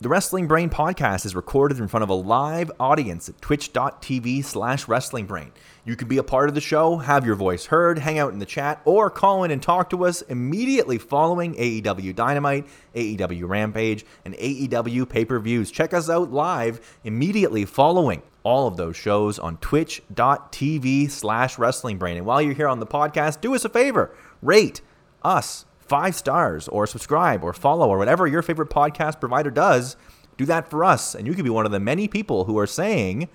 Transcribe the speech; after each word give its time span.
The 0.00 0.08
Wrestling 0.08 0.46
Brain 0.46 0.70
podcast 0.70 1.26
is 1.26 1.34
recorded 1.34 1.80
in 1.80 1.88
front 1.88 2.04
of 2.04 2.08
a 2.08 2.14
live 2.14 2.70
audience 2.78 3.28
at 3.28 3.40
twitch.tv 3.40 4.44
slash 4.44 4.86
wrestlingbrain. 4.86 5.50
You 5.84 5.96
can 5.96 6.06
be 6.06 6.18
a 6.18 6.22
part 6.22 6.48
of 6.48 6.54
the 6.54 6.60
show, 6.60 6.98
have 6.98 7.26
your 7.26 7.34
voice 7.34 7.66
heard, 7.66 7.98
hang 7.98 8.16
out 8.16 8.32
in 8.32 8.38
the 8.38 8.46
chat, 8.46 8.80
or 8.84 9.10
call 9.10 9.42
in 9.42 9.50
and 9.50 9.60
talk 9.60 9.90
to 9.90 10.04
us 10.04 10.22
immediately 10.22 10.98
following 10.98 11.56
AEW 11.56 12.14
Dynamite, 12.14 12.68
AEW 12.94 13.48
Rampage, 13.48 14.06
and 14.24 14.34
AEW 14.34 15.08
pay-per-views. 15.08 15.72
Check 15.72 15.92
us 15.92 16.08
out 16.08 16.30
live 16.30 16.96
immediately 17.02 17.64
following 17.64 18.22
all 18.44 18.68
of 18.68 18.76
those 18.76 18.96
shows 18.96 19.40
on 19.40 19.56
twitch.tv 19.56 21.10
slash 21.10 21.56
wrestlingbrain. 21.56 22.18
And 22.18 22.24
while 22.24 22.40
you're 22.40 22.54
here 22.54 22.68
on 22.68 22.78
the 22.78 22.86
podcast, 22.86 23.40
do 23.40 23.52
us 23.52 23.64
a 23.64 23.68
favor, 23.68 24.14
rate 24.42 24.80
us 25.24 25.64
five 25.88 26.14
stars 26.14 26.68
or 26.68 26.86
subscribe 26.86 27.42
or 27.42 27.52
follow 27.52 27.88
or 27.88 27.98
whatever 27.98 28.26
your 28.26 28.42
favorite 28.42 28.70
podcast 28.70 29.20
provider 29.20 29.50
does. 29.50 29.96
Do 30.36 30.44
that 30.44 30.68
for 30.68 30.84
us, 30.84 31.14
and 31.14 31.26
you 31.26 31.34
could 31.34 31.44
be 31.44 31.50
one 31.50 31.66
of 31.66 31.72
the 31.72 31.80
many 31.80 32.06
people 32.06 32.44
who 32.44 32.58
are 32.58 32.66
saying 32.66 33.28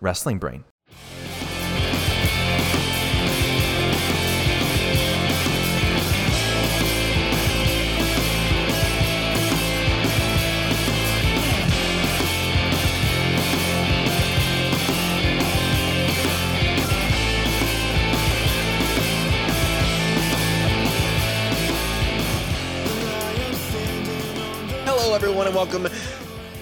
Wrestling 0.00 0.38
Brain. 0.38 0.64
Everyone, 25.44 25.68
and 25.68 25.82
welcome 25.82 25.98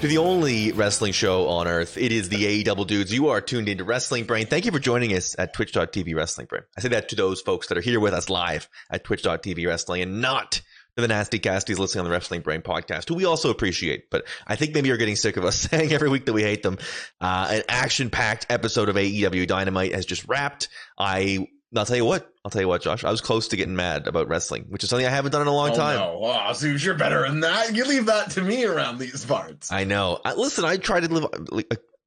to 0.01 0.09
the 0.09 0.19
only 0.19 0.73
wrestling 0.73 1.13
show 1.13 1.49
on 1.49 1.69
earth. 1.69 1.97
It 1.97 2.11
is 2.11 2.29
the 2.29 2.65
AEW 2.65 2.87
Dudes. 2.87 3.15
You 3.15 3.29
are 3.29 3.41
tuned 3.41 3.69
into 3.69 3.85
Wrestling 3.85 4.25
Brain. 4.25 4.47
Thank 4.47 4.65
you 4.65 4.73
for 4.73 4.79
joining 4.79 5.13
us 5.15 5.37
at 5.39 5.55
twitch.tv 5.55 6.15
Wrestling 6.17 6.47
Brain. 6.49 6.63
I 6.77 6.81
say 6.81 6.89
that 6.89 7.09
to 7.11 7.17
those 7.17 7.41
folks 7.41 7.69
that 7.69 7.79
are 7.79 7.83
here 7.83 8.01
with 8.01 8.13
us 8.13 8.29
live 8.29 8.69
at 8.91 9.05
twitch.tv 9.05 9.67
Wrestling 9.67 10.03
and 10.03 10.21
not 10.21 10.63
to 10.97 11.03
the 11.03 11.09
nasty 11.09 11.39
casties 11.39 11.79
listening 11.79 12.01
on 12.01 12.05
the 12.07 12.11
Wrestling 12.11 12.41
Brain 12.41 12.63
podcast, 12.63 13.09
who 13.09 13.15
we 13.15 13.25
also 13.25 13.51
appreciate. 13.51 14.11
But 14.11 14.25
I 14.47 14.57
think 14.57 14.75
maybe 14.75 14.89
you're 14.89 14.97
getting 14.97 15.17
sick 15.17 15.37
of 15.37 15.45
us 15.45 15.57
saying 15.71 15.93
every 15.93 16.09
week 16.09 16.27
that 16.27 16.33
we 16.33 16.43
hate 16.43 16.63
them. 16.63 16.79
Uh, 17.21 17.49
an 17.51 17.63
action 17.69 18.11
packed 18.11 18.47
episode 18.51 18.89
of 18.89 18.97
AEW 18.97 19.47
Dynamite 19.47 19.95
has 19.95 20.07
just 20.07 20.27
wrapped. 20.27 20.69
I 20.99 21.47
I'll 21.75 21.87
tell 21.87 21.97
you 21.97 22.05
what. 22.05 22.31
I'll 22.45 22.51
tell 22.51 22.61
you 22.61 22.69
what, 22.69 22.83
Josh. 22.83 23.05
I 23.05 23.11
was 23.11 23.21
close 23.21 23.49
to 23.49 23.57
getting 23.57 23.77
mad 23.77 24.07
about 24.07 24.29
wrestling, 24.29 24.67
which 24.69 24.85
is 24.85 24.91
something 24.91 25.07
I 25.07 25.11
haven't 25.11 25.33
done 25.33 25.43
in 25.43 25.49
a 25.49 25.55
long 25.55 25.71
oh, 25.71 25.75
time. 25.75 25.97
No. 25.97 26.21
Oh, 26.23 26.53
Zeus, 26.53 26.85
you're 26.85 26.95
better 26.95 27.23
than 27.23 27.41
that. 27.41 27.75
You 27.75 27.85
leave 27.85 28.07
that 28.07 28.31
to 28.33 28.43
me 28.43 28.65
around 28.65 28.99
these 28.99 29.25
parts. 29.25 29.73
I 29.73 29.85
know. 29.85 30.21
I, 30.25 30.35
listen, 30.35 30.65
I 30.65 30.77
tried 30.77 31.05
to 31.05 31.09
live, 31.09 31.65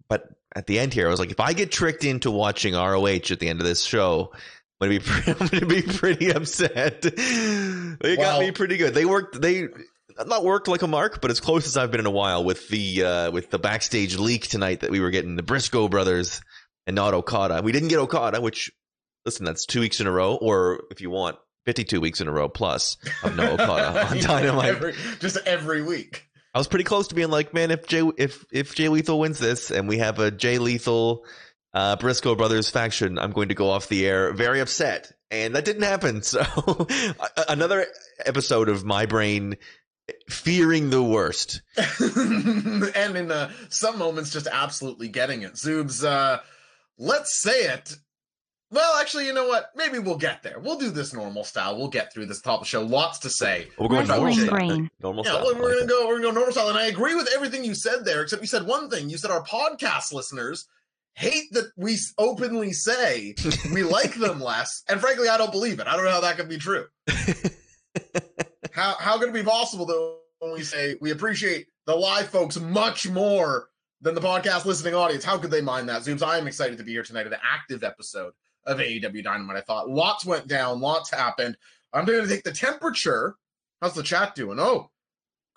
but 0.07 0.29
at 0.55 0.67
the 0.67 0.79
end 0.79 0.93
here, 0.93 1.07
I 1.07 1.09
was 1.09 1.19
like, 1.19 1.31
if 1.31 1.39
I 1.39 1.53
get 1.53 1.71
tricked 1.71 2.03
into 2.03 2.29
watching 2.29 2.75
ROH 2.75 3.31
at 3.31 3.39
the 3.39 3.47
end 3.47 3.59
of 3.59 3.65
this 3.65 3.83
show, 3.83 4.31
I'm 4.79 4.89
gonna 4.89 4.99
be, 4.99 5.05
I'm 5.31 5.47
gonna 5.47 5.65
be 5.65 5.81
pretty 5.81 6.31
upset. 6.31 7.01
they 7.01 8.15
got 8.17 8.39
me 8.39 8.51
pretty 8.51 8.77
good. 8.77 8.93
They 8.93 9.05
worked. 9.05 9.41
They 9.41 9.67
not 10.25 10.43
worked 10.43 10.67
like 10.67 10.81
a 10.81 10.87
mark, 10.87 11.21
but 11.21 11.31
as 11.31 11.39
close 11.39 11.65
as 11.65 11.75
I've 11.75 11.91
been 11.91 11.99
in 11.99 12.05
a 12.05 12.11
while 12.11 12.43
with 12.43 12.67
the 12.69 13.03
uh, 13.03 13.31
with 13.31 13.49
the 13.49 13.59
backstage 13.59 14.17
leak 14.17 14.47
tonight 14.47 14.81
that 14.81 14.91
we 14.91 14.99
were 14.99 15.09
getting 15.09 15.35
the 15.35 15.43
Briscoe 15.43 15.87
brothers 15.87 16.41
and 16.87 16.95
not 16.95 17.13
Okada. 17.13 17.61
We 17.63 17.71
didn't 17.71 17.89
get 17.89 17.99
Okada, 17.99 18.41
which 18.41 18.71
listen, 19.25 19.45
that's 19.45 19.65
two 19.65 19.79
weeks 19.79 19.99
in 19.99 20.07
a 20.07 20.11
row, 20.11 20.35
or 20.35 20.83
if 20.91 21.01
you 21.01 21.09
want, 21.09 21.37
52 21.65 21.99
weeks 21.99 22.21
in 22.21 22.27
a 22.27 22.31
row 22.31 22.47
plus 22.47 22.97
of 23.23 23.35
no 23.35 23.53
Okada 23.53 24.07
on 24.07 24.17
Dynamite. 24.21 24.69
every, 24.69 24.93
just 25.19 25.37
every 25.47 25.81
week. 25.81 26.27
I 26.53 26.57
was 26.57 26.67
pretty 26.67 26.85
close 26.85 27.07
to 27.09 27.15
being 27.15 27.29
like, 27.31 27.53
man, 27.53 27.71
if 27.71 27.85
Jay 27.87 28.09
if 28.17 28.45
if 28.51 28.75
Jay 28.75 28.87
Lethal 28.87 29.19
wins 29.19 29.39
this 29.39 29.71
and 29.71 29.89
we 29.89 29.97
have 29.97 30.19
a 30.19 30.31
Jay 30.31 30.57
Lethal 30.57 31.25
uh, 31.73 31.97
Briscoe 31.97 32.35
brothers 32.35 32.69
faction, 32.69 33.17
I'm 33.19 33.31
going 33.31 33.49
to 33.49 33.55
go 33.55 33.69
off 33.69 33.89
the 33.89 34.05
air 34.07 34.31
very 34.31 34.61
upset, 34.61 35.11
and 35.31 35.55
that 35.55 35.65
didn't 35.65 35.83
happen. 35.83 36.21
So 36.23 36.87
another 37.49 37.85
episode 38.25 38.69
of 38.69 38.85
my 38.85 39.05
brain 39.05 39.57
fearing 40.29 40.91
the 40.91 41.03
worst, 41.03 41.61
and 41.99 43.17
in 43.17 43.31
uh, 43.31 43.51
some 43.69 43.97
moments 43.97 44.31
just 44.31 44.47
absolutely 44.47 45.09
getting 45.09 45.41
it. 45.41 45.55
Zoobs, 45.55 46.05
uh, 46.07 46.39
let's 46.97 47.41
say 47.41 47.63
it. 47.63 47.97
Well, 48.71 48.99
actually, 48.99 49.27
you 49.27 49.33
know 49.33 49.47
what? 49.47 49.69
Maybe 49.75 49.99
we'll 49.99 50.17
get 50.17 50.41
there. 50.43 50.59
We'll 50.59 50.77
do 50.77 50.89
this 50.89 51.13
normal 51.13 51.43
style. 51.43 51.77
We'll 51.77 51.87
get 51.87 52.11
through 52.11 52.25
this 52.25 52.41
top 52.41 52.61
of 52.61 52.65
the 52.65 52.69
show. 52.69 52.81
Lots 52.81 53.19
to 53.19 53.29
say. 53.29 53.67
We're 53.77 53.87
going 53.87 54.07
normal 54.07 54.25
Wrestling 54.25 54.47
style. 54.47 54.57
brain. 54.67 54.89
Normal 55.01 55.23
Yeah, 55.23 55.31
style. 55.33 55.43
well, 55.45 55.55
we're 55.55 55.69
like 55.69 55.75
gonna 55.75 55.87
go. 55.87 56.07
We're 56.07 56.13
gonna 56.15 56.23
go 56.27 56.31
normal 56.31 56.51
style, 56.51 56.69
and 56.69 56.77
I 56.77 56.87
agree 56.87 57.15
with 57.15 57.29
everything 57.33 57.63
you 57.63 57.75
said 57.75 58.03
there. 58.05 58.23
Except 58.23 58.41
you 58.41 58.47
said 58.47 58.65
one 58.65 58.89
thing. 58.89 59.09
You 59.09 59.17
said 59.17 59.31
our 59.31 59.43
podcast 59.43 60.11
listeners 60.13 60.67
hate 61.13 61.45
that 61.53 61.71
we 61.77 61.97
openly 62.17 62.73
say 62.73 63.35
we 63.71 63.83
like 63.97 64.15
them 64.15 64.41
less, 64.41 64.83
and 64.89 64.99
frankly, 64.99 65.29
I 65.29 65.37
don't 65.37 65.51
believe 65.51 65.79
it. 65.79 65.87
I 65.87 65.95
don't 65.95 66.03
know 66.03 66.11
how 66.11 66.21
that 66.21 66.35
could 66.35 66.49
be 66.49 66.57
true. 66.57 66.87
how 68.71 68.95
how 68.99 69.17
could 69.19 69.29
it 69.29 69.33
be 69.33 69.43
possible 69.43 69.85
though 69.85 70.17
when 70.39 70.51
we 70.53 70.63
say 70.63 70.95
we 71.01 71.11
appreciate 71.11 71.67
the 71.85 71.95
live 71.95 72.27
folks 72.29 72.59
much 72.59 73.07
more 73.09 73.69
than 74.01 74.15
the 74.15 74.21
podcast 74.21 74.65
listening 74.65 74.95
audience? 74.95 75.23
How 75.23 75.37
could 75.37 75.51
they 75.51 75.61
mind 75.61 75.87
that? 75.89 76.01
Zoobs, 76.01 76.23
I 76.25 76.37
am 76.37 76.47
excited 76.47 76.77
to 76.79 76.83
be 76.83 76.91
here 76.91 77.03
tonight 77.03 77.27
at 77.27 77.33
an 77.33 77.39
active 77.43 77.83
episode 77.83 78.33
of 78.65 78.77
AEW 78.79 79.23
Dynamite. 79.23 79.57
I 79.57 79.61
thought 79.61 79.89
lots 79.89 80.25
went 80.25 80.47
down, 80.47 80.81
lots 80.81 81.11
happened. 81.11 81.57
I'm 81.93 82.05
going 82.05 82.23
to 82.23 82.27
take 82.27 82.43
the 82.43 82.51
temperature. 82.51 83.35
How's 83.81 83.93
the 83.93 84.03
chat 84.03 84.35
doing? 84.35 84.59
Oh, 84.59 84.89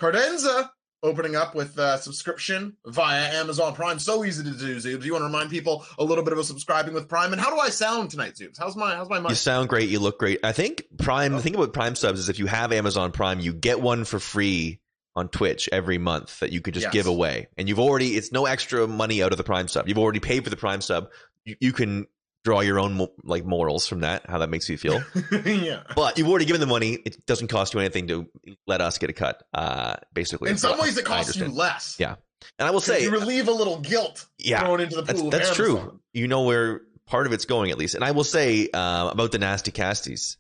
Cardenza 0.00 0.70
opening 1.02 1.36
up 1.36 1.54
with 1.54 1.78
uh, 1.78 1.96
subscription 1.96 2.76
via 2.86 3.32
Amazon 3.40 3.72
Prime. 3.74 3.98
So 3.98 4.24
easy 4.24 4.42
to 4.44 4.50
do, 4.50 4.76
Zoobs. 4.76 5.04
You 5.04 5.12
want 5.12 5.22
to 5.22 5.26
remind 5.26 5.50
people 5.50 5.84
a 5.98 6.04
little 6.04 6.24
bit 6.24 6.32
about 6.32 6.44
subscribing 6.46 6.92
with 6.94 7.08
Prime. 7.08 7.32
And 7.32 7.40
how 7.40 7.50
do 7.54 7.60
I 7.60 7.68
sound 7.68 8.10
tonight, 8.10 8.34
Zoobs? 8.34 8.56
How's 8.58 8.76
my 8.76 8.94
how's 8.96 9.08
my 9.08 9.20
mic? 9.20 9.30
You 9.30 9.34
sound 9.36 9.68
great. 9.68 9.88
You 9.88 10.00
look 10.00 10.18
great. 10.18 10.40
I 10.44 10.52
think 10.52 10.84
Prime. 10.98 11.32
Oh. 11.34 11.36
The 11.36 11.42
thing 11.42 11.54
about 11.54 11.72
Prime 11.72 11.94
subs 11.94 12.18
is 12.20 12.28
if 12.28 12.38
you 12.38 12.46
have 12.46 12.72
Amazon 12.72 13.12
Prime, 13.12 13.40
you 13.40 13.52
get 13.52 13.80
one 13.80 14.04
for 14.04 14.18
free 14.18 14.80
on 15.16 15.28
Twitch 15.28 15.68
every 15.72 15.98
month 15.98 16.38
that 16.40 16.52
you 16.52 16.60
could 16.60 16.74
just 16.74 16.84
Yes. 16.86 16.92
give 16.92 17.06
away, 17.06 17.48
and 17.56 17.68
you've 17.68 17.80
already. 17.80 18.16
It's 18.16 18.30
no 18.32 18.46
extra 18.46 18.86
money 18.86 19.22
out 19.22 19.32
of 19.32 19.38
the 19.38 19.44
Prime 19.44 19.68
sub. 19.68 19.88
You've 19.88 19.98
already 19.98 20.20
paid 20.20 20.44
for 20.44 20.50
the 20.50 20.56
Prime 20.56 20.80
sub. 20.80 21.10
You, 21.44 21.56
you 21.60 21.72
can 21.72 22.06
draw 22.48 22.60
your 22.60 22.80
own 22.80 23.06
like 23.24 23.44
morals 23.44 23.86
from 23.86 24.00
that. 24.00 24.24
How 24.26 24.38
that 24.38 24.48
makes 24.48 24.70
you 24.70 24.78
feel. 24.78 25.04
yeah. 25.44 25.82
but 25.94 26.16
you've 26.16 26.28
already 26.28 26.46
given 26.46 26.62
the 26.62 26.66
money. 26.66 26.94
It 27.04 27.26
doesn't 27.26 27.48
cost 27.48 27.74
you 27.74 27.80
anything 27.80 28.08
to 28.08 28.26
let 28.66 28.80
us 28.80 28.96
get 28.96 29.10
a 29.10 29.12
cut. 29.12 29.42
Uh, 29.52 29.96
basically, 30.14 30.48
In 30.48 30.56
some 30.56 30.76
So 30.76 30.82
ways, 30.82 30.96
it 30.96 31.04
costs 31.04 31.36
you 31.36 31.48
less. 31.48 31.96
Yeah. 31.98 32.14
And 32.58 32.66
I 32.66 32.70
will 32.70 32.80
say, 32.80 33.02
you 33.02 33.10
relieve 33.10 33.48
a 33.48 33.52
little 33.52 33.80
guilt 33.80 34.24
yeah, 34.38 34.60
thrown 34.60 34.80
into 34.80 34.96
the 34.96 35.02
that's 35.02 35.20
pool. 35.20 35.28
of 35.28 35.32
that's 35.32 35.54
true. 35.54 36.00
You 36.14 36.26
know 36.26 36.44
where 36.44 36.80
part 37.06 37.26
of 37.26 37.34
it's 37.34 37.44
going 37.44 37.70
at 37.70 37.76
least. 37.76 37.94
And 37.94 38.02
I 38.02 38.12
will 38.12 38.24
say 38.24 38.70
uh, 38.72 39.10
about 39.12 39.30
the 39.32 39.38
nasty 39.38 39.70
casties. 39.70 40.36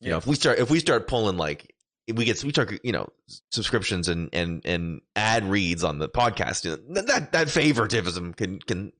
You 0.00 0.10
know, 0.10 0.16
if 0.16 0.26
we 0.26 0.34
start 0.36 0.58
if 0.58 0.70
we 0.70 0.80
start 0.80 1.06
pulling 1.06 1.36
like 1.36 1.74
we 2.12 2.24
get 2.24 2.42
we 2.42 2.50
start 2.50 2.80
you 2.82 2.92
know 2.92 3.08
subscriptions 3.50 4.08
and 4.08 4.30
and 4.32 4.62
and 4.64 5.02
ad 5.14 5.44
reads 5.44 5.84
on 5.84 5.98
the 5.98 6.08
podcast, 6.08 6.64
you 6.64 6.70
know, 6.88 7.02
that 7.02 7.32
that 7.32 7.50
favoritism 7.50 8.32
can 8.32 8.58
can 8.58 8.92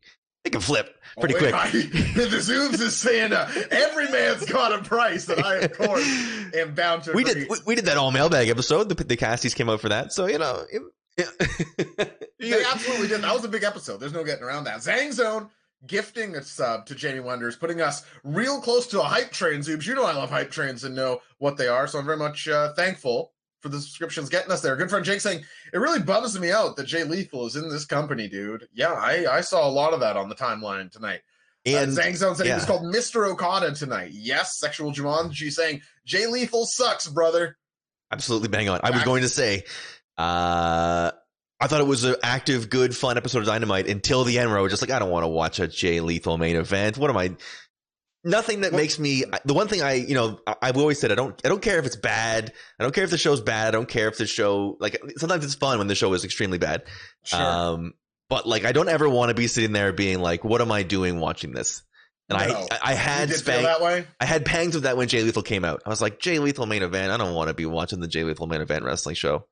it 0.45 0.51
can 0.53 0.61
flip 0.61 0.95
pretty 1.21 1.35
Oh, 1.35 1.39
quick. 1.39 1.55
I- 1.55 1.71
the 1.71 2.39
Zooms 2.39 2.81
is 2.81 2.97
saying 2.97 3.33
uh, 3.33 3.51
every 3.71 4.11
man's 4.11 4.45
got 4.45 4.73
a 4.73 4.83
price 4.83 5.27
that 5.27 5.45
I, 5.45 5.57
of 5.57 5.73
course, 5.77 6.07
am 6.55 6.75
bound 6.75 7.05
to 7.05 7.13
we 7.13 7.23
agree. 7.23 7.35
did 7.43 7.49
we, 7.51 7.57
we 7.67 7.75
did 7.75 7.85
that 7.87 7.97
all 7.97 8.11
mailbag 8.11 8.49
episode. 8.49 8.89
The, 8.89 8.95
the 8.95 9.17
casties 9.17 9.55
came 9.55 9.69
out 9.69 9.81
for 9.81 9.89
that, 9.91 10.13
so 10.13 10.27
you 10.27 10.39
know. 10.39 10.65
It, 10.71 10.83
They 12.39 12.65
absolutely 12.65 13.07
did. 13.09 13.21
That 13.23 13.35
was 13.35 13.45
a 13.45 13.49
big 13.49 13.63
episode. 13.63 13.99
There's 14.01 14.13
no 14.13 14.25
getting 14.25 14.43
around 14.43 14.65
that. 14.65 14.79
Zang 14.79 15.13
Zone 15.13 15.49
gifting 15.87 16.35
a 16.35 16.43
sub 16.43 16.87
to 16.87 16.95
Jamie 16.95 17.21
Wonders, 17.21 17.55
putting 17.57 17.81
us 17.81 18.05
real 18.25 18.61
close 18.61 18.87
to 18.89 19.01
a 19.01 19.05
hype 19.05 19.31
train. 19.31 19.61
Zoobs, 19.61 19.87
you 19.87 19.95
know 19.95 20.05
I 20.05 20.13
love 20.13 20.31
hype 20.31 20.51
trains 20.51 20.83
and 20.85 20.95
know 20.95 21.21
what 21.39 21.57
they 21.57 21.69
are, 21.69 21.87
so 21.87 21.99
I'm 21.99 22.05
very 22.07 22.17
much 22.17 22.49
uh, 22.49 22.73
thankful 22.75 23.32
for 23.63 23.69
the 23.69 23.81
subscriptions 23.81 24.29
getting 24.29 24.51
us 24.51 24.61
there. 24.61 24.77
Good 24.77 24.91
friend 24.91 25.05
Jake 25.05 25.21
saying 25.21 25.45
it 25.73 25.79
really 25.79 26.01
bums 26.01 26.39
me 26.39 26.51
out 26.51 26.77
that 26.77 26.85
Jay 26.85 27.05
Lethal 27.05 27.47
is 27.47 27.57
in 27.57 27.69
this 27.71 27.85
company, 27.85 28.29
dude. 28.29 28.69
Yeah, 28.75 28.93
I, 28.93 29.37
I 29.37 29.41
saw 29.41 29.67
a 29.67 29.71
lot 29.71 29.95
of 29.95 30.01
that 30.01 30.17
on 30.17 30.29
the 30.29 30.35
timeline 30.35 30.91
tonight. 30.91 31.21
and 31.65 31.97
uh, 31.97 32.03
Zang 32.03 32.17
Zone 32.17 32.35
said 32.35 32.47
he 32.47 32.53
was 32.53 32.67
called 32.67 32.83
Mr. 32.83 33.31
Okada 33.31 33.73
tonight. 33.73 34.11
Yes, 34.13 34.59
sexual 34.59 34.93
Jumanji 34.93 35.53
saying 35.53 35.81
Jay 36.05 36.27
Lethal 36.27 36.67
sucks, 36.67 37.07
brother. 37.09 37.57
Absolutely 38.11 38.49
bang 38.49 38.69
on. 38.69 38.81
I 38.83 38.91
was 38.91 39.05
going 39.05 39.23
to 39.23 39.29
say, 39.29 39.65
uh, 40.19 41.13
I 41.61 41.67
thought 41.69 41.81
it 41.81 41.87
was 41.87 42.05
an 42.05 42.17
active, 42.23 42.69
good, 42.69 42.95
fun 42.95 43.17
episode 43.17 43.39
of 43.39 43.47
Dynamite 43.47 43.87
until 43.87 44.25
the 44.25 44.39
end 44.41 44.51
where 44.51 44.59
I 44.59 44.63
was 44.63 44.73
just 44.73 44.83
like, 44.83 44.91
I 44.91 44.99
don't 44.99 45.11
want 45.11 45.23
to 45.23 45.29
watch 45.29 45.61
a 45.61 45.69
Jay 45.69 46.01
Lethal 46.01 46.37
main 46.37 46.57
event. 46.57 46.99
What 46.99 47.09
am 47.09 47.17
I? 47.17 47.37
Nothing 48.25 48.61
that 48.61 48.73
makes 48.73 48.99
me. 48.99 49.25
The 49.45 49.55
one 49.55 49.67
thing 49.67 49.83
I, 49.83 49.95
you 49.95 50.15
know, 50.15 50.39
I've 50.47 50.77
always 50.77 51.01
said 51.01 51.11
I 51.11 51.17
don't. 51.17 51.41
I 51.45 51.49
don't 51.49 51.63
care 51.63 51.79
if 51.79 51.87
it's 51.87 51.97
bad. 51.97 52.53
I 52.79 52.83
don't 52.85 52.95
care 52.95 53.03
if 53.03 53.11
the 53.11 53.19
show's 53.19 53.41
bad. 53.41 53.69
I 53.69 53.71
don't 53.73 53.89
care 53.89 54.07
if 54.09 54.17
the 54.17 54.27
show 54.27 54.77
like 54.79 55.01
sometimes 55.17 55.45
it's 55.45 55.57
fun 55.57 55.79
when 55.79 55.89
the 55.89 55.97
show 55.97 56.13
is 56.13 56.25
extremely 56.25 56.59
bad. 56.59 56.85
Um, 57.33 57.95
but 58.29 58.47
like 58.47 58.65
I 58.65 58.73
don't 58.73 58.89
ever 58.89 59.09
want 59.09 59.31
to 59.31 59.35
be 59.35 59.49
sitting 59.49 59.73
there 59.73 59.93
being 59.93 60.21
like, 60.21 60.45
what 60.45 60.61
am 60.61 60.71
I 60.71 60.85
doing 60.85 61.19
watching 61.19 61.53
this? 61.53 61.83
And 62.29 62.39
No. 62.39 62.67
I, 62.71 62.79
I, 62.93 62.95
had 62.95 63.31
Spank, 63.31 63.65
that 63.65 63.83
way. 63.83 64.07
I 64.21 64.25
had 64.25 64.45
pangs 64.45 64.77
of 64.77 64.83
that 64.83 64.97
when 64.97 65.09
Jay 65.09 65.23
Lethal 65.23 65.43
came 65.43 65.65
out. 65.65 65.83
I 65.85 65.89
was 65.89 66.01
like, 66.01 66.21
Jay 66.21 66.39
Lethal 66.39 66.67
main 66.67 66.83
event. 66.83 67.13
I 67.13 67.17
don't 67.17 67.35
want 67.35 67.49
to 67.49 67.55
be 67.55 67.67
watching 67.67 68.01
the 68.01 68.09
Jay 68.09 68.25
Lethal 68.25 68.47
main 68.47 68.61
event 68.61 68.85
wrestling 68.85 69.17
show. 69.17 69.47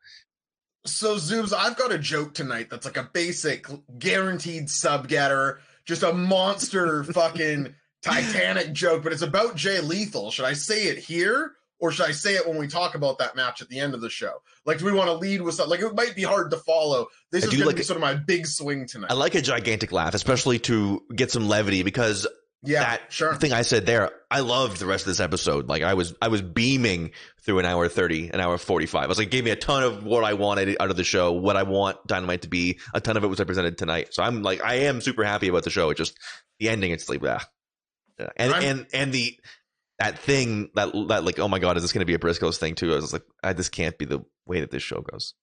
So 0.87 1.16
Zoobs, 1.16 1.52
I've 1.52 1.76
got 1.76 1.93
a 1.93 1.99
joke 1.99 2.32
tonight 2.32 2.69
that's 2.70 2.87
like 2.87 2.96
a 2.96 3.11
basic 3.12 3.66
guaranteed 3.99 4.70
sub 4.70 5.08
getter, 5.08 5.61
just 5.84 6.02
a 6.02 6.12
monster 6.12 7.05
fucking 7.12 7.75
Titanic 8.02 8.73
joke, 8.73 9.02
but 9.02 9.12
it's 9.12 9.23
about 9.23 9.56
Jay 9.56 9.81
Lethal. 9.81 10.31
Should 10.31 10.47
I 10.47 10.55
say 10.55 10.85
it 10.85 10.99
here 10.99 11.52
or 11.79 11.91
should 11.91 12.06
I 12.06 12.12
say 12.12 12.35
it 12.35 12.47
when 12.47 12.58
we 12.58 12.67
talk 12.67 12.94
about 12.94 13.19
that 13.19 13.37
match 13.37 13.62
at 13.62 13.69
the 13.69 13.81
end 13.81 13.94
of 13.94 14.00
the 14.00 14.11
show? 14.11 14.43
Like, 14.67 14.79
do 14.79 14.85
we 14.85 14.93
want 14.93 15.08
to 15.08 15.14
lead 15.14 15.41
with 15.43 15.55
something? 15.55 15.70
Like, 15.70 15.91
it 15.91 15.94
might 15.94 16.14
be 16.14 16.23
hard 16.23 16.50
to 16.50 16.58
follow. 16.58 17.08
This 17.32 17.44
I 17.44 17.49
is 17.49 17.55
going 17.55 17.67
like 17.67 17.76
to 17.76 17.81
be 17.81 17.85
sort 17.85 17.97
of 17.97 18.02
my 18.02 18.14
big 18.14 18.47
swing 18.47 18.87
tonight. 18.87 19.11
I 19.11 19.14
like 19.14 19.35
a 19.35 19.41
gigantic 19.41 19.91
laugh, 19.91 20.14
especially 20.14 20.58
to 20.61 21.02
get 21.14 21.31
some 21.31 21.49
levity 21.49 21.82
because 21.82 22.26
yeah, 22.62 22.81
that 22.81 23.12
sure. 23.12 23.35
thing 23.35 23.55
I 23.55 23.62
said 23.62 23.87
there, 23.87 24.11
I 24.31 24.41
loved 24.41 24.79
the 24.79 24.87
rest 24.87 25.05
of 25.05 25.08
this 25.08 25.20
episode. 25.20 25.69
Like 25.69 25.82
I 25.82 25.94
was, 25.94 26.14
I 26.20 26.29
was 26.29 26.43
beaming 26.43 27.12
through 27.43 27.58
an 27.61 27.64
hour 27.64 27.88
thirty, 27.88 28.29
an 28.29 28.41
hour 28.41 28.58
forty 28.58 28.85
five. 28.85 29.05
I 29.05 29.06
was 29.06 29.17
like, 29.17 29.29
it 29.29 29.31
gave 29.31 29.44
me 29.44 29.50
a 29.50 29.56
ton 29.56 29.82
of 29.82 30.05
what 30.05 30.25
I 30.25 30.35
wanted 30.35 30.76
out 30.79 30.91
of 30.91 30.97
the 30.97 31.05
show, 31.05 31.32
what 31.32 31.56
I 31.56 31.62
want 31.62 32.06
Dynamite 32.06 32.43
to 32.43 32.49
be. 32.49 32.79
A 32.93 33.00
ton 33.00 33.17
of 33.17 33.25
it 33.25 33.29
was 33.29 33.38
represented 33.38 33.79
tonight, 33.79 34.08
so 34.12 34.23
I'm 34.23 34.43
like, 34.43 34.62
I 34.62 34.75
am 34.75 35.00
super 35.00 35.25
happy 35.25 35.49
about 35.49 35.64
the 35.64 35.70
show. 35.70 35.88
It 35.88 35.97
just 35.97 36.19
the 36.58 36.69
ending, 36.69 36.93
it's 36.93 37.08
like, 37.08 37.23
ah. 37.25 37.25
Yeah. 37.26 37.41
And 38.37 38.52
I'm- 38.52 38.62
and 38.62 38.87
and 38.93 39.12
the 39.12 39.38
that 39.99 40.19
thing 40.19 40.70
that 40.75 40.93
that 41.08 41.25
like, 41.25 41.38
oh 41.38 41.49
my 41.49 41.58
god, 41.58 41.76
is 41.76 41.82
this 41.82 41.93
going 41.93 42.00
to 42.00 42.06
be 42.06 42.14
a 42.14 42.19
Briscoes 42.19 42.56
thing 42.58 42.75
too? 42.75 42.93
I 42.93 42.96
was 42.96 43.12
like, 43.12 43.25
I, 43.43 43.52
this 43.52 43.69
can't 43.69 43.96
be 43.99 44.05
the 44.06 44.20
way 44.46 44.61
that 44.61 44.70
this 44.70 44.82
show 44.82 45.00
goes. 45.02 45.34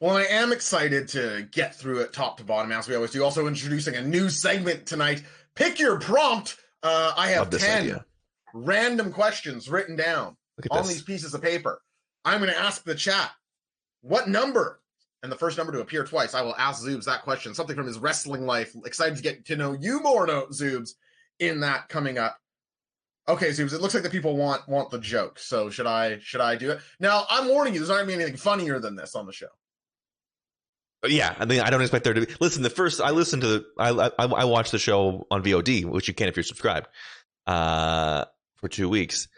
Well, 0.00 0.16
I 0.16 0.22
am 0.24 0.52
excited 0.52 1.08
to 1.08 1.48
get 1.50 1.74
through 1.74 2.00
it 2.00 2.12
top 2.12 2.38
to 2.38 2.44
bottom, 2.44 2.70
as 2.72 2.86
we 2.88 2.94
always 2.94 3.10
do. 3.10 3.22
Also, 3.24 3.46
introducing 3.48 3.96
a 3.96 4.00
new 4.02 4.30
segment 4.30 4.86
tonight. 4.86 5.24
Pick 5.56 5.80
your 5.80 5.98
prompt. 5.98 6.56
Uh, 6.84 7.12
I 7.16 7.30
have 7.30 7.52
Love 7.52 7.60
10 7.60 7.80
idea. 7.82 8.04
random 8.54 9.12
questions 9.12 9.68
written 9.68 9.96
down 9.96 10.36
on 10.70 10.82
this. 10.82 10.88
these 10.92 11.02
pieces 11.02 11.34
of 11.34 11.42
paper. 11.42 11.80
I'm 12.24 12.38
going 12.40 12.50
to 12.52 12.58
ask 12.58 12.84
the 12.84 12.94
chat, 12.94 13.30
what 14.02 14.28
number? 14.28 14.80
And 15.24 15.32
the 15.32 15.36
first 15.36 15.58
number 15.58 15.72
to 15.72 15.80
appear 15.80 16.04
twice, 16.04 16.32
I 16.32 16.42
will 16.42 16.54
ask 16.56 16.84
Zoobs 16.84 17.06
that 17.06 17.22
question, 17.22 17.52
something 17.52 17.74
from 17.74 17.86
his 17.88 17.98
wrestling 17.98 18.46
life. 18.46 18.72
Excited 18.86 19.16
to 19.16 19.22
get 19.22 19.46
to 19.46 19.56
know 19.56 19.72
you 19.72 20.00
more, 20.00 20.28
no, 20.28 20.46
Zoobs, 20.46 20.90
in 21.38 21.60
that 21.60 21.88
coming 21.88 22.18
up. 22.18 22.38
Okay, 23.28 23.48
Zoobs, 23.50 23.74
it 23.74 23.80
looks 23.82 23.92
like 23.94 24.02
the 24.02 24.10
people 24.10 24.36
want 24.36 24.66
want 24.68 24.90
the 24.90 24.98
joke. 24.98 25.38
So 25.38 25.68
should 25.70 25.86
I 25.86 26.18
should 26.20 26.40
I 26.40 26.56
do 26.56 26.70
it? 26.70 26.80
Now 26.98 27.24
I'm 27.28 27.48
warning 27.48 27.74
you, 27.74 27.80
there's 27.80 27.90
not 27.90 27.96
gonna 27.96 28.06
be 28.06 28.14
anything 28.14 28.36
funnier 28.36 28.78
than 28.80 28.96
this 28.96 29.14
on 29.14 29.26
the 29.26 29.32
show. 29.32 29.48
Yeah, 31.06 31.34
I 31.38 31.44
mean, 31.44 31.60
I 31.60 31.70
don't 31.70 31.80
expect 31.82 32.04
there 32.04 32.14
to 32.14 32.26
be. 32.26 32.34
Listen, 32.40 32.62
the 32.62 32.70
first 32.70 33.00
I 33.00 33.10
listened 33.10 33.42
to, 33.42 33.48
the, 33.48 33.66
I, 33.78 33.90
I 34.18 34.26
I 34.26 34.44
watched 34.46 34.72
the 34.72 34.78
show 34.78 35.26
on 35.30 35.42
VOD, 35.44 35.84
which 35.84 36.08
you 36.08 36.14
can 36.14 36.28
if 36.28 36.36
you're 36.36 36.42
subscribed, 36.42 36.88
uh, 37.46 38.24
for 38.56 38.68
two 38.68 38.88
weeks. 38.88 39.28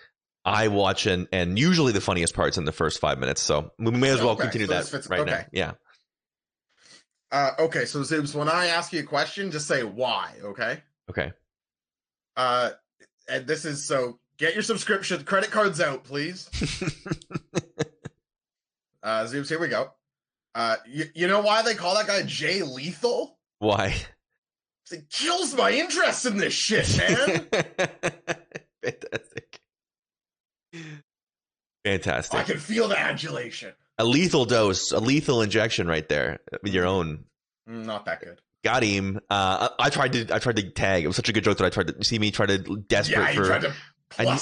I 0.43 0.69
watch 0.69 1.05
and 1.06 1.29
and 1.32 1.58
usually 1.58 1.93
the 1.93 2.00
funniest 2.00 2.35
parts 2.35 2.56
in 2.56 2.64
the 2.64 2.73
first 2.73 2.99
five 3.00 3.19
minutes. 3.19 3.43
So 3.43 3.73
we 3.79 3.91
may 3.91 4.08
as 4.08 4.20
well 4.20 4.31
Okay, 4.31 4.43
continue 4.44 4.69
so 4.69 4.73
that 4.73 4.87
fits- 4.87 5.08
right 5.11 5.26
now. 5.26 5.44
Yeah, 5.53 5.73
Uh, 7.31 7.50
okay, 7.58 7.85
so 7.85 8.00
Zoobs, 8.00 8.35
when 8.35 8.49
I 8.49 8.69
ask 8.69 8.93
you 8.93 9.00
a 9.00 9.05
question, 9.05 9.50
just 9.50 9.67
say 9.69 9.82
why, 9.82 10.32
okay? 10.43 10.82
okay. 11.11 11.32
Uh, 12.37 12.71
and 13.29 13.47
this 13.47 13.65
is 13.65 13.85
so 13.85 14.19
get 14.38 14.55
your 14.55 14.62
subscription 14.62 15.23
credit 15.25 15.50
cards 15.50 15.81
out, 15.81 16.05
please. 16.05 16.49
Uh, 19.03 19.25
Zoobs, 19.25 19.49
here 19.49 19.59
we 19.59 19.69
go. 19.69 19.91
Uh, 20.55 20.77
you, 20.87 21.06
you 21.15 21.27
know 21.27 21.41
why 21.41 21.62
they 21.62 21.75
call 21.75 21.94
that 21.94 22.06
guy 22.06 22.23
Jay 22.23 22.62
Lethal? 22.62 23.38
Why? 23.59 23.94
It 24.93 25.09
kills 25.09 25.55
my 25.55 25.71
interest 25.71 26.27
in 26.27 26.37
this 26.37 26.53
shit, 26.53 26.99
man. 26.99 27.47
Fantastic. 28.82 29.61
Fantastic. 31.85 32.41
I 32.41 32.43
can 32.43 32.59
feel 32.59 32.88
the 32.88 32.99
adulation. 32.99 33.73
A 33.99 34.05
lethal 34.05 34.44
dose, 34.44 34.93
a 34.93 35.00
lethal 35.00 35.41
injection 35.43 35.87
right 35.87 36.06
there. 36.09 36.41
with 36.62 36.75
Your 36.75 36.87
own. 36.87 37.25
Mm, 37.69 37.87
Not 37.87 38.05
that 38.05 38.21
good. 38.21 38.41
Got 38.62 38.82
him. 38.82 39.18
Uh, 39.30 39.68
I, 39.78 39.86
I 39.86 39.90
tried 39.90 40.12
to. 40.12 40.34
I 40.34 40.38
tried 40.38 40.56
to 40.56 40.70
tag. 40.70 41.04
It 41.04 41.06
was 41.06 41.16
such 41.16 41.28
a 41.28 41.32
good 41.32 41.44
joke 41.44 41.58
that 41.58 41.64
I 41.64 41.70
tried 41.70 41.88
to 41.88 42.04
see 42.04 42.18
me 42.18 42.30
try 42.30 42.46
to 42.46 42.58
desperate 42.58 43.34
yeah, 43.34 43.34
for 43.34 43.46
tried 43.46 43.62
to 43.62 43.74
I 44.18 44.38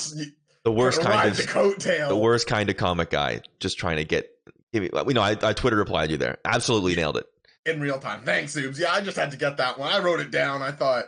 the 0.65 0.73
worst 0.73 1.01
kind 1.01 1.31
of 1.31 1.37
the 1.37 1.45
coattail. 1.45 2.09
the 2.09 2.17
worst 2.17 2.47
kind 2.47 2.69
of 2.69 2.77
comic 2.77 3.11
guy, 3.11 3.43
just 3.61 3.79
trying 3.79 3.97
to 3.99 4.05
get. 4.05 4.31
Give 4.73 4.83
me, 4.83 4.91
you 4.93 5.15
know, 5.15 5.23
I, 5.23 5.37
I 5.41 5.53
Twitter 5.55 5.77
replied 5.77 6.11
you 6.11 6.19
there. 6.19 6.39
Absolutely 6.45 6.95
nailed 6.95 7.17
it. 7.17 7.27
in 7.65 7.81
real 7.81 7.99
time. 7.99 8.23
Thanks, 8.23 8.55
Zoobs. 8.55 8.79
Yeah, 8.79 8.93
I 8.93 9.01
just 9.01 9.17
had 9.17 9.31
to 9.31 9.37
get 9.37 9.57
that 9.59 9.79
one. 9.79 9.91
I 9.91 10.01
wrote 10.01 10.21
it 10.21 10.31
down. 10.31 10.63
I 10.63 10.73
thought, 10.73 11.05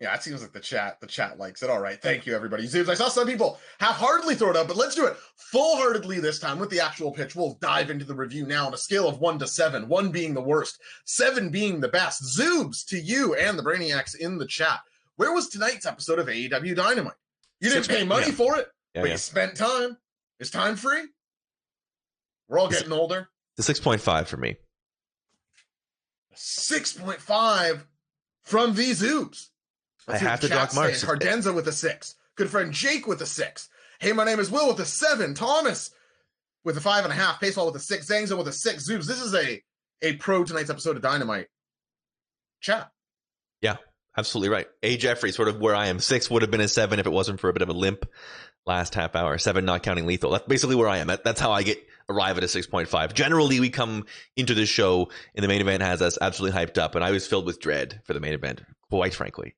yeah, 0.00 0.14
it 0.14 0.22
seems 0.22 0.42
like 0.42 0.52
the 0.52 0.60
chat, 0.60 1.00
the 1.00 1.06
chat 1.06 1.38
likes 1.38 1.62
it. 1.62 1.70
All 1.70 1.80
right. 1.80 2.00
Thank 2.00 2.26
you, 2.26 2.34
everybody. 2.36 2.64
Zoobs, 2.64 2.88
I 2.88 2.94
saw 2.94 3.08
some 3.08 3.26
people 3.26 3.58
half-heartedly 3.80 4.34
throw 4.34 4.50
it 4.50 4.56
up, 4.56 4.68
but 4.68 4.76
let's 4.76 4.94
do 4.94 5.06
it 5.06 5.16
full-heartedly 5.36 6.20
this 6.20 6.38
time 6.38 6.58
with 6.58 6.68
the 6.68 6.80
actual 6.80 7.12
pitch. 7.12 7.34
We'll 7.34 7.58
dive 7.62 7.90
into 7.90 8.04
the 8.04 8.14
review 8.14 8.46
now 8.46 8.66
on 8.66 8.74
a 8.74 8.78
scale 8.78 9.08
of 9.08 9.20
one 9.20 9.38
to 9.38 9.46
seven, 9.46 9.88
one 9.88 10.10
being 10.10 10.34
the 10.34 10.42
worst, 10.42 10.78
seven 11.06 11.50
being 11.50 11.80
the 11.80 11.88
best. 11.88 12.22
Zoobs 12.38 12.84
to 12.88 12.98
you 12.98 13.34
and 13.36 13.58
the 13.58 13.62
Brainiacs 13.62 14.14
in 14.14 14.36
the 14.36 14.46
chat. 14.46 14.80
Where 15.16 15.32
was 15.32 15.48
tonight's 15.48 15.86
episode 15.86 16.18
of 16.18 16.26
AEW 16.26 16.76
Dynamite? 16.76 17.14
You 17.60 17.70
didn't 17.70 17.88
pay 17.88 18.04
money 18.04 18.26
yeah. 18.26 18.32
for 18.32 18.58
it, 18.58 18.68
Yeah, 18.94 19.00
but 19.00 19.06
yeah. 19.06 19.14
you 19.14 19.18
spent 19.18 19.56
time. 19.56 19.96
Is 20.38 20.50
time 20.50 20.76
free? 20.76 21.04
We're 22.48 22.58
all 22.58 22.68
getting 22.68 22.92
older. 22.92 23.30
The 23.56 23.62
six 23.62 23.80
point 23.80 24.02
five 24.02 24.28
for 24.28 24.36
me. 24.36 24.56
6.5 26.36 27.82
from 28.44 28.74
these 28.74 29.02
Oops. 29.02 29.50
I 30.08 30.18
have 30.18 30.40
to 30.40 30.48
dock 30.48 30.74
marks. 30.74 31.04
Cardenza 31.04 31.54
with 31.54 31.66
a 31.68 31.72
six. 31.72 32.14
Good 32.36 32.50
friend 32.50 32.72
Jake 32.72 33.06
with 33.06 33.20
a 33.22 33.26
six. 33.26 33.68
Hey, 33.98 34.12
my 34.12 34.24
name 34.24 34.38
is 34.38 34.50
Will 34.50 34.68
with 34.68 34.80
a 34.80 34.84
seven. 34.84 35.34
Thomas 35.34 35.90
with 36.64 36.76
a 36.76 36.80
five 36.80 37.04
and 37.04 37.12
a 37.12 37.16
half. 37.16 37.40
Paceball 37.40 37.66
with 37.66 37.76
a 37.76 37.84
six. 37.84 38.08
Zangza 38.08 38.36
with 38.36 38.48
a 38.48 38.52
six. 38.52 38.88
Zoobs, 38.88 39.06
this 39.06 39.20
is 39.20 39.34
a 39.34 39.62
a 40.02 40.16
pro 40.16 40.44
tonight's 40.44 40.70
episode 40.70 40.96
of 40.96 41.02
Dynamite. 41.02 41.46
Chat. 42.60 42.90
Yeah, 43.62 43.76
absolutely 44.16 44.50
right. 44.50 44.66
A 44.82 44.96
Jeffrey, 44.96 45.32
sort 45.32 45.48
of 45.48 45.60
where 45.60 45.74
I 45.74 45.86
am. 45.86 45.98
Six 45.98 46.30
would 46.30 46.42
have 46.42 46.50
been 46.50 46.60
a 46.60 46.68
seven 46.68 46.98
if 47.00 47.06
it 47.06 47.12
wasn't 47.12 47.40
for 47.40 47.48
a 47.48 47.52
bit 47.52 47.62
of 47.62 47.68
a 47.68 47.72
limp 47.72 48.06
last 48.66 48.94
half 48.94 49.16
hour. 49.16 49.38
Seven, 49.38 49.64
not 49.64 49.82
counting 49.82 50.06
lethal. 50.06 50.32
That's 50.32 50.46
basically 50.46 50.76
where 50.76 50.88
I 50.88 50.98
am. 50.98 51.06
That, 51.06 51.24
that's 51.24 51.40
how 51.40 51.52
I 51.52 51.62
get 51.62 51.78
arrive 52.08 52.36
at 52.36 52.44
a 52.44 52.48
six 52.48 52.66
point 52.66 52.88
five. 52.88 53.14
Generally, 53.14 53.60
we 53.60 53.70
come 53.70 54.04
into 54.36 54.54
this 54.54 54.68
show 54.68 55.08
and 55.34 55.42
the 55.42 55.48
main 55.48 55.60
event 55.60 55.82
has 55.82 56.02
us 56.02 56.18
absolutely 56.20 56.60
hyped 56.60 56.78
up, 56.78 56.94
and 56.94 57.02
I 57.02 57.10
was 57.10 57.26
filled 57.26 57.46
with 57.46 57.60
dread 57.60 58.02
for 58.04 58.12
the 58.12 58.20
main 58.20 58.34
event. 58.34 58.62
Quite 58.90 59.14
frankly. 59.14 59.54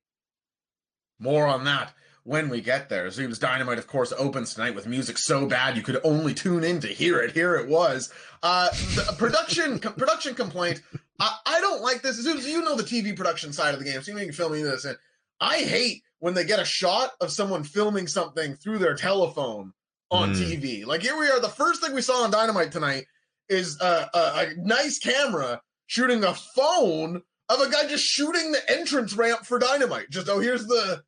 More 1.19 1.45
on 1.47 1.65
that 1.65 1.93
when 2.23 2.49
we 2.49 2.61
get 2.61 2.89
there. 2.89 3.09
Zoom's 3.09 3.39
Dynamite, 3.39 3.77
of 3.79 3.87
course, 3.87 4.13
opens 4.17 4.53
tonight 4.53 4.75
with 4.75 4.87
music 4.87 5.17
so 5.17 5.45
bad 5.45 5.75
you 5.75 5.83
could 5.83 5.99
only 6.03 6.33
tune 6.33 6.63
in 6.63 6.79
to 6.81 6.87
hear 6.87 7.19
it. 7.19 7.31
Here 7.31 7.55
it 7.55 7.67
was. 7.67 8.11
Uh, 8.43 8.69
the 8.95 9.15
production 9.17 9.79
co- 9.79 9.91
production 9.97 10.35
complaint. 10.35 10.81
I, 11.19 11.35
I 11.45 11.59
don't 11.59 11.81
like 11.81 12.01
this. 12.01 12.25
Zoobs, 12.25 12.45
you 12.47 12.61
know 12.61 12.75
the 12.75 12.83
TV 12.83 13.15
production 13.15 13.51
side 13.51 13.73
of 13.73 13.79
the 13.79 13.85
game, 13.85 14.01
so 14.01 14.11
you 14.11 14.15
know 14.15 14.21
you 14.21 14.27
can 14.27 14.35
film 14.35 14.53
me 14.53 14.61
this. 14.63 14.85
And 14.85 14.97
I 15.41 15.57
hate 15.59 16.03
when 16.19 16.33
they 16.33 16.45
get 16.45 16.59
a 16.59 16.65
shot 16.65 17.11
of 17.21 17.31
someone 17.31 17.63
filming 17.63 18.07
something 18.07 18.55
through 18.55 18.77
their 18.79 18.95
telephone 18.95 19.73
on 20.11 20.33
Mm. 20.33 20.35
TV. 20.61 20.85
Like 20.85 21.01
here 21.01 21.17
we 21.17 21.27
are. 21.29 21.39
The 21.39 21.49
first 21.49 21.81
thing 21.81 21.93
we 21.93 22.01
saw 22.01 22.23
on 22.23 22.31
Dynamite 22.31 22.71
tonight 22.71 23.05
is 23.47 23.79
uh, 23.81 24.05
a, 24.13 24.17
a 24.17 24.53
nice 24.57 24.99
camera 24.99 25.61
shooting 25.87 26.23
a 26.23 26.33
phone 26.33 27.21
of 27.49 27.59
a 27.61 27.69
guy 27.69 27.87
just 27.87 28.03
shooting 28.05 28.51
the 28.51 28.61
entrance 28.71 29.13
ramp 29.15 29.45
for 29.45 29.57
Dynamite. 29.59 30.09
Just 30.09 30.29
oh, 30.29 30.39
here's 30.39 30.67
the 30.67 31.01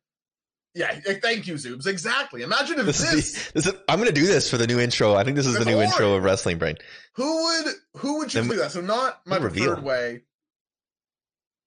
yeah. 0.74 0.92
Thank 1.22 1.46
you, 1.46 1.54
Zoobs. 1.54 1.86
Exactly. 1.86 2.42
Imagine 2.42 2.78
if 2.80 2.86
This 2.86 3.00
this. 3.00 3.14
is, 3.14 3.32
the, 3.46 3.52
this 3.54 3.66
is 3.66 3.74
I'm 3.88 3.98
going 3.98 4.08
to 4.08 4.14
do 4.20 4.26
this 4.26 4.50
for 4.50 4.56
the 4.56 4.66
new 4.66 4.80
intro. 4.80 5.14
I 5.14 5.24
think 5.24 5.36
this 5.36 5.46
is 5.46 5.58
the 5.58 5.64
new 5.64 5.80
intro 5.80 6.14
of 6.14 6.24
Wrestling 6.24 6.58
Brain. 6.58 6.76
who 7.14 7.44
would 7.44 7.74
who 7.96 8.18
would 8.18 8.28
choose 8.30 8.46
to 8.46 8.52
do 8.52 8.58
that? 8.60 8.72
So 8.72 8.80
not 8.80 9.20
my 9.26 9.36
we'll 9.38 9.48
reveal. 9.48 9.80
way. 9.80 10.22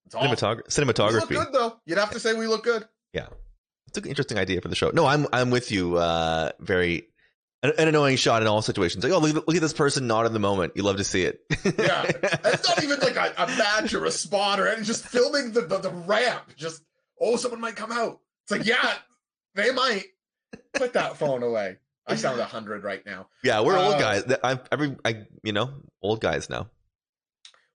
It's. 0.06 0.16
Cinematog- 0.16 0.62
We 0.70 1.16
look 1.20 1.30
good 1.30 1.48
though. 1.54 1.80
You'd 1.86 1.98
have 1.98 2.12
to 2.12 2.20
say 2.20 2.34
we 2.34 2.48
look 2.48 2.64
good. 2.64 2.86
Yeah, 3.14 3.28
it's 3.88 3.98
an 3.98 4.06
interesting 4.06 4.38
idea 4.38 4.62
for 4.62 4.68
the 4.68 4.76
show. 4.76 4.92
No, 4.94 5.06
I'm 5.06 5.26
I'm 5.34 5.50
with 5.52 5.72
you. 5.72 5.98
Uh, 5.98 6.52
very 6.60 7.08
an, 7.64 7.74
an 7.80 7.88
annoying 7.88 8.18
shot 8.18 8.42
in 8.42 8.48
all 8.48 8.62
situations. 8.62 9.04
Like, 9.04 9.14
oh, 9.14 9.20
look, 9.20 9.36
at- 9.36 9.48
look 9.48 9.56
at 9.56 9.62
this 9.62 9.74
person 9.74 10.06
not 10.08 10.26
in 10.26 10.34
the 10.34 10.40
moment. 10.40 10.74
You 10.76 10.84
love 10.84 10.98
to 10.98 11.04
see 11.04 11.24
it. 11.24 11.40
Yeah. 11.78 12.04
It's 12.46 12.68
not 12.70 12.84
even 12.84 13.00
like 13.00 13.16
a, 13.16 13.34
a 13.38 13.48
badge 13.48 13.94
or 13.96 14.06
a 14.06 14.12
spot 14.12 14.60
or 14.60 14.68
anything. 14.68 14.84
Just 14.86 15.06
filming 15.06 15.52
the, 15.54 15.62
the 15.62 15.78
the 15.80 15.90
ramp. 15.90 16.56
Just 16.56 16.84
oh, 17.20 17.36
someone 17.38 17.62
might 17.62 17.76
come 17.76 17.92
out. 17.92 18.20
It's 18.46 18.52
like 18.52 18.66
yeah, 18.66 18.94
they 19.56 19.72
might. 19.72 20.04
Put 20.74 20.94
that 20.94 21.18
phone 21.18 21.44
away. 21.44 21.78
I 22.08 22.16
sound 22.16 22.40
a 22.40 22.46
hundred 22.46 22.84
right 22.84 23.04
now. 23.06 23.28
yeah, 23.44 23.62
we're 23.62 23.78
old 23.78 23.96
Uh, 23.96 24.00
guys. 24.00 24.38
I'm 24.44 24.60
every 24.72 24.96
I 25.04 25.26
you 25.44 25.52
know 25.54 25.72
old 26.02 26.22
guys 26.22 26.50
now. 26.50 26.70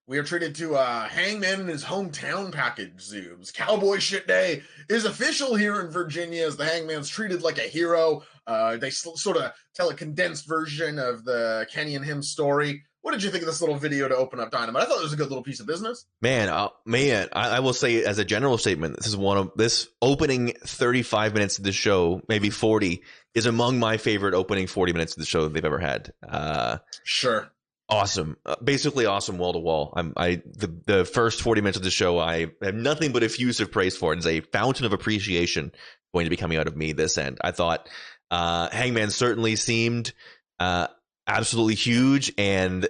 We 0.06 0.18
are 0.18 0.24
treated 0.24 0.54
to 0.56 0.74
uh, 0.76 1.08
Hangman 1.08 1.60
in 1.60 1.68
his 1.68 1.84
hometown 1.84 2.50
package, 2.52 2.96
Zoobs. 2.98 3.52
Cowboy 3.52 3.98
Shit 3.98 4.26
Day 4.26 4.62
is 4.88 5.04
official 5.04 5.54
here 5.54 5.80
in 5.80 5.90
Virginia 5.90 6.46
as 6.46 6.56
the 6.56 6.64
Hangman's 6.64 7.08
treated 7.08 7.42
like 7.42 7.58
a 7.58 7.62
hero. 7.68 8.22
Uh, 8.46 8.76
they 8.76 8.88
s- 8.88 9.06
sort 9.16 9.36
of 9.36 9.52
tell 9.74 9.88
a 9.90 9.94
condensed 9.94 10.48
version 10.48 10.98
of 10.98 11.24
the 11.24 11.66
Kenny 11.72 11.94
and 11.94 12.04
him 12.04 12.22
story. 12.22 12.82
What 13.02 13.12
did 13.12 13.22
you 13.22 13.30
think 13.30 13.42
of 13.42 13.46
this 13.46 13.60
little 13.60 13.76
video 13.76 14.08
to 14.08 14.16
open 14.16 14.40
up 14.40 14.50
Dynamite? 14.50 14.82
I 14.82 14.86
thought 14.86 14.98
it 14.98 15.04
was 15.04 15.12
a 15.14 15.16
good 15.16 15.28
little 15.28 15.42
piece 15.42 15.60
of 15.60 15.66
business. 15.66 16.04
Man, 16.20 16.48
uh, 16.50 16.68
man, 16.84 17.28
I, 17.32 17.56
I 17.56 17.60
will 17.60 17.72
say 17.72 18.04
as 18.04 18.18
a 18.18 18.24
general 18.24 18.58
statement, 18.58 18.96
this 18.96 19.06
is 19.06 19.16
one 19.16 19.38
of 19.38 19.52
this 19.56 19.88
opening 20.02 20.52
35 20.66 21.32
minutes 21.34 21.58
of 21.58 21.64
the 21.64 21.72
show, 21.72 22.20
maybe 22.28 22.50
40, 22.50 23.02
is 23.34 23.46
among 23.46 23.78
my 23.78 23.96
favorite 23.96 24.34
opening 24.34 24.66
40 24.66 24.92
minutes 24.92 25.14
of 25.14 25.20
the 25.20 25.26
show 25.26 25.48
they've 25.48 25.64
ever 25.64 25.78
had. 25.78 26.12
Uh, 26.28 26.78
Sure. 27.04 27.50
awesome, 27.88 28.36
uh, 28.44 28.56
basically 28.62 29.06
awesome 29.06 29.38
wall 29.38 29.54
to 29.54 29.58
wall. 29.58 29.94
I'm 29.96 30.12
I 30.16 30.42
the 30.44 30.66
the 30.86 31.04
first 31.06 31.40
40 31.42 31.62
minutes 31.62 31.78
of 31.78 31.84
the 31.84 31.90
show 31.90 32.18
I 32.18 32.48
have 32.62 32.74
nothing 32.74 33.12
but 33.12 33.22
effusive 33.22 33.72
praise 33.72 33.96
for 33.96 34.12
it. 34.12 34.18
It's 34.18 34.26
a 34.26 34.40
fountain 34.40 34.84
of 34.86 34.92
appreciation 34.92 35.72
going 36.12 36.26
to 36.26 36.30
be 36.30 36.36
coming 36.36 36.58
out 36.58 36.66
of 36.66 36.76
me 36.76 36.92
this 36.92 37.16
end. 37.18 37.38
I 37.40 37.50
thought 37.52 37.88
uh, 38.30 38.68
Hangman 38.70 39.10
certainly 39.10 39.56
seemed 39.56 40.12
uh, 40.58 40.88
absolutely 41.30 41.76
huge 41.76 42.32
and 42.36 42.88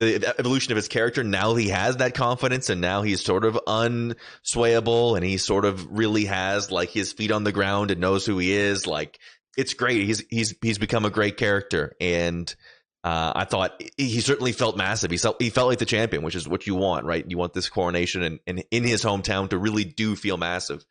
the 0.00 0.34
evolution 0.38 0.72
of 0.72 0.76
his 0.76 0.88
character 0.88 1.22
now 1.22 1.54
he 1.54 1.68
has 1.68 1.98
that 1.98 2.14
confidence 2.14 2.70
and 2.70 2.80
now 2.80 3.02
he's 3.02 3.22
sort 3.22 3.44
of 3.44 3.58
unswayable 3.66 5.16
and 5.16 5.24
he 5.24 5.36
sort 5.36 5.64
of 5.64 5.86
really 5.96 6.24
has 6.24 6.70
like 6.70 6.90
his 6.90 7.12
feet 7.12 7.30
on 7.30 7.44
the 7.44 7.52
ground 7.52 7.90
and 7.90 8.00
knows 8.00 8.26
who 8.26 8.38
he 8.38 8.52
is 8.52 8.86
like 8.86 9.18
it's 9.56 9.74
great 9.74 10.04
he's 10.04 10.24
he's 10.30 10.54
he's 10.62 10.78
become 10.78 11.04
a 11.04 11.10
great 11.10 11.36
character 11.36 11.94
and 12.00 12.54
uh, 13.04 13.34
I 13.36 13.44
thought 13.44 13.82
he 13.98 14.22
certainly 14.22 14.52
felt 14.52 14.78
massive. 14.78 15.10
He 15.10 15.18
felt 15.18 15.40
he 15.40 15.50
felt 15.50 15.68
like 15.68 15.78
the 15.78 15.84
champion, 15.84 16.22
which 16.22 16.34
is 16.34 16.48
what 16.48 16.66
you 16.66 16.74
want, 16.74 17.04
right? 17.04 17.22
You 17.28 17.36
want 17.36 17.52
this 17.52 17.68
coronation 17.68 18.22
and, 18.22 18.40
and 18.46 18.64
in 18.70 18.82
his 18.82 19.04
hometown 19.04 19.50
to 19.50 19.58
really 19.58 19.84
do 19.84 20.16
feel 20.16 20.38
massive. 20.38 20.86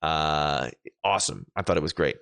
Uh, 0.00 0.70
awesome. 1.02 1.44
I 1.56 1.62
thought 1.62 1.76
it 1.76 1.82
was 1.82 1.92
great. 1.92 2.18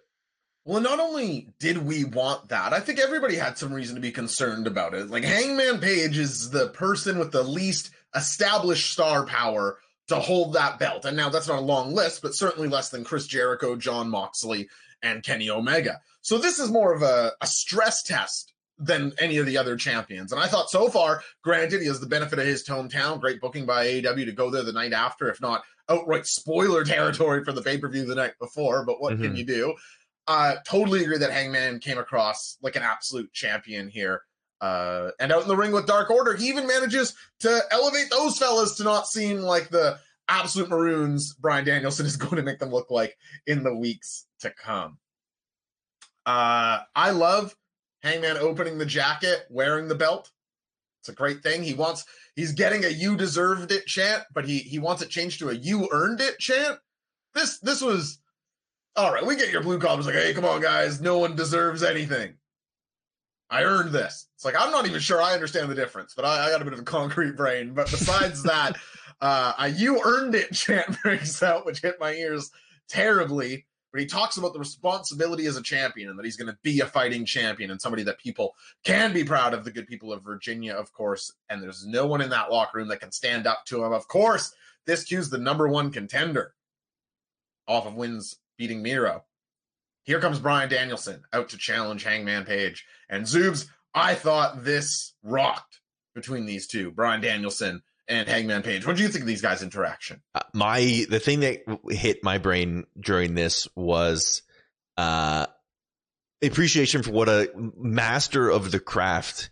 Well, 0.64 0.80
not 0.80 0.99
only 0.99 1.49
did 1.59 1.78
we 1.78 2.04
want 2.04 2.49
that, 2.49 2.73
I 2.73 2.80
think 2.80 2.99
everybody 2.99 3.37
had 3.37 3.59
some 3.59 3.73
reason 3.73 3.97
to 3.97 4.00
be 4.00 4.11
concerned 4.11 4.66
about 4.66 4.94
it. 4.94 5.11
Like 5.11 5.25
Hangman 5.25 5.78
Page 5.78 6.16
is 6.16 6.50
the 6.50 6.68
person 6.68 7.18
with 7.18 7.33
the 7.33 7.42
least 7.42 7.90
established 8.14 8.90
star 8.90 9.26
power 9.26 9.78
to 10.09 10.16
hold 10.16 10.54
that 10.54 10.78
belt. 10.78 11.04
And 11.04 11.16
now 11.16 11.28
that's 11.28 11.49
not 11.49 11.59
a 11.59 11.62
long 11.62 11.94
list, 11.94 12.23
but 12.23 12.35
certainly 12.35 12.68
less 12.68 12.88
than 12.88 13.04
Chris 13.04 13.26
Jericho, 13.26 13.76
Jon 13.76 14.09
Moxley, 14.09 14.68
and 15.02 15.23
Kenny 15.23 15.50
Omega. 15.50 16.00
So 16.23 16.38
this 16.38 16.59
is 16.59 16.71
more 16.71 16.94
of 16.94 17.02
a, 17.02 17.33
a 17.42 17.47
stress 17.47 18.02
test 18.02 18.54
than 18.78 19.12
any 19.18 19.37
of 19.37 19.47
the 19.47 19.59
other 19.59 19.76
champions. 19.76 20.33
And 20.33 20.40
I 20.40 20.47
thought 20.47 20.71
so 20.71 20.88
far, 20.88 21.23
granted, 21.42 21.80
he 21.80 21.87
has 21.87 22.00
the 22.00 22.06
benefit 22.06 22.38
of 22.38 22.47
his 22.47 22.66
hometown, 22.66 23.21
great 23.21 23.40
booking 23.40 23.66
by 23.66 23.87
AEW 23.87 24.25
to 24.25 24.33
go 24.33 24.50
there 24.50 24.62
the 24.62 24.73
night 24.73 24.92
after, 24.92 25.28
if 25.28 25.40
not 25.40 25.62
outright 25.88 26.26
spoiler 26.26 26.85
territory 26.85 27.44
for 27.44 27.52
the 27.52 27.62
pay 27.62 27.78
per 27.78 27.88
view 27.88 28.04
the 28.04 28.14
night 28.14 28.35
before. 28.40 28.85
But 28.85 29.00
what 29.00 29.14
mm-hmm. 29.14 29.25
can 29.25 29.37
you 29.37 29.44
do? 29.44 29.75
Uh, 30.26 30.56
totally 30.66 31.02
agree 31.02 31.18
that 31.18 31.30
Hangman 31.30 31.78
came 31.80 31.98
across 31.98 32.58
like 32.62 32.76
an 32.76 32.82
absolute 32.82 33.32
champion 33.32 33.88
here. 33.88 34.22
Uh, 34.60 35.10
and 35.20 35.30
out 35.32 35.42
in 35.42 35.48
the 35.48 35.56
ring 35.56 35.72
with 35.72 35.86
Dark 35.86 36.10
Order, 36.10 36.34
he 36.34 36.48
even 36.48 36.66
manages 36.66 37.14
to 37.40 37.60
elevate 37.70 38.08
those 38.10 38.38
fellas 38.38 38.76
to 38.76 38.84
not 38.84 39.06
seem 39.06 39.40
like 39.40 39.68
the 39.68 39.98
absolute 40.28 40.70
maroons 40.70 41.34
Brian 41.34 41.64
Danielson 41.64 42.06
is 42.06 42.16
going 42.16 42.36
to 42.36 42.42
make 42.42 42.58
them 42.58 42.70
look 42.70 42.90
like 42.90 43.16
in 43.46 43.62
the 43.62 43.74
weeks 43.74 44.26
to 44.40 44.50
come. 44.50 44.98
Uh, 46.24 46.80
I 46.94 47.10
love 47.10 47.54
Hangman 48.02 48.38
opening 48.38 48.78
the 48.78 48.86
jacket, 48.86 49.44
wearing 49.50 49.88
the 49.88 49.94
belt. 49.94 50.30
It's 51.00 51.10
a 51.10 51.12
great 51.14 51.42
thing. 51.42 51.62
He 51.62 51.74
wants 51.74 52.06
he's 52.34 52.52
getting 52.52 52.84
a 52.84 52.88
you 52.88 53.14
deserved 53.14 53.70
it 53.72 53.84
chant, 53.84 54.22
but 54.32 54.46
he 54.46 54.60
he 54.60 54.78
wants 54.78 55.02
it 55.02 55.10
changed 55.10 55.38
to 55.40 55.50
a 55.50 55.54
you 55.54 55.86
earned 55.92 56.22
it 56.22 56.38
chant. 56.38 56.78
This 57.34 57.58
this 57.58 57.82
was 57.82 58.20
all 58.96 59.12
right, 59.12 59.26
we 59.26 59.36
get 59.36 59.50
your 59.50 59.62
blue 59.62 59.78
collars 59.78 60.06
like, 60.06 60.14
hey, 60.14 60.32
come 60.34 60.44
on, 60.44 60.60
guys, 60.60 61.00
no 61.00 61.18
one 61.18 61.34
deserves 61.34 61.82
anything. 61.82 62.34
I 63.50 63.62
earned 63.62 63.92
this. 63.92 64.28
It's 64.34 64.44
like 64.44 64.54
I'm 64.58 64.70
not 64.70 64.86
even 64.86 65.00
sure 65.00 65.20
I 65.20 65.34
understand 65.34 65.70
the 65.70 65.74
difference, 65.74 66.14
but 66.14 66.24
I, 66.24 66.46
I 66.46 66.50
got 66.50 66.62
a 66.62 66.64
bit 66.64 66.72
of 66.72 66.80
a 66.80 66.82
concrete 66.84 67.36
brain. 67.36 67.74
But 67.74 67.90
besides 67.90 68.42
that, 68.44 68.76
uh, 69.20 69.70
"You 69.74 70.00
earned 70.04 70.34
it" 70.34 70.52
chant 70.52 71.00
brings 71.02 71.42
out, 71.42 71.66
which 71.66 71.80
hit 71.80 72.00
my 72.00 72.12
ears 72.12 72.50
terribly. 72.88 73.66
But 73.92 74.00
he 74.00 74.06
talks 74.06 74.38
about 74.38 74.54
the 74.54 74.58
responsibility 74.58 75.46
as 75.46 75.56
a 75.56 75.62
champion 75.62 76.10
and 76.10 76.18
that 76.18 76.24
he's 76.24 76.36
going 76.36 76.50
to 76.50 76.58
be 76.64 76.80
a 76.80 76.86
fighting 76.86 77.24
champion 77.24 77.70
and 77.70 77.80
somebody 77.80 78.02
that 78.02 78.18
people 78.18 78.56
can 78.82 79.12
be 79.12 79.22
proud 79.22 79.54
of. 79.54 79.64
The 79.64 79.70
good 79.70 79.86
people 79.86 80.12
of 80.12 80.24
Virginia, 80.24 80.74
of 80.74 80.92
course, 80.92 81.32
and 81.48 81.62
there's 81.62 81.86
no 81.86 82.04
one 82.04 82.20
in 82.20 82.30
that 82.30 82.50
locker 82.50 82.78
room 82.78 82.88
that 82.88 82.98
can 82.98 83.12
stand 83.12 83.46
up 83.46 83.64
to 83.66 83.84
him. 83.84 83.92
Of 83.92 84.08
course, 84.08 84.52
this 84.84 85.04
cue's 85.04 85.30
the 85.30 85.38
number 85.38 85.68
one 85.68 85.92
contender 85.92 86.54
off 87.68 87.86
of 87.86 87.94
wins 87.94 88.36
beating 88.56 88.82
Miro. 88.82 89.25
Here 90.04 90.20
comes 90.20 90.38
Bryan 90.38 90.68
Danielson 90.68 91.23
out 91.32 91.50
to 91.50 91.58
challenge 91.58 92.04
Hangman 92.04 92.44
Page. 92.44 92.84
And 93.08 93.25
Zoobs, 93.25 93.66
I 93.94 94.14
thought 94.14 94.64
this 94.64 95.14
rocked 95.23 95.80
between 96.14 96.46
these 96.46 96.66
two, 96.66 96.90
Bryan 96.90 97.20
Danielson 97.20 97.82
and 98.06 98.28
Hangman 98.28 98.62
Page. 98.62 98.87
What 98.87 98.96
do 98.96 99.02
you 99.02 99.08
think 99.08 99.23
of 99.23 99.26
these 99.26 99.42
guys' 99.42 99.62
interaction? 99.62 100.20
Uh, 100.34 100.40
my 100.52 101.06
the 101.08 101.20
thing 101.20 101.40
that 101.40 101.62
hit 101.88 102.23
my 102.23 102.38
brain 102.38 102.84
during 103.00 103.34
this 103.34 103.66
was 103.75 104.42
uh 104.96 105.46
appreciation 106.42 107.02
for 107.02 107.11
what 107.11 107.28
a 107.28 107.50
master 107.76 108.50
of 108.50 108.70
the 108.70 108.80
craft 108.80 109.50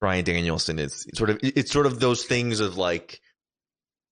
Bryan 0.00 0.24
Danielson 0.24 0.78
is. 0.78 1.06
It's 1.08 1.18
sort 1.18 1.30
of 1.30 1.38
it's 1.42 1.72
sort 1.72 1.86
of 1.86 2.00
those 2.00 2.24
things 2.24 2.60
of 2.60 2.76
like 2.76 3.20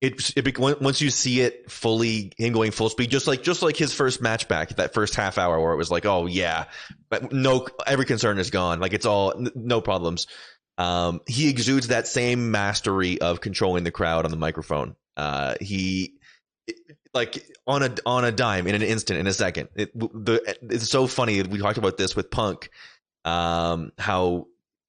it, 0.03 0.37
it 0.37 0.59
once 0.59 1.01
you 1.01 1.11
see 1.11 1.41
it 1.41 1.71
fully 1.71 2.33
him 2.37 2.53
going 2.53 2.73
full 2.73 2.89
speed 2.89 3.09
just 3.09 3.29
like 3.29 3.45
just 3.45 3.63
like 3.63 3.77
his 3.77 3.95
first 3.95 4.21
match 4.21 4.49
back 4.49 4.71
that 4.71 4.93
first 4.93 5.15
half 5.15 5.39
hour 5.39 5.61
where 5.61 5.73
it 5.73 5.77
was 5.77 5.93
like 5.93 6.05
oh 6.05 6.27
yeah. 6.27 6.65
But 7.09 7.33
no 7.33 7.67
every 7.87 8.05
concern 8.05 8.39
is 8.39 8.51
gone. 8.51 8.81
Like 8.81 8.95
it's 8.95 9.07
all 9.07 9.33
no 9.55 9.81
problems. 9.81 10.27
Um, 10.77 11.21
he 11.29 11.49
exudes 11.49 11.89
that 11.89 12.09
same 12.09 12.51
mastery 12.51 13.21
of 13.21 13.41
controlling 13.41 13.85
the 13.85 13.93
crowd 13.93 14.25
on 14.25 14.33
the 14.33 14.37
microphone. 14.37 14.97
Uh, 15.17 15.55
he 15.61 16.15
like 17.15 17.47
on 17.67 17.85
a 17.85 17.95
on 18.05 18.25
a 18.25 18.33
dime 18.33 18.67
in 18.67 18.75
an 18.75 18.83
instant 18.83 19.21
in 19.21 19.29
a 19.29 19.33
second. 19.33 19.69
It, 19.77 19.97
the, 19.97 20.57
it's 20.63 20.91
so 20.91 21.07
funny 21.07 21.43
we 21.43 21.59
talked 21.59 21.79
about 21.79 21.97
this 21.97 22.17
with 22.17 22.29
punk 22.29 22.71
um, 23.25 23.93
how 23.99 24.47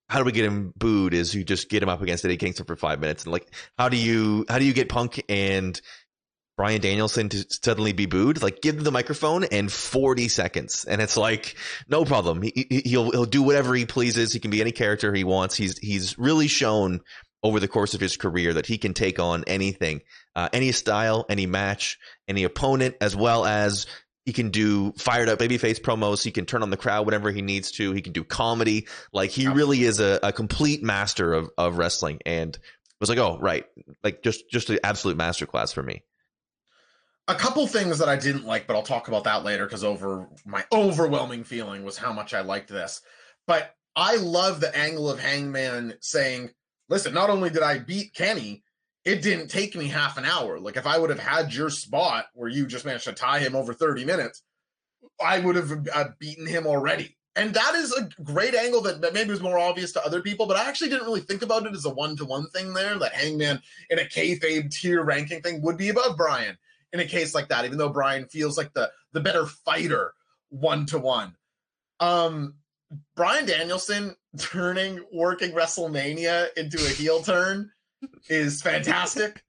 how 0.09 0.19
do 0.19 0.25
we 0.25 0.31
get 0.31 0.45
him 0.45 0.73
booed 0.75 1.13
is 1.13 1.33
you 1.33 1.43
just 1.43 1.69
get 1.69 1.81
him 1.81 1.89
up 1.89 2.01
against 2.01 2.25
Eddie 2.25 2.37
Kingston 2.37 2.65
for 2.65 2.75
five 2.75 2.99
minutes 2.99 3.23
and 3.23 3.31
like 3.31 3.47
how 3.77 3.89
do 3.89 3.97
you 3.97 4.45
how 4.49 4.59
do 4.59 4.65
you 4.65 4.73
get 4.73 4.89
Punk 4.89 5.23
and 5.29 5.79
Bryan 6.55 6.81
Danielson 6.81 7.29
to 7.29 7.45
suddenly 7.63 7.93
be 7.93 8.05
booed? 8.05 8.41
Like 8.41 8.61
give 8.61 8.75
them 8.75 8.83
the 8.83 8.91
microphone 8.91 9.43
and 9.45 9.71
40 9.71 10.27
seconds 10.27 10.85
and 10.85 11.01
it's 11.01 11.17
like 11.17 11.55
no 11.87 12.05
problem. 12.05 12.41
He, 12.41 12.83
he'll 12.85 13.11
he'll 13.11 13.25
do 13.25 13.41
whatever 13.41 13.73
he 13.73 13.85
pleases. 13.85 14.33
He 14.33 14.39
can 14.39 14.51
be 14.51 14.61
any 14.61 14.71
character 14.71 15.13
he 15.13 15.23
wants. 15.23 15.55
He's 15.55 15.77
he's 15.79 16.17
really 16.17 16.47
shown 16.47 17.01
over 17.43 17.59
the 17.59 17.67
course 17.67 17.93
of 17.93 17.99
his 17.99 18.15
career 18.15 18.53
that 18.53 18.65
he 18.65 18.77
can 18.77 18.93
take 18.93 19.19
on 19.19 19.43
anything, 19.47 20.01
uh, 20.35 20.47
any 20.53 20.71
style, 20.71 21.25
any 21.29 21.45
match, 21.45 21.99
any 22.27 22.45
opponent, 22.45 22.95
as 23.01 23.15
well 23.15 23.45
as 23.45 23.85
he 24.25 24.33
can 24.33 24.49
do 24.49 24.93
fired 24.93 25.29
up 25.29 25.39
babyface 25.39 25.81
promos. 25.81 26.23
He 26.23 26.31
can 26.31 26.45
turn 26.45 26.63
on 26.63 26.69
the 26.69 26.77
crowd 26.77 27.05
whenever 27.05 27.31
he 27.31 27.41
needs 27.41 27.71
to. 27.71 27.91
He 27.91 28.01
can 28.01 28.13
do 28.13 28.23
comedy. 28.23 28.87
Like 29.11 29.31
he 29.31 29.47
really 29.47 29.83
is 29.83 29.99
a, 29.99 30.19
a 30.23 30.31
complete 30.31 30.81
master 30.81 31.33
of, 31.33 31.49
of 31.57 31.77
wrestling. 31.77 32.19
And 32.25 32.57
was 33.03 33.09
like, 33.09 33.19
oh, 33.19 33.37
right. 33.39 33.65
Like 34.01 34.23
just, 34.23 34.49
just 34.49 34.69
an 34.69 34.79
absolute 34.83 35.17
masterclass 35.17 35.73
for 35.73 35.83
me. 35.83 36.03
A 37.27 37.35
couple 37.35 37.67
things 37.67 37.99
that 37.99 38.07
I 38.07 38.15
didn't 38.15 38.45
like, 38.45 38.65
but 38.65 38.75
I'll 38.75 38.83
talk 38.83 39.09
about 39.09 39.25
that 39.25 39.43
later 39.43 39.65
because 39.65 39.83
over 39.83 40.27
my 40.45 40.63
overwhelming 40.71 41.43
feeling 41.43 41.83
was 41.83 41.97
how 41.97 42.13
much 42.13 42.33
I 42.33 42.41
liked 42.41 42.69
this. 42.69 43.01
But 43.45 43.75
I 43.95 44.15
love 44.17 44.61
the 44.61 44.75
angle 44.75 45.09
of 45.09 45.19
Hangman 45.19 45.95
saying, 45.99 46.51
listen, 46.89 47.13
not 47.13 47.29
only 47.29 47.49
did 47.49 47.61
I 47.61 47.79
beat 47.79 48.13
Kenny, 48.13 48.62
it 49.05 49.21
didn't 49.21 49.49
take 49.49 49.75
me 49.75 49.87
half 49.87 50.17
an 50.17 50.25
hour. 50.25 50.59
Like 50.59 50.77
if 50.77 50.87
I 50.87 50.97
would 50.97 51.09
have 51.09 51.19
had 51.19 51.53
your 51.53 51.69
spot 51.69 52.25
where 52.33 52.49
you 52.49 52.65
just 52.65 52.85
managed 52.85 53.03
to 53.05 53.13
tie 53.13 53.39
him 53.39 53.55
over 53.55 53.73
30 53.73 54.05
minutes, 54.05 54.43
I 55.23 55.39
would 55.39 55.55
have 55.55 55.87
uh, 55.93 56.05
beaten 56.19 56.47
him 56.47 56.65
already. 56.65 57.17
And 57.35 57.53
that 57.55 57.73
is 57.75 57.91
a 57.93 58.09
great 58.21 58.53
angle 58.53 58.81
that, 58.81 59.01
that 59.01 59.13
maybe 59.13 59.31
was 59.31 59.41
more 59.41 59.57
obvious 59.57 59.91
to 59.93 60.05
other 60.05 60.21
people, 60.21 60.45
but 60.45 60.55
I 60.55 60.69
actually 60.69 60.89
didn't 60.89 61.05
really 61.05 61.21
think 61.21 61.41
about 61.41 61.65
it 61.65 61.73
as 61.73 61.85
a 61.85 61.89
one 61.89 62.15
to 62.17 62.25
one 62.25 62.47
thing 62.51 62.73
there. 62.73 62.97
That 62.99 63.13
Hangman 63.13 63.59
in 63.89 63.99
a 63.99 64.03
kayfabe 64.03 64.71
tier 64.71 65.03
ranking 65.03 65.41
thing 65.41 65.61
would 65.63 65.77
be 65.77 65.89
above 65.89 66.15
Bryan 66.15 66.57
in 66.93 66.99
a 66.99 67.05
case 67.05 67.33
like 67.33 67.49
that, 67.49 67.65
even 67.65 67.79
though 67.79 67.89
Bryan 67.89 68.27
feels 68.27 68.55
like 68.55 68.71
the 68.73 68.91
the 69.13 69.19
better 69.19 69.47
fighter 69.47 70.13
one 70.49 70.85
to 70.87 70.99
one. 70.99 71.35
Um, 71.99 72.55
Bryan 73.15 73.47
Danielson 73.47 74.15
turning 74.37 75.03
working 75.11 75.53
WrestleMania 75.53 76.49
into 76.55 76.77
a 76.77 76.89
heel 76.89 77.23
turn 77.23 77.71
is 78.29 78.61
fantastic. 78.61 79.43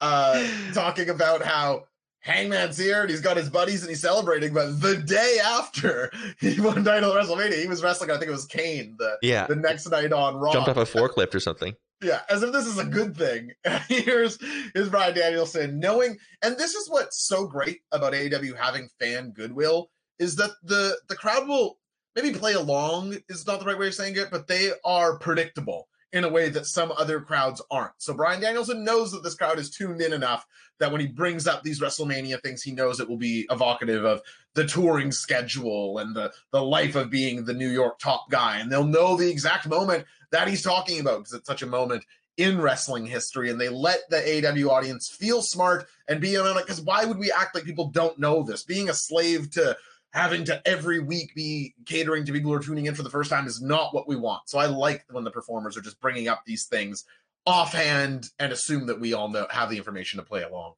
Uh, 0.00 0.46
talking 0.74 1.10
about 1.10 1.42
how 1.42 1.84
Hangman's 2.20 2.78
here 2.78 3.02
and 3.02 3.10
he's 3.10 3.20
got 3.20 3.36
his 3.36 3.50
buddies 3.50 3.82
and 3.82 3.90
he's 3.90 4.00
celebrating, 4.00 4.54
but 4.54 4.80
the 4.80 4.96
day 4.96 5.38
after 5.44 6.10
he 6.38 6.60
won 6.60 6.84
title 6.84 7.12
at 7.12 7.24
WrestleMania, 7.24 7.60
he 7.60 7.66
was 7.66 7.82
wrestling. 7.82 8.10
I 8.10 8.14
think 8.14 8.28
it 8.28 8.32
was 8.32 8.46
Kane. 8.46 8.94
The 8.98 9.16
yeah. 9.22 9.46
the 9.46 9.56
next 9.56 9.90
night 9.90 10.12
on 10.12 10.36
Raw, 10.36 10.52
jumped 10.52 10.68
off 10.68 10.76
a 10.76 10.84
forklift 10.84 11.34
or 11.34 11.40
something. 11.40 11.74
Yeah, 12.00 12.20
as 12.28 12.42
if 12.42 12.52
this 12.52 12.66
is 12.66 12.78
a 12.78 12.84
good 12.84 13.16
thing. 13.16 13.52
here's 13.88 14.38
here's 14.72 14.88
Bryan 14.88 15.14
Danielson 15.14 15.80
knowing, 15.80 16.16
and 16.42 16.56
this 16.56 16.74
is 16.74 16.88
what's 16.88 17.26
so 17.26 17.46
great 17.46 17.80
about 17.90 18.12
AEW 18.12 18.56
having 18.56 18.88
fan 19.00 19.30
goodwill 19.30 19.90
is 20.18 20.36
that 20.36 20.50
the 20.62 20.96
the 21.08 21.16
crowd 21.16 21.48
will 21.48 21.78
maybe 22.14 22.32
play 22.32 22.52
along 22.52 23.16
is 23.28 23.46
not 23.46 23.58
the 23.58 23.66
right 23.66 23.78
way 23.78 23.88
of 23.88 23.94
saying 23.94 24.16
it, 24.16 24.30
but 24.30 24.46
they 24.46 24.70
are 24.84 25.18
predictable 25.18 25.88
in 26.12 26.24
a 26.24 26.28
way 26.28 26.48
that 26.50 26.66
some 26.66 26.92
other 26.92 27.20
crowds 27.20 27.62
aren't. 27.70 27.92
So 27.98 28.14
Bryan 28.14 28.40
Danielson 28.40 28.84
knows 28.84 29.12
that 29.12 29.22
this 29.22 29.34
crowd 29.34 29.58
is 29.58 29.70
tuned 29.70 30.00
in 30.00 30.12
enough 30.12 30.46
that 30.78 30.92
when 30.92 31.00
he 31.00 31.06
brings 31.06 31.46
up 31.46 31.62
these 31.62 31.80
WrestleMania 31.80 32.42
things, 32.42 32.62
he 32.62 32.72
knows 32.72 33.00
it 33.00 33.08
will 33.08 33.16
be 33.16 33.46
evocative 33.50 34.04
of 34.04 34.20
the 34.54 34.66
touring 34.66 35.12
schedule 35.12 35.98
and 35.98 36.14
the 36.14 36.32
the 36.50 36.62
life 36.62 36.96
of 36.96 37.10
being 37.10 37.44
the 37.44 37.54
New 37.54 37.68
York 37.68 37.98
top 37.98 38.30
guy, 38.30 38.58
and 38.58 38.70
they'll 38.70 38.84
know 38.84 39.16
the 39.16 39.30
exact 39.30 39.66
moment 39.66 40.04
that 40.30 40.48
he's 40.48 40.62
talking 40.62 41.00
about 41.00 41.18
because 41.18 41.34
it's 41.34 41.46
such 41.46 41.62
a 41.62 41.66
moment 41.66 42.04
in 42.36 42.60
wrestling 42.60 43.06
history, 43.06 43.50
and 43.50 43.60
they 43.60 43.68
let 43.68 44.00
the 44.10 44.16
AEW 44.16 44.68
audience 44.68 45.08
feel 45.08 45.42
smart 45.42 45.86
and 46.08 46.20
be 46.20 46.36
on 46.36 46.56
it. 46.56 46.62
Because 46.62 46.80
why 46.80 47.04
would 47.04 47.18
we 47.18 47.30
act 47.30 47.54
like 47.54 47.64
people 47.64 47.88
don't 47.88 48.18
know 48.18 48.42
this? 48.42 48.64
Being 48.64 48.88
a 48.88 48.94
slave 48.94 49.50
to 49.52 49.76
having 50.12 50.44
to 50.44 50.62
every 50.66 51.00
week 51.00 51.34
be 51.34 51.74
catering 51.86 52.24
to 52.24 52.32
people 52.32 52.50
who 52.50 52.56
are 52.56 52.62
tuning 52.62 52.86
in 52.86 52.94
for 52.94 53.02
the 53.02 53.10
first 53.10 53.30
time 53.30 53.46
is 53.46 53.62
not 53.62 53.94
what 53.94 54.06
we 54.06 54.16
want. 54.16 54.48
So 54.48 54.58
I 54.58 54.66
like 54.66 55.04
when 55.10 55.24
the 55.24 55.30
performers 55.30 55.76
are 55.76 55.82
just 55.82 56.00
bringing 56.00 56.28
up 56.28 56.42
these 56.44 56.66
things 56.66 57.04
offhand 57.46 58.30
and 58.38 58.52
assume 58.52 58.86
that 58.86 59.00
we 59.00 59.14
all 59.14 59.28
know 59.28 59.46
have 59.50 59.70
the 59.70 59.76
information 59.76 60.18
to 60.18 60.24
play 60.24 60.42
along. 60.42 60.74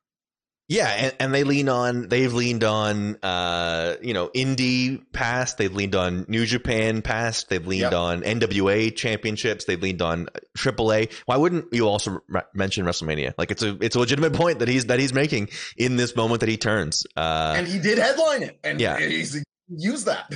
Yeah, 0.67 0.89
and, 0.89 1.17
and 1.21 1.35
they 1.35 1.45
lean 1.45 1.69
on 1.69 2.09
they've 2.09 2.33
leaned 2.33 2.65
on 2.65 3.17
uh, 3.23 3.97
you 4.01 4.15
know, 4.15 4.29
indie 4.29 5.05
past, 5.13 5.59
they've 5.59 5.73
leaned 5.73 5.95
on 5.95 6.25
New 6.27 6.47
Japan 6.47 7.03
past, 7.03 7.51
they've 7.51 7.67
leaned 7.67 7.83
yep. 7.83 7.93
on 7.93 8.23
NWA 8.23 8.95
championships, 8.97 9.67
they've 9.67 9.81
leaned 9.81 10.01
on 10.01 10.29
AAA. 10.57 11.13
Why 11.27 11.37
wouldn't 11.37 11.73
you 11.73 11.87
also 11.87 12.23
re- 12.29 12.43
mention 12.55 12.87
WrestleMania? 12.87 13.35
Like 13.37 13.51
it's 13.51 13.63
a 13.63 13.77
it's 13.83 13.95
a 13.95 13.99
legitimate 13.99 14.33
point 14.33 14.61
that 14.61 14.69
he's 14.69 14.87
that 14.87 14.99
he's 14.99 15.13
making 15.13 15.51
in 15.77 15.97
this 15.97 16.17
moment 16.17 16.41
that 16.41 16.49
he 16.49 16.57
turns. 16.57 17.07
Uh, 17.15 17.55
and 17.59 17.69
he 17.69 17.79
did 17.79 17.99
headline 17.99 18.43
it 18.43 18.59
and 18.65 18.81
yeah. 18.81 18.99
he's 18.99 19.45
used 19.69 20.07
that. 20.07 20.33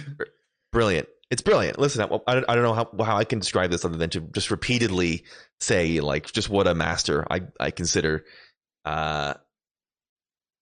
Brilliant. 0.72 1.08
It's 1.30 1.42
brilliant. 1.42 1.78
Listen, 1.78 2.02
I, 2.02 2.18
I 2.26 2.54
don't 2.54 2.62
know 2.62 2.74
how, 2.74 2.90
how 3.02 3.16
I 3.16 3.24
can 3.24 3.38
describe 3.38 3.70
this 3.70 3.84
other 3.84 3.96
than 3.96 4.10
to 4.10 4.20
just 4.20 4.50
repeatedly 4.50 5.24
say 5.60 6.00
like 6.00 6.30
just 6.32 6.50
what 6.50 6.66
a 6.66 6.74
master 6.74 7.26
I 7.30 7.42
I 7.58 7.70
consider 7.70 8.26
uh 8.84 9.34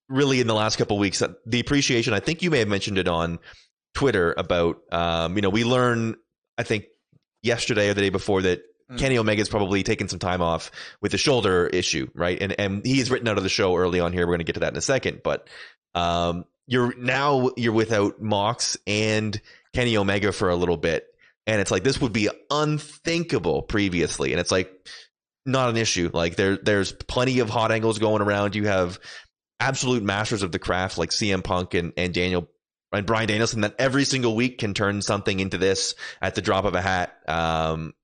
really 0.08 0.40
in 0.40 0.46
the 0.46 0.54
last 0.54 0.76
couple 0.76 0.98
weeks 0.98 1.22
uh, 1.22 1.32
the 1.46 1.60
appreciation 1.60 2.12
i 2.12 2.20
think 2.20 2.42
you 2.42 2.50
may 2.50 2.58
have 2.58 2.68
mentioned 2.68 2.98
it 2.98 3.08
on 3.08 3.38
twitter 3.94 4.34
about 4.36 4.78
um, 4.92 5.36
you 5.36 5.42
know 5.42 5.50
we 5.50 5.64
learn 5.64 6.16
i 6.58 6.62
think 6.62 6.86
yesterday 7.42 7.88
or 7.88 7.94
the 7.94 8.00
day 8.00 8.10
before 8.10 8.42
that 8.42 8.62
mm. 8.90 8.98
kenny 8.98 9.18
omega's 9.18 9.48
probably 9.48 9.82
taken 9.82 10.08
some 10.08 10.18
time 10.18 10.42
off 10.42 10.70
with 11.00 11.12
the 11.12 11.18
shoulder 11.18 11.66
issue 11.66 12.06
right? 12.16 12.40
And 12.40 12.58
and 12.58 12.84
he's 12.84 13.10
written 13.10 13.28
out 13.28 13.36
of 13.36 13.42
the 13.42 13.48
show 13.48 13.76
early 13.76 14.00
on 14.00 14.12
here. 14.12 14.22
We're 14.22 14.32
going 14.32 14.38
to 14.38 14.44
get 14.44 14.54
to 14.54 14.60
that 14.60 14.72
in 14.72 14.78
a 14.78 14.82
second. 14.82 15.20
But 15.22 15.48
um, 15.94 16.44
you're 16.66 16.96
now 16.96 17.50
you're 17.56 17.72
without 17.72 18.20
mox 18.20 18.76
and 18.86 19.40
kenny 19.74 19.96
omega 19.96 20.32
for 20.32 20.48
a 20.48 20.56
little 20.56 20.76
bit. 20.76 21.06
And 21.46 21.60
it's 21.60 21.70
like 21.70 21.84
this 21.84 22.00
would 22.00 22.12
be 22.12 22.28
unthinkable 22.50 23.62
previously. 23.62 24.32
And 24.32 24.40
it's 24.40 24.50
like 24.50 24.72
not 25.44 25.70
an 25.70 25.76
issue. 25.76 26.10
Like 26.12 26.36
there 26.36 26.56
there's 26.56 26.92
plenty 26.92 27.38
of 27.38 27.50
hot 27.50 27.70
angles 27.70 27.98
going 27.98 28.22
around. 28.22 28.56
You 28.56 28.66
have 28.66 28.98
absolute 29.60 30.02
masters 30.02 30.42
of 30.42 30.52
the 30.52 30.58
craft 30.58 30.98
like 30.98 31.10
CM 31.10 31.42
Punk 31.42 31.74
and, 31.74 31.92
and 31.96 32.12
Daniel 32.12 32.48
and 32.92 33.06
Bryan 33.06 33.28
Danielson 33.28 33.62
that 33.62 33.74
every 33.78 34.04
single 34.04 34.34
week 34.36 34.58
can 34.58 34.74
turn 34.74 35.02
something 35.02 35.40
into 35.40 35.58
this 35.58 35.94
at 36.20 36.34
the 36.34 36.42
drop 36.42 36.64
of 36.64 36.74
a 36.74 36.80
hat. 36.80 37.16
Um, 37.28 37.94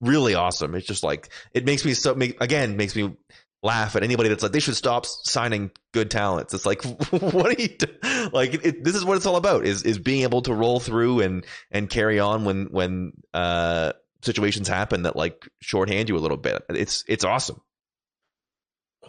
really 0.00 0.34
awesome. 0.34 0.74
It's 0.74 0.86
just 0.86 1.02
like 1.02 1.28
it 1.52 1.64
makes 1.64 1.84
me 1.84 1.94
so 1.94 2.14
make, 2.14 2.40
again 2.40 2.76
makes 2.76 2.94
me 2.94 3.16
laugh 3.62 3.96
at 3.96 4.04
anybody 4.04 4.28
that's 4.28 4.42
like 4.42 4.52
they 4.52 4.60
should 4.60 4.76
stop 4.76 5.06
signing 5.06 5.70
good 5.92 6.10
talents. 6.10 6.54
It's 6.54 6.66
like 6.66 6.82
what 7.10 7.46
are 7.46 7.60
you 7.60 7.68
do? 7.68 7.86
like? 8.32 8.64
It, 8.64 8.84
this 8.84 8.94
is 8.94 9.04
what 9.04 9.16
it's 9.16 9.26
all 9.26 9.36
about 9.36 9.64
is 9.64 9.82
is 9.82 9.98
being 9.98 10.22
able 10.22 10.42
to 10.42 10.54
roll 10.54 10.80
through 10.80 11.20
and 11.20 11.44
and 11.70 11.88
carry 11.88 12.20
on 12.20 12.44
when 12.44 12.66
when 12.66 13.12
uh, 13.34 13.92
situations 14.22 14.68
happen 14.68 15.02
that 15.02 15.16
like 15.16 15.48
shorthand 15.60 16.08
you 16.08 16.16
a 16.16 16.20
little 16.20 16.36
bit. 16.36 16.62
It's 16.68 17.04
it's 17.08 17.24
awesome 17.24 17.60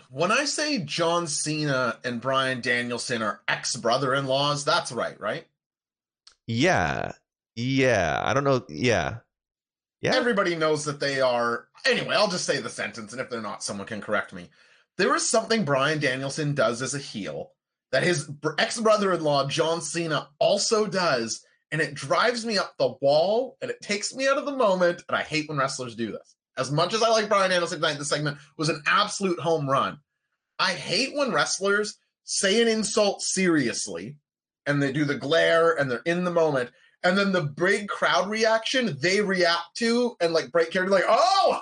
when 0.10 0.32
I 0.32 0.46
say 0.46 0.80
John 0.80 1.28
Cena 1.28 2.00
and 2.04 2.20
Bryan 2.20 2.62
Danielson 2.62 3.22
are 3.22 3.42
ex 3.48 3.76
brother 3.76 4.14
in 4.14 4.26
laws, 4.26 4.66
that's 4.66 4.92
right, 4.92 5.20
right? 5.20 5.46
Yeah. 6.48 7.14
Yeah. 7.56 8.20
I 8.24 8.34
don't 8.34 8.44
know. 8.44 8.66
Yeah. 8.70 9.18
Yeah. 10.02 10.16
Everybody 10.16 10.56
knows 10.56 10.86
that 10.86 11.00
they 11.00 11.22
are. 11.22 11.68
Anyway, 11.86 12.16
I'll 12.16 12.30
just 12.30 12.46
say 12.46 12.60
the 12.60 12.70
sentence, 12.70 13.12
and 13.12 13.22
if 13.22 13.30
they're 13.30 13.42
not, 13.42 13.64
someone 13.64 13.88
can 13.88 14.02
correct 14.02 14.34
me. 14.34 14.50
There 14.98 15.14
is 15.16 15.30
something 15.30 15.64
Bryan 15.64 16.00
Danielson 16.00 16.56
does 16.56 16.82
as 16.82 16.94
a 16.94 17.00
heel 17.00 17.52
that 17.92 18.04
his 18.04 18.30
ex 18.58 18.80
brother 18.80 19.14
in 19.14 19.24
law, 19.24 19.48
John 19.48 19.82
Cena, 19.82 20.30
also 20.40 20.86
does. 20.88 21.46
And 21.72 21.82
it 21.82 21.94
drives 21.94 22.46
me 22.46 22.58
up 22.58 22.74
the 22.78 22.96
wall 23.02 23.58
and 23.62 23.70
it 23.70 23.82
takes 23.82 24.14
me 24.14 24.28
out 24.28 24.38
of 24.38 24.46
the 24.46 24.56
moment. 24.56 25.04
And 25.08 25.16
I 25.16 25.22
hate 25.22 25.48
when 25.48 25.58
wrestlers 25.58 25.96
do 25.96 26.12
this. 26.12 26.36
As 26.60 26.72
much 26.72 26.94
as 26.94 27.02
I 27.02 27.08
like 27.08 27.30
Bryan 27.30 27.52
Danielson 27.52 27.80
tonight, 27.80 27.98
this 27.98 28.10
segment 28.10 28.38
was 28.58 28.68
an 28.68 28.84
absolute 28.86 29.40
home 29.40 29.68
run. 29.68 29.98
I 30.60 30.74
hate 30.74 31.16
when 31.16 31.32
wrestlers 31.32 31.98
say 32.26 32.62
an 32.62 32.68
insult 32.68 33.22
seriously 33.22 34.18
and 34.66 34.84
they 34.84 34.92
do 34.92 35.06
the 35.06 35.16
glare 35.16 35.80
and 35.80 35.90
they're 35.90 36.02
in 36.06 36.26
the 36.26 36.32
moment. 36.32 36.70
And 37.02 37.18
then 37.18 37.32
the 37.32 37.44
big 37.44 37.88
crowd 37.88 38.30
reaction 38.30 38.98
they 39.02 39.22
react 39.22 39.78
to 39.78 40.18
and 40.20 40.34
like 40.34 40.52
break 40.52 40.70
character, 40.72 40.92
like, 40.92 41.06
oh, 41.08 41.62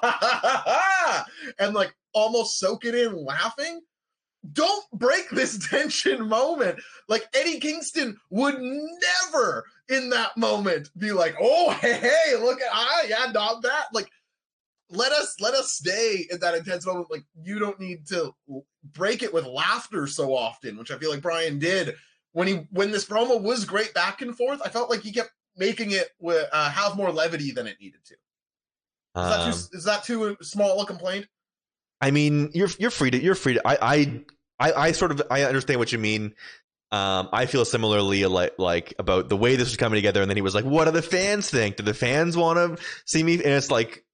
and 1.59 1.75
like 1.75 1.95
almost 2.13 2.57
soak 2.57 2.83
it 2.83 2.95
in 2.95 3.23
laughing. 3.23 3.81
Don't 4.51 4.83
break 4.93 5.29
this 5.29 5.59
tension 5.69 6.27
moment. 6.27 6.79
Like 7.07 7.27
Eddie 7.35 7.59
Kingston 7.59 8.17
would 8.31 8.55
never 8.59 9.63
in 9.89 10.09
that 10.09 10.35
moment 10.37 10.89
be 10.97 11.11
like, 11.11 11.35
oh, 11.39 11.69
hey, 11.81 11.93
hey 11.93 12.35
look 12.41 12.59
at, 12.59 12.69
ah, 12.73 13.01
yeah, 13.07 13.31
not 13.31 13.61
that. 13.61 13.85
Like, 13.93 14.09
let 14.89 15.11
us 15.11 15.35
let 15.39 15.53
us 15.53 15.71
stay 15.71 16.27
in 16.31 16.39
that 16.39 16.55
intense 16.55 16.85
moment. 16.85 17.11
Like 17.11 17.25
you 17.41 17.59
don't 17.59 17.79
need 17.79 18.07
to 18.07 18.33
break 18.93 19.23
it 19.23 19.33
with 19.33 19.45
laughter 19.45 20.07
so 20.07 20.35
often, 20.35 20.77
which 20.77 20.91
I 20.91 20.97
feel 20.97 21.11
like 21.11 21.21
Bryan 21.21 21.59
did 21.59 21.95
when 22.31 22.47
he 22.47 22.53
when 22.71 22.91
this 22.91 23.05
promo 23.05 23.41
was 23.41 23.65
great 23.65 23.93
back 23.93 24.21
and 24.21 24.35
forth. 24.35 24.61
I 24.63 24.69
felt 24.69 24.89
like 24.89 25.01
he 25.01 25.11
kept 25.11 25.31
making 25.57 25.91
it 25.91 26.09
with 26.19 26.47
uh, 26.51 26.69
have 26.69 26.95
more 26.95 27.11
levity 27.11 27.51
than 27.51 27.67
it 27.67 27.77
needed 27.81 27.99
to. 28.05 28.13
Is, 28.13 28.19
um, 29.15 29.29
that 29.29 29.37
too, 29.37 29.51
um, 29.51 29.67
is 29.73 29.83
that 29.85 30.03
too 30.03 30.37
small 30.41 30.81
a 30.81 30.85
complaint? 30.85 31.27
I 31.99 32.11
mean, 32.11 32.51
you're 32.53 32.69
you're 32.79 32.91
free 32.91 33.11
to 33.11 33.21
you're 33.21 33.35
free 33.35 33.55
to. 33.55 33.67
I 33.67 33.77
I 33.81 34.23
I, 34.59 34.73
I 34.73 34.91
sort 34.91 35.11
of 35.11 35.21
I 35.29 35.43
understand 35.43 35.79
what 35.79 35.91
you 35.91 35.99
mean. 35.99 36.33
Um, 36.89 37.27
I 37.33 37.47
feel 37.47 37.65
similarly 37.65 38.25
like 38.25 38.53
like 38.57 38.93
about 38.97 39.27
the 39.27 39.35
way 39.35 39.55
this 39.57 39.67
was 39.67 39.77
coming 39.77 39.97
together, 39.97 40.21
and 40.21 40.29
then 40.29 40.37
he 40.37 40.41
was 40.41 40.55
like, 40.55 40.63
"What 40.63 40.85
do 40.85 40.91
the 40.91 41.01
fans 41.01 41.49
think? 41.49 41.75
Do 41.75 41.83
the 41.83 41.93
fans 41.93 42.37
want 42.37 42.77
to 42.77 42.83
see 43.05 43.23
me?" 43.23 43.33
And 43.33 43.53
it's 43.53 43.69
like 43.69 44.05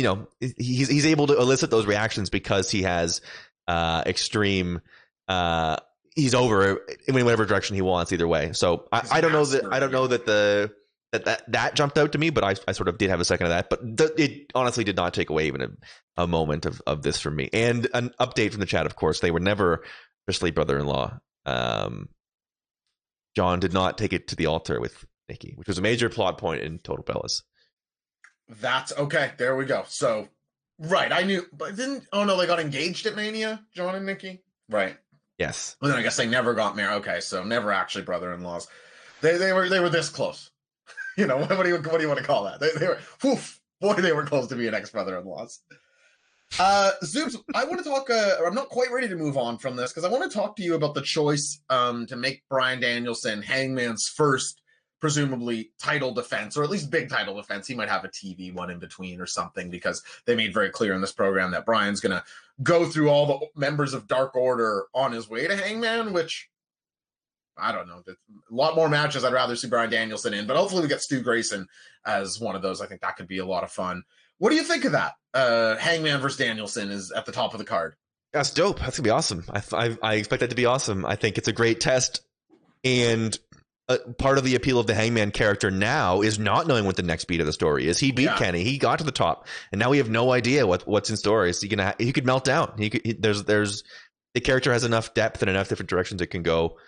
you 0.00 0.06
know 0.06 0.26
he's 0.40 0.88
he's 0.88 1.04
able 1.04 1.26
to 1.26 1.36
elicit 1.36 1.70
those 1.70 1.84
reactions 1.84 2.30
because 2.30 2.70
he 2.70 2.82
has 2.82 3.20
uh, 3.68 4.02
extreme. 4.06 4.80
Uh, 5.28 5.76
he's 6.16 6.34
over 6.34 6.80
in 7.06 7.14
whatever 7.14 7.44
direction 7.44 7.76
he 7.76 7.82
wants 7.82 8.12
either 8.12 8.26
way. 8.26 8.54
So 8.54 8.88
I, 8.90 9.06
I 9.12 9.20
don't 9.20 9.32
know 9.32 9.44
that 9.44 9.70
I 9.70 9.78
don't 9.78 9.92
know 9.92 10.06
that 10.06 10.24
the 10.24 10.72
that, 11.12 11.26
that 11.26 11.52
that 11.52 11.74
jumped 11.74 11.98
out 11.98 12.12
to 12.12 12.18
me, 12.18 12.30
but 12.30 12.44
I, 12.44 12.54
I 12.66 12.72
sort 12.72 12.88
of 12.88 12.96
did 12.96 13.10
have 13.10 13.20
a 13.20 13.26
second 13.26 13.48
of 13.48 13.50
that. 13.50 13.68
But 13.68 13.98
th- 13.98 14.12
it 14.16 14.50
honestly 14.54 14.84
did 14.84 14.96
not 14.96 15.12
take 15.12 15.28
away 15.28 15.48
even 15.48 15.60
a, 15.60 16.22
a 16.22 16.26
moment 16.26 16.64
of, 16.64 16.80
of 16.86 17.02
this 17.02 17.20
from 17.20 17.36
me. 17.36 17.50
And 17.52 17.86
an 17.92 18.14
update 18.18 18.52
from 18.52 18.60
the 18.60 18.66
chat, 18.66 18.86
of 18.86 18.96
course, 18.96 19.20
they 19.20 19.30
were 19.30 19.38
never 19.38 19.84
officially 20.26 20.50
brother-in-law. 20.50 21.18
Um, 21.44 22.08
John 23.36 23.60
did 23.60 23.74
not 23.74 23.98
take 23.98 24.14
it 24.14 24.28
to 24.28 24.36
the 24.36 24.46
altar 24.46 24.80
with 24.80 25.04
Nikki, 25.28 25.52
which 25.56 25.68
was 25.68 25.76
a 25.76 25.82
major 25.82 26.08
plot 26.08 26.38
point 26.38 26.62
in 26.62 26.78
Total 26.78 27.04
Bellas. 27.04 27.42
That's 28.60 28.92
okay. 28.96 29.32
There 29.38 29.56
we 29.56 29.64
go. 29.64 29.84
So, 29.86 30.28
right, 30.78 31.12
I 31.12 31.22
knew, 31.22 31.46
but 31.52 31.76
didn't. 31.76 32.06
Oh 32.12 32.24
no, 32.24 32.36
they 32.36 32.46
got 32.46 32.60
engaged 32.60 33.06
at 33.06 33.16
Mania, 33.16 33.64
John 33.74 33.94
and 33.94 34.06
Nikki. 34.06 34.42
Right. 34.68 34.96
Yes. 35.38 35.76
Well, 35.80 35.90
then 35.90 35.98
I 35.98 36.02
guess 36.02 36.16
they 36.16 36.26
never 36.26 36.54
got 36.54 36.76
married. 36.76 36.96
Okay, 36.96 37.20
so 37.20 37.44
never 37.44 37.72
actually 37.72 38.04
brother-in-laws. 38.04 38.68
They 39.20 39.36
they 39.36 39.52
were 39.52 39.68
they 39.68 39.80
were 39.80 39.88
this 39.88 40.08
close. 40.08 40.50
you 41.16 41.26
know 41.26 41.38
what 41.38 41.62
do 41.62 41.68
you 41.68 41.76
what 41.76 41.96
do 41.96 42.02
you 42.02 42.08
want 42.08 42.20
to 42.20 42.26
call 42.26 42.44
that? 42.44 42.60
They, 42.60 42.70
they 42.78 42.88
were 42.88 42.98
woof, 43.22 43.60
boy 43.80 43.94
they 43.94 44.12
were 44.12 44.24
close 44.24 44.48
to 44.48 44.56
being 44.56 44.74
ex 44.74 44.90
brother-in-laws. 44.90 45.60
Uh, 46.58 46.90
Zoobs, 47.04 47.36
I 47.54 47.64
want 47.64 47.78
to 47.78 47.88
talk. 47.88 48.10
Uh, 48.10 48.36
I'm 48.44 48.54
not 48.54 48.68
quite 48.68 48.90
ready 48.90 49.08
to 49.08 49.16
move 49.16 49.36
on 49.36 49.58
from 49.58 49.76
this 49.76 49.92
because 49.92 50.04
I 50.04 50.08
want 50.08 50.30
to 50.30 50.36
talk 50.36 50.56
to 50.56 50.62
you 50.62 50.74
about 50.74 50.94
the 50.94 51.02
choice 51.02 51.60
um, 51.70 52.06
to 52.06 52.16
make 52.16 52.42
Bryan 52.48 52.80
Danielson 52.80 53.40
Hangman's 53.40 54.08
first 54.08 54.59
presumably 55.00 55.70
title 55.78 56.12
defense 56.12 56.56
or 56.56 56.62
at 56.62 56.70
least 56.70 56.90
big 56.90 57.08
title 57.08 57.34
defense. 57.34 57.66
He 57.66 57.74
might 57.74 57.88
have 57.88 58.04
a 58.04 58.08
TV 58.08 58.52
one 58.52 58.70
in 58.70 58.78
between 58.78 59.20
or 59.20 59.26
something 59.26 59.70
because 59.70 60.02
they 60.26 60.36
made 60.36 60.54
very 60.54 60.70
clear 60.70 60.94
in 60.94 61.00
this 61.00 61.12
program 61.12 61.50
that 61.52 61.64
Bryan's 61.64 62.00
going 62.00 62.16
to 62.16 62.22
go 62.62 62.86
through 62.86 63.08
all 63.08 63.26
the 63.26 63.60
members 63.60 63.94
of 63.94 64.06
Dark 64.06 64.36
Order 64.36 64.84
on 64.94 65.12
his 65.12 65.28
way 65.28 65.46
to 65.46 65.56
Hangman, 65.56 66.12
which 66.12 66.50
I 67.56 67.72
don't 67.72 67.88
know. 67.88 68.02
A 68.08 68.14
lot 68.54 68.76
more 68.76 68.88
matches 68.88 69.24
I'd 69.24 69.32
rather 69.32 69.56
see 69.56 69.68
Bryan 69.68 69.90
Danielson 69.90 70.34
in, 70.34 70.46
but 70.46 70.56
hopefully 70.56 70.82
we 70.82 70.88
get 70.88 71.02
Stu 71.02 71.22
Grayson 71.22 71.66
as 72.06 72.40
one 72.40 72.56
of 72.56 72.62
those. 72.62 72.80
I 72.80 72.86
think 72.86 73.00
that 73.00 73.16
could 73.16 73.28
be 73.28 73.38
a 73.38 73.44
lot 73.44 73.64
of 73.64 73.70
fun. 73.70 74.02
What 74.38 74.50
do 74.50 74.56
you 74.56 74.62
think 74.62 74.84
of 74.84 74.92
that? 74.92 75.14
Uh, 75.34 75.76
Hangman 75.76 76.20
versus 76.20 76.38
Danielson 76.38 76.90
is 76.90 77.12
at 77.12 77.26
the 77.26 77.32
top 77.32 77.52
of 77.52 77.58
the 77.58 77.64
card. 77.64 77.94
That's 78.32 78.52
dope. 78.52 78.78
That's 78.78 78.96
gonna 78.96 79.04
be 79.04 79.10
awesome. 79.10 79.44
I, 79.50 79.62
I, 79.72 79.98
I 80.02 80.14
expect 80.14 80.40
that 80.40 80.50
to 80.50 80.56
be 80.56 80.66
awesome. 80.66 81.04
I 81.04 81.16
think 81.16 81.36
it's 81.36 81.48
a 81.48 81.52
great 81.52 81.80
test, 81.80 82.22
and 82.84 83.36
uh, 83.90 83.98
part 84.18 84.38
of 84.38 84.44
the 84.44 84.54
appeal 84.54 84.78
of 84.78 84.86
the 84.86 84.94
Hangman 84.94 85.32
character 85.32 85.70
now 85.70 86.22
is 86.22 86.38
not 86.38 86.66
knowing 86.66 86.84
what 86.84 86.96
the 86.96 87.02
next 87.02 87.24
beat 87.24 87.40
of 87.40 87.46
the 87.46 87.52
story 87.52 87.88
is. 87.88 87.98
He 87.98 88.12
beat 88.12 88.24
Yeah. 88.24 88.38
Kenny, 88.38 88.62
he 88.62 88.78
got 88.78 88.98
to 89.00 89.04
the 89.04 89.10
top, 89.10 89.46
and 89.72 89.78
now 89.78 89.90
we 89.90 89.98
have 89.98 90.08
no 90.08 90.32
idea 90.32 90.66
what 90.66 90.86
what's 90.86 91.10
in 91.10 91.16
store. 91.16 91.46
Is 91.46 91.60
he 91.60 91.68
gonna? 91.68 91.94
He 91.98 92.12
could 92.12 92.24
melt 92.24 92.44
down. 92.44 92.74
He 92.78 92.90
could. 92.90 93.02
He, 93.04 93.12
there's 93.12 93.44
there's 93.44 93.82
the 94.34 94.40
character 94.40 94.72
has 94.72 94.84
enough 94.84 95.12
depth 95.12 95.42
and 95.42 95.50
enough 95.50 95.68
different 95.68 95.90
directions 95.90 96.22
it 96.22 96.28
can 96.28 96.42
go. 96.42 96.78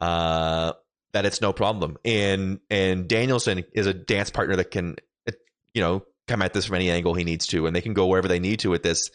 Uh, 0.00 0.74
that 1.12 1.24
it's 1.24 1.40
no 1.40 1.52
problem. 1.52 1.96
And 2.04 2.60
and 2.68 3.08
Danielson 3.08 3.64
is 3.72 3.86
a 3.86 3.94
dance 3.94 4.30
partner 4.30 4.56
that 4.56 4.70
can, 4.70 4.96
uh, 5.28 5.32
you 5.74 5.82
know, 5.82 6.04
come 6.28 6.42
at 6.42 6.52
this 6.52 6.66
from 6.66 6.76
any 6.76 6.90
angle 6.90 7.14
he 7.14 7.24
needs 7.24 7.46
to, 7.48 7.66
and 7.66 7.74
they 7.74 7.80
can 7.80 7.94
go 7.94 8.06
wherever 8.06 8.28
they 8.28 8.38
need 8.38 8.60
to 8.60 8.70
with 8.70 8.82
this. 8.82 9.10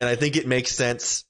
And 0.00 0.08
I 0.08 0.16
think 0.16 0.36
it 0.36 0.46
makes 0.46 0.70
sense 0.70 1.24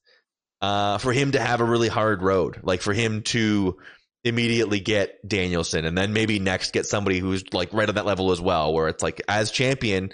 uh, 0.60 0.98
for 0.98 1.12
him 1.12 1.32
to 1.32 1.40
have 1.40 1.60
a 1.60 1.64
really 1.64 1.88
hard 1.88 2.22
road, 2.22 2.60
like 2.62 2.82
for 2.82 2.92
him 2.92 3.22
to 3.22 3.78
immediately 4.24 4.80
get 4.80 5.26
Danielson, 5.26 5.84
and 5.84 5.96
then 5.96 6.12
maybe 6.12 6.38
next 6.38 6.72
get 6.72 6.86
somebody 6.86 7.18
who's 7.18 7.44
like 7.52 7.72
right 7.72 7.88
on 7.88 7.94
that 7.94 8.06
level 8.06 8.32
as 8.32 8.40
well, 8.40 8.72
where 8.74 8.88
it's 8.88 9.02
like 9.02 9.22
as 9.28 9.50
champion, 9.50 10.12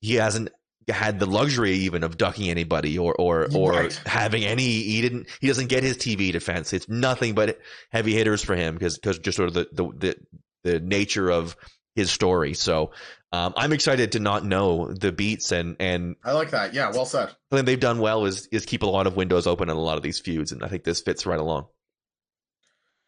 he 0.00 0.14
hasn't 0.14 0.50
had 0.88 1.18
the 1.18 1.24
luxury 1.26 1.72
even 1.72 2.04
of 2.04 2.18
ducking 2.18 2.50
anybody 2.50 2.98
or 2.98 3.14
or 3.14 3.48
or 3.54 3.70
Right. 3.72 4.00
having 4.04 4.44
any 4.44 4.64
he 4.82 5.00
didn't 5.00 5.28
he 5.40 5.46
doesn't 5.46 5.68
get 5.68 5.82
his 5.82 5.96
TV 5.96 6.30
defense 6.30 6.74
it's 6.74 6.90
nothing 6.90 7.34
but 7.34 7.58
heavy 7.90 8.12
hitters 8.12 8.44
for 8.44 8.54
him 8.54 8.74
because 8.74 8.98
because 8.98 9.18
just 9.18 9.36
sort 9.36 9.48
of 9.48 9.54
the, 9.54 9.66
the 9.72 9.84
the 9.96 10.16
the 10.62 10.80
nature 10.80 11.30
of 11.30 11.56
his 11.94 12.10
story 12.10 12.52
so 12.52 12.90
um, 13.32 13.54
I'm 13.56 13.72
excited 13.72 14.12
to 14.12 14.20
not 14.20 14.44
know 14.44 14.92
the 14.92 15.10
beats 15.10 15.52
and 15.52 15.76
and 15.80 16.16
I 16.22 16.32
like 16.32 16.50
that. 16.50 16.74
Yeah, 16.74 16.90
well 16.92 17.06
said. 17.06 17.34
something 17.50 17.64
they've 17.64 17.80
done 17.80 17.98
well 17.98 18.26
is 18.26 18.46
is 18.52 18.66
keep 18.66 18.82
a 18.82 18.86
lot 18.86 19.06
of 19.06 19.16
windows 19.16 19.46
open 19.46 19.70
in 19.70 19.76
a 19.78 19.80
lot 19.80 19.96
of 19.96 20.02
these 20.02 20.18
feuds 20.20 20.52
and 20.52 20.62
I 20.62 20.68
think 20.68 20.84
this 20.84 21.00
fits 21.00 21.24
right 21.24 21.40
along 21.40 21.68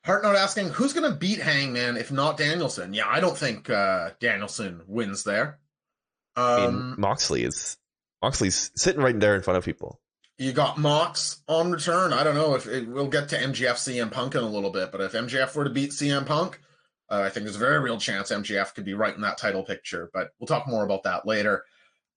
Heartnote 0.06 0.36
asking, 0.36 0.68
who's 0.68 0.92
going 0.92 1.10
to 1.10 1.16
beat 1.16 1.40
Hangman 1.40 1.96
if 1.96 2.12
not 2.12 2.36
Danielson? 2.36 2.94
Yeah, 2.94 3.08
I 3.08 3.20
don't 3.20 3.36
think 3.36 3.68
uh, 3.68 4.10
Danielson 4.20 4.82
wins 4.86 5.24
there. 5.24 5.58
I 6.36 6.58
mean 6.58 6.68
Um, 6.68 6.94
Moxley 6.98 7.44
is 7.44 7.76
Moxley's 8.22 8.70
sitting 8.76 9.02
right 9.02 9.18
there 9.18 9.34
in 9.34 9.42
front 9.42 9.58
of 9.58 9.64
people 9.64 10.00
you 10.38 10.52
got 10.52 10.78
Mox 10.78 11.42
on 11.48 11.70
return. 11.70 12.12
I 12.12 12.22
don't 12.22 12.34
know 12.34 12.54
if 12.54 12.66
it, 12.66 12.88
we'll 12.88 13.08
get 13.08 13.30
to 13.30 13.38
MJF 13.38 13.76
CM 13.76 14.10
Punk 14.10 14.34
in 14.34 14.42
a 14.42 14.48
little 14.48 14.70
bit, 14.70 14.92
but 14.92 15.00
if 15.00 15.12
MJF 15.12 15.54
were 15.54 15.64
to 15.64 15.70
beat 15.70 15.90
CM 15.90 16.26
Punk, 16.26 16.60
uh, 17.08 17.20
I 17.20 17.30
think 17.30 17.44
there's 17.44 17.56
a 17.56 17.60
very 17.60 17.80
real 17.80 17.98
chance 17.98 18.30
MJF 18.30 18.74
could 18.74 18.84
be 18.84 18.94
right 18.94 19.14
in 19.14 19.22
that 19.22 19.38
title 19.38 19.62
picture. 19.62 20.10
But 20.12 20.30
we'll 20.38 20.46
talk 20.46 20.68
more 20.68 20.84
about 20.84 21.04
that 21.04 21.26
later. 21.26 21.64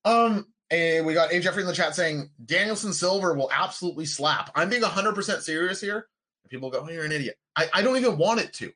Um, 0.04 0.48
and 0.70 1.06
we 1.06 1.14
got 1.14 1.32
A 1.32 1.40
Jeffrey 1.40 1.64
in 1.64 1.68
the 1.68 1.74
chat 1.74 1.96
saying 1.96 2.30
Danielson 2.44 2.94
Silver 2.94 3.34
will 3.34 3.50
absolutely 3.52 4.06
slap. 4.06 4.52
I'm 4.54 4.70
being 4.70 4.84
100% 4.84 5.42
serious 5.42 5.80
here. 5.80 6.08
People 6.50 6.70
go, 6.70 6.86
oh, 6.86 6.90
you're 6.90 7.06
an 7.06 7.12
idiot. 7.12 7.38
I, 7.56 7.68
I 7.74 7.82
don't 7.82 7.98
even 7.98 8.18
want 8.18 8.40
it 8.40 8.54
to. 8.54 8.72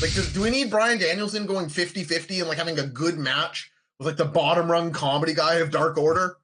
Like, 0.00 0.12
does, 0.14 0.32
do 0.32 0.42
we 0.42 0.50
need 0.50 0.70
Bryan 0.70 0.98
Danielson 0.98 1.46
going 1.46 1.68
50 1.68 2.04
50 2.04 2.40
and 2.40 2.48
like 2.48 2.58
having 2.58 2.78
a 2.78 2.86
good 2.86 3.18
match 3.18 3.70
with 3.98 4.06
like 4.06 4.16
the 4.16 4.24
bottom 4.24 4.70
rung 4.70 4.92
comedy 4.92 5.34
guy 5.34 5.56
of 5.56 5.70
Dark 5.70 5.98
Order? 5.98 6.36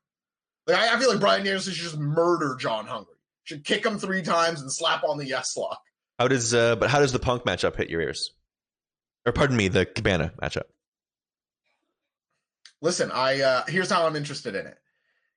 Like, 0.66 0.76
I, 0.76 0.96
I 0.96 0.98
feel 0.98 1.10
like 1.10 1.20
Bryan 1.20 1.44
Danielson 1.44 1.72
should 1.72 1.84
just 1.84 1.98
murder 1.98 2.56
John 2.58 2.86
Hungry. 2.86 3.14
Should 3.44 3.64
kick 3.64 3.86
him 3.86 3.98
three 3.98 4.22
times 4.22 4.60
and 4.60 4.70
slap 4.72 5.04
on 5.04 5.16
the 5.16 5.24
yes 5.26 5.56
lock. 5.56 5.80
how 6.18 6.28
does 6.28 6.52
uh 6.52 6.76
but 6.76 6.90
how 6.90 6.98
does 6.98 7.12
the 7.12 7.18
Punk 7.18 7.44
matchup 7.44 7.76
hit 7.76 7.88
your 7.88 8.02
ears 8.02 8.34
or 9.24 9.32
pardon 9.32 9.56
me 9.56 9.68
the 9.68 9.86
Cabana 9.86 10.32
matchup 10.42 10.64
Listen, 12.80 13.10
I 13.10 13.40
uh 13.40 13.62
here's 13.68 13.90
how 13.90 14.06
I'm 14.06 14.16
interested 14.16 14.54
in 14.54 14.66
it. 14.66 14.76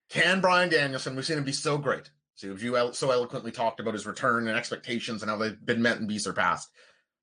Can 0.10 0.41
Bryan 0.41 0.70
Danielson, 0.70 1.15
we've 1.15 1.26
seen 1.26 1.38
him 1.38 1.44
be 1.46 1.54
so 1.54 1.78
great. 1.78 2.10
So 2.36 2.48
you 2.48 2.94
so 2.94 3.12
eloquently 3.12 3.52
talked 3.52 3.80
about 3.80 3.94
his 3.94 4.08
return 4.08 4.48
and 4.48 4.58
expectations 4.58 5.22
and 5.22 5.30
how 5.30 5.38
they've 5.38 5.65
been 5.65 5.82
met 5.82 5.98
and 5.98 6.08
be 6.08 6.17
surpassed. 6.17 6.70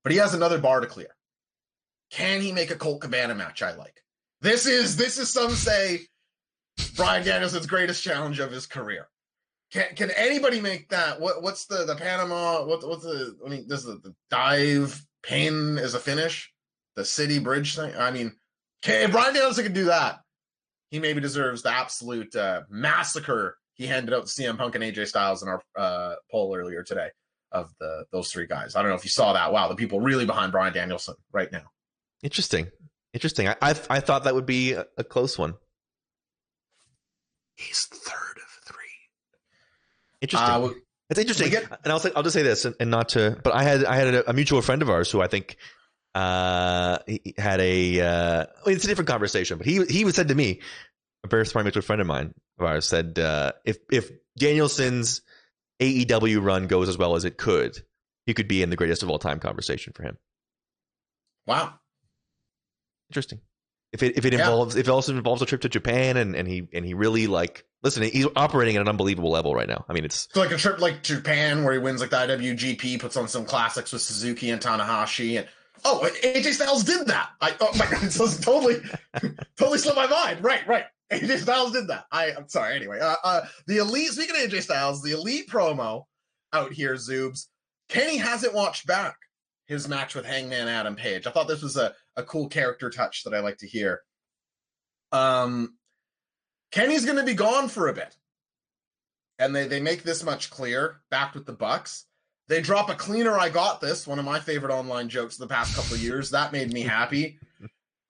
But 0.03 0.13
he 0.13 0.17
has 0.19 0.33
another 0.33 0.59
bar 0.59 0.79
to 0.79 0.87
clear. 0.87 1.15
Can 2.11 2.41
he 2.41 2.51
make 2.51 2.71
a 2.71 2.75
Colt 2.75 3.01
Cabana 3.01 3.35
match 3.35 3.61
I 3.61 3.75
like? 3.75 4.01
This 4.41 4.65
is 4.65 4.95
this 4.95 5.17
is 5.17 5.31
some 5.31 5.51
say 5.51 6.01
Bryan 6.95 7.25
Danielson's 7.25 7.67
greatest 7.67 8.03
challenge 8.03 8.39
of 8.39 8.51
his 8.51 8.65
career. 8.65 9.09
Can 9.71 9.93
can 9.95 10.11
anybody 10.11 10.61
make 10.61 10.89
that? 10.89 11.19
What 11.19 11.43
what's 11.43 11.65
the 11.65 11.85
the 11.85 11.95
Panama? 11.95 12.65
What 12.65 12.87
what's 12.87 13.03
the? 13.03 13.37
I 13.45 13.49
mean, 13.49 13.67
this 13.67 13.81
is 13.81 13.85
the, 13.85 13.99
the 14.03 14.15
dive 14.31 15.05
pin 15.21 15.77
as 15.77 15.93
a 15.93 15.99
finish. 15.99 16.51
The 16.95 17.05
city 17.05 17.39
bridge 17.39 17.75
thing. 17.75 17.93
I 17.95 18.11
mean, 18.11 18.33
can, 18.81 19.03
if 19.03 19.11
Bryan 19.11 19.33
Danielson 19.33 19.65
can 19.65 19.73
do 19.73 19.85
that, 19.85 20.19
he 20.89 20.99
maybe 20.99 21.21
deserves 21.21 21.61
the 21.61 21.71
absolute 21.71 22.35
uh, 22.35 22.61
massacre 22.69 23.57
he 23.79 23.87
handed 23.87 24.13
out 24.13 24.25
CM 24.25 24.57
Punk 24.57 24.75
and 24.75 24.83
AJ 24.83 25.07
Styles 25.07 25.41
in 25.41 25.47
our 25.47 25.63
uh, 25.75 26.15
poll 26.29 26.53
earlier 26.55 26.83
today 26.83 27.07
of 27.51 27.71
the 27.79 28.03
those 28.11 28.29
three 28.29 28.45
guys. 28.45 28.75
I 28.75 28.81
don't 28.81 28.89
know 28.91 28.97
if 28.97 29.05
you 29.05 29.09
saw 29.09 29.33
that. 29.33 29.51
Wow, 29.53 29.69
the 29.69 29.75
people 29.75 30.01
really 30.01 30.25
behind 30.25 30.51
Bryan 30.51 30.73
Danielson 30.73 31.15
right 31.31 31.51
now. 31.51 31.63
Interesting. 32.21 32.67
Interesting. 33.13 33.47
I 33.47 33.55
I, 33.61 33.69
I 33.89 33.99
thought 34.01 34.25
that 34.25 34.35
would 34.35 34.45
be 34.45 34.73
a, 34.73 34.85
a 34.97 35.03
close 35.05 35.37
one. 35.39 35.55
He's 37.55 37.85
third 37.87 38.37
of 38.37 38.65
three. 38.65 38.75
Interesting. 40.21 40.49
Uh, 40.49 40.69
it's 41.09 41.19
interesting. 41.19 41.45
we 41.47 41.51
get- 41.51 41.79
and 41.83 41.91
I'll 41.91 41.99
say, 41.99 42.11
I'll 42.15 42.23
just 42.23 42.33
say 42.35 42.43
this, 42.43 42.65
and, 42.65 42.75
and 42.79 42.91
not 42.91 43.09
to, 43.09 43.39
but 43.43 43.53
I 43.55 43.63
had 43.63 43.85
I 43.85 43.95
had 43.95 44.13
a, 44.13 44.29
a 44.29 44.33
mutual 44.33 44.61
friend 44.61 44.81
of 44.81 44.89
ours 44.89 45.09
who 45.09 45.21
I 45.21 45.27
think 45.27 45.55
uh 46.15 46.97
he 47.07 47.21
he 47.23 47.35
had 47.37 47.61
a 47.61 48.01
uh 48.01 48.45
I 48.65 48.67
mean, 48.67 48.75
it's 48.75 48.83
a 48.85 48.87
different 48.89 49.07
conversation, 49.07 49.57
but 49.57 49.65
he 49.65 49.85
he 49.85 50.09
said 50.11 50.27
to 50.27 50.35
me, 50.35 50.59
a 51.23 51.27
very 51.29 51.45
smart 51.45 51.65
mutual 51.65 51.81
friend 51.83 52.01
of 52.01 52.07
mine 52.07 52.33
of 52.59 52.65
ours 52.67 52.87
said 52.87 53.19
uh 53.19 53.53
if 53.65 53.77
if 53.91 54.09
Danielson's 54.37 55.21
AEW 55.81 56.43
run 56.43 56.67
goes 56.67 56.89
as 56.89 56.97
well 56.97 57.15
as 57.15 57.25
it 57.25 57.37
could, 57.37 57.77
he 58.25 58.33
could 58.33 58.47
be 58.47 58.61
in 58.61 58.69
the 58.69 58.75
greatest 58.75 59.03
of 59.03 59.09
all 59.09 59.19
time 59.19 59.39
conversation 59.39 59.93
for 59.93 60.03
him. 60.03 60.17
wow. 61.47 61.73
Interesting. 63.09 63.39
If 63.91 64.03
it 64.03 64.17
if 64.17 64.25
it 64.25 64.33
Yeah. 64.33 64.39
involves 64.41 64.75
if 64.75 64.87
it 64.87 64.91
also 64.91 65.15
involves 65.15 65.41
a 65.41 65.45
trip 65.47 65.61
to 65.61 65.69
Japan 65.69 66.15
and, 66.15 66.35
and 66.35 66.47
he 66.47 66.67
and 66.73 66.85
he 66.85 66.93
really 66.93 67.25
like 67.25 67.65
listen, 67.81 68.03
he's 68.03 68.27
operating 68.35 68.75
at 68.75 68.81
an 68.81 68.87
unbelievable 68.87 69.31
level 69.31 69.55
right 69.55 69.67
now. 69.67 69.83
I 69.89 69.93
mean, 69.93 70.05
it's 70.05 70.27
So 70.31 70.41
like 70.41 70.51
a 70.51 70.57
trip 70.57 70.79
like 70.79 71.01
Japan 71.01 71.63
where 71.63 71.73
he 71.73 71.79
wins 71.79 72.01
like 72.01 72.11
the 72.11 72.17
IWGP, 72.17 72.99
puts 72.99 73.17
on 73.17 73.27
some 73.27 73.45
classics 73.45 73.91
with 73.91 74.03
Suzuki 74.03 74.51
and 74.51 74.61
Tanahashi, 74.61 75.39
and 75.39 75.47
oh, 75.85 76.07
AJ 76.23 76.53
Styles 76.53 76.83
did 76.83 77.07
that. 77.07 77.29
I 77.41 77.55
oh 77.59 77.71
my 77.77 77.85
god, 77.91 78.03
it's 78.03 78.39
totally, 78.41 78.75
totally 79.57 79.79
slipped 79.79 79.97
my 79.97 80.05
mind. 80.07 80.43
Right, 80.43 80.67
right. 80.67 80.85
AJ 81.11 81.39
Styles 81.39 81.71
did 81.71 81.87
that. 81.87 82.05
I 82.11 82.31
I'm 82.31 82.47
sorry. 82.47 82.75
Anyway, 82.75 82.99
uh, 82.99 83.15
uh, 83.23 83.41
the 83.67 83.77
elite. 83.77 84.09
Speaking 84.09 84.35
of 84.35 84.49
AJ 84.49 84.63
Styles, 84.63 85.01
the 85.01 85.11
elite 85.11 85.49
promo 85.49 86.03
out 86.53 86.73
here, 86.73 86.95
Zoobs. 86.95 87.45
Kenny 87.87 88.17
hasn't 88.17 88.53
watched 88.53 88.85
back 88.85 89.15
his 89.65 89.87
match 89.87 90.13
with 90.13 90.25
Hangman 90.25 90.67
Adam 90.67 90.95
Page. 90.95 91.25
I 91.25 91.31
thought 91.31 91.47
this 91.47 91.63
was 91.63 91.77
a 91.77 91.93
a 92.15 92.23
cool 92.23 92.47
character 92.47 92.89
touch 92.89 93.23
that 93.23 93.33
I 93.33 93.39
like 93.39 93.57
to 93.57 93.67
hear. 93.67 94.01
Um, 95.11 95.75
Kenny's 96.71 97.05
going 97.05 97.17
to 97.17 97.23
be 97.23 97.33
gone 97.33 97.67
for 97.67 97.87
a 97.87 97.93
bit 97.93 98.15
and 99.39 99.55
they 99.55 99.65
they 99.67 99.79
make 99.79 100.03
this 100.03 100.23
much 100.23 100.51
clear 100.51 100.99
back 101.09 101.33
with 101.33 101.45
the 101.45 101.53
bucks 101.53 102.05
they 102.47 102.61
drop 102.61 102.89
a 102.89 102.95
cleaner 102.95 103.39
i 103.39 103.49
got 103.49 103.81
this 103.81 104.05
one 104.05 104.19
of 104.19 104.25
my 104.25 104.39
favorite 104.39 104.73
online 104.73 105.09
jokes 105.09 105.35
of 105.35 105.47
the 105.47 105.53
past 105.53 105.75
couple 105.75 105.95
of 105.95 106.03
years 106.03 106.29
that 106.29 106.51
made 106.51 106.71
me 106.71 106.81
happy 106.81 107.39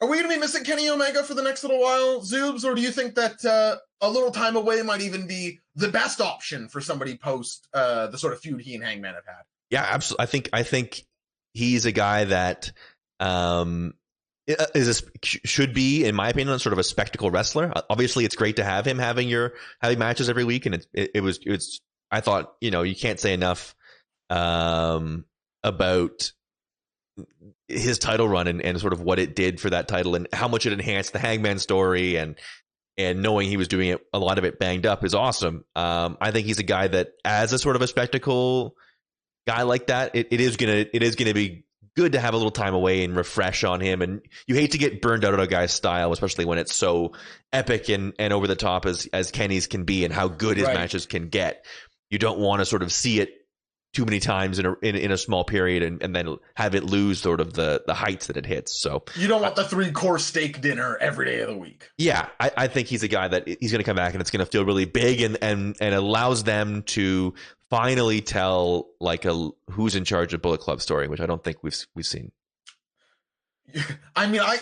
are 0.01 0.07
we 0.07 0.17
going 0.17 0.29
to 0.29 0.35
be 0.35 0.39
missing 0.39 0.63
kenny 0.63 0.89
omega 0.89 1.23
for 1.23 1.33
the 1.33 1.43
next 1.43 1.63
little 1.63 1.79
while 1.79 2.21
zoobs 2.21 2.63
or 2.63 2.75
do 2.75 2.81
you 2.81 2.91
think 2.91 3.15
that 3.15 3.43
uh, 3.45 3.77
a 4.01 4.09
little 4.09 4.31
time 4.31 4.55
away 4.55 4.81
might 4.81 5.01
even 5.01 5.27
be 5.27 5.59
the 5.75 5.89
best 5.89 6.21
option 6.21 6.67
for 6.69 6.81
somebody 6.81 7.17
post 7.17 7.67
uh, 7.73 8.07
the 8.07 8.17
sort 8.17 8.33
of 8.33 8.39
feud 8.39 8.61
he 8.61 8.75
and 8.75 8.83
hangman 8.83 9.13
have 9.13 9.25
had 9.25 9.43
Yeah, 9.69 9.85
absolutely. 9.87 10.23
I 10.23 10.25
think 10.25 10.49
I 10.53 10.63
think 10.63 11.03
he's 11.53 11.85
a 11.85 11.91
guy 11.91 12.25
that 12.25 12.71
um 13.19 13.93
is 14.73 15.01
a, 15.01 15.03
should 15.23 15.73
be, 15.75 16.05
in 16.05 16.15
my 16.15 16.29
opinion, 16.29 16.57
sort 16.57 16.73
of 16.73 16.79
a 16.79 16.83
spectacle 16.83 17.29
wrestler. 17.29 17.71
Uh, 17.75 17.81
Obviously, 17.89 18.25
it's 18.25 18.35
great 18.35 18.55
to 18.55 18.63
have 18.63 18.85
him 18.85 18.97
having 18.97 19.29
your 19.29 19.53
having 19.79 19.99
matches 19.99 20.29
every 20.29 20.43
week, 20.43 20.65
and 20.65 20.75
it 20.75 20.87
it, 20.93 21.11
it 21.15 21.21
was 21.21 21.39
it's. 21.43 21.79
I 22.09 22.21
thought 22.21 22.55
you 22.59 22.71
know 22.71 22.81
you 22.81 22.95
can't 22.95 23.19
say 23.19 23.33
enough 23.33 23.75
um 24.31 25.25
about 25.63 26.31
his 27.67 27.99
title 27.99 28.27
run 28.27 28.47
and, 28.47 28.61
and 28.61 28.79
sort 28.79 28.93
of 28.93 29.01
what 29.01 29.19
it 29.19 29.35
did 29.35 29.59
for 29.59 29.69
that 29.69 29.87
title 29.87 30.15
and 30.15 30.27
how 30.33 30.47
much 30.47 30.65
it 30.65 30.73
enhanced 30.73 31.13
the 31.13 31.19
Hangman 31.19 31.59
story 31.59 32.15
and 32.17 32.35
and 32.97 33.21
knowing 33.21 33.47
he 33.47 33.55
was 33.57 33.67
doing 33.69 33.89
it 33.89 34.01
a 34.13 34.19
lot 34.19 34.37
of 34.37 34.43
it 34.43 34.59
banged 34.59 34.85
up 34.85 35.05
is 35.05 35.13
awesome. 35.15 35.63
Um, 35.75 36.17
I 36.19 36.31
think 36.31 36.47
he's 36.47 36.59
a 36.59 36.63
guy 36.63 36.87
that 36.87 37.11
as 37.23 37.53
a 37.53 37.59
sort 37.59 37.75
of 37.75 37.81
a 37.81 37.87
spectacle 37.87 38.75
guy 39.47 39.61
like 39.63 39.87
that, 39.87 40.15
it, 40.15 40.27
it 40.31 40.41
is 40.41 40.57
gonna 40.57 40.85
it 40.91 41.01
is 41.03 41.15
gonna 41.15 41.33
be 41.33 41.63
good 41.95 42.11
to 42.13 42.19
have 42.19 42.33
a 42.33 42.37
little 42.37 42.51
time 42.51 42.73
away 42.73 43.03
and 43.03 43.15
refresh 43.15 43.63
on 43.63 43.79
him. 43.81 44.01
And 44.01 44.21
you 44.47 44.55
hate 44.55 44.71
to 44.71 44.77
get 44.77 45.01
burned 45.01 45.25
out 45.25 45.33
on 45.33 45.39
a 45.39 45.47
guy's 45.47 45.71
style, 45.71 46.11
especially 46.13 46.45
when 46.45 46.57
it's 46.57 46.73
so 46.75 47.13
epic 47.51 47.89
and, 47.89 48.13
and 48.19 48.31
over 48.33 48.47
the 48.47 48.55
top 48.55 48.85
as 48.85 49.07
as 49.13 49.31
Kenny's 49.31 49.67
can 49.67 49.83
be 49.85 50.05
and 50.05 50.13
how 50.13 50.27
good 50.27 50.57
his 50.57 50.67
Right. 50.67 50.75
matches 50.75 51.05
can 51.05 51.29
get. 51.29 51.65
You 52.09 52.17
don't 52.19 52.39
want 52.39 52.59
to 52.59 52.65
sort 52.65 52.83
of 52.83 52.91
see 52.91 53.19
it 53.19 53.33
too 53.93 54.05
many 54.05 54.19
times 54.19 54.59
in 54.59 54.65
a 54.65 54.75
in, 54.81 54.95
in 54.95 55.11
a 55.11 55.17
small 55.17 55.43
period 55.43 55.83
and, 55.83 56.01
and 56.03 56.15
then 56.15 56.37
have 56.55 56.75
it 56.75 56.83
lose 56.83 57.19
sort 57.19 57.41
of 57.41 57.53
the 57.53 57.83
the 57.87 57.93
heights 57.93 58.27
that 58.27 58.37
it 58.37 58.45
hits. 58.45 58.81
So 58.81 59.03
you 59.15 59.27
don't 59.27 59.41
want 59.41 59.55
the 59.55 59.63
three 59.63 59.91
course 59.91 60.25
steak 60.25 60.61
dinner 60.61 60.97
every 61.01 61.25
day 61.25 61.39
of 61.41 61.47
the 61.47 61.57
week 61.57 61.89
yeah, 61.97 62.27
I, 62.39 62.51
I 62.55 62.67
think 62.67 62.87
he's 62.87 63.03
a 63.03 63.07
guy 63.07 63.27
that 63.27 63.47
he's 63.47 63.71
going 63.71 63.79
to 63.79 63.83
come 63.83 63.95
back 63.95 64.13
and 64.13 64.21
it's 64.21 64.31
going 64.31 64.45
to 64.45 64.49
feel 64.49 64.65
really 64.65 64.85
big 64.85 65.21
and 65.21 65.37
and 65.41 65.75
and 65.81 65.93
allows 65.93 66.43
them 66.43 66.83
to 66.83 67.33
finally 67.69 68.21
tell 68.21 68.87
like 68.99 69.25
a 69.25 69.49
who's 69.71 69.95
in 69.95 70.05
charge 70.05 70.33
of 70.33 70.41
Bullet 70.41 70.61
Club 70.61 70.81
story, 70.81 71.07
which 71.07 71.19
I 71.19 71.25
don't 71.25 71.43
think 71.43 71.57
we've 71.61 71.77
we've 71.95 72.05
seen. 72.05 72.31
I 74.15 74.27
mean, 74.27 74.41
I 74.41 74.59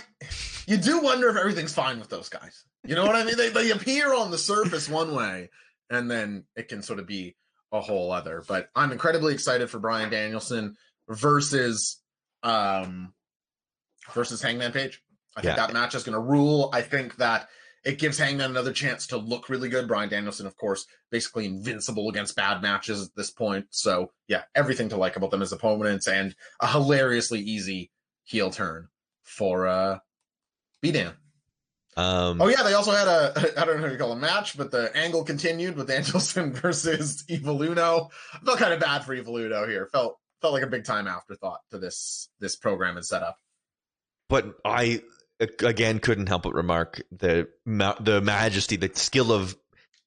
you 0.67 0.77
do 0.77 1.01
wonder 1.01 1.29
if 1.29 1.37
everything's 1.37 1.73
fine 1.73 1.99
with 1.99 2.09
those 2.09 2.29
guys. 2.29 2.65
You 2.85 2.95
know 2.95 3.05
what 3.05 3.15
I 3.15 3.23
mean? 3.23 3.37
They 3.37 3.49
they 3.49 3.71
appear 3.71 4.13
on 4.15 4.31
the 4.31 4.37
surface 4.37 4.89
one 4.89 5.13
way, 5.13 5.49
and 5.89 6.09
then 6.09 6.45
it 6.55 6.67
can 6.67 6.81
sort 6.81 6.99
of 6.99 7.07
be 7.07 7.35
a 7.71 7.81
whole 7.81 8.11
other. 8.11 8.43
But 8.47 8.69
I'm 8.75 8.91
incredibly 8.91 9.33
excited 9.33 9.69
for 9.69 9.79
Bryan 9.79 10.09
Danielson 10.09 10.75
versus 11.09 12.01
um 12.43 13.13
versus 14.13 14.41
Hangman 14.41 14.71
Page. 14.71 15.01
I 15.35 15.41
think 15.41 15.55
Yeah. 15.57 15.67
that 15.67 15.73
match 15.73 15.95
is 15.95 16.03
going 16.03 16.13
to 16.13 16.19
rule. 16.19 16.69
I 16.73 16.81
think 16.81 17.17
that 17.17 17.49
it 17.83 17.99
gives 17.99 18.17
Hangman 18.17 18.51
another 18.51 18.73
chance 18.73 19.07
to 19.07 19.17
look 19.17 19.49
really 19.49 19.69
good. 19.69 19.87
Brian 19.87 20.09
Danielson, 20.09 20.45
of 20.47 20.55
course, 20.57 20.85
basically 21.11 21.45
invincible 21.45 22.09
against 22.09 22.35
bad 22.35 22.61
matches 22.61 23.01
at 23.05 23.15
this 23.15 23.31
point. 23.31 23.67
So 23.69 24.11
yeah, 24.27 24.43
everything 24.55 24.89
to 24.89 24.97
like 24.97 25.15
about 25.15 25.31
them 25.31 25.41
as 25.41 25.51
opponents, 25.51 26.07
and 26.07 26.35
a 26.59 26.67
hilariously 26.67 27.39
easy 27.39 27.91
heel 28.23 28.49
turn 28.51 28.87
for 29.23 29.67
uh 29.67 29.99
B-Dan. 30.81 31.13
Um, 31.97 32.39
Oh 32.41 32.47
yeah, 32.47 32.61
they 32.63 32.73
also 32.73 32.91
had 32.91 33.07
a 33.07 33.33
I 33.59 33.65
don't 33.65 33.81
know 33.81 33.87
how 33.87 33.91
you 33.91 33.97
call 33.97 34.11
it, 34.11 34.17
a 34.17 34.19
match, 34.19 34.55
but 34.57 34.71
the 34.71 34.95
angle 34.95 35.23
continued 35.23 35.75
with 35.75 35.87
Danielson 35.89 36.53
versus 36.53 37.23
Evil 37.27 37.61
Uno. 37.61 38.09
I 38.33 38.39
felt 38.45 38.59
kind 38.59 38.73
of 38.73 38.79
bad 38.79 39.03
for 39.03 39.13
Evil 39.13 39.35
Uno 39.37 39.67
here. 39.67 39.89
Felt 39.91 40.17
felt 40.41 40.53
like 40.53 40.63
a 40.63 40.67
big 40.67 40.85
time 40.85 41.07
afterthought 41.07 41.61
to 41.71 41.79
this 41.79 42.29
this 42.39 42.55
program 42.55 42.95
and 42.97 43.05
setup. 43.05 43.37
but 44.29 44.55
I 44.63 45.01
again 45.59 45.99
couldn't 45.99 46.27
help 46.27 46.43
but 46.43 46.53
remark 46.53 47.01
the 47.11 47.49
the 47.65 48.21
majesty, 48.23 48.75
the 48.75 48.91
skill 48.93 49.31
of 49.31 49.57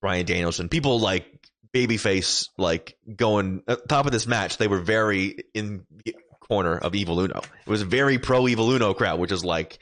Bryan 0.00 0.26
Danielson. 0.26 0.68
People 0.68 1.00
like 1.00 1.26
babyface, 1.74 2.48
like 2.56 2.96
going 3.16 3.62
at 3.66 3.88
top 3.88 4.06
of 4.06 4.12
this 4.12 4.26
match. 4.26 4.58
They 4.58 4.68
were 4.68 4.80
very 4.80 5.44
in 5.54 5.86
the 6.04 6.14
corner 6.40 6.76
of 6.78 6.94
Evil 6.94 7.20
Uno. 7.20 7.38
It 7.66 7.70
was 7.70 7.82
a 7.82 7.86
very 7.86 8.18
pro 8.18 8.46
Evil 8.48 8.70
Uno 8.70 8.94
crowd, 8.94 9.18
which 9.20 9.32
is 9.32 9.44
like 9.44 9.78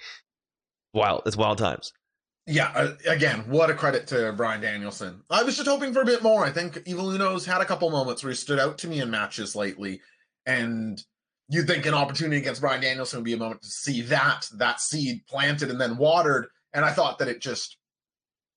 wild. 0.93 1.23
It's 1.27 1.37
wild 1.37 1.59
times. 1.59 1.93
Yeah, 2.51 2.73
uh, 2.75 2.95
again, 3.07 3.41
what 3.47 3.69
a 3.69 3.75
credit 3.75 4.07
to 4.07 4.33
Bryan 4.33 4.63
Danielson. 4.63 5.23
I 5.29 5.43
was 5.43 5.55
just 5.55 5.69
hoping 5.69 5.93
for 5.93 6.01
a 6.01 6.07
bit 6.07 6.23
more. 6.23 6.47
I 6.47 6.51
think 6.51 6.81
Evil 6.87 7.11
Uno's 7.11 7.45
had 7.45 7.61
a 7.61 7.67
couple 7.67 7.91
moments 7.91 8.25
where 8.25 8.31
he 8.31 8.37
stood 8.37 8.59
out 8.59 8.79
to 8.79 8.89
me 8.89 9.03
in 9.03 9.11
matches 9.11 9.55
lately, 9.55 10.01
and 10.47 10.99
you'd 11.51 11.67
think 11.67 11.85
an 11.85 11.93
opportunity 11.93 12.39
against 12.39 12.63
Bryan 12.63 12.81
Danielson 12.81 13.19
would 13.19 13.27
be 13.27 13.35
a 13.35 13.39
moment 13.39 13.61
to 13.61 13.69
see 13.69 14.01
that 14.01 14.47
that 14.57 14.81
seed 14.81 15.27
planted 15.29 15.71
and 15.71 15.79
then 15.79 15.99
watered. 15.99 16.47
And 16.73 16.87
I 16.87 16.91
thought 16.91 17.19
that 17.19 17.29
it 17.29 17.43
just, 17.43 17.77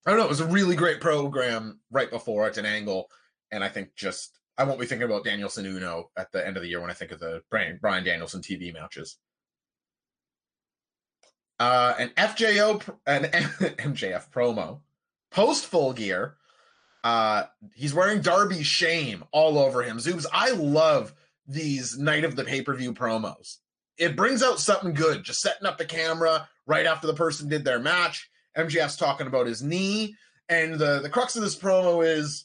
I 0.06 0.10
don't 0.10 0.20
know, 0.20 0.24
it 0.24 0.30
was 0.30 0.40
a 0.40 0.46
really 0.46 0.74
great 0.74 1.02
program 1.02 1.78
right 1.90 2.10
before 2.10 2.46
at 2.46 2.56
an 2.56 2.64
angle, 2.64 3.10
and 3.50 3.62
I 3.62 3.68
think 3.68 3.94
just 3.94 4.38
I 4.56 4.64
won't 4.64 4.80
be 4.80 4.86
thinking 4.86 5.04
about 5.04 5.24
Danielson 5.24 5.66
Uno 5.66 6.10
at 6.16 6.32
the 6.32 6.46
end 6.46 6.56
of 6.56 6.62
the 6.62 6.68
year 6.70 6.80
when 6.80 6.90
I 6.90 6.94
think 6.94 7.12
of 7.12 7.20
the 7.20 7.42
Bryan 7.50 7.78
Bryan 7.78 8.04
Danielson 8.04 8.40
TV 8.40 8.72
matches. 8.72 9.18
Uh, 11.62 11.94
an 11.96 12.08
FJO, 12.16 12.82
an 13.06 13.22
MJF 13.22 14.30
promo 14.34 14.80
post 15.30 15.64
full 15.66 15.92
gear. 15.92 16.34
Uh, 17.04 17.44
he's 17.72 17.94
wearing 17.94 18.20
Darby's 18.20 18.66
shame 18.66 19.22
all 19.30 19.56
over 19.56 19.84
him. 19.84 19.98
Zoobs, 19.98 20.26
I 20.32 20.50
love 20.50 21.14
these 21.46 21.96
night 21.96 22.24
of 22.24 22.34
the 22.34 22.42
pay 22.42 22.62
per 22.62 22.74
view 22.74 22.92
promos. 22.92 23.58
It 23.96 24.16
brings 24.16 24.42
out 24.42 24.58
something 24.58 24.92
good. 24.92 25.22
Just 25.22 25.40
setting 25.40 25.64
up 25.64 25.78
the 25.78 25.84
camera 25.84 26.48
right 26.66 26.84
after 26.84 27.06
the 27.06 27.14
person 27.14 27.48
did 27.48 27.64
their 27.64 27.78
match. 27.78 28.28
MJF's 28.58 28.96
talking 28.96 29.28
about 29.28 29.46
his 29.46 29.62
knee, 29.62 30.16
and 30.48 30.74
the 30.74 30.98
the 30.98 31.10
crux 31.10 31.36
of 31.36 31.42
this 31.42 31.56
promo 31.56 32.04
is 32.04 32.44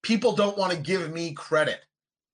people 0.00 0.32
don't 0.32 0.56
want 0.56 0.72
to 0.72 0.78
give 0.78 1.12
me 1.12 1.34
credit 1.34 1.80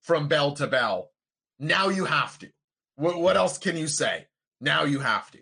from 0.03 0.29
bell 0.29 0.53
to 0.53 0.67
bell. 0.67 1.11
Now 1.59 1.89
you 1.89 2.05
have 2.05 2.39
to. 2.39 2.47
What, 2.95 3.19
what 3.19 3.35
else 3.35 3.57
can 3.57 3.75
you 3.75 3.89
say? 3.89 4.27
Now 4.61 4.85
you 4.85 4.99
have 4.99 5.29
to. 5.31 5.39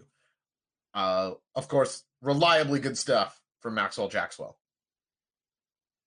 Uh, 0.97 1.35
of 1.53 1.67
course, 1.67 2.03
reliably 2.23 2.79
good 2.79 2.97
stuff 2.97 3.39
from 3.61 3.75
Maxwell 3.75 4.09
Jackswell. 4.09 4.55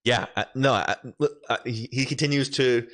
Yeah, 0.02 0.26
uh, 0.34 0.46
no, 0.56 0.72
I, 0.72 0.96
uh, 1.48 1.58
he, 1.64 1.88
he 1.92 2.04
continues 2.06 2.50
to 2.50 2.88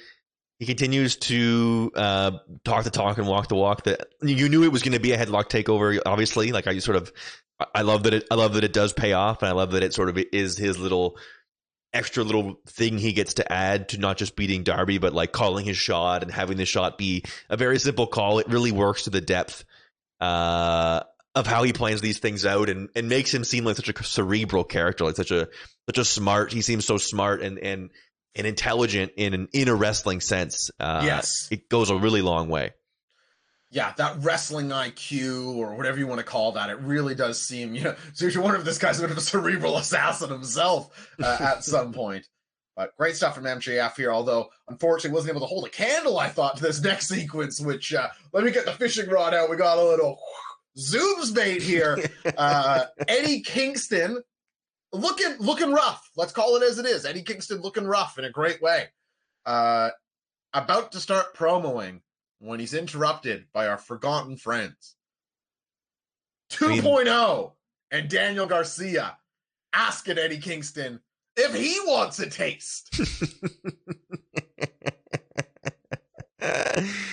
he 0.58 0.66
continues 0.66 1.16
to 1.16 1.90
uh, 1.94 2.32
talk 2.64 2.84
the 2.84 2.90
talk 2.90 3.16
and 3.16 3.26
walk 3.26 3.48
the 3.48 3.54
walk. 3.54 3.84
That 3.84 4.08
you 4.20 4.50
knew 4.50 4.62
it 4.62 4.72
was 4.72 4.82
going 4.82 4.92
to 4.92 5.00
be 5.00 5.12
a 5.12 5.16
headlock 5.16 5.48
takeover. 5.48 5.98
Obviously, 6.04 6.52
like 6.52 6.66
I 6.66 6.78
sort 6.80 6.98
of, 6.98 7.10
I 7.74 7.80
love 7.80 8.02
that 8.02 8.12
it. 8.12 8.24
I 8.30 8.34
love 8.34 8.52
that 8.54 8.64
it 8.64 8.74
does 8.74 8.92
pay 8.92 9.14
off, 9.14 9.40
and 9.40 9.48
I 9.48 9.52
love 9.52 9.72
that 9.72 9.82
it 9.82 9.94
sort 9.94 10.10
of 10.10 10.18
is 10.18 10.58
his 10.58 10.78
little 10.78 11.16
extra 11.94 12.24
little 12.24 12.60
thing 12.66 12.98
he 12.98 13.14
gets 13.14 13.34
to 13.34 13.50
add 13.50 13.88
to 13.90 13.98
not 13.98 14.18
just 14.18 14.36
beating 14.36 14.64
Darby, 14.64 14.98
but 14.98 15.14
like 15.14 15.32
calling 15.32 15.64
his 15.64 15.78
shot 15.78 16.22
and 16.22 16.30
having 16.30 16.58
the 16.58 16.66
shot 16.66 16.98
be 16.98 17.22
a 17.48 17.56
very 17.56 17.78
simple 17.78 18.06
call. 18.06 18.38
It 18.38 18.48
really 18.48 18.72
works 18.72 19.04
to 19.04 19.10
the 19.10 19.22
depth 19.22 19.64
uh, 20.20 21.00
of 21.36 21.46
how 21.46 21.62
he 21.62 21.72
plans 21.72 22.00
these 22.00 22.18
things 22.18 22.44
out 22.44 22.68
and, 22.68 22.88
and 22.96 23.08
makes 23.08 23.32
him 23.32 23.44
seem 23.44 23.64
like 23.64 23.76
such 23.76 23.88
a 23.88 24.02
cerebral 24.02 24.64
character, 24.64 25.04
like 25.04 25.14
such 25.16 25.30
a 25.30 25.48
such 25.88 25.98
a 25.98 26.04
smart. 26.04 26.52
He 26.52 26.62
seems 26.62 26.84
so 26.84 26.96
smart 26.98 27.42
and 27.42 27.58
and 27.58 27.90
and 28.34 28.46
intelligent 28.46 29.12
in 29.16 29.34
an 29.34 29.48
in 29.52 29.68
a 29.68 29.74
wrestling 29.74 30.20
sense. 30.20 30.70
Uh, 30.80 31.02
Yes. 31.04 31.46
it 31.52 31.68
goes 31.68 31.90
a 31.90 31.96
really 31.96 32.22
long 32.22 32.48
way. 32.48 32.72
yeah, 33.70 33.92
that 33.98 34.16
wrestling 34.22 34.68
IQ 34.70 35.56
or 35.56 35.74
whatever 35.74 35.98
you 35.98 36.06
want 36.06 36.18
to 36.20 36.24
call 36.24 36.52
that, 36.52 36.70
it 36.70 36.78
really 36.80 37.14
does 37.14 37.40
seem, 37.40 37.74
you 37.74 37.82
know, 37.82 37.94
so 38.14 38.26
you 38.26 38.40
wonder 38.40 38.58
if 38.58 38.64
this 38.64 38.78
guy's 38.78 38.98
a 38.98 39.02
bit 39.02 39.10
of 39.10 39.18
a 39.18 39.20
cerebral 39.20 39.76
assassin 39.84 40.30
himself 40.30 41.10
uh, 41.22 41.36
at 41.40 41.64
some 41.64 41.92
point. 41.92 42.26
But 42.76 42.94
great 42.96 43.16
stuff 43.16 43.34
from 43.34 43.44
MJF 43.44 43.96
here, 43.96 44.12
although 44.12 44.48
unfortunately 44.68 45.14
wasn't 45.14 45.30
able 45.30 45.40
to 45.40 45.46
hold 45.46 45.66
a 45.66 45.70
candle, 45.70 46.18
I 46.18 46.28
thought, 46.28 46.58
to 46.58 46.62
this 46.62 46.80
next 46.82 47.08
sequence, 47.08 47.58
which 47.60 47.92
uh, 47.94 48.08
let 48.32 48.44
me 48.44 48.50
get 48.50 48.66
the 48.66 48.72
fishing 48.72 49.08
rod 49.08 49.32
out. 49.34 49.48
We 49.50 49.56
got 49.56 49.78
a 49.78 49.82
little 49.82 50.18
zooms 50.78 51.34
bait 51.34 51.62
here. 51.62 51.98
Uh, 52.36 52.84
Eddie 53.08 53.40
Kingston 53.40 54.22
looking 54.92 55.36
looking 55.38 55.72
rough. 55.72 56.10
Let's 56.16 56.32
call 56.32 56.56
it 56.56 56.62
as 56.62 56.78
it 56.78 56.86
is. 56.86 57.04
Eddie 57.04 57.22
Kingston 57.22 57.60
looking 57.60 57.86
rough 57.86 58.18
in 58.18 58.24
a 58.24 58.30
great 58.30 58.62
way. 58.62 58.86
Uh, 59.44 59.90
about 60.52 60.92
to 60.92 61.00
start 61.00 61.36
promoing 61.36 62.00
when 62.38 62.60
he's 62.60 62.74
interrupted 62.74 63.46
by 63.52 63.68
our 63.68 63.78
forgotten 63.78 64.36
friends. 64.36 64.94
2.0 66.50 67.52
and 67.90 68.08
Daniel 68.08 68.46
Garcia 68.46 69.16
asking 69.72 70.18
Eddie 70.18 70.38
Kingston 70.38 71.00
if 71.36 71.54
he 71.54 71.78
wants 71.84 72.18
a 72.18 72.30
taste. 72.30 72.92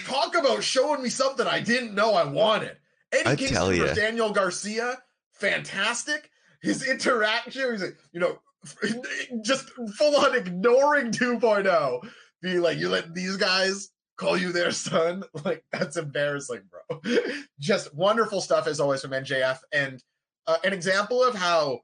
Talk 0.06 0.38
about 0.38 0.64
showing 0.64 1.02
me 1.02 1.10
something 1.10 1.48
I 1.48 1.60
didn't 1.60 1.96
know 1.96 2.14
I 2.14 2.26
wanted. 2.26 2.78
Eddie 3.14 3.30
I 3.30 3.36
Kingston 3.36 3.56
tell 3.56 3.74
ya. 3.74 3.94
Daniel 3.94 4.32
Garcia, 4.32 4.98
fantastic. 5.34 6.30
His 6.62 6.88
interaction, 6.88 7.72
he's 7.72 7.82
like, 7.82 7.98
you 8.12 8.20
know, 8.20 8.40
just 9.44 9.70
full 9.98 10.16
on 10.16 10.36
ignoring 10.36 11.12
2.0. 11.12 12.08
Be 12.42 12.60
like, 12.60 12.78
you 12.78 12.90
let 12.90 13.14
these 13.14 13.38
guys 13.38 13.90
call 14.18 14.38
you 14.38 14.52
their 14.52 14.72
son? 14.72 15.24
Like, 15.46 15.64
that's 15.72 15.98
embarrassing, 15.98 16.62
bro. 16.70 17.02
just 17.60 17.94
wonderful 17.94 18.42
stuff 18.42 18.68
as 18.68 18.80
always 18.80 19.02
from 19.02 19.12
MJF. 19.12 19.60
And 19.72 20.02
uh, 20.48 20.58
an 20.64 20.74
example 20.74 21.24
of 21.24 21.36
how 21.36 21.82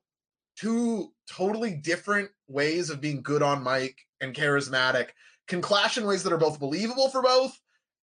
two 0.57 1.11
totally 1.29 1.75
different 1.75 2.29
ways 2.47 2.89
of 2.89 3.01
being 3.01 3.21
good 3.21 3.41
on 3.41 3.63
mic 3.63 3.97
and 4.21 4.35
charismatic 4.35 5.09
can 5.47 5.61
clash 5.61 5.97
in 5.97 6.05
ways 6.05 6.23
that 6.23 6.33
are 6.33 6.37
both 6.37 6.59
believable 6.59 7.09
for 7.09 7.21
both 7.21 7.59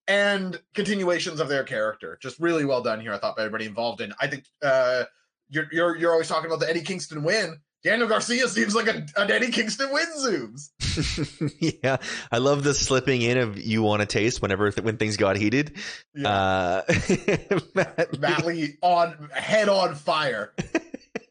and 0.09 0.61
continuations 0.75 1.41
of 1.41 1.49
their 1.49 1.65
character. 1.65 2.19
Just 2.21 2.39
really 2.39 2.65
well 2.65 2.83
done 2.83 3.01
here, 3.01 3.13
I 3.13 3.19
thought, 3.19 3.37
by 3.37 3.43
everybody 3.43 3.67
involved 3.67 4.01
in. 4.01 4.13
I 4.21 4.27
think 4.27 4.45
uh, 4.63 5.05
you're 5.49 5.67
you're 5.73 5.97
you're 5.97 6.13
always 6.13 6.29
talking 6.29 6.47
about 6.47 6.61
the 6.61 6.69
Eddie 6.69 6.83
Kingston 6.83 7.23
win. 7.23 7.61
Daniel 7.87 8.09
Garcia 8.09 8.49
seems 8.49 8.75
like 8.75 8.89
a, 8.89 9.07
an 9.17 9.31
Eddie 9.31 9.53
Kingston 9.53 9.93
win 9.93 10.07
zooms. 10.19 10.71
yeah, 11.85 11.99
I 12.33 12.39
love 12.39 12.65
the 12.65 12.75
slipping 12.75 13.23
in 13.23 13.39
of 13.39 13.61
you 13.61 13.81
want 13.83 14.01
to 14.01 14.07
taste 14.07 14.43
whenever 14.43 14.73
when 14.73 14.97
things 14.97 15.17
got 15.17 15.37
heated. 15.37 15.77
Uh, 16.25 16.83
Matt- 17.75 18.19
Matt 18.19 18.45
Lee 18.45 18.77
on 18.83 19.29
head 19.33 19.69
on 19.69 19.95
fire. 19.95 20.53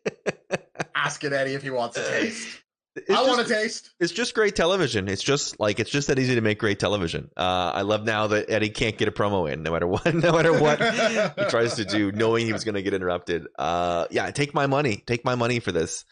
Asking 0.95 1.33
Eddie 1.33 1.55
if 1.55 1.61
he 1.61 1.71
wants 1.71 1.97
a 1.97 2.07
taste. 2.07 2.61
It's 2.95 3.09
I 3.09 3.23
want 3.23 3.41
a 3.41 3.43
just- 3.43 3.49
taste. 3.53 3.89
It's 3.99 4.13
just 4.13 4.33
great 4.33 4.55
television. 4.55 5.07
It's 5.09 5.23
just 5.23 5.59
like 5.59 5.79
it's 5.79 5.89
just 5.89 6.07
that 6.07 6.17
easy 6.17 6.35
to 6.35 6.41
make 6.41 6.59
great 6.59 6.79
television. 6.79 7.29
Uh, 7.35 7.71
I 7.75 7.81
love 7.81 8.05
now 8.05 8.27
that 8.27 8.49
Eddie 8.49 8.69
can't 8.69 8.97
get 8.97 9.07
a 9.07 9.11
promo 9.11 9.51
in, 9.51 9.63
no 9.63 9.71
matter 9.71 9.87
what, 9.87 10.05
no 10.13 10.31
matter 10.31 10.53
what 10.53 10.79
he 10.81 11.45
tries 11.49 11.75
to 11.75 11.85
do, 11.85 12.11
knowing 12.11 12.45
he 12.45 12.53
was 12.53 12.63
going 12.63 12.75
to 12.75 12.81
get 12.81 12.93
interrupted. 12.93 13.47
Uh, 13.57 14.07
yeah, 14.11 14.31
take 14.31 14.53
my 14.53 14.67
money, 14.67 15.03
take 15.05 15.25
my 15.25 15.35
money 15.35 15.59
for 15.59 15.71
this. 15.71 16.05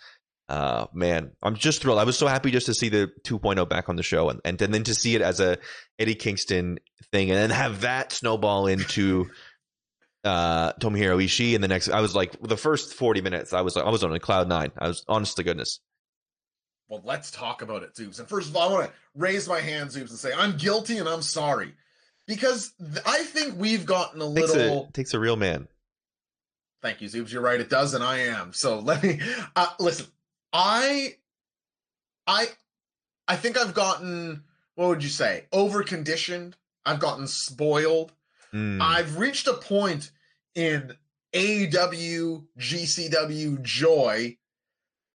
Uh, 0.50 0.88
man, 0.93 1.32
I'm 1.41 1.56
just 1.56 1.82
thrilled. 1.82 2.00
I 2.00 2.04
was 2.04 2.17
so 2.17 2.28
happy 2.28 2.52
just 2.52 2.65
to 2.65 2.74
see 2.74 2.89
the 2.89 3.10
2.0 3.24 3.67
back 3.69 3.88
on 3.88 3.96
the 3.96 4.04
show, 4.04 4.30
and 4.30 4.41
and, 4.43 4.58
then 4.60 4.84
to 4.84 4.93
see 4.93 5.15
it 5.15 5.22
as 5.22 5.39
a 5.39 5.58
Eddie 5.98 6.15
Kingston 6.15 6.80
thing, 7.12 7.32
and 7.32 7.39
then 7.39 7.50
have 7.50 7.82
that 7.82 8.12
snowball 8.12 8.67
into 8.67 9.30
uh 10.26 10.74
Tomohiro 10.74 11.24
Ishii. 11.24 11.54
in 11.54 11.62
the 11.62 11.67
next, 11.69 11.89
I 11.89 12.02
was 12.02 12.13
like, 12.13 12.39
the 12.41 12.58
first 12.58 12.93
40 12.93 13.22
minutes, 13.22 13.54
I 13.54 13.62
was 13.62 13.76
like, 13.78 13.86
I 13.86 13.89
was 13.89 14.04
on 14.04 14.13
a 14.13 14.19
cloud 14.19 14.50
nine. 14.50 14.72
I 14.78 14.89
was 14.89 15.06
honest 15.08 15.38
to 15.38 15.43
goodness. 15.43 15.80
Well, 16.93 17.01
let's 17.06 17.32
talk 17.32 17.63
about 17.63 17.82
it, 17.82 17.95
Zoobs. 17.95 18.19
And 18.19 18.27
first 18.29 18.49
of 18.49 18.56
all, 18.56 18.69
I 18.69 18.71
want 18.71 18.86
to 18.86 18.93
raise 19.15 19.47
my 19.47 19.60
hand, 19.60 19.89
Zoobs, 19.89 20.10
and 20.12 20.19
say 20.19 20.32
I'm 20.32 20.58
guilty 20.58 20.99
and 20.99 21.10
I'm 21.10 21.23
sorry. 21.23 21.73
because 22.27 22.71
th- 22.79 23.03
I 23.03 23.23
think 23.23 23.56
we've 23.58 23.84
gotten 23.84 24.21
a 24.21 24.32
Takes 24.32 24.53
little. 24.53 24.86
a 24.89 24.91
takes 24.91 25.15
a 25.15 25.19
real 25.19 25.36
man. 25.36 25.67
Thank 26.84 27.01
you, 27.01 27.08
Zoobs. 27.10 27.32
You're 27.32 27.41
right. 27.41 27.60
It 27.60 27.69
does, 27.71 27.95
and 27.95 28.03
I 28.03 28.19
am. 28.19 28.53
So 28.53 28.77
let 28.91 29.01
me 29.01 29.19
uh, 29.56 29.67
listen. 29.79 30.06
I, 30.53 31.15
I, 32.27 32.45
I 33.27 33.38
think 33.38 33.58
I've 33.58 33.73
gotten. 33.73 34.43
What 34.75 34.89
would 34.89 35.03
you 35.03 35.10
say? 35.10 35.45
Over 35.51 35.82
conditioned. 35.82 36.56
I've 36.86 36.99
gotten 36.99 37.25
spoiled. 37.25 38.12
Mm. 38.53 38.82
I've 38.82 39.17
reached 39.17 39.47
a 39.47 39.53
point 39.56 40.12
in 40.53 40.93
AEW, 41.34 42.45
GCW 42.60 43.62
joy 43.63 44.38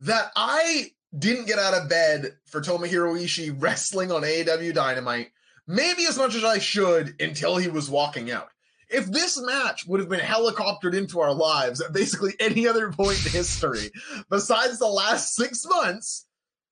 that 0.00 0.32
I 0.34 0.90
didn't 1.16 1.46
get 1.46 1.58
out 1.58 1.74
of 1.74 1.88
bed 1.88 2.36
for 2.46 2.60
Tomohiro 2.60 3.18
Ishii 3.18 3.54
wrestling 3.58 4.12
on 4.12 4.22
AEW 4.22 4.74
Dynamite, 4.74 5.30
maybe 5.66 6.06
as 6.06 6.18
much 6.18 6.34
as 6.34 6.44
I 6.44 6.58
should 6.58 7.20
until 7.20 7.56
he 7.56 7.68
was 7.68 7.90
walking 7.90 8.30
out. 8.30 8.48
If 8.90 9.06
this 9.06 9.40
match 9.40 9.86
would 9.86 10.00
have 10.00 10.08
been 10.08 10.20
helicoptered 10.20 10.94
into 10.94 11.20
our 11.20 11.34
lives 11.34 11.80
at 11.80 11.92
basically 11.92 12.34
any 12.40 12.66
other 12.66 12.90
point 12.90 13.24
in 13.24 13.32
history 13.32 13.90
besides 14.30 14.78
the 14.78 14.86
last 14.86 15.34
six 15.34 15.66
months, 15.66 16.26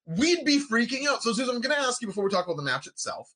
we'd 0.06 0.44
be 0.44 0.60
freaking 0.60 1.06
out. 1.06 1.22
So, 1.22 1.32
Susan, 1.32 1.54
I'm 1.54 1.60
going 1.60 1.74
to 1.74 1.86
ask 1.86 2.00
you 2.00 2.08
before 2.08 2.24
we 2.24 2.30
talk 2.30 2.46
about 2.46 2.56
the 2.56 2.62
match 2.62 2.86
itself. 2.86 3.30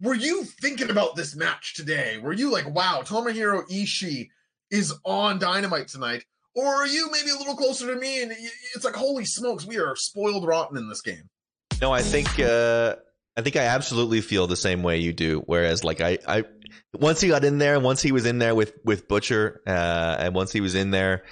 Were 0.00 0.14
you 0.14 0.44
thinking 0.44 0.90
about 0.90 1.16
this 1.16 1.34
match 1.34 1.74
today? 1.74 2.18
Were 2.18 2.32
you 2.32 2.50
like, 2.50 2.68
wow, 2.68 3.02
Tomohiro 3.04 3.66
Ishii 3.70 4.28
is 4.70 4.94
on 5.04 5.38
Dynamite 5.38 5.88
tonight? 5.88 6.24
Or 6.56 6.66
are 6.66 6.86
you 6.86 7.10
maybe 7.12 7.30
a 7.30 7.36
little 7.36 7.54
closer 7.54 7.92
to 7.94 8.00
me 8.00 8.22
and 8.22 8.32
it's 8.74 8.84
like, 8.84 8.94
holy 8.96 9.26
smokes, 9.26 9.66
we 9.66 9.76
are 9.78 9.94
spoiled 9.94 10.46
rotten 10.46 10.78
in 10.78 10.88
this 10.88 11.02
game? 11.02 11.28
No, 11.82 11.92
I 11.92 12.00
think 12.00 12.40
uh, 12.40 12.96
I 13.36 13.42
think 13.42 13.56
I 13.56 13.64
absolutely 13.64 14.22
feel 14.22 14.46
the 14.46 14.56
same 14.56 14.82
way 14.82 14.96
you 14.98 15.12
do. 15.12 15.42
Whereas, 15.44 15.84
like 15.84 16.00
I, 16.00 16.18
I 16.26 16.44
once 16.94 17.20
he 17.20 17.28
got 17.28 17.44
in 17.44 17.58
there, 17.58 17.74
and 17.74 17.84
once 17.84 18.00
he 18.00 18.10
was 18.10 18.24
in 18.24 18.38
there 18.38 18.54
with 18.54 18.72
with 18.84 19.06
Butcher, 19.06 19.60
uh, 19.66 20.16
and 20.18 20.34
once 20.34 20.50
he 20.52 20.62
was 20.62 20.74
in 20.74 20.90
there 20.90 21.24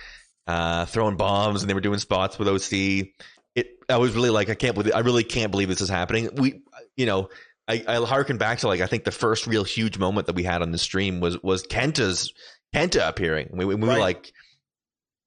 uh, 0.47 0.85
throwing 0.85 1.17
bombs, 1.17 1.63
and 1.63 1.71
they 1.71 1.75
were 1.75 1.81
doing 1.81 1.99
spots 1.99 2.39
with 2.39 2.47
OC. 2.47 3.09
It, 3.55 3.69
I 3.89 3.97
was 3.97 4.15
really 4.15 4.31
like, 4.31 4.51
I 4.51 4.55
can't 4.55 4.75
believe, 4.75 4.93
I 4.95 4.99
really 4.99 5.25
can't 5.25 5.51
believe 5.51 5.69
this 5.69 5.81
is 5.81 5.89
happening. 5.89 6.29
We, 6.37 6.61
you 6.97 7.07
know, 7.07 7.31
I, 7.69 7.83
I 7.87 8.05
harken 8.05 8.37
back 8.37 8.59
to 8.59 8.67
like, 8.69 8.81
I 8.81 8.87
think 8.87 9.05
the 9.05 9.13
first 9.13 9.47
real 9.47 9.63
huge 9.65 9.97
moment 9.97 10.27
that 10.27 10.35
we 10.35 10.43
had 10.43 10.61
on 10.61 10.73
the 10.73 10.79
stream 10.79 11.21
was 11.21 11.43
was 11.43 11.67
Kenta's 11.67 12.35
Kenta 12.75 13.09
appearing. 13.09 13.49
We, 13.53 13.65
we, 13.65 13.75
we 13.77 13.89
Right. 13.89 13.95
were 13.95 14.01
like. 14.01 14.31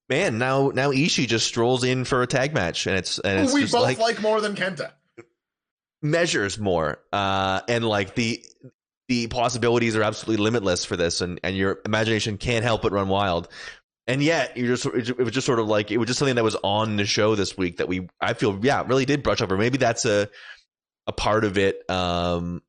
Man, 0.10 0.38
now 0.38 0.70
now 0.70 0.92
Ishii 0.92 1.28
just 1.28 1.48
strolls 1.48 1.84
in 1.84 2.06
for 2.06 2.22
a 2.22 2.28
tag 2.28 2.54
match, 2.54 2.88
and 2.88 2.96
it's 2.96 3.20
and 3.20 3.40
it's 3.42 3.54
we 3.54 3.64
both 3.64 3.74
like, 3.74 4.00
like 4.00 4.22
more 4.22 4.40
than 4.40 4.56
Kenta. 4.56 4.92
measures 6.02 6.60
more 6.60 7.00
uh 7.12 7.62
and 7.68 7.84
like 7.84 8.14
the 8.16 8.44
the 9.08 9.28
possibilities 9.28 9.96
are 9.96 10.04
absolutely 10.04 10.44
limitless 10.44 10.86
for 10.86 10.96
this 10.96 11.22
and 11.22 11.40
and 11.44 11.58
your 11.58 11.80
imagination 11.86 12.38
can't 12.38 12.64
help 12.64 12.84
but 12.84 12.92
run 12.92 13.08
wild 13.08 13.48
and 14.06 14.22
yet 14.22 14.56
you 14.56 14.68
just 14.68 14.86
it 14.86 15.18
was 15.18 15.32
just 15.34 15.48
sort 15.48 15.60
of 15.60 15.68
like 15.68 15.90
it 15.90 15.98
was 15.98 16.06
just 16.08 16.20
something 16.20 16.36
that 16.36 16.44
was 16.44 16.56
on 16.64 16.98
the 16.98 17.06
show 17.06 17.34
this 17.36 17.58
week 17.58 17.78
that 17.78 17.88
we 17.88 18.08
i 18.22 18.34
feel 18.34 18.60
yeah 18.62 18.84
really 18.86 19.06
did 19.06 19.24
brush 19.24 19.42
over 19.42 19.58
maybe 19.58 19.78
that's 19.78 20.06
a 20.06 20.30
a 21.08 21.12
part 21.12 21.44
of 21.44 21.58
it 21.58 21.90
um 21.90 22.62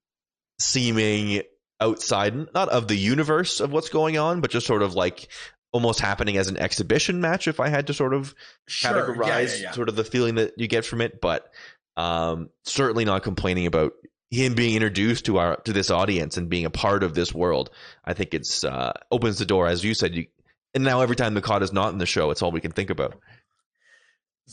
seeming 0.59 1.43
outside 1.81 2.35
not 2.55 2.69
of 2.71 2.89
the 2.89 2.97
universe 2.97 3.61
of 3.61 3.73
what's 3.73 3.91
going 3.91 4.17
on 4.17 4.41
but 4.41 4.51
just 4.51 4.67
sort 4.67 4.83
of 4.83 4.95
like 4.95 5.29
almost 5.73 6.01
happening 6.01 6.37
as 6.37 6.49
an 6.49 6.57
exhibition 6.57 7.21
match 7.21 7.47
if 7.47 7.61
i 7.61 7.69
had 7.69 7.87
to 7.87 7.95
sort 7.95 8.15
of 8.15 8.35
Sure. 8.67 8.91
categorize 8.93 9.27
Yeah, 9.27 9.39
yeah, 9.41 9.63
yeah. 9.65 9.71
sort 9.73 9.89
of 9.89 9.97
the 9.97 10.05
feeling 10.05 10.37
that 10.37 10.53
you 10.57 10.67
get 10.67 10.85
from 10.87 11.01
it, 11.01 11.21
but 11.21 11.49
um, 11.97 12.49
certainly 12.65 13.05
not 13.05 13.23
complaining 13.23 13.67
about 13.67 13.93
him 14.31 14.55
being 14.55 14.75
introduced 14.75 15.25
to 15.27 15.39
our 15.39 15.57
to 15.63 15.73
this 15.73 15.91
audience 15.91 16.37
and 16.37 16.49
being 16.49 16.65
a 16.65 16.71
part 16.71 17.03
of 17.03 17.15
this 17.15 17.35
world. 17.35 17.71
I 18.05 18.13
think 18.15 18.35
it's 18.35 18.63
uh, 18.63 18.93
opens 19.11 19.39
the 19.39 19.45
door, 19.47 19.67
as 19.67 19.83
you 19.83 19.95
said. 19.95 20.15
You 20.15 20.27
and 20.75 20.85
now 20.85 21.01
every 21.01 21.17
time 21.17 21.37
Okada's 21.37 21.73
not 21.73 21.93
in 21.93 21.99
the 21.99 22.07
show, 22.07 22.31
it's 22.31 22.41
all 22.43 22.53
we 22.53 22.61
can 22.61 22.71
think 22.73 22.91
about. 22.91 23.19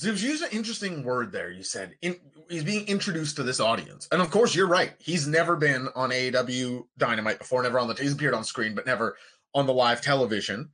You 0.01 0.12
used 0.13 0.43
an 0.43 0.49
interesting 0.51 1.04
word 1.04 1.32
there. 1.32 1.51
You 1.51 1.63
said 1.63 1.95
in, 2.01 2.15
he's 2.49 2.63
being 2.63 2.88
introduced 2.88 3.36
to 3.38 3.43
this 3.43 3.60
audience, 3.60 4.08
and 4.12 4.21
of 4.21 4.32
course, 4.32 4.56
you're 4.56 4.67
right. 4.67 4.93
He's 4.99 5.28
never 5.28 5.56
been 5.56 5.88
on 5.95 6.10
AEW 6.10 6.84
Dynamite 6.97 7.39
before, 7.39 7.63
never 7.63 7.80
on 7.80 7.88
the. 7.88 7.93
He's 7.93 8.13
appeared 8.13 8.34
on 8.34 8.43
screen, 8.43 8.75
but 8.75 8.86
never 8.86 9.15
on 9.54 9.67
the 9.67 9.73
live 9.73 10.01
television. 10.01 10.71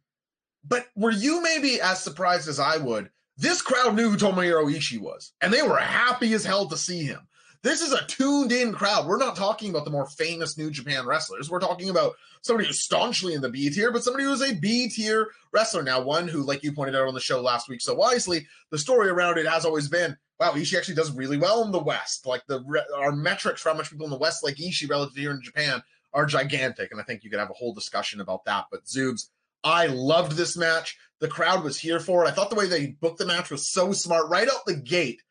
But 0.63 0.87
were 0.95 1.11
you 1.11 1.41
maybe 1.41 1.81
as 1.81 2.03
surprised 2.03 2.47
as 2.47 2.59
I 2.59 2.77
would? 2.77 3.09
This 3.37 3.61
crowd 3.61 3.95
knew 3.95 4.09
who 4.11 4.17
Tomohiro 4.17 4.71
Ishii 4.71 4.99
was, 4.99 5.33
and 5.41 5.51
they 5.51 5.63
were 5.63 5.77
happy 5.77 6.33
as 6.33 6.45
hell 6.45 6.67
to 6.67 6.77
see 6.77 7.03
him. 7.03 7.27
This 7.63 7.81
is 7.81 7.93
a 7.93 8.05
tuned-in 8.05 8.73
crowd. 8.73 9.05
We're 9.05 9.17
not 9.17 9.35
talking 9.35 9.69
about 9.69 9.85
the 9.85 9.91
more 9.91 10.07
famous 10.07 10.57
New 10.57 10.71
Japan 10.71 11.05
wrestlers. 11.05 11.49
We're 11.49 11.59
talking 11.59 11.89
about 11.89 12.15
somebody 12.41 12.67
who's 12.67 12.81
staunchly 12.81 13.35
in 13.35 13.41
the 13.41 13.49
B 13.49 13.69
tier, 13.69 13.91
but 13.91 14.03
somebody 14.03 14.25
who's 14.25 14.41
a 14.41 14.55
B 14.55 14.89
tier 14.89 15.29
wrestler 15.53 15.83
now. 15.83 16.01
One 16.01 16.27
who, 16.27 16.41
like 16.41 16.63
you 16.63 16.73
pointed 16.73 16.95
out 16.95 17.07
on 17.07 17.13
the 17.13 17.19
show 17.19 17.39
last 17.39 17.69
week 17.69 17.81
so 17.81 17.93
wisely, 17.93 18.47
the 18.71 18.79
story 18.79 19.09
around 19.09 19.37
it 19.37 19.45
has 19.45 19.63
always 19.63 19.87
been, 19.87 20.17
wow, 20.39 20.51
Ishii 20.53 20.75
actually 20.75 20.95
does 20.95 21.11
really 21.11 21.37
well 21.37 21.63
in 21.63 21.71
the 21.71 21.83
West. 21.83 22.25
Like 22.25 22.41
the 22.47 22.63
our 22.97 23.11
metrics 23.11 23.61
for 23.61 23.69
how 23.69 23.75
much 23.75 23.91
people 23.91 24.05
in 24.05 24.11
the 24.11 24.17
West 24.17 24.43
like 24.43 24.55
Ishii 24.55 24.89
relative 24.89 25.13
to 25.13 25.21
here 25.21 25.31
in 25.31 25.41
Japan 25.43 25.83
are 26.13 26.25
gigantic, 26.25 26.91
and 26.91 26.99
I 26.99 27.03
think 27.03 27.23
you 27.23 27.29
could 27.29 27.39
have 27.39 27.51
a 27.51 27.53
whole 27.53 27.75
discussion 27.75 28.21
about 28.21 28.43
that. 28.45 28.65
But 28.71 28.85
Zoobs, 28.85 29.27
I 29.63 29.87
loved 29.87 30.33
this 30.33 30.57
match. 30.57 30.97
The 31.19 31.27
crowd 31.27 31.63
was 31.63 31.79
here 31.79 31.99
for 31.99 32.23
it. 32.23 32.27
I 32.27 32.31
thought 32.31 32.49
the 32.49 32.55
way 32.55 32.67
they 32.67 32.87
booked 32.87 33.19
the 33.19 33.25
match 33.25 33.51
was 33.51 33.69
so 33.69 33.91
smart. 33.91 34.29
Right 34.29 34.47
out 34.47 34.65
the 34.65 34.75
gate, 34.75 35.21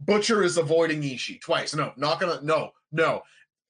Butcher 0.00 0.42
is 0.42 0.56
avoiding 0.56 1.02
Ishii 1.02 1.40
twice. 1.40 1.74
No, 1.74 1.92
not 1.96 2.20
gonna. 2.20 2.40
No, 2.42 2.70
no. 2.92 3.22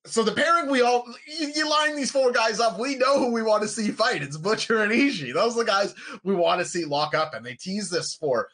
So 0.06 0.22
the 0.22 0.32
pairing 0.32 0.70
we 0.70 0.82
all 0.82 1.04
you, 1.26 1.52
you 1.54 1.68
line 1.68 1.96
these 1.96 2.12
four 2.12 2.30
guys 2.32 2.60
up. 2.60 2.78
We 2.78 2.94
know 2.96 3.18
who 3.18 3.32
we 3.32 3.42
want 3.42 3.62
to 3.62 3.68
see 3.68 3.90
fight. 3.90 4.22
It's 4.22 4.36
Butcher 4.36 4.82
and 4.82 4.92
Ishii. 4.92 5.34
Those 5.34 5.56
are 5.56 5.60
the 5.60 5.64
guys 5.64 5.94
we 6.22 6.34
want 6.34 6.60
to 6.60 6.64
see 6.64 6.84
lock 6.84 7.14
up, 7.14 7.34
and 7.34 7.44
they 7.44 7.54
tease 7.54 7.90
this 7.90 8.14
for 8.14 8.48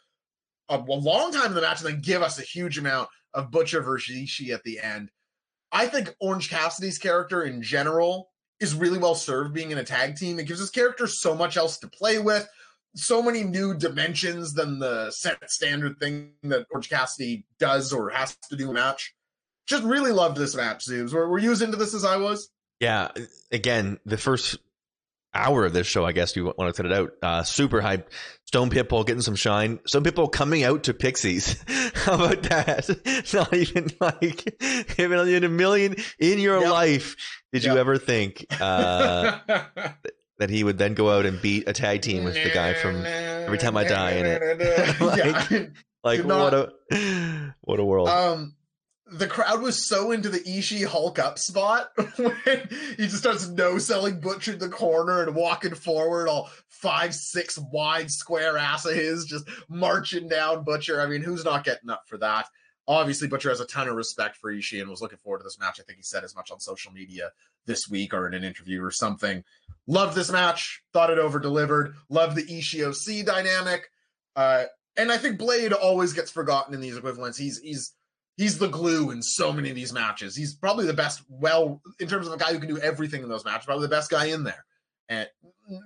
a, 0.69 0.77
a 0.79 0.79
long 0.79 1.31
time 1.33 1.49
in 1.49 1.55
the 1.55 1.61
match, 1.61 1.83
and 1.83 1.91
then 1.91 2.01
give 2.01 2.23
us 2.23 2.39
a 2.39 2.43
huge 2.43 2.79
amount 2.79 3.09
of 3.35 3.51
Butcher 3.51 3.83
versus 3.83 4.17
Ishii 4.17 4.55
at 4.55 4.63
the 4.63 4.81
end. 4.81 5.11
I 5.71 5.87
think 5.87 6.15
Orange 6.21 6.49
Cassidy's 6.49 6.99
character 6.99 7.43
in 7.43 7.61
general 7.61 8.31
is 8.65 8.75
really 8.75 8.99
well 8.99 9.15
served 9.15 9.55
being 9.55 9.71
in 9.71 9.79
a 9.79 9.85
tag 9.85 10.17
team. 10.17 10.39
It 10.39 10.47
gives 10.47 10.61
his 10.61 10.71
character 10.71 11.07
so 11.07 11.35
much 11.35 11.57
else 11.57 11.79
to 11.79 11.89
play 11.89 12.19
with, 12.19 12.49
so 12.97 13.23
many 13.23 13.45
new 13.45 13.75
dimensions 13.75 14.55
than 14.55 14.79
the 14.79 15.11
set 15.11 15.51
standard 15.51 15.99
thing 16.01 16.33
that 16.43 16.67
Orange 16.71 16.89
Cassidy 16.89 17.45
does 17.59 17.93
or 17.93 18.11
has 18.11 18.37
to 18.51 18.57
do 18.57 18.65
in 18.65 18.71
a 18.71 18.75
match. 18.75 19.15
Just 19.67 19.85
really 19.85 20.13
loved 20.13 20.37
this 20.37 20.55
match, 20.55 20.87
Zoobs. 20.87 21.13
Were, 21.13 21.29
were 21.29 21.39
you 21.39 21.53
as 21.53 21.63
into 21.63 21.77
this 21.77 21.95
as 21.95 22.05
I 22.05 22.17
was? 22.17 22.51
Yeah, 22.81 23.09
again, 23.53 23.99
the 24.05 24.19
first 24.19 24.59
hour 25.33 25.65
of 25.65 25.73
this 25.73 25.87
show, 25.87 26.05
I 26.05 26.13
guess 26.13 26.37
you 26.37 26.45
want 26.45 26.75
to 26.75 26.83
cut 26.83 26.91
it 26.91 26.93
out. 26.93 27.13
Uh, 27.23 27.43
super 27.43 27.81
hype. 27.81 28.11
Stone 28.55 28.71
Pitbull 28.71 29.05
getting 29.05 29.21
some 29.21 29.35
shine. 29.35 29.81
Stone 29.85 30.05
Pitbull 30.05 30.31
coming 30.31 30.63
out 30.63 30.85
to 30.85 30.95
Pixies. 30.95 31.61
How 31.95 32.15
about 32.15 32.45
that? 32.45 32.89
Not 33.35 33.53
even 33.53 33.91
like 34.01 34.63
even 34.97 35.27
in 35.27 35.43
a 35.43 35.49
million 35.49 35.97
in 36.21 36.39
your 36.39 36.61
Yep. 36.61 36.71
life 36.71 37.17
did 37.53 37.65
you 37.65 37.77
ever 37.77 37.99
think 37.99 38.47
uh, 38.61 39.41
that 40.39 40.51
he 40.51 40.63
would 40.63 40.79
then 40.79 40.95
go 40.95 41.11
out 41.11 41.27
and 41.27 41.43
beat 41.43 41.67
a 41.69 41.73
tag 41.73 42.03
team 42.03 42.23
with 42.23 42.35
the 42.35 42.51
guy 42.51 42.75
from 42.75 43.05
Every 43.05 43.59
Time 43.59 43.77
I 43.77 43.83
Die 43.89 44.11
in 44.13 44.27
it. 44.27 45.01
Like- 45.01 45.73
like 46.05 46.19
Did 46.19 46.27
what 46.27 46.55
a 46.55 47.55
what 47.63 47.81
a 47.81 47.85
world. 47.85 48.09
Um, 48.09 48.55
the 49.07 49.27
crowd 49.27 49.61
was 49.61 49.87
so 49.87 50.13
into 50.13 50.31
the 50.31 50.41
Ishii 50.41 50.87
Hulk 50.87 51.19
up 51.19 51.39
spot 51.39 51.91
when 52.17 52.69
he 52.97 53.05
just 53.05 53.19
starts 53.19 53.49
no 53.49 53.79
selling 53.79 54.19
Butcher 54.19 54.55
in 54.55 54.59
the 54.59 54.69
corner 54.69 55.23
and 55.23 55.35
walking 55.35 55.75
forward, 55.75 56.29
all 56.29 56.51
five 56.69 57.15
six 57.15 57.59
wide 57.59 58.11
square 58.11 58.57
ass 58.57 58.87
of 58.87 58.95
his, 58.95 59.27
just 59.27 59.47
marching 59.69 60.29
down 60.29 60.65
Butcher. 60.65 61.01
I 61.01 61.07
mean, 61.07 61.23
who's 61.23 61.45
not 61.45 61.65
getting 61.65 61.91
up 61.91 62.05
for 62.07 62.17
that? 62.19 62.47
Obviously, 62.87 63.29
Butcher 63.29 63.51
has 63.51 63.61
a 63.61 63.67
ton 63.67 63.89
of 63.89 63.95
respect 63.95 64.37
for 64.37 64.53
Ishii 64.53 64.81
and 64.81 64.91
was 64.91 65.01
looking 65.03 65.19
forward 65.19 65.39
to 65.39 65.45
this 65.45 65.59
match. 65.59 65.81
I 65.81 65.85
think 65.85 65.99
he 65.99 66.03
said 66.03 66.25
as 66.25 66.35
much 66.35 66.51
on 66.51 66.61
social 66.61 66.93
media 66.93 67.31
this 67.67 67.89
week 67.89 68.13
or 68.13 68.27
in 68.27 68.35
an 68.35 68.45
interview 68.45 68.83
or 68.83 68.91
something. 68.91 69.45
Loved 69.87 70.15
this 70.15 70.31
match, 70.31 70.83
thought 70.93 71.11
it 71.11 71.19
over 71.19 71.39
delivered. 71.39 71.95
Loved 72.09 72.37
the 72.37 72.43
Ishii 72.43 72.87
OC 72.87 73.27
dynamic. 73.27 73.91
Uh, 74.37 74.65
and 74.97 75.13
I 75.13 75.19
think 75.19 75.39
Blade 75.39 75.73
always 75.73 76.13
gets 76.13 76.31
forgotten 76.31 76.75
in 76.75 76.81
these 76.81 76.97
equivalents. 76.97 77.37
He's 77.37 77.59
he's 77.59 77.93
he's 78.37 78.59
the 78.59 78.69
glue 78.69 79.11
in 79.11 79.23
so 79.23 79.53
many 79.53 79.71
of 79.71 79.77
these 79.77 79.93
matches. 79.93 80.37
He's 80.37 80.55
probably 80.55 80.87
the 80.87 80.95
best, 80.95 81.23
well, 81.29 81.81
in 82.01 82.09
terms 82.09 82.27
of 82.27 82.33
a 82.33 82.37
guy 82.37 82.53
who 82.53 82.59
can 82.59 82.69
do 82.69 82.79
everything 82.79 83.23
in 83.23 83.29
those 83.29 83.45
matches, 83.45 83.67
probably 83.67 83.87
the 83.87 83.95
best 83.95 84.11
guy 84.11 84.27
in 84.27 84.45
there. 84.45 84.65
And 85.09 85.29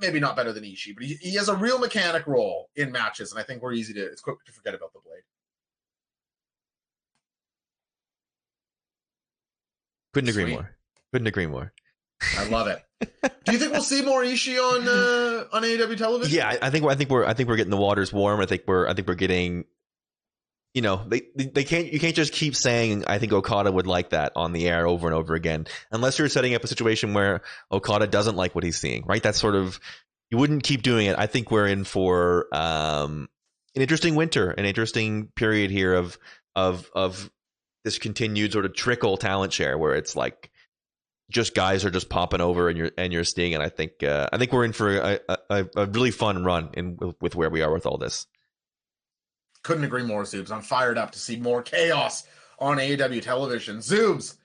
maybe 0.01 0.21
not 0.21 0.37
better 0.37 0.53
than 0.53 0.65
Ishii, 0.65 0.95
but 0.95 1.05
he, 1.05 1.15
he 1.15 1.35
has 1.35 1.49
a 1.49 1.55
real 1.55 1.79
mechanic 1.79 2.27
role 2.27 2.69
in 2.77 2.93
matches, 2.93 3.33
and 3.33 3.41
I 3.41 3.43
think 3.43 3.63
we're 3.63 3.73
easy 3.73 3.93
to 3.95 4.01
it's 4.01 4.21
quick 4.21 4.45
to 4.47 4.53
forget 4.53 4.75
about 4.75 4.93
the 4.93 5.01
blade. 5.05 5.23
Couldn't 10.15 10.31
agree 10.31 10.45
sweet. 10.45 10.53
more. 10.53 10.77
Couldn't 11.13 11.27
agree 11.27 11.47
more. 11.47 11.73
I 12.37 12.49
love 12.49 12.69
it. 12.69 12.85
do 13.45 13.53
you 13.53 13.59
think 13.59 13.73
we'll 13.73 13.83
see 13.83 14.03
more 14.03 14.23
Ishii 14.23 14.59
on 14.59 14.89
uh, 14.89 15.57
on 15.57 15.63
AEW 15.63 15.97
television? 15.97 16.37
Yeah, 16.37 16.49
I, 16.49 16.67
I 16.67 16.71
think 16.71 16.85
I 16.85 16.95
think 16.95 17.11
we're 17.11 17.25
I 17.25 17.35
think 17.35 17.49
we're 17.49 17.57
getting 17.57 17.71
the 17.71 17.77
waters 17.77 18.13
warm. 18.13 18.41
I 18.41 18.47
think 18.47 18.63
we're 18.67 18.89
I 18.89 18.95
think 18.95 19.09
we're 19.09 19.15
getting 19.15 19.65
you 20.75 20.83
know 20.83 21.03
they 21.07 21.23
they 21.35 21.65
can't 21.65 21.93
you 21.93 21.99
can't 21.99 22.15
just 22.15 22.33
keep 22.33 22.55
saying 22.55 23.05
I 23.07 23.19
think 23.19 23.33
Okada 23.33 23.73
would 23.73 23.87
like 23.87 24.11
that 24.11 24.33
on 24.37 24.53
the 24.53 24.69
air 24.69 24.87
over 24.87 25.07
and 25.07 25.15
over 25.15 25.35
again 25.35 25.67
unless 25.91 26.19
you're 26.19 26.29
setting 26.29 26.55
up 26.55 26.63
a 26.63 26.69
situation 26.69 27.15
where 27.15 27.43
Okada 27.73 28.07
doesn't 28.07 28.37
like 28.37 28.55
what 28.55 28.65
he's 28.65 28.79
seeing 28.79 29.05
right? 29.07 29.23
That's 29.23 29.39
sort 29.39 29.55
of 29.55 29.81
you 30.31 30.37
wouldn't 30.37 30.63
keep 30.63 30.83
doing 30.83 31.07
it. 31.07 31.19
I 31.19 31.27
think 31.27 31.51
we're 31.51 31.67
in 31.67 31.85
for 31.85 32.55
um, 32.55 33.29
an 33.75 33.83
interesting 33.83 34.15
winter 34.15 34.51
an 34.51 34.67
interesting 34.67 35.29
period 35.35 35.71
here 35.71 35.95
of 35.95 36.19
of 36.55 36.91
of 36.95 37.31
this 37.85 37.99
continued 37.99 38.53
sort 38.53 38.67
of 38.67 38.75
trickle 38.75 39.17
talent 39.17 39.53
share 39.53 39.79
where 39.79 39.95
it's 39.95 40.15
like 40.17 40.51
just 41.31 41.55
guys 41.55 41.85
are 41.85 41.91
just 41.91 42.09
popping 42.09 42.41
over 42.41 42.69
and 42.69 42.79
you're 42.79 42.91
and 42.99 43.13
you're 43.13 43.25
seeing 43.25 43.55
and 43.55 43.63
I 43.63 43.69
think 43.69 44.03
uh, 44.03 44.29
I 44.33 44.39
think 44.39 44.53
we're 44.53 44.65
in 44.65 44.73
for 44.73 44.97
a, 44.97 45.21
a, 45.51 45.67
a 45.77 45.87
really 45.87 46.11
fun 46.11 46.45
run 46.45 46.71
in 46.75 46.99
with 47.21 47.35
where 47.35 47.51
we 47.51 47.63
are 47.63 47.73
with 47.73 47.87
all 47.87 47.99
this 47.99 48.27
couldn't 49.63 49.85
agree 49.85 50.05
more, 50.05 50.23
Zoobs. 50.23 50.51
I'm 50.51 50.63
fired 50.63 50.99
up 50.99 51.13
to 51.13 51.19
see 51.19 51.37
more 51.37 51.63
chaos 51.63 52.27
on 52.59 52.79
AEW 52.79 53.23
television. 53.23 53.79
Zoobs, 53.79 54.37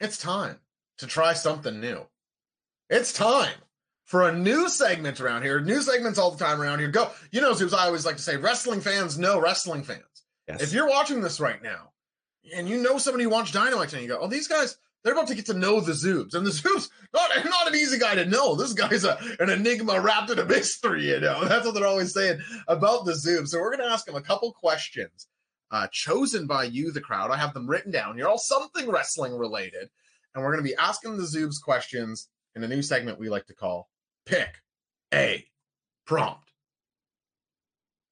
it's 0.00 0.18
time 0.18 0.56
to 0.98 1.06
try 1.06 1.32
something 1.32 1.80
new. 1.80 2.06
It's 2.88 3.12
time 3.12 3.54
for 4.04 4.28
a 4.28 4.36
new 4.36 4.68
segment 4.68 5.20
around 5.20 5.42
here. 5.42 5.60
New 5.60 5.82
segments 5.82 6.18
all 6.18 6.30
the 6.30 6.42
time 6.42 6.60
around 6.60 6.78
here. 6.78 6.88
Go. 6.88 7.10
You 7.32 7.40
know, 7.40 7.52
Zoobs, 7.52 7.76
I 7.76 7.86
always 7.86 8.06
like 8.06 8.16
to 8.16 8.22
say 8.22 8.36
wrestling 8.36 8.80
fans 8.80 9.18
know 9.18 9.40
wrestling 9.40 9.82
fans. 9.82 10.02
Yes. 10.48 10.62
If 10.62 10.72
you're 10.72 10.88
watching 10.88 11.20
this 11.20 11.40
right 11.40 11.62
now 11.62 11.90
and 12.54 12.68
you 12.68 12.80
know 12.80 12.98
somebody 12.98 13.24
who 13.24 13.30
watched 13.30 13.54
Dynamite 13.54 13.92
and 13.92 14.02
you 14.02 14.08
go, 14.08 14.18
oh, 14.20 14.28
these 14.28 14.48
guys, 14.48 14.76
they're 15.02 15.12
about 15.12 15.28
to 15.28 15.34
get 15.34 15.46
to 15.46 15.54
know 15.54 15.80
the 15.80 15.92
Zoobs. 15.92 16.34
And 16.34 16.46
the 16.46 16.50
Zoobs, 16.52 16.88
not, 17.14 17.30
not 17.44 17.68
an 17.68 17.74
easy 17.74 17.98
guy 17.98 18.14
to 18.14 18.24
know. 18.24 18.54
This 18.54 18.72
guy's 18.72 19.04
a, 19.04 19.18
an 19.38 19.50
enigma 19.50 20.00
wrapped 20.00 20.30
in 20.30 20.38
a 20.38 20.44
mystery, 20.44 21.08
you 21.08 21.20
know. 21.20 21.44
That's 21.48 21.64
what 21.64 21.74
they're 21.74 21.86
always 21.86 22.12
saying 22.12 22.40
about 22.68 23.04
the 23.04 23.12
Zoobs. 23.12 23.48
So 23.48 23.58
we're 23.58 23.76
going 23.76 23.86
to 23.86 23.92
ask 23.92 24.08
him 24.08 24.16
a 24.16 24.22
couple 24.22 24.52
questions 24.52 25.28
uh, 25.70 25.86
chosen 25.92 26.46
by 26.46 26.64
you, 26.64 26.92
the 26.92 27.00
crowd. 27.00 27.30
I 27.30 27.36
have 27.36 27.54
them 27.54 27.68
written 27.68 27.92
down. 27.92 28.18
You're 28.18 28.28
all 28.28 28.38
something 28.38 28.90
wrestling 28.90 29.36
related. 29.36 29.88
And 30.34 30.44
we're 30.44 30.52
going 30.52 30.64
to 30.64 30.70
be 30.70 30.76
asking 30.76 31.16
the 31.16 31.22
Zoobs 31.22 31.60
questions 31.62 32.28
in 32.54 32.62
a 32.62 32.68
new 32.68 32.82
segment 32.82 33.18
we 33.18 33.28
like 33.28 33.46
to 33.46 33.54
call 33.54 33.88
Pick 34.26 34.48
a 35.14 35.44
Prompt. 36.06 36.42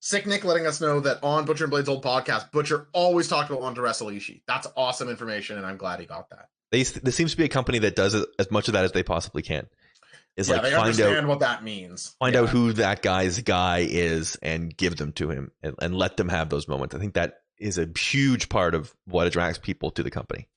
Sick 0.01 0.26
Nick 0.26 0.45
letting 0.45 0.66
us 0.66 0.80
know 0.82 1.01
that 1.01 1.18
on 1.22 1.47
Butcher 1.47 1.64
and 1.64 1.70
Blade's 1.70 1.89
old 1.89 2.05
podcast, 2.05 2.51
Butcher 2.53 2.89
always 2.93 3.26
talked 3.26 3.49
about 3.49 3.62
wanting 3.62 3.76
to 3.76 3.82
wrestle 3.82 4.09
Ishii. 4.09 4.43
That's 4.47 4.66
awesome 4.76 5.09
information, 5.09 5.57
and 5.57 5.64
I'm 5.64 5.78
glad 5.78 5.99
he 5.99 6.05
got 6.05 6.28
that. 6.28 6.49
They 6.74 6.82
there 6.82 7.12
seems 7.12 7.30
to 7.30 7.36
be 7.36 7.44
a 7.44 7.48
company 7.48 7.78
that 7.80 7.94
does 7.94 8.14
as 8.36 8.50
much 8.50 8.66
of 8.66 8.74
that 8.74 8.84
as 8.84 8.90
they 8.90 9.04
possibly 9.04 9.42
can. 9.42 9.68
Is 10.36 10.48
yeah, 10.48 10.54
like 10.54 10.62
they 10.64 10.70
find 10.70 10.82
understand 10.82 11.16
out 11.18 11.26
what 11.26 11.38
that 11.40 11.62
means. 11.62 12.16
Find 12.18 12.34
yeah. 12.34 12.40
out 12.40 12.48
who 12.48 12.72
that 12.72 13.00
guy's 13.00 13.40
guy 13.42 13.86
is 13.88 14.36
and 14.42 14.76
give 14.76 14.96
them 14.96 15.12
to 15.12 15.30
him 15.30 15.52
and, 15.62 15.76
and 15.80 15.96
let 15.96 16.16
them 16.16 16.28
have 16.28 16.48
those 16.48 16.66
moments. 16.66 16.92
I 16.92 16.98
think 16.98 17.14
that 17.14 17.34
is 17.58 17.78
a 17.78 17.88
huge 17.96 18.48
part 18.48 18.74
of 18.74 18.92
what 19.04 19.28
attracts 19.28 19.58
people 19.58 19.92
to 19.92 20.02
the 20.02 20.10
company 20.10 20.48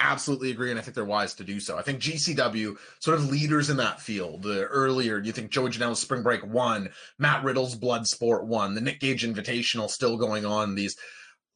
absolutely 0.00 0.50
agree, 0.50 0.70
and 0.70 0.78
I 0.78 0.82
think 0.82 0.94
they're 0.94 1.04
wise 1.04 1.34
to 1.34 1.44
do 1.44 1.60
so. 1.60 1.76
I 1.76 1.82
think 1.82 2.00
GCW 2.00 2.76
sort 3.00 3.18
of 3.18 3.30
leaders 3.30 3.70
in 3.70 3.78
that 3.78 4.00
field. 4.00 4.42
The 4.42 4.64
earlier, 4.64 5.18
you 5.18 5.32
think 5.32 5.50
Joey 5.50 5.70
Janela's 5.70 5.98
Spring 5.98 6.22
Break 6.22 6.46
one, 6.46 6.90
Matt 7.18 7.44
Riddle's 7.44 7.76
Bloodsport 7.76 8.44
one, 8.46 8.74
the 8.74 8.80
Nick 8.80 9.00
Gage 9.00 9.24
Invitational 9.24 9.90
still 9.90 10.16
going 10.16 10.46
on. 10.46 10.74
These 10.74 10.96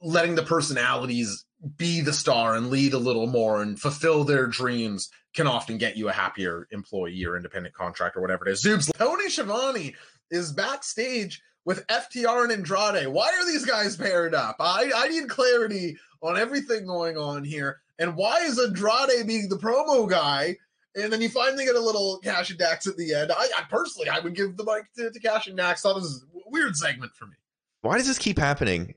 letting 0.01 0.35
the 0.35 0.43
personalities 0.43 1.45
be 1.77 2.01
the 2.01 2.13
star 2.13 2.55
and 2.55 2.71
lead 2.71 2.93
a 2.93 2.99
little 2.99 3.27
more 3.27 3.63
and 3.63 3.79
fulfill 3.79 4.25
their 4.25 4.47
dreams 4.47 5.11
can 5.35 5.47
often 5.47 5.79
get 5.79 5.97
you 5.97 6.09
a 6.09 6.13
happier 6.13 6.67
employee 6.71 7.25
or 7.25 7.37
independent 7.37 7.75
contractor, 7.75 8.19
or 8.19 8.23
whatever 8.23 8.47
it 8.47 8.53
is. 8.53 8.65
Zoobs, 8.65 8.93
Tony 8.97 9.31
Schiavone 9.31 9.95
is 10.31 10.53
backstage 10.53 11.43
with 11.65 11.87
FTR 11.87 12.45
and 12.45 12.53
Andrade. 12.53 13.09
Why 13.09 13.29
are 13.29 13.47
these 13.47 13.65
guys 13.65 13.97
paired 13.97 14.35
up? 14.35 14.57
I, 14.61 14.91
I 14.95 15.09
need 15.09 15.29
clarity 15.29 15.97
on 16.23 16.37
everything 16.37 16.87
going 16.87 17.17
on 17.17 17.45
here. 17.45 17.81
And 17.99 18.17
why 18.17 18.41
is 18.41 18.59
Andrade 18.59 19.27
being 19.27 19.49
the 19.49 19.59
promo 19.59 20.09
guy? 20.09 20.57
And 20.95 21.11
then 21.13 21.23
you 21.23 21.29
finally 21.29 21.65
get 21.65 21.77
a 21.77 21.81
little 21.81 22.19
Cash 22.19 22.51
and 22.51 22.59
Dax 22.59 22.87
at 22.87 22.97
the 22.97 23.15
end. 23.15 23.33
I, 23.33 23.49
I 23.57 23.63
personally, 23.71 24.11
I 24.11 24.19
would 24.21 24.35
give 24.35 24.57
the 24.57 24.65
mic 24.65 24.93
to, 24.97 25.11
to 25.11 25.21
Cash 25.21 25.47
and 25.47 25.57
Dax. 25.57 25.83
That 25.83 25.95
was 25.95 26.25
a 26.35 26.51
weird 26.51 26.77
segment 26.77 27.13
for 27.15 27.27
me. 27.27 27.37
Why 27.81 27.97
does 27.97 28.07
this 28.07 28.19
keep 28.19 28.39
happening? 28.39 28.95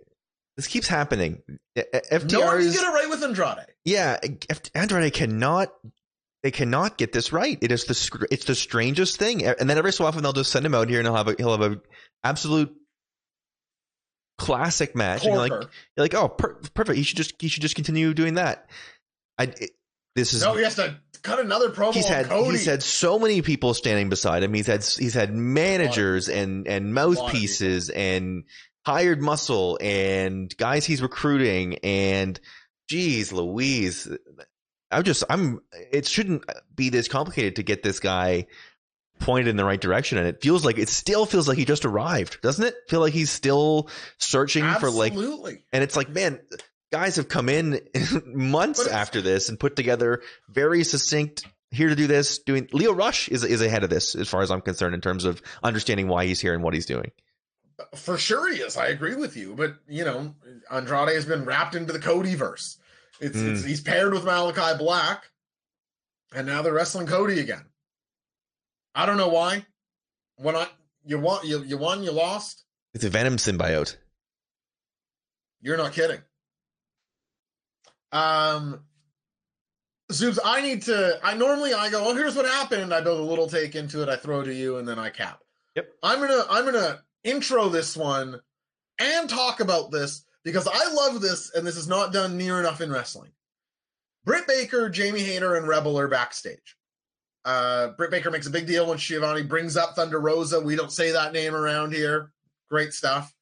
This 0.58 0.68
keeps 0.68 0.88
happening. 0.88 1.42
FTR 1.78 2.32
no 2.32 2.46
one 2.46 2.60
get 2.62 2.76
it 2.76 2.94
right 2.94 3.10
with 3.10 3.24
Andrade. 3.24 3.66
Yeah, 3.84 4.18
Andrade 4.74 5.14
cannot. 5.14 5.74
They 6.44 6.52
cannot 6.52 6.98
get 6.98 7.12
this 7.12 7.34
right. 7.34 7.58
It 7.62 7.72
is 7.72 7.86
the 7.86 8.28
it's 8.32 8.46
the 8.46 8.56
strangest 8.56 9.18
thing. 9.18 9.46
And 9.46 9.70
then 9.70 9.78
every 9.78 9.92
so 9.92 10.06
often 10.06 10.24
they'll 10.24 10.32
just 10.32 10.52
send 10.52 10.66
him 10.66 10.76
out 10.76 10.90
here 10.90 11.00
and 11.00 11.08
he'll 11.08 11.16
have 11.16 11.28
a 11.28 11.36
he'll 11.38 11.58
have 11.58 11.74
a 11.74 11.82
absolute 12.24 12.74
classic 14.38 14.96
match. 14.96 15.26
And 15.26 15.34
you're 15.34 15.42
like 15.42 15.52
you're 15.52 15.70
like 15.98 16.14
oh 16.14 16.30
per- 16.30 16.54
perfect. 16.74 16.98
He 16.98 17.04
should 17.04 17.18
just 17.18 17.34
he 17.42 17.48
should 17.48 17.64
just 17.64 17.76
continue 17.76 18.14
doing 18.14 18.36
that. 18.36 18.70
I 19.38 19.46
it, 19.46 19.72
this 20.16 20.34
is 20.34 20.44
no. 20.44 20.54
He 20.54 20.64
has 20.64 20.76
to 20.76 20.96
cut 21.24 21.40
another 21.40 21.70
promo. 21.70 21.94
He's 21.94 22.08
had 22.08 22.28
Cody. 22.28 22.52
he's 22.52 22.66
had 22.66 22.84
so 22.84 23.20
many 23.20 23.42
people 23.42 23.74
standing 23.74 24.10
beside 24.10 24.44
him. 24.44 24.54
He's 24.54 24.68
had 24.68 24.84
he's 24.84 25.14
had 25.14 25.34
managers 25.34 26.30
and 26.30 26.68
and 26.68 26.94
mouthpieces 26.94 27.90
and 27.90 28.46
hired 28.86 29.22
muscle 29.22 29.78
and 29.82 30.56
guys 30.58 30.86
he's 30.86 31.02
recruiting 31.02 31.78
and 31.80 32.40
geez 32.88 33.34
louise 33.34 34.08
i'm 34.92 35.04
just 35.04 35.24
i'm 35.30 35.60
it 35.92 36.06
shouldn't 36.06 36.44
be 36.76 36.90
this 36.90 37.08
complicated 37.08 37.56
to 37.56 37.64
get 37.64 37.82
this 37.82 38.00
guy 38.00 38.46
pointed 39.20 39.50
in 39.50 39.56
the 39.56 39.66
right 39.66 39.80
direction. 39.80 40.18
And 40.18 40.28
it 40.28 40.42
feels 40.42 40.66
like 40.66 40.78
it 40.78 40.90
still 40.90 41.26
feels 41.26 41.48
like 41.48 41.58
he 41.58 41.66
just 41.66 41.86
arrived 41.86 42.42
doesn't 42.42 42.66
it? 42.66 42.76
Feel 42.90 43.00
like 43.00 43.14
he's 43.14 43.32
still 43.32 43.90
searching 44.18 44.64
Absolutely. 44.64 45.10
for 45.10 45.42
like 45.44 45.64
and 45.72 45.84
it's 45.84 45.96
like 45.96 46.10
man 46.10 46.40
guys 46.92 47.16
have 47.16 47.28
come 47.28 47.50
in 47.50 47.82
months 48.26 48.88
after 48.88 49.22
this 49.22 49.50
and 49.50 49.60
put 49.60 49.76
together 49.76 50.22
very 50.50 50.84
succinct 50.84 51.46
here 51.72 51.90
to 51.90 51.96
do 51.96 52.08
this 52.08 52.40
doing 52.40 52.70
lio 52.72 52.94
rush 52.94 53.28
is, 53.28 53.44
is 53.44 53.62
ahead 53.62 53.84
of 53.84 53.90
this 53.90 54.16
as 54.16 54.30
far 54.30 54.42
as 54.42 54.52
i'm 54.52 54.62
concerned 54.62 54.96
in 54.96 55.02
terms 55.02 55.26
of 55.26 55.42
understanding 55.64 56.08
why 56.08 56.26
he's 56.26 56.40
here 56.40 56.54
and 56.54 56.64
what 56.64 56.74
he's 56.74 56.86
doing 56.86 57.12
for 57.96 58.18
sure 58.18 58.52
he 58.52 58.60
is. 58.60 58.78
I 58.78 58.88
agree 58.88 59.16
with 59.16 59.36
you. 59.36 59.54
But 59.56 59.76
you 59.88 60.06
know, 60.06 60.34
Andrade 60.72 61.16
has 61.16 61.26
been 61.26 61.46
wrapped 61.46 61.76
into 61.76 61.94
the 61.94 62.00
Cody 62.00 62.36
verse. 62.36 62.78
It's, 63.20 63.38
mm. 63.38 63.54
it's 63.54 63.64
he's 63.64 63.82
paired 63.82 64.14
with 64.14 64.26
Malachi 64.26 64.78
Black, 64.78 65.30
and 66.34 66.48
now 66.48 66.62
they're 66.62 66.74
wrestling 66.74 67.08
Cody 67.08 67.40
again. 67.40 67.66
I 68.94 69.06
don't 69.06 69.18
know 69.18 69.30
why. 69.30 69.66
When 70.38 70.56
I 70.56 70.68
you 71.06 71.20
won, 71.20 71.46
you 71.46 71.64
you 71.64 71.78
won, 71.78 72.04
you 72.04 72.12
lost. 72.12 72.64
It's 72.94 73.04
a 73.04 73.10
Venom 73.10 73.38
symbiote. 73.38 73.98
You're 75.62 75.78
not 75.78 75.94
kidding. 75.94 76.20
Um, 78.12 78.82
Zoobs, 80.12 80.38
I 80.44 80.62
need 80.62 80.84
to. 80.84 81.20
I 81.24 81.36
normally 81.36 81.74
I 81.74 81.90
go. 81.90 82.06
Oh, 82.06 82.16
here's 82.16 82.36
what 82.36 82.46
happened. 82.46 82.94
I 82.94 83.02
build 83.02 83.20
a 83.20 83.24
little 83.24 83.48
take 83.48 83.76
into 83.76 84.02
it. 84.02 84.10
I 84.10 84.16
throw 84.16 84.44
to 84.44 84.54
you, 84.54 84.78
and 84.78 84.88
then 84.88 85.00
I 85.00 85.10
cap. 85.10 85.42
Yep. 85.76 85.90
I'm 86.04 86.20
gonna. 86.20 86.44
I'm 86.50 86.66
gonna 86.66 87.00
intro 87.26 87.68
this 87.68 87.98
one 87.98 88.40
and 89.00 89.30
talk 89.30 89.60
about 89.60 89.92
this 89.92 90.26
because 90.46 90.68
I 90.72 90.94
love 90.94 91.22
this, 91.22 91.52
and 91.54 91.68
this 91.68 91.76
is 91.76 91.88
not 91.88 92.14
done 92.14 92.38
near 92.38 92.60
enough 92.60 92.80
in 92.80 92.92
wrestling. 92.92 93.32
Britt 94.24 94.48
Baker, 94.48 94.90
Jamie 94.90 95.22
Hayter, 95.22 95.56
and 95.56 95.68
Rebel 95.68 96.00
are 96.00 96.08
backstage. 96.08 96.78
Uh, 97.44 97.90
Britt 97.90 98.12
Baker 98.12 98.32
makes 98.32 98.48
a 98.48 98.52
big 98.52 98.66
deal 98.66 98.88
when 98.88 98.98
Schiavone 98.98 99.44
brings 99.44 99.76
up 99.76 99.96
Thunder 99.96 100.20
Rosa. 100.20 100.60
We 100.60 100.76
don't 100.76 100.92
say 100.92 101.12
that 101.12 101.34
name 101.34 101.54
around 101.54 101.94
here. 101.94 102.32
Great 102.70 102.94
stuff. 102.94 103.34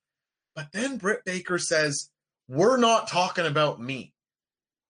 But 0.55 0.71
then 0.71 0.97
Britt 0.97 1.23
Baker 1.25 1.57
says, 1.57 2.09
We're 2.47 2.77
not 2.77 3.07
talking 3.07 3.45
about 3.45 3.81
me. 3.81 4.13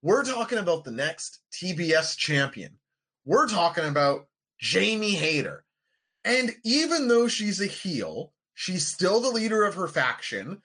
We're 0.02 0.24
talking 0.26 0.58
about 0.58 0.84
the 0.84 0.92
next 0.92 1.40
TBS 1.52 2.18
champion. 2.18 2.78
We're 3.26 3.48
talking 3.48 3.86
about 3.86 4.28
Jamie 4.60 5.12
Hayter. 5.12 5.64
And 6.26 6.52
even 6.64 7.08
though 7.08 7.28
she's 7.28 7.62
a 7.62 7.68
heel, 7.68 8.34
She's 8.54 8.88
still 8.88 9.20
the 9.20 9.30
leader 9.30 9.64
of 9.64 9.76
her 9.76 9.88
faction. 9.88 10.62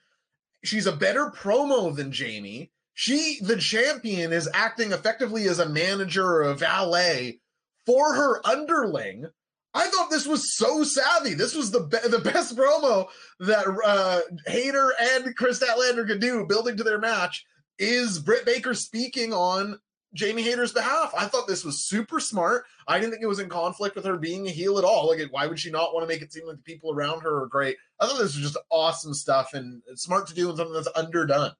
She's 0.63 0.85
a 0.85 0.95
better 0.95 1.31
promo 1.31 1.95
than 1.95 2.11
Jamie. 2.11 2.71
She, 2.93 3.39
the 3.41 3.57
champion, 3.57 4.33
is 4.33 4.49
acting 4.53 4.91
effectively 4.91 5.47
as 5.47 5.59
a 5.59 5.69
manager 5.69 6.25
or 6.25 6.41
a 6.43 6.55
valet 6.55 7.39
for 7.85 8.13
her 8.13 8.45
underling. 8.45 9.29
I 9.73 9.87
thought 9.87 10.09
this 10.09 10.27
was 10.27 10.55
so 10.55 10.83
savvy. 10.83 11.33
This 11.33 11.55
was 11.55 11.71
the 11.71 11.81
be- 11.81 12.09
the 12.09 12.19
best 12.33 12.55
promo 12.55 13.07
that 13.39 13.65
uh, 13.85 14.21
Hayter 14.47 14.93
and 14.99 15.35
Kris 15.35 15.59
Statlander 15.59 16.07
could 16.07 16.19
do, 16.19 16.45
building 16.45 16.77
to 16.77 16.83
their 16.83 16.99
match. 16.99 17.45
Is 17.77 18.19
Britt 18.19 18.45
Baker 18.45 18.73
speaking 18.73 19.31
on 19.31 19.79
Jamie 20.13 20.41
Hayter's 20.41 20.73
behalf. 20.73 21.13
I 21.17 21.25
thought 21.25 21.47
this 21.47 21.63
was 21.63 21.79
super 21.79 22.19
smart. 22.19 22.65
I 22.87 22.99
didn't 22.99 23.11
think 23.11 23.23
it 23.23 23.27
was 23.27 23.39
in 23.39 23.49
conflict 23.49 23.95
with 23.95 24.05
her 24.05 24.17
being 24.17 24.47
a 24.47 24.51
heel 24.51 24.77
at 24.77 24.83
all. 24.83 25.07
Like, 25.07 25.21
why 25.31 25.45
would 25.45 25.59
she 25.59 25.71
not 25.71 25.93
want 25.93 26.03
to 26.03 26.07
make 26.07 26.21
it 26.21 26.33
seem 26.33 26.47
like 26.47 26.57
the 26.57 26.63
people 26.63 26.91
around 26.91 27.21
her 27.21 27.43
are 27.43 27.47
great? 27.47 27.77
I 27.99 28.07
thought 28.07 28.17
this 28.17 28.35
was 28.35 28.43
just 28.43 28.57
awesome 28.69 29.13
stuff 29.13 29.53
and 29.53 29.81
smart 29.95 30.27
to 30.27 30.33
do 30.33 30.49
and 30.49 30.57
something 30.57 30.73
that's 30.73 30.87
underdone. 30.95 31.51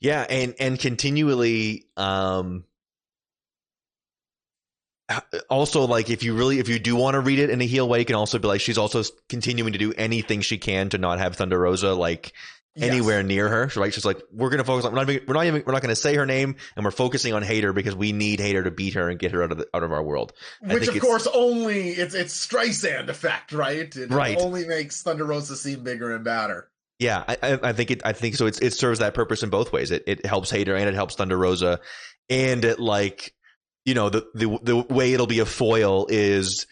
Yeah, 0.00 0.26
and 0.28 0.54
and 0.58 0.78
continually, 0.78 1.86
um, 1.96 2.64
also 5.50 5.86
like 5.86 6.10
if 6.10 6.22
you 6.22 6.34
really 6.34 6.58
if 6.58 6.68
you 6.68 6.78
do 6.78 6.96
want 6.96 7.14
to 7.14 7.20
read 7.20 7.38
it 7.38 7.50
in 7.50 7.60
a 7.60 7.66
heel 7.66 7.88
way, 7.88 8.00
you 8.00 8.04
can 8.04 8.16
also 8.16 8.38
be 8.38 8.48
like 8.48 8.60
she's 8.60 8.78
also 8.78 9.02
continuing 9.28 9.72
to 9.72 9.78
do 9.78 9.92
anything 9.96 10.40
she 10.40 10.58
can 10.58 10.88
to 10.90 10.98
not 10.98 11.18
have 11.18 11.36
Thunder 11.36 11.58
Rosa 11.58 11.94
like 11.94 12.32
anywhere 12.76 13.18
Yes. 13.20 13.26
near 13.26 13.48
her. 13.48 13.70
Right? 13.76 13.92
She's 13.92 14.04
like, 14.04 14.20
we're 14.32 14.50
gonna 14.50 14.64
focus 14.64 14.84
on. 14.84 14.92
We're 14.92 15.00
not. 15.00 15.10
Even, 15.10 15.26
we're 15.26 15.34
not 15.34 15.46
even. 15.46 15.62
We're 15.66 15.72
not 15.72 15.82
gonna 15.82 15.96
say 15.96 16.14
her 16.16 16.26
name, 16.26 16.56
and 16.76 16.84
we're 16.84 16.90
focusing 16.90 17.32
on 17.34 17.42
Hayter 17.42 17.72
because 17.72 17.94
we 17.94 18.12
need 18.12 18.40
Hayter 18.40 18.62
to 18.64 18.70
beat 18.70 18.94
her 18.94 19.08
and 19.10 19.18
get 19.18 19.32
her 19.32 19.42
out 19.42 19.52
of 19.52 19.58
the, 19.58 19.66
out 19.74 19.82
of 19.82 19.92
our 19.92 20.02
world. 20.02 20.32
Which 20.62 20.88
of 20.88 20.98
course 21.00 21.26
only 21.32 21.90
it's 21.90 22.14
it's 22.14 22.46
Streisand 22.46 23.08
effect, 23.08 23.52
right? 23.52 23.94
It 23.94 24.10
Right. 24.10 24.38
only 24.38 24.66
makes 24.66 25.02
Thunder 25.02 25.24
Rosa 25.24 25.56
seem 25.56 25.82
bigger 25.84 26.14
and 26.14 26.24
badder. 26.24 26.68
Yeah, 26.98 27.24
I, 27.26 27.36
I, 27.42 27.58
I 27.62 27.72
think 27.72 27.90
it. 27.90 28.02
I 28.04 28.12
think 28.12 28.36
so. 28.36 28.46
It's, 28.46 28.60
it 28.60 28.74
serves 28.74 29.00
that 29.00 29.12
purpose 29.14 29.42
in 29.42 29.50
both 29.50 29.72
ways. 29.72 29.90
It 29.90 30.04
it 30.06 30.24
helps 30.24 30.50
Hayter 30.50 30.76
and 30.76 30.88
it 30.88 30.94
helps 30.94 31.16
Thunder 31.16 31.36
Rosa, 31.36 31.80
and 32.30 32.64
it 32.64 32.78
like 32.78 33.34
you 33.84 33.94
know 33.94 34.08
the 34.08 34.26
the 34.34 34.58
the 34.62 34.76
way 34.76 35.12
it'll 35.12 35.26
be 35.26 35.40
a 35.40 35.46
foil 35.46 36.06
is 36.08 36.66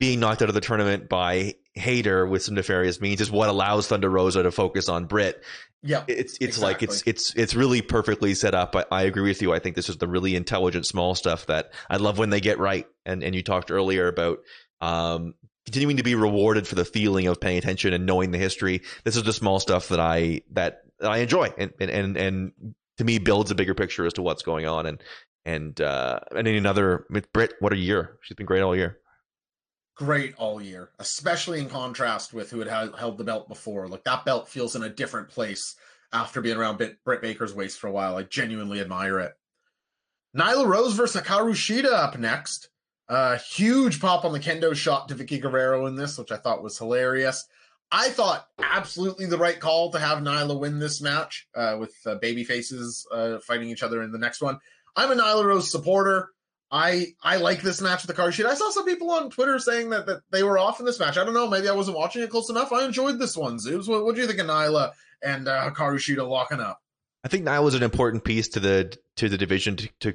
being 0.00 0.20
knocked 0.20 0.40
out 0.42 0.48
of 0.48 0.54
the 0.54 0.60
tournament 0.62 1.08
by 1.08 1.54
Hayter 1.74 2.26
with 2.26 2.42
some 2.42 2.54
nefarious 2.54 3.00
means 3.00 3.20
is 3.20 3.30
what 3.30 3.48
allows 3.48 3.88
Thunder 3.88 4.08
Rosa 4.08 4.42
to 4.44 4.52
focus 4.52 4.88
on 4.88 5.06
Britt. 5.06 5.42
Yeah, 5.82 6.04
It's 6.08 6.38
it's 6.40 6.58
like 6.58 6.82
it's 6.82 7.02
it's 7.04 7.34
it's 7.34 7.54
really 7.54 7.82
perfectly 7.82 8.34
set 8.34 8.54
up. 8.54 8.74
I, 8.74 8.84
I 8.90 9.02
agree 9.02 9.28
with 9.28 9.42
you. 9.42 9.52
I 9.52 9.58
think 9.58 9.76
this 9.76 9.88
is 9.88 9.98
the 9.98 10.08
really 10.08 10.34
intelligent 10.34 10.86
small 10.86 11.14
stuff 11.14 11.46
that 11.46 11.72
I 11.90 11.98
love 11.98 12.16
when 12.16 12.30
they 12.30 12.40
get 12.40 12.58
right. 12.58 12.86
And 13.04 13.22
and 13.22 13.34
you 13.34 13.42
talked 13.42 13.70
earlier 13.70 14.08
about 14.08 14.38
um 14.80 15.34
continuing 15.66 15.96
to 15.98 16.02
be 16.02 16.14
rewarded 16.14 16.66
for 16.66 16.74
the 16.74 16.84
feeling 16.84 17.26
of 17.26 17.40
paying 17.40 17.58
attention 17.58 17.92
and 17.92 18.06
knowing 18.06 18.30
the 18.30 18.38
history. 18.38 18.82
This 19.02 19.16
is 19.16 19.24
the 19.24 19.32
small 19.32 19.60
stuff 19.60 19.88
that 19.88 20.00
I 20.00 20.42
that, 20.52 20.82
that 21.00 21.10
I 21.10 21.18
enjoy 21.18 21.52
and, 21.58 21.72
and 21.80 21.90
and 21.90 22.16
and 22.16 22.52
to 22.98 23.04
me 23.04 23.18
builds 23.18 23.50
a 23.50 23.54
bigger 23.54 23.74
picture 23.74 24.06
as 24.06 24.14
to 24.14 24.22
what's 24.22 24.42
going 24.42 24.66
on 24.66 24.86
and 24.86 25.02
and 25.44 25.78
uh 25.80 26.20
and 26.34 26.48
in 26.48 26.54
another 26.54 27.04
with 27.10 27.30
Britt, 27.32 27.54
what 27.60 27.72
a 27.74 27.76
year. 27.76 28.16
She's 28.22 28.36
been 28.36 28.46
great 28.46 28.62
all 28.62 28.76
year. 28.76 29.00
Great 29.96 30.34
all 30.36 30.60
year, 30.60 30.90
especially 30.98 31.60
in 31.60 31.68
contrast 31.68 32.32
with 32.34 32.50
who 32.50 32.58
had 32.58 32.68
held 32.68 33.16
the 33.16 33.24
belt 33.24 33.48
before. 33.48 33.86
Like 33.86 34.04
that 34.04 34.24
belt 34.24 34.48
feels 34.48 34.74
in 34.74 34.82
a 34.82 34.88
different 34.88 35.28
place 35.28 35.76
after 36.12 36.40
being 36.40 36.56
around 36.56 36.78
Britt 37.04 37.22
Baker's 37.22 37.54
waist 37.54 37.78
for 37.78 37.86
a 37.86 37.92
while. 37.92 38.16
I 38.16 38.24
genuinely 38.24 38.80
admire 38.80 39.20
it. 39.20 39.34
Nyla 40.36 40.66
Rose 40.66 40.94
versus 40.94 41.22
Hikaru 41.22 41.52
Shida 41.52 41.92
up 41.92 42.18
next. 42.18 42.70
Uh, 43.08 43.38
huge 43.38 44.00
pop 44.00 44.24
on 44.24 44.32
the 44.32 44.40
kendo 44.40 44.74
shot 44.74 45.08
to 45.08 45.14
Vickie 45.14 45.40
Guerrero 45.40 45.86
in 45.86 45.94
this, 45.94 46.18
which 46.18 46.32
I 46.32 46.36
thought 46.36 46.62
was 46.62 46.78
hilarious. 46.78 47.46
I 47.92 48.08
thought 48.08 48.48
absolutely 48.58 49.26
the 49.26 49.38
right 49.38 49.60
call 49.60 49.92
to 49.92 50.00
have 50.00 50.18
Nyla 50.18 50.58
win 50.58 50.78
this 50.78 51.00
match 51.00 51.46
uh, 51.54 51.76
with 51.78 51.94
uh, 52.06 52.16
baby 52.16 52.42
faces 52.42 53.06
uh, 53.12 53.38
fighting 53.46 53.68
each 53.68 53.82
other 53.82 54.02
in 54.02 54.10
the 54.10 54.18
next 54.18 54.40
one. 54.40 54.58
I'm 54.96 55.12
a 55.12 55.14
Nyla 55.14 55.44
Rose 55.44 55.70
supporter. 55.70 56.30
I 56.76 57.14
I 57.22 57.36
like 57.36 57.62
this 57.62 57.80
match 57.80 58.02
with 58.02 58.08
the 58.08 58.14
card 58.20 58.34
sheet. 58.34 58.46
I 58.46 58.54
saw 58.54 58.68
some 58.70 58.84
people 58.84 59.10
on 59.12 59.30
Twitter 59.30 59.60
saying 59.60 59.90
that, 59.90 60.06
that 60.06 60.22
they 60.32 60.42
were 60.42 60.58
off 60.58 60.80
in 60.80 60.86
this 60.86 60.98
match. 60.98 61.16
I 61.16 61.24
don't 61.24 61.32
know. 61.34 61.48
Maybe 61.48 61.68
I 61.68 61.72
wasn't 61.72 61.96
watching 61.96 62.22
it 62.22 62.30
close 62.30 62.50
enough. 62.50 62.72
I 62.72 62.84
enjoyed 62.84 63.20
this 63.20 63.36
one, 63.36 63.58
Zoobs. 63.58 63.86
What 63.88 64.14
do 64.16 64.20
you 64.20 64.26
think 64.26 64.40
of 64.40 64.46
Nyla 64.46 64.90
and 65.22 65.46
uh, 65.46 65.70
Hikaru 65.70 65.94
Shida 65.98 66.28
locking 66.28 66.58
up? 66.58 66.80
I 67.22 67.28
think 67.28 67.46
Nyla 67.46 67.62
was 67.62 67.74
an 67.76 67.84
important 67.84 68.24
piece 68.24 68.48
to 68.48 68.60
the 68.60 68.98
to 69.16 69.28
the 69.28 69.38
division 69.38 69.76
to, 69.76 69.88
to 70.00 70.14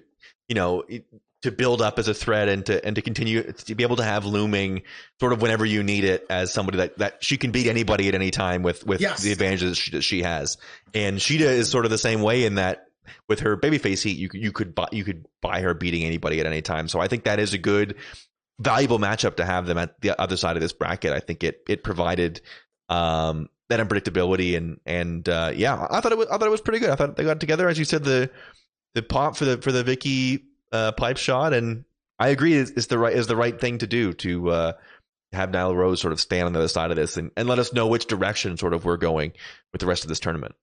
you 0.49 0.55
know 0.55 0.81
it- 0.89 1.05
to 1.41 1.53
build 1.53 1.81
up 1.81 1.97
as 1.97 2.09
a 2.09 2.13
threat 2.13 2.49
and 2.49 2.65
to 2.65 2.85
and 2.85 2.97
to 2.97 3.01
continue 3.01 3.41
to 3.53 3.73
be 3.73 3.83
able 3.83 3.95
to 3.95 4.03
have 4.03 4.25
looming 4.25 4.81
sort 5.21 5.31
of 5.31 5.41
whenever 5.41 5.65
you 5.65 5.83
need 5.83 6.03
it 6.03 6.25
as 6.29 6.51
somebody 6.51 6.79
that, 6.79 6.97
that 6.97 7.23
she 7.23 7.37
can 7.37 7.51
beat 7.51 7.65
anybody 7.67 8.09
at 8.09 8.13
any 8.13 8.29
time 8.29 8.61
with 8.61 8.85
with 8.85 8.99
Yes. 8.99 9.23
the 9.23 9.31
advantages 9.31 9.77
she, 9.77 9.91
that 9.91 10.01
she 10.01 10.21
has 10.23 10.57
and 10.93 11.17
Shida 11.17 11.39
is 11.39 11.69
sort 11.69 11.85
of 11.85 11.91
the 11.91 11.97
same 11.97 12.21
way 12.21 12.43
in 12.43 12.55
that 12.55 12.87
with 13.27 13.39
her 13.41 13.57
babyface 13.57 14.03
heat 14.03 14.17
you 14.17 14.29
you 14.33 14.51
could 14.51 14.73
buy 14.75 14.87
you 14.91 15.03
could 15.03 15.25
buy 15.41 15.61
her 15.61 15.73
beating 15.73 16.03
anybody 16.03 16.39
at 16.39 16.45
any 16.45 16.61
time 16.61 16.87
so 16.87 16.99
I 16.99 17.07
think 17.07 17.23
that 17.23 17.39
is 17.39 17.53
a 17.53 17.57
good 17.57 17.95
valuable 18.59 18.99
matchup 18.99 19.37
to 19.37 19.45
have 19.45 19.65
them 19.65 19.77
at 19.77 20.01
the 20.01 20.19
other 20.19 20.37
side 20.37 20.55
of 20.57 20.61
this 20.61 20.73
bracket 20.73 21.13
I 21.13 21.19
think 21.19 21.43
it 21.43 21.61
it 21.67 21.83
provided 21.83 22.41
um 22.89 23.49
that 23.69 23.79
unpredictability 23.79 24.57
and 24.57 24.79
and 24.85 25.29
uh, 25.29 25.51
yeah, 25.55 25.87
I 25.89 26.01
thought 26.01 26.11
it 26.11 26.17
was 26.17 26.27
I 26.27 26.37
thought 26.37 26.47
it 26.47 26.51
was 26.51 26.61
pretty 26.61 26.79
good. 26.79 26.89
I 26.89 26.95
thought 26.95 27.15
they 27.15 27.23
got 27.23 27.39
together 27.39 27.69
as 27.69 27.79
you 27.79 27.85
said 27.85 28.03
the 28.03 28.29
the 28.95 29.01
pop 29.01 29.37
for 29.37 29.45
the 29.45 29.57
for 29.61 29.71
the 29.71 29.83
Vicky 29.83 30.43
uh, 30.71 30.91
pipe 30.91 31.17
shot, 31.17 31.53
and 31.53 31.85
I 32.17 32.29
agree 32.29 32.53
is, 32.53 32.71
is 32.71 32.87
the 32.87 32.97
right 32.97 33.13
is 33.15 33.27
the 33.27 33.35
right 33.35 33.59
thing 33.59 33.77
to 33.77 33.87
do 33.87 34.13
to 34.13 34.49
uh, 34.49 34.73
have 35.31 35.51
Nyla 35.51 35.75
Rose 35.75 36.01
sort 36.01 36.13
of 36.13 36.19
stand 36.19 36.47
on 36.47 36.53
the 36.53 36.59
other 36.59 36.67
side 36.67 36.89
of 36.89 36.97
this 36.97 37.17
and, 37.17 37.31
and 37.37 37.47
let 37.47 37.59
us 37.59 37.71
know 37.71 37.87
which 37.87 38.07
direction 38.07 38.57
sort 38.57 38.73
of 38.73 38.85
we're 38.85 38.97
going 38.97 39.33
with 39.71 39.81
the 39.81 39.87
rest 39.87 40.03
of 40.03 40.09
this 40.09 40.19
tournament. 40.19 40.55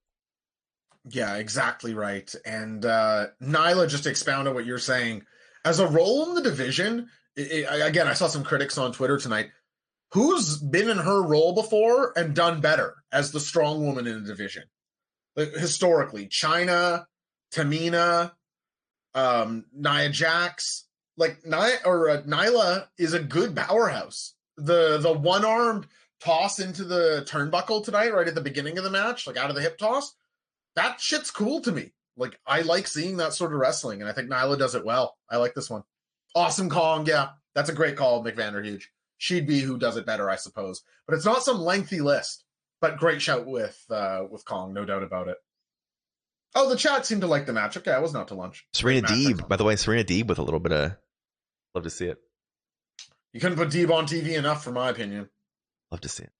Yeah, 1.09 1.37
exactly 1.37 1.95
right. 1.95 2.33
And 2.45 2.85
uh, 2.85 3.29
Nyla, 3.41 3.89
just 3.89 4.07
expound 4.07 4.49
on 4.49 4.55
what 4.55 4.67
you're 4.67 4.79
saying, 4.79 5.23
as 5.65 5.79
a 5.79 5.87
role 5.87 6.29
in 6.29 6.35
the 6.35 6.43
division, 6.43 7.09
i 7.39 7.65
i 7.71 7.77
again, 7.87 8.09
I 8.09 8.15
saw 8.15 8.27
some 8.27 8.45
critics 8.45 8.79
on 8.79 8.93
Twitter 8.93 9.19
tonight. 9.19 9.51
Who's 10.13 10.59
been 10.59 10.89
in 10.89 10.99
her 10.99 11.23
role 11.23 11.55
before 11.55 12.13
and 12.17 12.35
done 12.35 12.61
better 12.61 12.95
as 13.13 13.33
the 13.33 13.41
strong 13.41 13.85
woman 13.85 14.07
in 14.07 14.23
the 14.23 14.29
division? 14.29 14.65
Like, 15.35 15.53
historically, 15.53 16.29
Chyna, 16.29 17.05
Tamina, 17.53 18.33
um, 19.15 19.65
Nia 19.73 20.09
Jax, 20.09 20.87
like 21.17 21.45
Nia 21.45 21.79
or 21.85 22.09
uh, 22.11 22.23
Nyla 22.23 22.87
is 22.99 23.13
a 23.13 23.23
good 23.23 23.55
powerhouse. 23.55 24.35
The 24.57 24.99
the 24.99 25.13
one 25.13 25.45
armed 25.45 25.87
toss 26.21 26.59
into 26.59 26.85
the 26.85 27.27
turnbuckle 27.29 27.85
tonight, 27.85 28.15
right 28.15 28.29
at 28.29 28.35
the 28.35 28.41
beginning 28.41 28.79
of 28.79 28.85
the 28.85 28.91
match, 28.91 29.27
like 29.27 29.37
out 29.37 29.51
of 29.51 29.57
the 29.57 29.63
hip 29.63 29.79
toss 29.79 30.15
that 30.77 31.01
shit's 31.01 31.31
cool 31.31 31.61
to 31.63 31.73
me. 31.73 31.93
Like 32.17 32.39
I 32.47 32.63
like 32.63 32.87
seeing 32.87 33.19
that 33.19 33.35
sort 33.35 33.53
of 33.53 33.59
wrestling, 33.59 34.01
and 34.01 34.09
I 34.09 34.13
think 34.13 34.31
Nyla 34.31 34.59
does 34.59 34.75
it 34.75 34.85
well. 34.85 35.17
I 35.31 35.37
like 35.37 35.55
this 35.55 35.69
one. 35.69 35.83
Awesome 36.35 36.71
Kong, 36.71 37.07
yeah, 37.07 37.31
that's 37.55 37.71
a 37.71 37.75
great 37.75 37.97
call, 37.97 38.25
McVanderhuge. 38.25 38.85
She'd 39.19 39.47
be 39.47 39.61
who 39.61 39.79
does 39.79 39.97
it 39.97 40.07
better, 40.07 40.31
I 40.31 40.37
suppose. 40.37 40.83
But 41.07 41.17
it's 41.17 41.25
not 41.25 41.43
some 41.43 41.61
lengthy 41.61 42.01
list. 42.01 42.45
But 42.81 42.99
great 42.99 43.23
shout 43.23 43.47
with 43.47 43.83
uh 43.91 44.25
with 44.31 44.45
Kong, 44.45 44.73
no 44.73 44.85
doubt 44.85 45.03
about 45.03 45.29
it. 45.29 45.39
Oh, 46.55 46.71
the 46.71 46.77
chat 46.77 47.05
seemed 47.05 47.23
to 47.23 47.27
like 47.27 47.47
the 47.47 47.53
match. 47.53 47.77
Okay, 47.77 47.91
I 47.91 47.99
wasn't 47.99 48.29
to 48.29 48.35
lunch. 48.35 48.67
Serena 48.73 49.07
Deeb, 49.07 49.47
by 49.47 49.57
the 49.57 49.65
way, 49.65 49.77
Serena 49.77 50.05
Deeb 50.05 50.27
with 50.27 50.39
a 50.39 50.43
little 50.43 50.61
bit 50.61 50.73
of 50.73 50.97
love 51.75 51.85
to 51.85 51.91
see 51.91 52.07
it. 52.07 52.19
You 53.33 53.41
couldn't 53.41 53.59
put 53.59 53.69
Deeb 53.69 53.93
on 53.93 54.07
TV 54.07 54.39
enough, 54.39 54.65
for 54.65 54.73
my 54.73 54.89
opinion. 54.89 55.29
Love 55.91 56.01
to 56.01 56.09
see 56.09 56.25
it. 56.25 56.33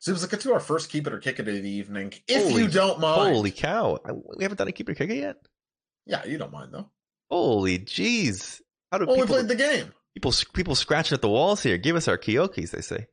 So 0.00 0.12
let's 0.12 0.26
get 0.26 0.40
to 0.40 0.52
our 0.54 0.60
first 0.60 0.90
keep 0.90 1.06
it 1.06 1.12
or 1.12 1.18
kick 1.18 1.38
it 1.38 1.46
of 1.48 1.54
the 1.54 1.70
evening. 1.70 2.12
If 2.26 2.42
Holy- 2.50 2.62
you 2.62 2.68
don't 2.68 3.00
mind. 3.00 3.34
Holy 3.34 3.50
cow! 3.50 3.98
I, 4.04 4.12
we 4.12 4.42
haven't 4.42 4.58
done 4.58 4.68
a 4.68 4.72
keep 4.72 4.88
it 4.88 4.92
or 4.92 4.94
kick 4.94 5.10
it 5.10 5.16
yet. 5.16 5.36
Yeah, 6.06 6.24
you 6.24 6.38
don't 6.38 6.52
mind 6.52 6.72
though. 6.72 6.90
Holy 7.30 7.78
jeez! 7.78 8.60
How 8.90 8.98
do 8.98 9.06
Well, 9.06 9.20
we 9.20 9.26
played 9.26 9.46
the 9.48 9.54
game. 9.54 9.92
people 10.14 10.32
people 10.54 10.74
scratching 10.74 11.14
at 11.14 11.22
the 11.22 11.28
walls 11.28 11.62
here? 11.62 11.76
Give 11.76 11.96
us 11.96 12.08
our 12.08 12.18
Kyokis, 12.18 12.70
they 12.70 12.80
say. 12.80 13.06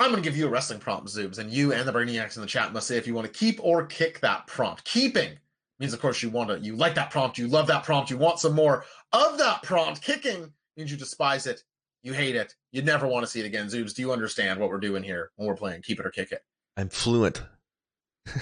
I'm 0.00 0.10
going 0.12 0.22
to 0.22 0.28
give 0.28 0.38
you 0.38 0.46
a 0.46 0.50
wrestling 0.50 0.78
prompt, 0.78 1.08
Zoobs, 1.08 1.38
and 1.38 1.50
you 1.50 1.72
and 1.72 1.86
the 1.86 1.92
Brainiacs 1.92 2.36
in 2.36 2.42
the 2.42 2.46
chat 2.48 2.72
must 2.72 2.86
say 2.86 2.96
if 2.96 3.06
you 3.08 3.14
want 3.14 3.26
to 3.26 3.36
keep 3.36 3.58
or 3.62 3.84
kick 3.84 4.20
that 4.20 4.46
prompt. 4.46 4.84
Keeping 4.84 5.32
means, 5.80 5.92
of 5.92 6.00
course, 6.00 6.22
you 6.22 6.30
want 6.30 6.50
to, 6.50 6.58
you 6.60 6.76
like 6.76 6.94
that 6.94 7.10
prompt, 7.10 7.36
you 7.36 7.48
love 7.48 7.66
that 7.66 7.82
prompt, 7.82 8.08
you 8.08 8.16
want 8.16 8.38
some 8.38 8.54
more 8.54 8.84
of 9.12 9.38
that 9.38 9.62
prompt. 9.64 10.00
Kicking 10.00 10.52
means 10.76 10.90
you 10.92 10.96
despise 10.96 11.48
it, 11.48 11.64
you 12.02 12.12
hate 12.12 12.36
it, 12.36 12.54
you 12.72 12.82
never 12.82 13.06
want 13.06 13.24
to 13.24 13.30
see 13.30 13.40
it 13.40 13.46
again. 13.46 13.66
Zoobs, 13.66 13.94
do 13.94 14.02
you 14.02 14.12
understand 14.12 14.60
what 14.60 14.70
we're 14.70 14.78
doing 14.78 15.02
here 15.02 15.30
when 15.36 15.48
we're 15.48 15.56
playing 15.56 15.82
Keep 15.82 16.00
It 16.00 16.06
or 16.06 16.10
Kick 16.10 16.32
It? 16.32 16.42
I'm 16.76 16.88
fluent. 16.88 17.42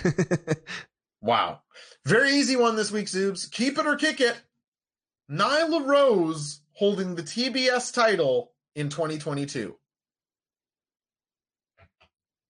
Wow. 1.26 1.62
Very 2.04 2.30
easy 2.30 2.54
one 2.54 2.76
this 2.76 2.92
week, 2.92 3.06
Zoobs. 3.06 3.50
Keep 3.50 3.78
it 3.78 3.86
or 3.86 3.96
kick 3.96 4.20
it. 4.20 4.40
Nyla 5.30 5.84
Rose 5.84 6.60
holding 6.72 7.16
the 7.16 7.22
TBS 7.22 7.92
title 7.92 8.52
in 8.76 8.88
2022. 8.88 9.74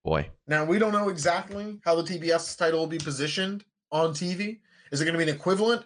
Boy, 0.05 0.29
Now 0.47 0.65
we 0.65 0.79
don't 0.79 0.93
know 0.93 1.09
exactly 1.09 1.81
how 1.85 2.01
the 2.01 2.03
TBS 2.03 2.57
title 2.57 2.81
will 2.81 2.87
be 2.87 2.99
positioned 2.99 3.65
on 3.91 4.11
TV. 4.11 4.61
Is 4.93 5.01
it 5.01 5.05
going 5.05 5.19
to 5.19 5.25
be 5.25 5.29
an 5.29 5.35
equivalent 5.35 5.85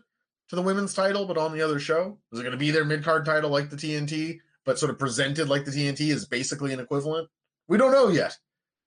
to 0.49 0.57
the 0.57 0.63
women's 0.63 0.93
title, 0.93 1.25
but 1.27 1.39
on 1.39 1.53
the 1.53 1.63
other 1.63 1.79
show? 1.79 2.19
Is 2.33 2.41
it 2.41 2.43
going 2.43 2.53
to 2.53 2.59
be 2.59 2.71
their 2.71 2.85
mid 2.85 3.05
card 3.05 3.25
title 3.25 3.51
like 3.51 3.71
the 3.71 3.77
TNT, 3.77 4.41
but 4.65 4.79
sort 4.79 4.91
of 4.91 4.99
presented 4.99 5.49
like 5.49 5.65
the 5.65 5.71
TNT 5.71 6.09
is 6.11 6.27
basically 6.27 6.73
an 6.73 6.81
equivalent? 6.81 7.29
We 7.69 7.79
don't 7.79 7.93
know 7.93 8.09
yet. 8.09 8.37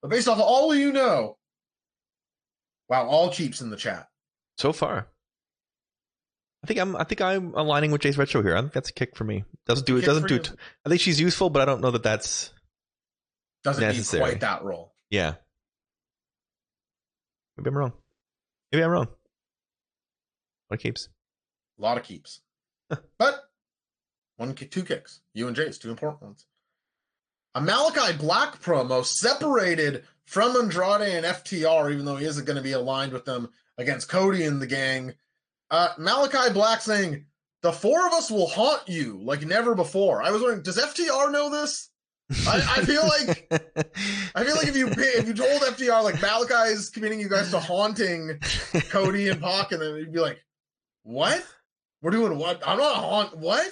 But 0.02 0.10
based 0.12 0.28
off 0.28 0.38
of 0.38 0.44
all 0.44 0.76
you 0.76 0.92
know, 0.92 1.38
wow, 2.90 3.08
all 3.08 3.30
cheaps 3.32 3.62
in 3.62 3.70
the 3.70 3.78
chat. 3.78 4.08
so 4.58 4.74
far, 4.74 5.08
I 6.64 6.68
think 6.68 6.80
I'm 6.80 6.96
I 6.96 7.04
think 7.06 7.22
I'm 7.22 7.54
aligning 7.56 7.92
with 7.92 8.02
Jace 8.02 8.18
Retro 8.18 8.42
here. 8.44 8.56
I 8.56 8.62
think 8.62 8.74
that's 8.74 8.90
a 8.90 8.94
kick 8.94 9.16
for 9.16 9.24
me. 9.24 9.44
Doesn't 9.66 9.86
do 9.88 9.98
it. 9.98 10.06
Doesn't 10.06 10.28
do 10.28 10.36
it. 10.36 10.52
I 10.86 10.90
think 10.90 11.02
she's 11.02 11.20
useful, 11.20 11.50
but 11.50 11.62
I 11.62 11.66
don't 11.66 11.82
know 11.82 11.92
that 11.92 12.04
that's 12.04 12.52
Doesn't 13.64 13.82
Necessary. 13.82 14.24
need 14.24 14.30
quite 14.30 14.42
that 14.42 14.64
role. 14.64 14.94
yeah. 15.10 15.36
Maybe 17.58 17.68
I'm 17.70 17.78
wrong. 17.78 17.94
Maybe 18.72 18.84
I'm 18.84 18.90
wrong. 18.90 19.08
What 20.70 20.80
keeps? 20.80 21.08
A 21.78 21.82
lot 21.82 21.98
of 21.98 22.04
keeps. 22.04 22.42
but 23.20 23.44
one 24.38 24.54
kick, 24.54 24.72
two 24.72 24.84
kicks. 24.84 25.22
You 25.34 25.48
and 25.48 25.56
Jace, 25.56 25.80
two 25.80 25.92
important 25.92 26.22
ones. 26.22 26.46
A 27.56 27.62
Malachi 27.62 28.18
Black 28.18 28.62
promo 28.62 29.06
separated 29.06 30.04
from 30.26 30.56
Andrade 30.56 31.02
and 31.02 31.26
FTR, 31.26 31.92
even 31.94 32.06
though 32.06 32.16
he 32.16 32.26
isn't 32.26 32.46
going 32.46 32.58
to 32.58 32.64
be 32.64 32.72
aligned 32.72 33.14
with 33.14 33.26
them 33.26 33.50
against 33.78 34.10
Cody 34.10 34.44
and 34.46 34.62
the 34.62 34.68
gang. 34.68 35.14
Uh, 35.70 35.90
Malachi 35.98 36.52
Black 36.52 36.82
saying, 36.82 37.26
The 37.62 37.72
four 37.72 38.08
of 38.08 38.14
us 38.14 38.32
will 38.32 38.48
haunt 38.48 38.88
you 38.88 39.20
like 39.22 39.46
never 39.46 39.76
before. 39.76 40.24
I 40.24 40.32
was 40.32 40.42
wondering, 40.42 40.64
does 40.64 40.78
FTR 40.78 41.32
know 41.32 41.50
this? 41.50 41.90
I, 42.48 42.78
I 42.78 42.86
feel 42.86 43.04
like 43.04 43.48
I 44.34 44.44
feel 44.44 44.56
like 44.56 44.68
if 44.68 44.78
you 44.78 44.88
if 44.88 45.28
you 45.28 45.34
told 45.34 45.62
FTR 45.62 46.04
like 46.04 46.22
Malachi 46.22 46.72
is 46.72 46.90
committing 46.90 47.20
you 47.20 47.30
guys 47.30 47.52
to 47.52 47.60
haunting 47.60 48.40
Cody 48.90 49.30
and 49.30 49.42
Pac, 49.42 49.72
and 49.72 49.82
then 49.82 49.96
you'd 49.98 50.14
be 50.14 50.20
like, 50.20 50.44
"What? 51.04 51.44
We're 52.02 52.12
doing 52.12 52.38
what? 52.40 52.66
I'm 52.66 52.78
not 52.78 52.96
haunt 52.96 53.38
what?" 53.38 53.70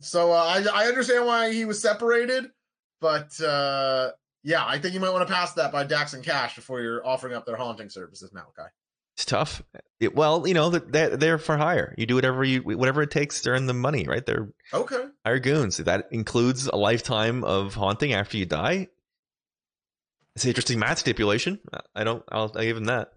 So 0.00 0.32
uh, 0.32 0.36
I 0.36 0.84
I 0.84 0.86
understand 0.86 1.26
why 1.26 1.52
he 1.52 1.64
was 1.64 1.80
separated, 1.80 2.50
but 3.00 3.40
uh, 3.40 4.10
yeah, 4.42 4.64
I 4.66 4.78
think 4.78 4.94
you 4.94 5.00
might 5.00 5.10
want 5.10 5.26
to 5.26 5.32
pass 5.32 5.52
that 5.54 5.72
by 5.72 5.84
Dax 5.84 6.14
and 6.14 6.24
Cash 6.24 6.56
before 6.56 6.80
you're 6.80 7.06
offering 7.06 7.34
up 7.34 7.46
their 7.46 7.56
haunting 7.56 7.90
services, 7.90 8.32
Malachi. 8.32 8.70
It's 9.16 9.26
tough. 9.26 9.62
It, 9.98 10.14
well, 10.14 10.46
you 10.46 10.54
know, 10.54 10.70
they're, 10.70 11.16
they're 11.16 11.38
for 11.38 11.58
hire. 11.58 11.94
You 11.98 12.06
do 12.06 12.14
whatever 12.14 12.42
you 12.42 12.62
whatever 12.62 13.02
it 13.02 13.10
takes 13.10 13.42
to 13.42 13.50
earn 13.50 13.66
the 13.66 13.74
money, 13.74 14.06
right? 14.06 14.24
They're 14.24 14.48
okay. 14.72 15.04
Hire 15.26 15.38
goons. 15.38 15.76
That 15.76 16.08
includes 16.10 16.66
a 16.66 16.76
lifetime 16.76 17.44
of 17.44 17.74
haunting 17.74 18.14
after 18.14 18.38
you 18.38 18.46
die. 18.46 18.88
It's 20.34 20.44
an 20.44 20.48
interesting 20.48 20.78
math 20.78 21.00
stipulation. 21.00 21.58
I 21.94 22.04
don't. 22.04 22.24
I'll, 22.30 22.50
I'll 22.54 22.62
give 22.62 22.78
him 22.78 22.84
that. 22.84 23.12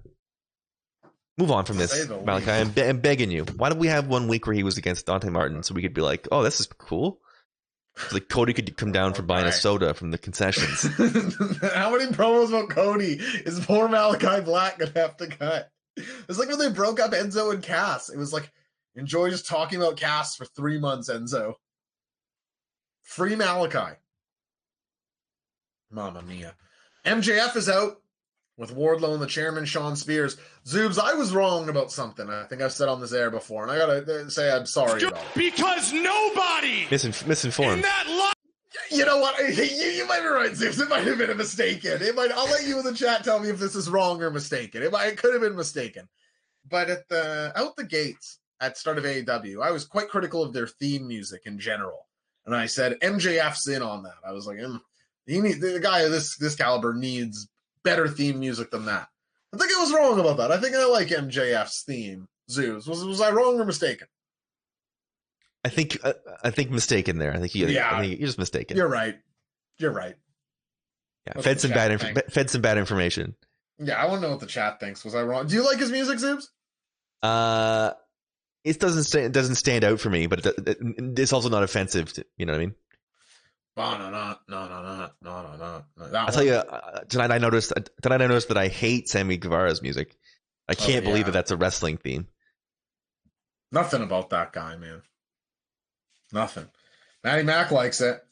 Move 1.38 1.52
on 1.52 1.66
from 1.66 1.78
this, 1.78 2.08
Malachi. 2.10 2.52
I'm, 2.52 2.70
be- 2.70 2.84
I'm, 2.84 3.00
begging 3.00 3.32
you. 3.32 3.44
Why 3.58 3.70
don't 3.70 3.80
we 3.80 3.88
have 3.88 4.08
one 4.08 4.28
week 4.28 4.46
where 4.46 4.56
he 4.56 4.64
was 4.64 4.78
against 4.78 5.08
Dante 5.08 5.30
Martin, 5.30 5.64
so 5.64 5.74
we 5.74 5.82
could 5.82 5.94
be 5.94 6.02
like, 6.02 6.28
"Oh, 6.32 6.44
this 6.44 6.60
is 6.60 6.68
cool." 6.68 7.20
So 7.96 8.16
like 8.16 8.30
Cody 8.30 8.54
could 8.54 8.76
come 8.78 8.92
down 8.92 9.14
for 9.14 9.24
buying 9.24 9.46
right. 9.46 9.54
a 9.54 9.58
soda 9.58 9.94
from 9.94 10.12
the 10.12 10.18
concessions. 10.18 10.82
How 11.74 11.92
many 11.92 12.12
promos 12.12 12.50
about 12.50 12.70
Cody 12.70 13.20
is 13.20 13.64
poor 13.66 13.88
Malachi 13.88 14.42
Black 14.42 14.80
gonna 14.80 14.92
have 14.96 15.18
to 15.18 15.28
cut? 15.28 15.70
It's 15.96 16.40
like 16.40 16.50
when 16.50 16.60
they 16.60 16.70
broke 16.70 17.00
up 17.00 17.12
Enzo 17.12 17.54
and 17.54 17.62
Cass. 17.62 18.10
It 18.10 18.18
was 18.18 18.34
like, 18.34 18.52
enjoy 18.96 19.30
just 19.30 19.48
talking 19.48 19.80
about 19.80 19.98
Cass 19.98 20.36
for 20.36 20.46
three 20.46 20.80
months, 20.80 21.10
Enzo. 21.10 21.54
Free 23.04 23.36
Malachi. 23.36 23.96
Mama 25.92 26.24
mia. 26.24 26.56
MJF 27.06 27.56
is 27.56 27.70
out 27.70 28.02
with 28.58 28.76
Wardlow 28.76 29.14
and 29.14 29.22
the 29.22 29.28
chairman, 29.28 29.66
Shawn 29.66 29.96
Spears. 29.96 30.38
Zoobs, 30.66 31.00
I 31.00 31.14
was 31.14 31.34
wrong 31.34 31.70
about 31.70 31.92
something. 31.92 32.30
I 32.30 32.44
think 32.44 32.62
I've 32.62 32.72
said 32.72 32.90
on 32.90 33.02
this 33.02 33.14
air 33.14 33.32
before, 33.32 33.64
and 33.64 33.72
I 33.72 33.78
gotta 33.78 34.30
say 34.30 34.52
I'm 34.52 34.66
sorry 34.66 35.04
about 35.04 35.22
it. 35.22 35.36
Because 35.36 35.92
nobody 35.92 36.86
Misinf- 36.86 37.26
misinformed. 37.28 37.78
in 37.78 37.82
that 37.82 38.06
line 38.08 38.34
you 38.94 39.06
know 39.06 39.18
what? 39.18 39.40
You, 39.54 39.64
you 39.64 40.08
might 40.08 40.22
be 40.22 40.28
right, 40.28 40.56
Zeus. 40.56 40.80
It 40.80 40.90
might 40.90 41.06
have 41.06 41.18
been 41.18 41.30
a 41.30 41.36
mistaken. 41.36 42.02
It 42.02 42.16
might. 42.16 42.32
I'll 42.32 42.50
let 42.50 42.66
you 42.66 42.80
in 42.80 42.86
the 42.86 42.94
chat 42.94 43.24
tell 43.24 43.40
me 43.40 43.50
if 43.50 43.60
this 43.60 43.76
is 43.76 43.90
wrong 43.90 44.22
or 44.22 44.32
mistaken. 44.32 44.82
It 44.84 44.92
might. 44.92 45.08
It 45.08 45.18
could 45.18 45.34
have 45.34 45.42
been 45.42 45.56
mistaken. 45.56 46.08
But 46.70 46.90
at 46.90 47.10
the 47.10 47.52
out 47.56 47.76
the 47.76 47.84
gates 47.84 48.40
at 48.60 48.78
start 48.78 48.98
of 48.98 49.04
AEW, 49.04 49.62
I 49.62 49.72
was 49.72 49.86
quite 49.86 50.10
critical 50.10 50.44
of 50.44 50.54
their 50.54 50.68
theme 50.68 51.08
music 51.08 51.42
in 51.46 51.60
general, 51.60 52.08
and 52.46 52.56
I 52.56 52.68
said 52.68 53.00
MJF's 53.02 53.68
in 53.68 53.82
on 53.82 54.04
that. 54.04 54.16
I 54.26 54.32
was 54.32 54.48
like, 54.48 54.58
mm, 54.58 54.80
he 55.26 55.42
need 55.42 55.62
the 55.62 55.80
guy 55.80 56.02
of 56.02 56.12
this 56.12 56.38
this 56.38 56.56
caliber 56.56 56.94
needs 56.94 57.48
better 57.84 58.08
theme 58.08 58.40
music 58.40 58.72
than 58.72 58.86
that. 58.86 59.08
I 59.54 59.58
think 59.58 59.72
I 59.76 59.82
was 59.82 59.94
wrong 59.94 60.20
about 60.20 60.38
that. 60.38 60.52
I 60.52 60.60
think 60.60 60.76
I 60.76 60.86
like 60.86 61.10
MJF's 61.10 61.84
theme. 61.84 62.28
Zeus 62.50 62.88
was 62.88 63.06
was 63.06 63.22
I 63.22 63.32
wrong 63.32 63.60
or 63.60 63.66
mistaken? 63.66 64.08
I 65.64 65.70
think 65.70 65.98
uh, 66.04 66.14
I 66.44 66.50
think 66.50 66.72
mistaken 66.72 67.20
there. 67.20 67.34
I 67.34 67.40
think 67.40 67.56
you. 67.56 67.68
Yeah, 67.68 67.96
I 67.96 68.02
think 68.02 68.20
you're 68.20 68.28
just 68.28 68.40
mistaken. 68.40 68.76
You're 68.76 68.90
right. 68.90 69.16
You're 69.80 69.94
right. 69.94 70.16
Yeah, 71.26 71.42
fed 71.42 71.62
some 71.62 71.72
bad 71.72 71.92
inf- 71.92 72.34
fed 72.34 72.50
some 72.50 72.62
bad 72.62 72.78
information. 72.78 73.36
Yeah, 73.80 74.02
I 74.02 74.08
want 74.08 74.22
to 74.22 74.28
know 74.28 74.32
what 74.32 74.42
the 74.42 74.46
chat 74.46 74.80
thinks. 74.80 75.06
Was 75.06 75.16
I 75.16 75.24
wrong? 75.24 75.48
Do 75.48 75.56
you 75.56 75.66
like 75.66 75.80
his 75.80 75.92
music, 75.92 76.20
Zoobs? 76.20 76.48
Uh, 77.22 77.94
it 78.66 78.80
doesn't 78.80 79.04
stand 79.04 79.26
it 79.28 79.32
doesn't 79.32 79.56
stand 79.56 79.84
out 79.84 80.00
for 80.00 80.10
me, 80.10 80.28
but 80.28 80.46
it, 80.46 80.68
it, 80.68 80.78
it's 81.20 81.34
also 81.34 81.50
not 81.50 81.64
offensive. 81.64 82.12
To, 82.14 82.26
you 82.38 82.46
know 82.46 82.54
what 82.54 82.62
I 82.62 82.66
mean? 82.66 82.76
I'll 83.76 84.38
tell 86.32 86.44
you 86.44 86.54
uh, 86.54 87.00
tonight. 87.10 87.32
I 87.32 87.40
noticed 87.40 87.74
tonight. 88.02 88.22
I 88.22 88.28
noticed 88.28 88.50
that 88.50 88.58
I 88.58 88.68
hate 88.68 89.10
Sammy 89.10 89.38
Guevara's 89.38 89.82
music. 89.82 90.16
I 90.68 90.76
can't 90.76 90.90
oh, 90.90 90.94
yeah. 90.94 91.00
believe 91.02 91.26
that 91.26 91.32
that's 91.32 91.52
a 91.52 91.58
wrestling 91.58 91.98
theme. 91.98 92.28
Nothing 93.72 94.04
about 94.04 94.30
that 94.30 94.54
guy, 94.54 94.76
man. 94.76 95.02
Nothing. 96.32 96.68
Matty 97.24 97.44
Mac 97.44 97.72
likes 97.72 98.02
it. 98.02 98.24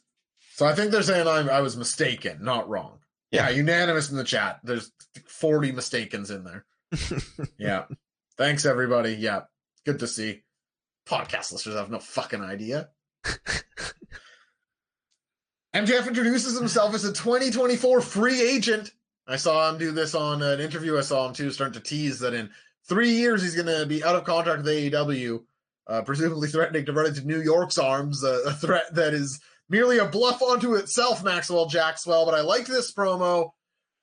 So 0.54 0.66
I 0.66 0.74
think 0.74 0.92
they're 0.92 1.02
saying 1.02 1.26
I'm, 1.26 1.50
I 1.50 1.60
was 1.60 1.76
mistaken, 1.76 2.38
not 2.42 2.68
wrong. 2.68 2.98
Yeah. 3.30 3.48
yeah, 3.48 3.56
unanimous 3.56 4.10
in 4.10 4.18
the 4.18 4.24
chat. 4.24 4.60
There's 4.62 4.92
40 5.26 5.72
mistakens 5.72 6.30
in 6.30 6.44
there. 6.44 6.66
yeah. 7.58 7.84
Thanks, 8.36 8.66
everybody. 8.66 9.14
Yeah. 9.14 9.42
Good 9.84 9.98
to 10.00 10.06
see. 10.06 10.42
Podcast 11.06 11.52
listeners 11.52 11.76
have 11.76 11.90
no 11.90 11.98
fucking 11.98 12.42
idea. 12.42 12.90
MJF 15.74 16.06
introduces 16.06 16.58
himself 16.58 16.94
as 16.94 17.04
a 17.04 17.12
2024 17.12 18.00
free 18.00 18.40
agent. 18.40 18.92
I 19.26 19.36
saw 19.36 19.70
him 19.70 19.78
do 19.78 19.92
this 19.92 20.14
on 20.14 20.42
an 20.42 20.60
interview. 20.60 20.98
I 20.98 21.02
saw 21.02 21.26
him 21.26 21.34
too, 21.34 21.50
starting 21.50 21.80
to 21.80 21.88
tease 21.88 22.18
that 22.20 22.34
in 22.34 22.50
three 22.88 23.10
years 23.10 23.42
he's 23.42 23.54
going 23.54 23.66
to 23.66 23.86
be 23.86 24.04
out 24.04 24.16
of 24.16 24.24
contract 24.24 24.64
with 24.64 24.74
AEW 24.74 25.42
uh, 25.86 26.02
presumably 26.02 26.48
threatening 26.48 26.84
to 26.86 26.92
run 26.92 27.06
into 27.06 27.26
New 27.26 27.40
York's 27.40 27.78
arms, 27.78 28.24
uh, 28.24 28.42
a 28.46 28.52
threat 28.52 28.94
that 28.94 29.14
is 29.14 29.40
merely 29.68 29.98
a 29.98 30.06
bluff 30.06 30.42
onto 30.42 30.74
itself, 30.74 31.24
Maxwell 31.24 31.68
Jackswell. 31.68 32.24
But 32.24 32.34
I 32.34 32.40
like 32.40 32.66
this 32.66 32.92
promo. 32.92 33.50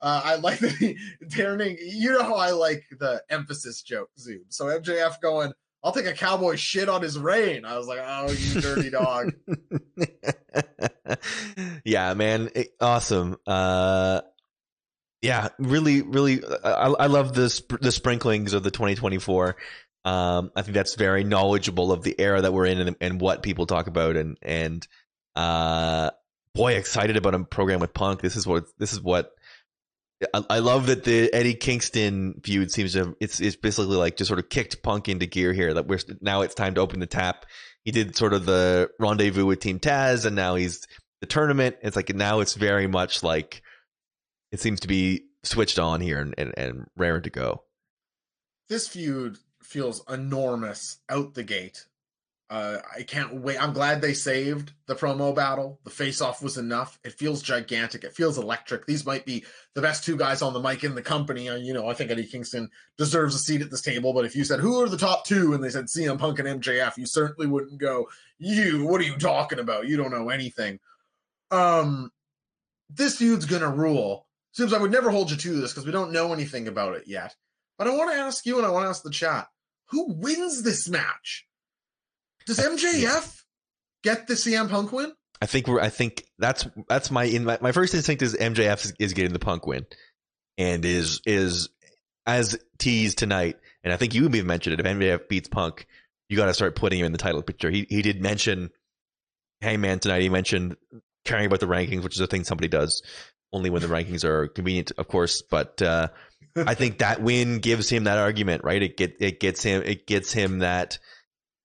Uh, 0.01 0.21
I 0.23 0.35
like 0.35 0.59
the 0.59 0.97
turning. 1.31 1.77
You 1.81 2.13
know 2.13 2.23
how 2.23 2.35
I 2.35 2.51
like 2.51 2.83
the 2.99 3.21
emphasis 3.29 3.81
joke, 3.81 4.09
Zoom. 4.17 4.43
So 4.49 4.65
MJF 4.65 5.21
going, 5.21 5.51
I'll 5.83 5.91
take 5.91 6.05
a 6.05 6.13
cowboy 6.13 6.55
shit 6.55 6.89
on 6.89 7.01
his 7.01 7.17
reign. 7.17 7.65
I 7.65 7.77
was 7.77 7.87
like, 7.87 7.99
oh, 8.01 8.31
you 8.31 8.61
dirty 8.61 8.89
dog. 8.89 9.31
yeah, 11.89 12.13
man. 12.13 12.49
It, 12.53 12.69
awesome. 12.79 13.37
Uh, 13.47 14.21
yeah, 15.21 15.49
really, 15.57 16.01
really. 16.01 16.41
I, 16.63 16.87
I 16.87 17.07
love 17.07 17.33
the 17.33 17.77
the 17.81 17.91
sprinklings 17.91 18.53
of 18.53 18.63
the 18.63 18.71
2024. 18.71 19.55
Um, 20.05 20.51
I 20.55 20.61
think 20.61 20.75
that's 20.75 20.95
very 20.95 21.23
knowledgeable 21.23 21.91
of 21.91 22.03
the 22.03 22.15
era 22.19 22.41
that 22.41 22.53
we're 22.53 22.67
in 22.67 22.79
and, 22.79 22.95
and 23.01 23.19
what 23.19 23.43
people 23.43 23.65
talk 23.65 23.87
about. 23.87 24.15
And 24.15 24.37
and 24.41 24.87
uh, 25.35 26.11
boy, 26.53 26.73
excited 26.73 27.17
about 27.17 27.35
a 27.35 27.43
program 27.43 27.79
with 27.79 27.93
Punk. 27.93 28.21
This 28.21 28.35
is 28.35 28.47
what 28.47 28.65
this 28.77 28.93
is 28.93 29.01
what 29.01 29.31
I, 30.33 30.43
I 30.49 30.59
love 30.59 30.87
that 30.87 31.03
the 31.03 31.33
Eddie 31.33 31.55
Kingston 31.55 32.41
feud 32.43 32.71
seems 32.71 32.93
to 32.93 33.15
it's 33.19 33.39
it's 33.39 33.55
basically 33.55 33.97
like 33.97 34.15
just 34.15 34.27
sort 34.27 34.39
of 34.39 34.49
kicked 34.49 34.83
Punk 34.83 35.09
into 35.09 35.25
gear 35.25 35.53
here. 35.53 35.73
That 35.73 35.87
we're 35.87 35.99
now 36.21 36.41
it's 36.41 36.55
time 36.55 36.75
to 36.75 36.81
open 36.81 36.99
the 36.99 37.07
tap. 37.07 37.45
He 37.83 37.91
did 37.91 38.15
sort 38.15 38.33
of 38.33 38.45
the 38.45 38.91
rendezvous 38.99 39.45
with 39.45 39.59
Team 39.59 39.79
Taz, 39.79 40.25
and 40.25 40.35
now 40.35 40.55
he's 40.55 40.85
the 41.21 41.27
tournament. 41.27 41.77
It's 41.81 41.95
like 41.95 42.13
now 42.13 42.39
it's 42.39 42.53
very 42.53 42.87
much 42.87 43.23
like 43.23 43.61
it 44.51 44.59
seems 44.59 44.79
to 44.81 44.87
be 44.87 45.25
switched 45.43 45.79
on 45.79 46.01
here 46.01 46.19
and, 46.19 46.35
and, 46.37 46.53
and 46.57 46.85
raring 46.97 47.23
to 47.23 47.29
go. 47.29 47.63
This 48.67 48.87
feud 48.87 49.37
feels 49.61 50.03
enormous 50.09 50.97
out 51.09 51.33
the 51.33 51.43
gate. 51.43 51.85
Uh, 52.51 52.79
I 52.95 53.03
can't 53.03 53.41
wait. 53.41 53.61
I'm 53.61 53.73
glad 53.73 54.01
they 54.01 54.15
saved 54.15 54.73
the 54.87 54.95
promo 54.95 55.35
battle. 55.35 55.79
The 55.83 55.91
face 55.91 56.19
off 56.19 56.41
was 56.41 56.57
enough. 56.57 56.99
It 57.03 57.13
feels 57.13 57.43
gigantic. 57.43 58.03
It 58.03 58.15
feels 58.15 58.39
electric. 58.39 58.87
These 58.87 59.05
might 59.05 59.23
be 59.23 59.45
the 59.75 59.83
best 59.83 60.03
two 60.03 60.17
guys 60.17 60.41
on 60.41 60.53
the 60.53 60.59
mic 60.59 60.83
in 60.83 60.95
the 60.95 61.01
company. 61.03 61.47
Uh, 61.47 61.57
you 61.57 61.73
know, 61.73 61.87
I 61.87 61.93
think 61.93 62.09
Eddie 62.09 62.25
Kingston 62.25 62.71
deserves 62.97 63.35
a 63.35 63.37
seat 63.37 63.61
at 63.61 63.69
this 63.69 63.83
table. 63.83 64.13
But 64.13 64.25
if 64.25 64.35
you 64.35 64.43
said, 64.43 64.59
who 64.59 64.81
are 64.81 64.89
the 64.89 64.97
top 64.97 65.25
two? 65.27 65.53
And 65.53 65.63
they 65.63 65.69
said 65.69 65.85
CM 65.85 66.17
Punk 66.17 66.39
and 66.39 66.59
MJF, 66.59 66.97
you 66.97 67.05
certainly 67.05 67.45
wouldn't 67.45 67.79
go, 67.79 68.09
you, 68.39 68.83
what 68.83 68.99
are 68.99 69.05
you 69.05 69.17
talking 69.17 69.59
about? 69.59 69.87
You 69.87 69.97
don't 69.97 70.11
know 70.11 70.29
anything. 70.29 70.79
Um, 71.51 72.11
this 72.89 73.17
dude's 73.17 73.45
going 73.45 73.61
to 73.61 73.69
rule. 73.69 74.27
Seems 74.53 74.73
I 74.73 74.79
would 74.79 74.91
never 74.91 75.09
hold 75.09 75.31
you 75.31 75.37
to 75.37 75.61
this 75.61 75.71
because 75.71 75.85
we 75.85 75.91
don't 75.91 76.11
know 76.11 76.33
anything 76.33 76.67
about 76.67 76.95
it 76.95 77.03
yet. 77.07 77.35
But 77.77 77.87
I 77.87 77.95
want 77.95 78.11
to 78.11 78.17
ask 78.17 78.45
you 78.45 78.57
and 78.57 78.65
I 78.65 78.71
want 78.71 78.85
to 78.85 78.89
ask 78.89 79.03
the 79.03 79.11
chat 79.11 79.47
who 79.89 80.13
wins 80.13 80.63
this 80.63 80.87
match? 80.87 81.45
Does 82.45 82.59
MJF 82.59 83.43
get 84.03 84.27
the 84.27 84.33
CM 84.33 84.69
Punk 84.69 84.91
win? 84.91 85.11
I 85.41 85.45
think 85.45 85.67
we're. 85.67 85.79
I 85.79 85.89
think 85.89 86.25
that's 86.37 86.67
that's 86.87 87.11
my 87.11 87.23
in 87.23 87.45
my, 87.45 87.57
my 87.61 87.71
first 87.71 87.93
instinct 87.93 88.21
is 88.21 88.35
MJF 88.35 88.85
is, 88.85 88.93
is 88.99 89.13
getting 89.13 89.33
the 89.33 89.39
Punk 89.39 89.65
win, 89.65 89.85
and 90.57 90.83
is 90.83 91.21
is 91.25 91.69
as 92.25 92.59
teased 92.77 93.17
tonight. 93.17 93.57
And 93.83 93.93
I 93.93 93.97
think 93.97 94.13
you 94.13 94.23
would 94.23 94.35
even 94.35 94.47
mentioned 94.47 94.73
it. 94.73 94.79
If 94.79 94.85
MJF 94.85 95.29
beats 95.29 95.47
Punk, 95.47 95.87
you 96.27 96.35
got 96.35 96.47
to 96.47 96.53
start 96.53 96.75
putting 96.75 96.99
him 96.99 97.05
in 97.05 97.11
the 97.13 97.17
title 97.17 97.41
picture. 97.41 97.69
He 97.69 97.87
he 97.89 98.01
did 98.01 98.21
mention 98.21 98.69
Hangman 99.61 99.99
tonight. 99.99 100.21
He 100.21 100.29
mentioned 100.29 100.75
caring 101.29 101.45
about 101.45 101.59
the 101.59 101.67
rankings, 101.67 102.03
which 102.03 102.15
is 102.15 102.21
a 102.21 102.27
thing 102.27 102.43
somebody 102.43 102.67
does 102.67 103.01
only 103.51 103.69
when 103.69 103.81
the 103.81 103.87
rankings 103.87 104.23
are 104.23 104.47
convenient, 104.47 104.91
of 104.97 105.07
course. 105.07 105.41
But 105.41 105.81
uh, 105.81 106.09
I 106.55 106.75
think 106.75 106.99
that 106.99 107.21
win 107.21 107.59
gives 107.59 107.89
him 107.89 108.05
that 108.05 108.17
argument, 108.17 108.63
right? 108.63 108.81
It 108.81 108.97
get 108.97 109.15
it 109.19 109.39
gets 109.39 109.63
him 109.63 109.83
it 109.83 110.07
gets 110.07 110.31
him 110.31 110.59
that 110.59 110.99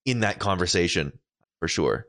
in 0.05 0.21
that 0.21 0.39
conversation 0.39 1.19
for 1.59 1.67
sure. 1.67 2.07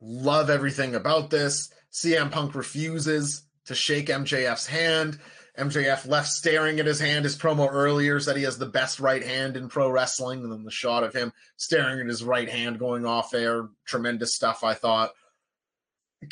Love 0.00 0.50
everything 0.50 0.94
about 0.94 1.30
this. 1.30 1.70
CM 1.92 2.30
Punk 2.30 2.54
refuses 2.54 3.46
to 3.66 3.74
shake 3.74 4.08
MJF's 4.08 4.66
hand. 4.66 5.18
MJF 5.58 6.08
left 6.08 6.28
staring 6.28 6.80
at 6.80 6.86
his 6.86 6.98
hand. 6.98 7.24
His 7.24 7.38
promo 7.38 7.68
earlier 7.70 8.18
said 8.18 8.36
he 8.36 8.42
has 8.42 8.58
the 8.58 8.66
best 8.66 8.98
right 8.98 9.24
hand 9.24 9.56
in 9.56 9.68
pro 9.68 9.88
wrestling, 9.88 10.42
and 10.42 10.52
then 10.52 10.64
the 10.64 10.70
shot 10.70 11.04
of 11.04 11.14
him 11.14 11.32
staring 11.56 12.00
at 12.00 12.06
his 12.06 12.24
right 12.24 12.48
hand 12.48 12.80
going 12.80 13.06
off 13.06 13.32
air. 13.32 13.68
Tremendous 13.86 14.34
stuff, 14.34 14.64
I 14.64 14.74
thought 14.74 15.12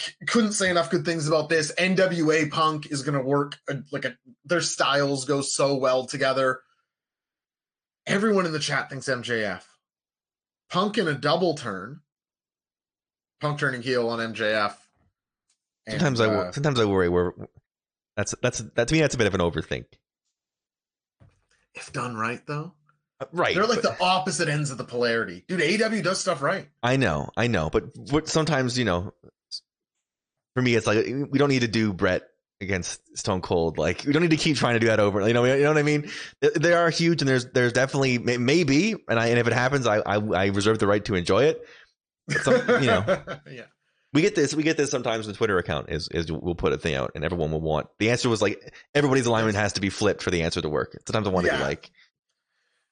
c- 0.01 0.13
couldn't 0.27 0.53
say 0.53 0.71
enough 0.71 0.91
good 0.91 1.05
things 1.05 1.27
about 1.29 1.49
this. 1.49 1.73
NWA 1.73 2.51
Punk 2.51 2.91
is 2.91 3.03
going 3.03 3.19
to 3.19 3.25
work 3.25 3.59
uh, 3.71 3.75
like 3.91 4.05
a, 4.05 4.17
their 4.45 4.61
styles 4.61 5.25
go 5.25 5.41
so 5.41 5.77
well 5.77 6.07
together. 6.07 6.61
Everyone 8.07 8.47
in 8.47 8.53
the 8.53 8.59
chat 8.59 8.91
thinks 8.91 9.07
MJF. 9.09 9.63
Punk 10.71 10.99
in 10.99 11.07
a 11.09 11.15
double 11.15 11.55
turn. 11.55 12.01
Punk 13.41 13.59
turning 13.59 13.83
heel 13.83 14.09
on 14.09 14.19
MJF. 14.35 14.75
And, 15.87 16.01
Sometimes 16.01 16.21
I 16.21 16.27
uh, 16.27 16.53
sometimes 16.53 16.79
I 16.81 16.85
worry 16.85 17.09
where 17.09 17.33
that's 18.17 18.35
that's 18.43 18.59
that 18.59 18.89
to 18.89 18.95
me 18.95 19.01
that's 19.01 19.15
a 19.15 19.19
bit 19.19 19.27
of 19.27 19.35
an 19.35 19.41
overthink. 19.41 19.87
if 21.75 21.93
done 21.93 22.15
right 22.17 22.41
though, 22.47 22.73
Uh, 23.21 23.27
Right. 23.33 23.55
they're 23.55 23.67
like 23.67 23.83
but- 23.83 23.99
the 23.99 24.05
opposite 24.05 24.49
ends 24.49 24.71
of 24.71 24.79
the 24.79 24.85
polarity. 24.85 25.45
Dude, 25.49 25.61
AEW 25.61 26.03
does 26.03 26.21
stuff 26.21 26.41
right. 26.43 26.69
I 26.83 26.97
know, 26.97 27.31
I 27.37 27.47
know, 27.49 27.69
but 27.71 27.85
what 28.13 28.29
sometimes 28.29 28.79
you 28.79 28.85
know, 28.85 29.13
for 30.55 30.63
me, 30.63 30.75
it's 30.75 30.87
like 30.87 31.05
we 31.07 31.39
don't 31.39 31.49
need 31.49 31.61
to 31.63 31.69
do 31.69 31.93
Bret 31.93 32.23
against 32.61 33.01
Stone 33.19 33.41
Cold. 33.43 33.79
Like 33.79 34.05
we 34.07 34.13
don't 34.13 34.23
need 34.23 34.31
to 34.31 34.37
keep 34.37 34.57
trying 34.57 34.75
to 34.75 34.81
do 34.81 34.87
that 34.87 35.01
over. 35.01 35.27
You 35.27 35.35
know, 35.35 35.45
you 35.45 35.63
know 35.63 35.69
what 35.69 35.79
I 35.79 35.83
mean? 35.83 36.11
They- 36.41 36.73
are 36.73 36.91
huge, 36.91 37.23
and 37.23 37.29
there's 37.29 37.47
there's 37.53 37.73
definitely 37.73 38.19
maybe, 38.19 38.95
and 39.09 39.19
I 39.19 39.29
and 39.29 39.39
if 39.39 39.47
it 39.47 39.53
happens, 39.53 39.87
I 39.87 39.99
I, 39.99 40.17
I 40.19 40.47
reserve 40.47 40.79
the 40.79 40.87
right 40.87 41.05
to 41.07 41.15
enjoy 41.15 41.45
it. 41.45 41.63
Some- 42.43 42.55
you 42.83 42.87
know. 42.87 43.05
yeah. 43.51 43.65
We 44.15 44.21
get 44.21 44.35
this. 44.35 44.55
We 44.55 44.63
get 44.63 44.77
this 44.77 44.91
sometimes. 44.91 45.27
The 45.27 45.33
Twitter 45.33 45.57
account 45.57 45.89
is 45.89 46.07
is 46.09 46.31
we'll 46.31 46.55
put 46.55 46.75
a 46.75 46.79
thing 46.79 46.95
out, 46.95 47.13
and 47.15 47.25
everyone 47.25 47.51
will 47.51 47.63
want 47.63 47.87
the 47.99 48.11
answer 48.11 48.29
was 48.29 48.43
like 48.43 48.75
everybody's 48.95 49.25
alignment 49.25 49.57
has 49.57 49.73
to 49.73 49.81
be 49.81 49.89
flipped 49.89 50.23
for 50.23 50.31
the 50.31 50.43
answer 50.43 50.61
to 50.61 50.69
work. 50.69 50.99
Sometimes 51.07 51.27
I 51.27 51.31
want 51.31 51.47
to 51.47 51.53
be 51.53 51.59
Yeah. 51.59 51.65
like, 51.67 51.91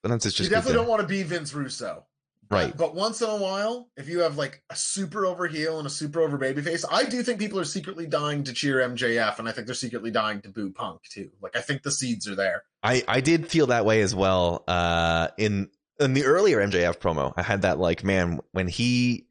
sometimes 0.02 0.24
it's 0.24 0.34
just 0.34 0.48
You 0.48 0.56
definitely 0.56 0.78
don't 0.78 0.88
want 0.88 1.02
to 1.02 1.06
be 1.06 1.22
Vince 1.22 1.52
Russo. 1.52 2.06
Right. 2.51 2.76
But 2.76 2.96
once 2.96 3.22
in 3.22 3.30
a 3.30 3.36
while, 3.36 3.88
if 3.96 4.09
you 4.09 4.20
have 4.20 4.36
like 4.36 4.62
a 4.70 4.76
super 4.76 5.24
over 5.24 5.46
heel 5.46 5.78
and 5.78 5.86
a 5.86 5.90
super 5.90 6.20
over 6.20 6.36
babyface, 6.36 6.84
I 6.90 7.05
do 7.05 7.22
think 7.22 7.38
people 7.38 7.61
are 7.61 7.64
secretly 7.64 8.07
dying 8.07 8.42
to 8.44 8.53
cheer 8.53 8.78
MJF, 8.78 9.38
and 9.38 9.48
I 9.48 9.53
think 9.53 9.66
they're 9.66 9.74
secretly 9.74 10.11
dying 10.11 10.40
to 10.42 10.48
boo 10.48 10.72
Punk 10.72 11.01
too. 11.09 11.30
Like 11.40 11.57
I 11.57 11.61
think 11.61 11.84
the 11.84 11.92
seeds 11.92 12.26
are 12.26 12.34
there. 12.34 12.64
I 12.82 13.05
I 13.07 13.20
did 13.20 13.46
feel 13.46 13.68
that 13.68 13.84
way 13.84 14.01
as 14.01 14.16
well. 14.16 14.64
Uh, 14.66 15.28
in 15.38 15.70
in 16.01 16.12
the 16.12 16.24
earlier 16.24 16.59
MJF 16.59 16.98
promo, 16.98 17.32
I 17.36 17.42
had 17.42 17.62
that 17.62 17.78
like, 17.78 18.03
man, 18.03 18.40
when 18.51 18.66
he 18.66 19.28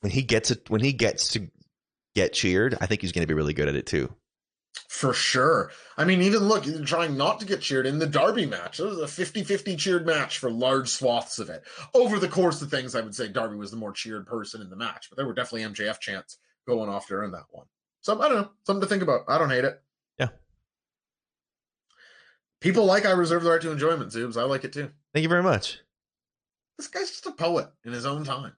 when 0.00 0.12
he 0.12 0.22
gets 0.22 0.52
it, 0.52 0.70
when 0.70 0.80
he 0.80 0.92
gets 0.92 1.32
to 1.32 1.50
get 2.14 2.32
cheered, 2.32 2.78
I 2.80 2.86
think 2.86 3.00
he's 3.00 3.10
going 3.10 3.22
to 3.22 3.28
be 3.28 3.34
really 3.34 3.54
good 3.54 3.68
at 3.68 3.74
it 3.74 3.86
too. 3.86 4.14
For 4.88 5.12
sure. 5.12 5.70
I 5.96 6.04
mean, 6.04 6.22
even 6.22 6.44
look, 6.44 6.66
you're 6.66 6.84
trying 6.84 7.16
not 7.16 7.40
to 7.40 7.46
get 7.46 7.60
cheered 7.60 7.86
in 7.86 7.98
the 7.98 8.06
Darby 8.06 8.46
match. 8.46 8.80
It 8.80 8.84
was 8.84 8.98
a 8.98 9.08
50 9.08 9.44
50 9.44 9.76
cheered 9.76 10.06
match 10.06 10.38
for 10.38 10.50
large 10.50 10.88
swaths 10.88 11.38
of 11.38 11.50
it. 11.50 11.64
Over 11.94 12.18
the 12.18 12.28
course 12.28 12.62
of 12.62 12.70
things, 12.70 12.94
I 12.94 13.00
would 13.00 13.14
say 13.14 13.28
Darby 13.28 13.56
was 13.56 13.70
the 13.70 13.76
more 13.76 13.92
cheered 13.92 14.26
person 14.26 14.62
in 14.62 14.70
the 14.70 14.76
match, 14.76 15.08
but 15.10 15.16
there 15.16 15.26
were 15.26 15.34
definitely 15.34 15.68
MJF 15.68 15.98
chants 16.00 16.38
going 16.66 16.88
off 16.88 17.08
during 17.08 17.32
that 17.32 17.46
one. 17.50 17.66
So 18.00 18.20
I 18.20 18.28
don't 18.28 18.42
know. 18.42 18.50
Something 18.64 18.82
to 18.82 18.86
think 18.86 19.02
about. 19.02 19.22
I 19.28 19.38
don't 19.38 19.50
hate 19.50 19.64
it. 19.64 19.80
Yeah. 20.18 20.28
People 22.60 22.84
like 22.84 23.06
I 23.06 23.10
reserve 23.12 23.42
the 23.42 23.50
right 23.50 23.60
to 23.60 23.72
enjoyment, 23.72 24.12
Zoobs. 24.12 24.36
I 24.36 24.44
like 24.44 24.64
it 24.64 24.72
too. 24.72 24.90
Thank 25.12 25.22
you 25.22 25.28
very 25.28 25.42
much. 25.42 25.80
This 26.76 26.88
guy's 26.88 27.10
just 27.10 27.26
a 27.26 27.32
poet 27.32 27.68
in 27.84 27.92
his 27.92 28.06
own 28.06 28.24
time. 28.24 28.52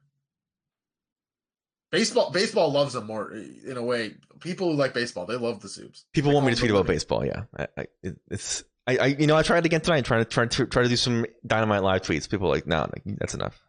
Baseball 1.91 2.31
baseball 2.31 2.71
loves 2.71 2.93
them 2.95 3.07
more 3.07 3.33
in 3.33 3.77
a 3.77 3.83
way. 3.83 4.15
People 4.41 4.71
who 4.71 4.77
like 4.77 4.95
baseball, 4.95 5.27
they 5.27 5.37
love 5.37 5.61
the 5.61 5.69
Zoobs. 5.69 6.05
People 6.13 6.31
They 6.31 6.35
want 6.35 6.47
me 6.47 6.55
to 6.55 6.59
tweet 6.59 6.71
about 6.71 6.87
baseball. 6.87 7.25
Yeah, 7.27 7.43
I, 7.59 7.67
I, 7.77 7.87
it's 8.31 8.63
I, 8.87 8.97
I 8.97 9.07
you 9.07 9.27
know 9.27 9.37
I 9.37 9.43
tried 9.43 9.67
again 9.67 9.81
tonight, 9.81 10.05
trying 10.05 10.25
to 10.25 10.31
try 10.31 10.47
to 10.47 10.67
try 10.67 10.83
to 10.85 10.89
do 10.89 10.97
some 10.97 11.27
dynamite 11.45 11.83
live 11.83 12.03
tweets. 12.03 12.31
People 12.31 12.47
are 12.47 12.55
like, 12.55 12.67
no, 12.67 12.81
like, 12.83 13.03
that's 13.19 13.35
enough. 13.35 13.61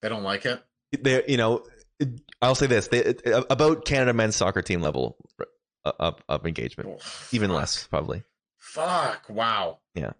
They 0.00 0.08
don't 0.08 0.22
like 0.22 0.46
it. 0.46 0.62
They, 0.98 1.22
you 1.28 1.36
know, 1.36 1.64
I'll 2.40 2.54
say 2.54 2.66
this: 2.66 2.88
they, 2.88 3.14
about 3.26 3.84
Canada 3.84 4.14
men's 4.14 4.36
soccer 4.36 4.62
team 4.62 4.80
level 4.80 5.16
uh, 5.84 5.92
of, 6.00 6.22
of 6.28 6.46
engagement, 6.46 6.88
Oh, 6.90 6.98
even 7.32 7.50
fuck. 7.50 7.56
less 7.58 7.86
probably. 7.88 8.22
Fuck. 8.56 9.26
Wow. 9.28 9.78
Yeah. 9.94 10.12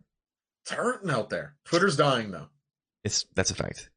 It's 0.65 0.73
hurting 0.73 1.11
out 1.11 1.31
there. 1.31 1.55
Twitter's 1.65 1.97
dying 1.97 2.31
though. 2.33 2.49
It's 3.03 3.25
that's 3.35 3.51
a 3.51 3.55
fact. 3.55 3.89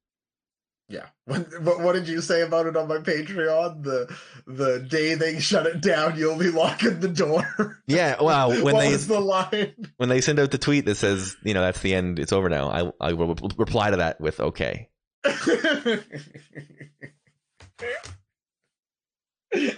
Yeah. 0.91 1.05
What, 1.61 1.79
what 1.79 1.93
did 1.93 2.09
you 2.09 2.19
say 2.19 2.41
about 2.41 2.65
it 2.65 2.75
on 2.75 2.89
my 2.89 2.97
Patreon? 2.97 3.83
The 3.83 4.13
the 4.45 4.79
day 4.79 5.13
they 5.15 5.39
shut 5.39 5.65
it 5.65 5.79
down, 5.79 6.17
you'll 6.17 6.37
be 6.37 6.49
locking 6.49 6.99
the 6.99 7.07
door. 7.07 7.77
Yeah, 7.87 8.21
wow. 8.21 8.49
When 8.49 8.61
what 8.63 8.79
they 8.79 8.91
was 8.91 9.07
the 9.07 9.21
line? 9.21 9.73
when 9.97 10.09
they 10.09 10.19
send 10.19 10.39
out 10.39 10.51
the 10.51 10.57
tweet 10.57 10.85
that 10.85 10.95
says, 10.95 11.37
you 11.43 11.53
know, 11.53 11.61
that's 11.61 11.79
the 11.79 11.93
end, 11.93 12.19
it's 12.19 12.33
over 12.33 12.49
now, 12.49 12.69
I 12.69 12.91
I 13.09 13.13
will 13.13 13.35
reply 13.57 13.91
to 13.91 13.97
that 13.97 14.19
with 14.19 14.39
okay. 14.39 14.89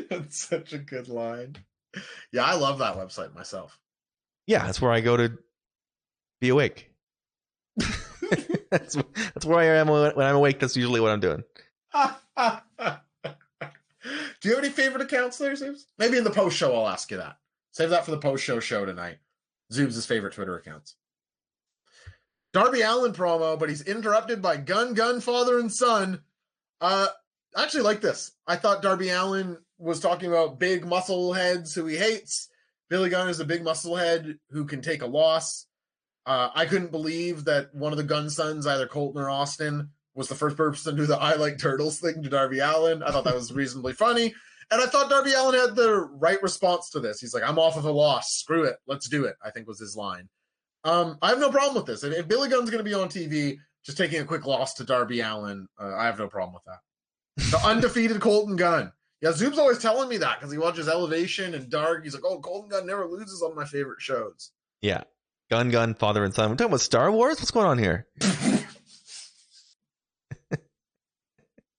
That's 0.10 0.38
such 0.38 0.74
a 0.74 0.78
good 0.78 1.08
line. 1.08 1.56
Yeah, 2.32 2.46
I 2.46 2.56
love 2.56 2.80
that 2.80 2.96
website 2.96 3.34
myself. 3.36 3.80
Yeah, 4.48 4.66
that's 4.66 4.82
where 4.82 4.92
I 4.92 5.02
go 5.02 5.18
to 5.18 5.38
be 6.42 6.50
awake. 6.50 6.92
That's 8.74 8.96
that's 9.16 9.46
where 9.46 9.60
I 9.60 9.66
am 9.78 9.88
when 9.88 10.16
when 10.16 10.26
I'm 10.26 10.36
awake. 10.36 10.60
That's 10.60 10.76
usually 10.76 11.00
what 11.00 11.12
I'm 11.12 11.20
doing. 11.20 11.44
Do 14.42 14.50
you 14.50 14.56
have 14.56 14.64
any 14.64 14.74
favorite 14.74 15.04
accounts 15.04 15.38
there, 15.38 15.54
Zoobs? 15.54 15.84
Maybe 16.00 16.18
in 16.18 16.24
the 16.24 16.32
post 16.32 16.58
show 16.58 16.74
I'll 16.74 16.88
ask 16.88 17.12
you 17.12 17.18
that. 17.18 17.38
Save 17.72 17.92
that 17.92 18.04
for 18.04 18.10
the 18.12 18.18
post 18.18 18.44
show 18.44 18.60
show 18.60 18.84
tonight. 18.84 19.18
Zoobs' 19.72 20.08
favorite 20.08 20.34
Twitter 20.34 20.58
accounts. 20.58 20.96
Darby 22.52 22.82
Allin 22.82 23.14
promo, 23.14 23.60
but 23.60 23.70
he's 23.70 23.84
interrupted 23.84 24.42
by 24.42 24.58
Gun 24.58 24.96
Gun 24.96 25.22
Father 25.22 25.60
and 25.60 25.72
Son. 25.72 26.22
Uh 26.82 27.08
I 27.56 27.62
actually 27.64 27.84
like 27.84 28.02
this. 28.02 28.32
I 28.48 28.56
thought 28.56 28.82
Darby 28.82 29.10
Allin 29.10 29.58
was 29.78 30.00
talking 30.00 30.30
about 30.30 30.60
big 30.60 30.84
muscle 30.84 31.32
heads 31.32 31.76
who 31.76 31.86
he 31.86 31.96
hates. 31.96 32.50
Billy 32.90 33.12
Gunn 33.12 33.30
is 33.30 33.40
a 33.40 33.46
big 33.46 33.64
muscle 33.64 33.96
head 33.96 34.40
who 34.50 34.66
can 34.66 34.82
take 34.82 35.04
a 35.04 35.08
loss. 35.08 35.68
Uh, 36.26 36.50
I 36.54 36.66
couldn't 36.66 36.92
believe 36.92 37.46
that 37.46 37.74
one 37.74 37.92
of 37.92 37.98
the 37.98 38.04
Gunn 38.04 38.30
Sons, 38.30 38.66
either 38.66 38.88
Colton 38.88 39.22
or 39.22 39.30
Austin, 39.30 39.90
was 40.16 40.30
the 40.30 40.36
first 40.36 40.56
person 40.56 40.96
to 40.96 41.02
do 41.02 41.06
the 41.06 41.18
I 41.18 41.36
like 41.36 41.58
turtles 41.58 42.00
thing 42.00 42.24
to 42.24 42.30
Darby 42.30 42.60
Allin. 42.60 43.04
I 43.04 43.12
thought 43.12 43.26
that 43.26 43.36
was 43.36 43.52
reasonably 43.52 43.94
funny. 43.94 44.34
And 44.72 44.82
I 44.82 44.86
thought 44.86 45.10
Darby 45.10 45.34
Allin 45.34 45.60
had 45.60 45.76
the 45.76 46.08
right 46.14 46.42
response 46.42 46.90
to 46.92 47.00
this. 47.00 47.20
He's 47.20 47.34
like, 47.34 47.44
I'm 47.44 47.60
off 47.60 47.78
of 47.78 47.86
a 47.86 47.92
loss. 47.92 48.34
Screw 48.34 48.64
it. 48.64 48.78
Let's 48.88 49.10
do 49.10 49.26
it. 49.26 49.36
I 49.44 49.52
think 49.52 49.68
was 49.68 49.80
his 49.80 49.96
line. 49.96 50.30
Um, 50.84 51.18
I 51.22 51.30
have 51.30 51.40
no 51.40 51.50
problem 51.50 51.76
with 51.76 51.86
this. 51.86 52.04
If, 52.04 52.14
if 52.14 52.28
Billy 52.28 52.50
Gunn's 52.50 52.70
going 52.70 52.84
to 52.84 52.90
be 52.90 52.94
on 52.94 53.08
TV, 53.10 53.58
just 53.86 53.98
taking 53.98 54.22
a 54.22 54.26
quick 54.26 54.46
loss 54.46 54.76
to 54.76 54.84
Darby 54.84 55.22
Allin, 55.22 55.68
uh, 55.80 55.96
I 55.96 56.06
have 56.06 56.20
no 56.20 56.28
problem 56.28 56.54
with 56.54 56.64
that. 56.66 57.52
The 57.52 57.66
undefeated 57.68 58.22
Colton 58.22 58.56
Gunn. 58.56 58.92
Yeah, 59.22 59.30
Zoob's 59.30 59.58
always 59.58 59.80
telling 59.80 60.10
me 60.10 60.18
that 60.18 60.40
because 60.40 60.52
he 60.52 60.58
watches 60.58 60.90
Elevation 60.90 61.54
and 61.54 61.70
Dark. 61.70 62.04
He's 62.04 62.14
like, 62.14 62.26
oh, 62.26 62.40
Colton 62.40 62.70
Gunn 62.70 62.86
never 62.86 63.06
loses 63.06 63.42
on 63.42 63.56
my 63.56 63.64
favorite 63.66 64.02
shows. 64.02 64.52
Yeah, 64.82 65.04
gun, 65.50 65.70
gun, 65.70 65.94
father 65.94 66.24
and 66.24 66.34
son. 66.34 66.50
We're 66.50 66.56
talking 66.56 66.68
about 66.72 66.82
Star 66.82 67.12
Wars. 67.12 67.38
What's 67.40 67.52
going 67.52 67.68
on 67.68 67.78
here? 67.78 68.08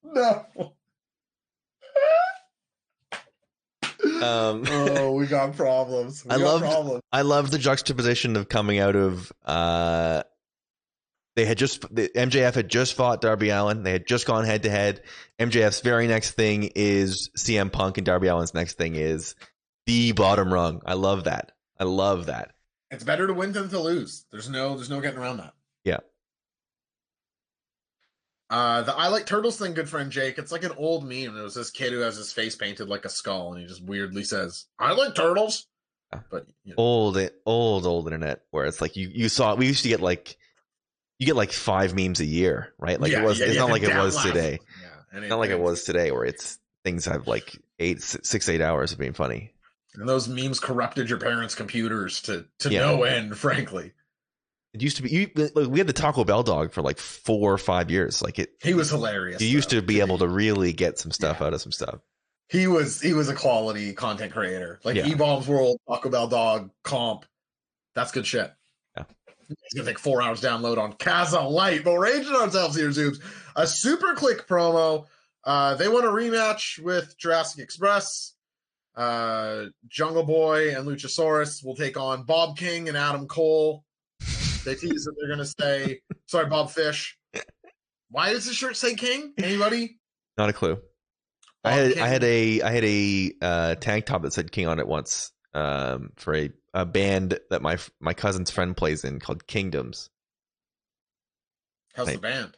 no. 0.04 0.46
Um, 4.22 4.64
oh, 4.68 5.12
we 5.12 5.26
got 5.26 5.56
problems. 5.56 6.24
We 6.24 6.30
I 6.30 6.38
got 6.38 6.44
loved- 6.44 6.64
problems. 6.64 7.02
I 7.12 7.22
love 7.22 7.50
the 7.50 7.58
juxtaposition 7.58 8.36
of 8.36 8.48
coming 8.48 8.78
out 8.78 8.96
of. 8.96 9.32
uh 9.44 10.22
They 11.36 11.44
had 11.46 11.58
just 11.58 11.82
the 11.94 12.08
MJF 12.14 12.54
had 12.54 12.68
just 12.68 12.94
fought 12.94 13.20
Darby 13.20 13.50
Allin. 13.50 13.82
They 13.82 13.92
had 13.92 14.06
just 14.06 14.26
gone 14.26 14.44
head 14.44 14.62
to 14.64 14.70
head. 14.70 15.02
MJF's 15.38 15.80
very 15.80 16.06
next 16.06 16.32
thing 16.32 16.70
is 16.74 17.30
CM 17.36 17.72
Punk, 17.72 17.98
and 17.98 18.04
Darby 18.06 18.28
Allin's 18.28 18.54
next 18.54 18.74
thing 18.78 18.94
is 18.94 19.34
the 19.86 20.12
bottom 20.12 20.52
rung. 20.52 20.80
I 20.86 20.94
love 20.94 21.24
that. 21.24 21.52
I 21.78 21.84
love 21.84 22.26
that. 22.26 22.53
It's 22.94 23.04
better 23.04 23.26
to 23.26 23.34
win 23.34 23.52
than 23.52 23.68
to 23.68 23.78
lose. 23.80 24.24
There's 24.30 24.48
no 24.48 24.74
there's 24.76 24.90
no 24.90 25.00
getting 25.00 25.18
around 25.18 25.38
that. 25.38 25.52
Yeah. 25.84 25.98
Uh 28.50 28.82
the 28.82 28.94
I 28.94 29.08
like 29.08 29.26
turtles 29.26 29.58
thing, 29.58 29.74
good 29.74 29.88
friend 29.88 30.10
Jake. 30.10 30.38
It's 30.38 30.52
like 30.52 30.64
an 30.64 30.72
old 30.76 31.02
meme. 31.04 31.36
It 31.36 31.42
was 31.42 31.54
this 31.54 31.70
kid 31.70 31.92
who 31.92 32.00
has 32.00 32.16
his 32.16 32.32
face 32.32 32.54
painted 32.56 32.88
like 32.88 33.04
a 33.04 33.08
skull, 33.08 33.52
and 33.52 33.60
he 33.62 33.66
just 33.66 33.82
weirdly 33.84 34.24
says, 34.24 34.66
I 34.78 34.92
like 34.92 35.14
turtles. 35.14 35.66
But 36.30 36.46
you 36.62 36.70
know, 36.70 36.74
Old, 36.76 37.18
old, 37.44 37.86
old 37.86 38.06
internet 38.06 38.42
where 38.50 38.66
it's 38.66 38.80
like 38.80 38.94
you 38.96 39.10
you 39.12 39.28
saw. 39.28 39.54
We 39.56 39.66
used 39.66 39.82
to 39.82 39.88
get 39.88 40.00
like 40.00 40.36
you 41.18 41.26
get 41.26 41.34
like 41.36 41.50
five 41.52 41.94
memes 41.94 42.20
a 42.20 42.24
year, 42.24 42.72
right? 42.78 43.00
Like 43.00 43.10
yeah, 43.10 43.22
it 43.22 43.24
was. 43.24 43.40
yeah, 43.40 43.46
it's 43.46 43.54
yeah, 43.56 43.60
not 43.62 43.70
like 43.70 43.82
it 43.82 43.96
was 43.96 44.14
last- 44.14 44.26
today. 44.26 44.58
Yeah. 44.80 44.88
And 45.12 45.24
It's 45.24 45.30
not 45.30 45.38
like 45.38 45.50
it 45.50 45.58
was 45.60 45.84
today, 45.84 46.10
where 46.12 46.24
it's 46.24 46.58
things 46.84 47.04
have 47.06 47.26
like 47.28 47.56
eight, 47.78 48.02
six, 48.02 48.48
eight 48.48 48.60
hours 48.60 48.92
of 48.92 48.98
being 48.98 49.12
funny. 49.12 49.53
And 49.94 50.08
those 50.08 50.28
memes 50.28 50.58
corrupted 50.60 51.08
your 51.08 51.18
parents' 51.18 51.54
computers 51.54 52.20
to 52.22 52.46
to 52.60 52.70
Yeah. 52.70 52.80
no 52.80 53.02
end, 53.04 53.36
frankly. 53.38 53.92
It 54.72 54.82
used 54.82 54.96
to 54.96 55.02
be 55.04 55.10
you. 55.10 55.30
Like, 55.54 55.68
we 55.68 55.78
had 55.78 55.86
the 55.86 55.92
Taco 55.92 56.24
Bell 56.24 56.42
dog 56.42 56.72
for 56.72 56.82
like 56.82 56.98
four 56.98 57.52
or 57.52 57.58
five 57.58 57.90
years. 57.92 58.20
Like 58.22 58.40
it, 58.40 58.54
He 58.60 58.74
was 58.74 58.90
hilarious. 58.90 59.40
you 59.40 59.46
used 59.48 59.70
to 59.70 59.80
be 59.82 60.00
able 60.00 60.18
to 60.18 60.26
really 60.26 60.72
get 60.72 60.98
some 60.98 61.12
stuff 61.12 61.40
out 61.40 61.54
of 61.54 61.60
some 61.60 61.70
stuff. 61.72 62.00
he 62.48 62.66
was 62.66 63.00
he 63.00 63.12
was 63.14 63.28
a 63.28 63.34
quality 63.34 63.92
content 63.94 64.32
creator. 64.32 64.80
Like 64.84 64.96
Yeah. 64.96 65.04
eBaum's 65.06 65.46
World, 65.48 65.78
Taco 65.88 66.10
Bell 66.10 66.26
Dog, 66.28 66.70
Comp. 66.82 67.24
That's 67.94 68.10
good 68.12 68.26
shit. 68.26 68.52
Yeah. 68.96 69.04
It's 69.48 69.74
gonna 69.74 69.86
take 69.86 69.98
four 70.00 70.20
hours 70.20 70.40
download 70.42 70.76
on 70.78 70.92
Kazaa 70.94 71.48
Lite, 71.50 71.84
but 71.84 71.92
we're 71.94 72.00
raging 72.02 72.34
ourselves 72.34 72.74
here, 72.76 72.88
Zoobs. 72.88 73.20
A 73.56 73.66
super 73.68 74.14
quick 74.16 74.46
promo. 74.48 75.06
Uh, 75.44 75.74
they 75.76 75.88
want 75.88 76.04
a 76.04 76.08
rematch 76.08 76.78
with 76.80 77.16
Jurassic 77.16 77.60
Express. 77.62 78.33
Uh, 78.96 79.66
Jungle 79.88 80.24
Boy 80.24 80.74
and 80.76 80.86
Luchasaurus 80.86 81.64
will 81.64 81.74
take 81.76 81.96
on 81.96 82.24
Bob 82.24 82.56
King 82.56 82.88
and 82.88 82.96
Adam 82.96 83.26
Cole. 83.26 83.84
They 84.64 84.74
tease 84.76 85.04
that 85.04 85.14
they're 85.18 85.28
going 85.28 85.46
to 85.46 85.54
say, 85.60 86.00
sorry, 86.26 86.46
Bob 86.46 86.70
Fish. 86.70 87.18
Why 88.10 88.32
does 88.32 88.46
the 88.46 88.54
shirt 88.54 88.76
say 88.76 88.94
King? 88.94 89.34
Anybody? 89.38 89.98
Not 90.38 90.48
a 90.48 90.52
clue. 90.52 90.78
I 91.64 91.72
had 91.72 91.92
King? 91.94 92.02
I 92.02 92.06
had 92.08 92.24
a 92.24 92.62
I 92.62 92.70
had 92.70 92.84
a 92.84 93.32
uh, 93.42 93.74
tank 93.76 94.06
top 94.06 94.22
that 94.22 94.32
said 94.32 94.52
King 94.52 94.68
on 94.68 94.78
it 94.78 94.86
once 94.86 95.32
um, 95.54 96.10
for 96.16 96.34
a, 96.36 96.50
a 96.72 96.86
band 96.86 97.38
that 97.50 97.62
my 97.62 97.78
my 98.00 98.12
cousin's 98.14 98.50
friend 98.50 98.76
plays 98.76 99.02
in 99.04 99.18
called 99.18 99.46
Kingdoms. 99.46 100.10
How's 101.94 102.06
the 102.06 102.12
Hey. 102.12 102.18
band? 102.18 102.56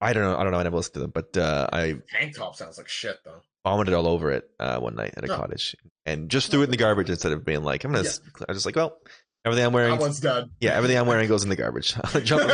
I 0.00 0.12
don't 0.12 0.22
know 0.24 0.36
I 0.36 0.42
don't 0.42 0.52
know 0.52 0.58
I 0.58 0.62
never 0.62 0.76
listened 0.76 0.94
to 0.94 1.00
them, 1.00 1.10
but 1.10 1.36
uh, 1.36 1.68
I 1.72 1.96
Tank 2.10 2.34
top 2.36 2.56
sounds 2.56 2.78
like 2.78 2.88
shit 2.88 3.18
though. 3.24 3.42
Vomited 3.66 3.94
all 3.94 4.06
over 4.06 4.30
it 4.30 4.48
uh, 4.60 4.78
one 4.78 4.94
night 4.94 5.12
at 5.16 5.24
a 5.24 5.26
No. 5.26 5.36
cottage 5.36 5.74
and 6.04 6.28
just 6.30 6.52
threw 6.52 6.60
it 6.60 6.64
in 6.64 6.70
the 6.70 6.76
garbage 6.76 7.10
instead 7.10 7.32
of 7.32 7.44
being 7.44 7.64
like 7.64 7.82
I'm 7.82 7.90
gonna. 7.90 8.06
s 8.06 8.20
I 8.38 8.44
was 8.52 8.58
just 8.58 8.66
like, 8.66 8.76
well, 8.76 8.96
everything 9.44 9.66
I'm 9.66 9.72
wearing, 9.72 9.90
That 9.96 10.00
one's 10.00 10.20
done. 10.20 10.50
yeah, 10.60 10.70
everything 10.74 10.96
I'm 10.96 11.06
wearing 11.08 11.28
goes 11.28 11.42
in 11.42 11.48
the 11.48 11.56
garbage. 11.56 11.96
I'll 12.04 12.20
jump 12.20 12.48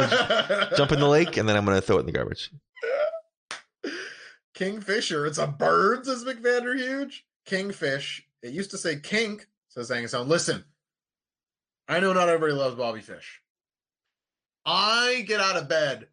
jump 0.75 0.91
in 0.91 1.01
the 1.01 1.09
lake 1.09 1.37
and 1.37 1.47
then 1.47 1.55
I'm 1.57 1.67
gonna 1.67 1.83
throw 1.83 1.99
it 1.99 2.01
in 2.01 2.07
the 2.07 2.13
garbage. 2.13 2.51
Kingfisher. 4.55 5.27
It's 5.27 5.39
a 5.39 5.47
bird, 5.47 6.07
says 6.07 6.25
McVander 6.25 6.77
Huge. 6.79 7.25
Kingfish. 7.47 8.23
It 8.43 8.53
used 8.53 8.71
to 8.71 8.79
say 8.79 8.97
kink, 8.99 9.47
says 9.69 9.89
Sound. 10.11 10.29
Listen, 10.29 10.65
I 11.89 12.01
know 12.01 12.13
not 12.13 12.29
everybody 12.29 12.53
loves 12.59 12.77
Bobby 12.77 13.01
Fish. 13.01 13.41
I 14.65 15.25
get 15.27 15.41
out 15.41 15.57
of 15.57 15.69
bed 15.69 16.07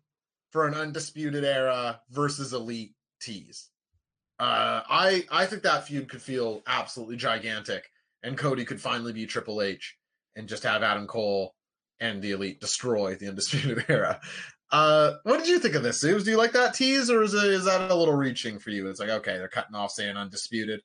for 0.52 0.68
an 0.68 0.74
undisputed 0.74 1.44
era 1.46 2.02
versus 2.10 2.54
elite 2.54 2.96
tease. 3.22 3.69
Uh, 4.40 4.82
I 4.90 5.26
I 5.30 5.46
think 5.46 5.64
that 5.64 5.86
feud 5.86 6.10
could 6.10 6.22
feel 6.22 6.64
absolutely 6.66 7.18
gigantic, 7.18 7.90
and 8.24 8.38
Cody 8.38 8.64
could 8.64 8.80
finally 8.80 9.12
be 9.12 9.26
Triple 9.26 9.62
H 9.62 9.98
and 10.36 10.48
just 10.48 10.64
have 10.64 10.82
Adam 10.82 11.08
Cole 11.08 11.56
and 12.00 12.22
the 12.22 12.32
elite 12.32 12.62
destroy 12.62 13.16
the 13.16 13.28
undisputed 13.30 13.86
era. 13.90 14.22
Uh, 14.72 15.16
what 15.24 15.40
did 15.40 15.48
you 15.48 15.60
think 15.60 15.76
of 15.76 15.84
this, 15.84 16.00
Zeus? 16.00 16.24
Do 16.24 16.32
you 16.32 16.38
like 16.38 16.54
that 16.54 16.74
tease, 16.74 17.10
or 17.10 17.24
is 17.24 17.34
it 17.34 17.44
is 17.52 17.66
that 17.66 17.92
a 17.92 17.96
little 17.96 18.14
reaching 18.14 18.60
for 18.60 18.70
you? 18.70 18.88
It's 18.88 19.00
like 19.00 19.10
okay, 19.10 19.38
they're 19.38 19.48
cutting 19.48 19.76
off 19.76 19.92
saying 19.92 20.16
undisputed. 20.16 20.82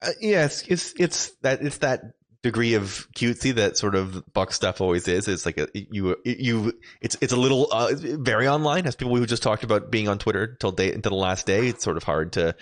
Uh, 0.00 0.12
it's 0.20 0.94
it's 0.98 1.32
that 1.42 1.60
it's 1.62 1.78
that 1.78 2.02
degree 2.42 2.74
of 2.74 3.08
cutesy 3.16 3.54
that 3.54 3.76
sort 3.76 3.94
of 3.94 4.22
Buck 4.32 4.52
stuff 4.52 4.80
always 4.80 5.08
is. 5.08 5.28
It's 5.28 5.44
like 5.44 5.58
a, 5.58 5.68
you 5.74 6.16
you 6.24 6.72
it's 7.00 7.16
it's 7.20 7.32
a 7.32 7.36
little 7.36 7.68
uh, 7.72 7.92
very 7.94 8.48
online. 8.48 8.86
As 8.86 8.96
people 8.96 9.16
who 9.16 9.26
just 9.26 9.42
talked 9.42 9.64
about 9.64 9.90
being 9.90 10.08
on 10.08 10.18
Twitter 10.18 10.44
until 10.44 10.72
day 10.72 10.92
until 10.92 11.10
the 11.10 11.16
last 11.16 11.46
day, 11.46 11.66
it's 11.68 11.84
sort 11.84 11.96
of 11.96 12.04
hard 12.04 12.34
to 12.34 12.54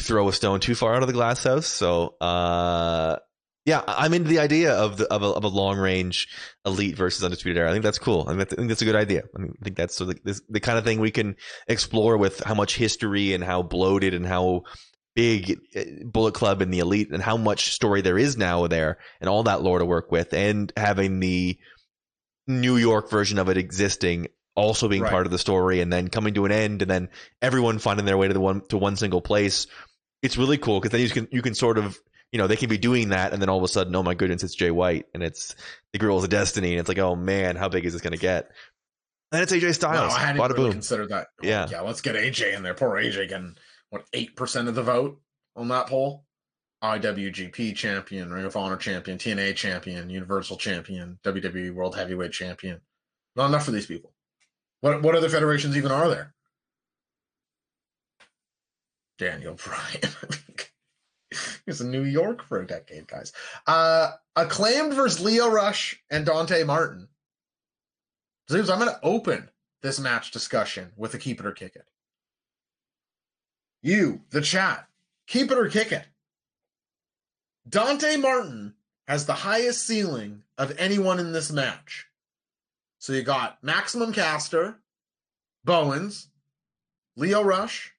throw 0.00 0.28
a 0.28 0.32
stone 0.32 0.60
too 0.60 0.74
far 0.74 0.94
out 0.94 1.02
of 1.02 1.06
the 1.06 1.12
glass 1.12 1.44
house. 1.44 1.66
So 1.66 2.16
uh, 2.20 3.16
yeah, 3.64 3.82
I'm 3.86 4.14
into 4.14 4.28
the 4.28 4.40
idea 4.40 4.72
of 4.74 4.96
the 4.96 5.12
of 5.12 5.22
a, 5.22 5.26
of 5.26 5.44
a 5.44 5.48
long 5.48 5.78
range 5.78 6.28
elite 6.66 6.96
versus 6.96 7.22
undisputed 7.22 7.58
era. 7.58 7.70
I 7.70 7.72
think 7.72 7.84
that's 7.84 7.98
cool. 7.98 8.22
I 8.22 8.30
think 8.30 8.38
that's, 8.38 8.52
I 8.54 8.56
think 8.56 8.68
that's 8.68 8.82
a 8.82 8.86
good 8.86 8.96
idea. 8.96 9.22
I, 9.36 9.40
mean, 9.40 9.54
I 9.60 9.64
think 9.64 9.76
that's 9.76 9.96
sort 9.96 10.10
of 10.10 10.24
the, 10.24 10.40
the 10.48 10.60
kind 10.60 10.78
of 10.78 10.84
thing 10.84 10.98
we 10.98 11.12
can 11.12 11.36
explore 11.68 12.16
with 12.16 12.40
how 12.40 12.54
much 12.54 12.76
history 12.76 13.34
and 13.34 13.44
how 13.44 13.62
bloated 13.62 14.14
and 14.14 14.26
how 14.26 14.62
big 15.14 15.60
uh, 15.76 15.82
Bullet 16.04 16.34
Club 16.34 16.62
and 16.62 16.72
the 16.72 16.78
Elite 16.78 17.10
and 17.10 17.22
how 17.22 17.36
much 17.36 17.72
story 17.72 18.00
there 18.00 18.18
is 18.18 18.36
now 18.36 18.66
there 18.66 18.98
and 19.20 19.28
all 19.28 19.42
that 19.44 19.62
lore 19.62 19.78
to 19.78 19.84
work 19.84 20.10
with 20.10 20.32
and 20.32 20.72
having 20.76 21.20
the 21.20 21.58
New 22.46 22.76
York 22.76 23.10
version 23.10 23.38
of 23.38 23.48
it 23.48 23.56
existing 23.56 24.28
also 24.54 24.88
being 24.88 25.02
Right. 25.02 25.10
part 25.12 25.26
of 25.26 25.32
the 25.32 25.38
story 25.38 25.80
and 25.80 25.92
then 25.92 26.08
coming 26.08 26.34
to 26.34 26.44
an 26.44 26.52
end 26.52 26.82
and 26.82 26.90
then 26.90 27.08
everyone 27.40 27.78
finding 27.78 28.04
their 28.06 28.18
way 28.18 28.28
to 28.28 28.34
the 28.34 28.40
one 28.40 28.60
to 28.68 28.76
one 28.78 28.96
single 28.96 29.20
place. 29.22 29.66
It's 30.22 30.36
really 30.36 30.58
cool 30.58 30.80
because 30.80 30.90
then 30.92 31.00
you 31.00 31.08
can 31.08 31.28
you 31.30 31.42
can 31.42 31.54
sort 31.54 31.78
of 31.78 31.98
you 32.32 32.38
know 32.38 32.46
they 32.46 32.56
can 32.56 32.68
be 32.68 32.78
doing 32.78 33.10
that 33.10 33.32
and 33.32 33.40
then 33.40 33.48
all 33.48 33.58
of 33.58 33.64
a 33.64 33.68
sudden 33.68 33.94
oh 33.96 34.02
my 34.02 34.14
goodness 34.14 34.42
it's 34.42 34.54
Jay 34.54 34.70
White 34.70 35.06
and 35.14 35.22
it's 35.22 35.54
the 35.92 35.98
Guerrillas 35.98 36.24
of 36.24 36.30
Destiny 36.30 36.72
and 36.72 36.80
it's 36.80 36.88
like 36.88 36.98
oh 36.98 37.16
man 37.16 37.56
how 37.56 37.68
big 37.68 37.84
is 37.86 37.92
this 37.92 38.02
going 38.02 38.12
to 38.12 38.18
get? 38.18 38.50
And 39.32 39.42
it's 39.42 39.52
AJ 39.52 39.74
Styles. 39.74 40.14
I 40.14 40.18
hadn't 40.18 40.52
really 40.52 40.72
considered 40.72 41.08
that. 41.08 41.28
Yeah. 41.40 41.66
yeah. 41.70 41.80
Let's 41.80 42.02
get 42.02 42.16
AJ 42.16 42.54
in 42.54 42.62
there. 42.62 42.74
Poor 42.74 42.90
AJ 42.90 43.30
getting 43.30 43.56
what 43.92 44.06
eight 44.14 44.34
percent 44.34 44.68
of 44.68 44.74
the 44.74 44.82
vote 44.82 45.20
on 45.54 45.68
that 45.68 45.86
poll. 45.86 46.24
IWGP 46.82 47.76
champion, 47.76 48.32
Ring 48.32 48.44
of 48.44 48.56
Honor 48.56 48.76
champion, 48.76 49.16
TNA 49.16 49.54
champion, 49.54 50.10
Universal 50.10 50.56
champion, 50.56 51.18
WWE 51.22 51.72
World 51.72 51.94
Heavyweight 51.94 52.32
champion. 52.32 52.80
Not 53.36 53.46
enough 53.46 53.64
for 53.64 53.70
these 53.70 53.86
people. 53.86 54.12
What 54.80 55.02
what 55.02 55.14
other 55.14 55.28
federations 55.28 55.76
even 55.76 55.92
are 55.92 56.08
there? 56.08 56.34
Daniel 59.18 59.54
Bryan. 59.54 60.14
he 61.30 61.36
was 61.66 61.82
in 61.82 61.90
New 61.90 62.02
York 62.02 62.42
for 62.42 62.60
a 62.60 62.66
decade, 62.66 63.06
guys. 63.06 63.32
Uh 63.66 64.12
acclaimed 64.34 64.94
versus 64.94 65.20
Lio 65.20 65.50
Rush 65.50 66.02
and 66.10 66.24
Dante 66.24 66.64
Martin. 66.64 67.08
Zeus, 68.50 68.70
I'm 68.70 68.78
going 68.78 68.90
to 68.90 69.00
open 69.02 69.50
this 69.82 70.00
match 70.00 70.30
discussion 70.30 70.92
with 70.96 71.12
a 71.14 71.18
keep 71.18 71.40
it 71.40 71.46
or 71.46 71.52
kick 71.52 71.76
it. 71.76 71.86
You, 73.82 74.22
the 74.30 74.40
chat, 74.40 74.86
keep 75.26 75.50
it 75.50 75.58
or 75.58 75.68
kick 75.68 75.92
it. 75.92 76.06
Dante 77.68 78.16
Martin 78.16 78.74
has 79.06 79.26
the 79.26 79.32
highest 79.32 79.86
ceiling 79.86 80.42
of 80.56 80.74
anyone 80.78 81.18
in 81.18 81.32
this 81.32 81.50
match. 81.50 82.06
So 82.98 83.12
you 83.12 83.22
got 83.22 83.62
Maximum 83.62 84.12
Caster, 84.12 84.78
Bowens, 85.64 86.28
Lio 87.16 87.42
Rush, 87.42 87.92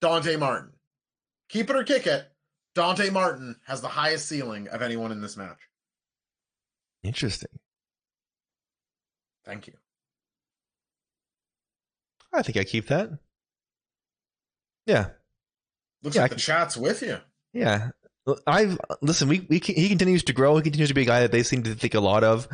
Dante 0.00 0.36
Martin. 0.36 0.72
Keep 1.48 1.70
it 1.70 1.76
or 1.76 1.84
kick 1.84 2.06
it. 2.06 2.30
Dante 2.74 3.10
Martin 3.10 3.56
has 3.66 3.80
the 3.80 3.88
highest 3.88 4.28
ceiling 4.28 4.68
of 4.68 4.82
anyone 4.82 5.10
in 5.10 5.20
this 5.20 5.36
match. 5.36 5.58
Interesting. 7.02 7.50
Thank 9.44 9.66
you. 9.66 9.74
I 12.32 12.42
think 12.42 12.58
I 12.58 12.64
keep 12.64 12.86
that. 12.88 13.18
Yeah. 14.88 15.10
Looks 16.02 16.16
Yeah, 16.16 16.22
I 16.22 16.24
like 16.24 16.30
the 16.32 16.38
chat's 16.38 16.76
with 16.76 17.02
you. 17.02 17.18
Yeah. 17.52 17.90
I've 18.46 18.78
listen. 19.00 19.28
We, 19.28 19.46
we 19.48 19.58
he 19.58 19.88
continues 19.88 20.24
to 20.24 20.32
grow. 20.32 20.56
He 20.56 20.62
continues 20.62 20.88
to 20.88 20.94
be 20.94 21.02
a 21.02 21.06
guy 21.06 21.20
that 21.20 21.32
they 21.32 21.42
seem 21.42 21.62
to 21.62 21.74
think 21.74 21.94
a 21.94 22.00
lot 22.00 22.24
of. 22.24 22.46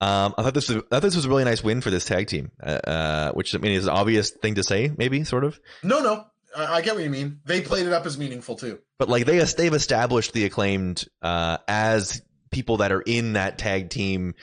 Um, 0.00 0.34
I 0.38 0.42
thought 0.42 0.54
this 0.54 0.68
was 0.68 0.78
I 0.78 0.80
thought 0.90 1.02
this 1.02 1.16
was 1.16 1.26
a 1.26 1.28
really 1.28 1.44
nice 1.44 1.62
win 1.62 1.80
for 1.80 1.90
this 1.90 2.04
tag 2.04 2.28
team, 2.28 2.50
uh, 2.62 2.66
uh, 2.66 3.32
which 3.32 3.54
I 3.54 3.58
mean 3.58 3.72
is 3.72 3.86
an 3.86 3.90
obvious 3.90 4.30
thing 4.30 4.54
to 4.54 4.62
say, 4.62 4.90
maybe 4.96 5.24
sort 5.24 5.44
of. 5.44 5.60
No, 5.82 6.00
no, 6.00 6.24
I, 6.56 6.76
I 6.76 6.80
get 6.80 6.94
what 6.94 7.04
you 7.04 7.10
mean. 7.10 7.40
They 7.44 7.60
played 7.60 7.86
it 7.86 7.92
up 7.92 8.06
as 8.06 8.16
meaningful 8.16 8.56
too. 8.56 8.78
But 8.98 9.08
like 9.08 9.26
they 9.26 9.38
they've 9.38 9.74
established 9.74 10.32
the 10.32 10.44
acclaimed 10.44 11.04
uh, 11.20 11.58
as 11.66 12.22
people 12.50 12.78
that 12.78 12.92
are 12.92 13.02
in 13.02 13.34
that 13.34 13.58
tag 13.58 13.90
team 13.90 14.34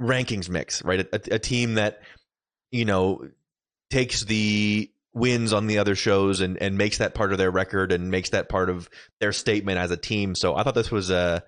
rankings 0.00 0.48
mix, 0.48 0.82
right? 0.82 1.00
A, 1.00 1.34
a 1.34 1.38
team 1.38 1.74
that 1.74 2.00
you 2.70 2.84
know 2.84 3.28
takes 3.90 4.24
the 4.24 4.90
wins 5.18 5.52
on 5.52 5.66
the 5.66 5.78
other 5.78 5.94
shows 5.94 6.40
and 6.40 6.56
and 6.56 6.78
makes 6.78 6.98
that 6.98 7.14
part 7.14 7.32
of 7.32 7.38
their 7.38 7.50
record 7.50 7.92
and 7.92 8.10
makes 8.10 8.30
that 8.30 8.48
part 8.48 8.70
of 8.70 8.88
their 9.20 9.32
statement 9.32 9.78
as 9.78 9.90
a 9.90 9.96
team. 9.96 10.34
So 10.34 10.54
I 10.54 10.62
thought 10.62 10.74
this 10.74 10.90
was 10.90 11.10
a 11.10 11.42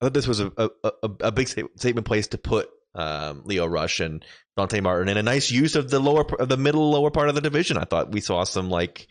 I 0.00 0.06
thought 0.06 0.14
this 0.14 0.26
was 0.26 0.40
a 0.40 0.52
a, 0.56 0.70
a, 0.84 1.10
a 1.20 1.32
big 1.32 1.48
statement 1.48 2.06
place 2.06 2.28
to 2.28 2.38
put 2.38 2.70
um, 2.94 3.42
Lio 3.44 3.66
Rush 3.66 4.00
and 4.00 4.24
Dante 4.56 4.80
Martin 4.80 5.08
and 5.08 5.18
a 5.18 5.22
nice 5.22 5.50
use 5.50 5.76
of 5.76 5.90
the 5.90 6.00
lower 6.00 6.24
of 6.40 6.48
the 6.48 6.56
middle 6.56 6.90
lower 6.90 7.10
part 7.10 7.28
of 7.28 7.34
the 7.34 7.40
division. 7.40 7.78
I 7.78 7.84
thought 7.84 8.12
we 8.12 8.20
saw 8.20 8.44
some 8.44 8.68
like 8.68 9.06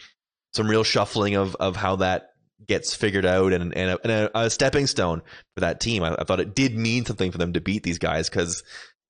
some 0.54 0.70
real 0.70 0.84
shuffling 0.84 1.36
of 1.36 1.56
of 1.56 1.76
how 1.76 1.98
that 1.98 2.30
gets 2.68 2.94
figured 2.94 3.26
out 3.26 3.54
and 3.54 3.76
and 3.76 3.92
a, 3.92 4.00
and 4.04 4.30
a, 4.34 4.50
stepping 4.50 4.88
stone 4.88 5.22
for 5.56 5.62
that 5.62 5.80
team. 5.80 6.04
I, 6.04 6.16
I 6.18 6.24
thought 6.24 6.40
it 6.40 6.56
did 6.56 6.76
mean 6.76 7.06
something 7.06 7.32
for 7.32 7.38
them 7.38 7.54
to 7.54 7.62
beat 7.62 7.84
these 7.84 8.00
guys 8.00 8.30
because 8.30 8.64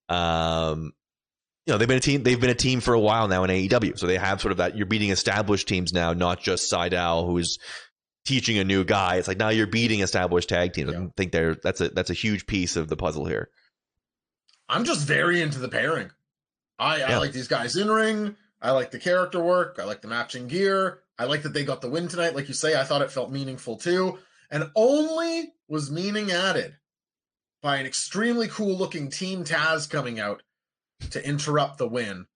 um 0.08 0.94
you 1.66 1.74
know 1.74 1.78
they've 1.78 1.88
been 1.88 1.98
a 1.98 2.02
team 2.02 2.24
they've 2.24 2.40
been 2.40 2.50
a 2.50 2.56
team 2.56 2.80
for 2.82 2.94
a 2.94 3.00
while 3.00 3.28
now 3.28 3.44
in 3.44 3.50
AEW 3.50 3.98
so 3.98 4.08
they 4.08 4.18
have 4.18 4.42
sort 4.42 4.52
of 4.52 4.58
that 4.58 4.76
you're 4.76 4.86
beating 4.86 5.10
established 5.12 5.68
teams 5.68 5.94
now 5.94 6.14
not 6.14 6.42
just 6.42 6.70
Seidel 6.70 7.26
who's 7.26 7.58
teaching 8.26 8.58
a 8.58 8.64
new 8.64 8.84
guy 8.84 9.18
it's 9.18 9.28
like 9.28 9.38
now 9.38 9.50
you're 9.50 9.68
beating 9.68 10.02
established 10.02 10.50
tag 10.50 10.74
teams 10.74 10.94
I 10.94 11.08
think 11.18 11.32
they're 11.32 11.56
that's 11.56 11.82
a 11.82 11.90
that's 11.90 12.10
a 12.10 12.16
huge 12.16 12.46
piece 12.46 12.76
of 12.76 12.88
the 12.88 12.96
puzzle 12.96 13.26
here 13.26 13.50
I'm 14.72 14.86
just 14.86 15.06
very 15.06 15.42
into 15.42 15.60
the 15.60 15.68
pairing. 15.68 16.12
I, 16.80 17.02
I 17.02 17.18
like 17.18 17.34
these 17.34 17.50
guys 17.50 17.76
in 17.76 17.92
ring. 17.92 18.38
I 18.62 18.72
like 18.72 18.92
the 18.92 19.00
character 19.00 19.44
work. 19.44 19.78
I 19.80 19.84
like 19.84 20.02
the 20.02 20.08
matching 20.08 20.48
gear. 20.48 21.00
I 21.20 21.26
like 21.26 21.44
that 21.44 21.54
they 21.54 21.66
got 21.66 21.82
the 21.82 21.90
win 21.90 22.08
tonight. 22.08 22.36
Like 22.36 22.48
you 22.48 22.54
say, 22.54 22.80
I 22.80 22.86
thought 22.86 23.02
it 23.02 23.12
felt 23.12 23.32
meaningful 23.32 23.76
too. 23.76 24.18
And 24.50 24.72
only 24.76 25.54
was 25.68 25.92
meaning 25.92 26.32
added 26.32 26.78
by 27.62 27.78
an 27.78 27.86
extremely 27.86 28.48
cool 28.48 28.78
looking 28.78 29.10
Team 29.10 29.44
Taz 29.44 29.90
coming 29.90 30.22
out 30.22 30.42
to 31.10 31.28
interrupt 31.28 31.78
the 31.78 31.88
win. 31.88 32.28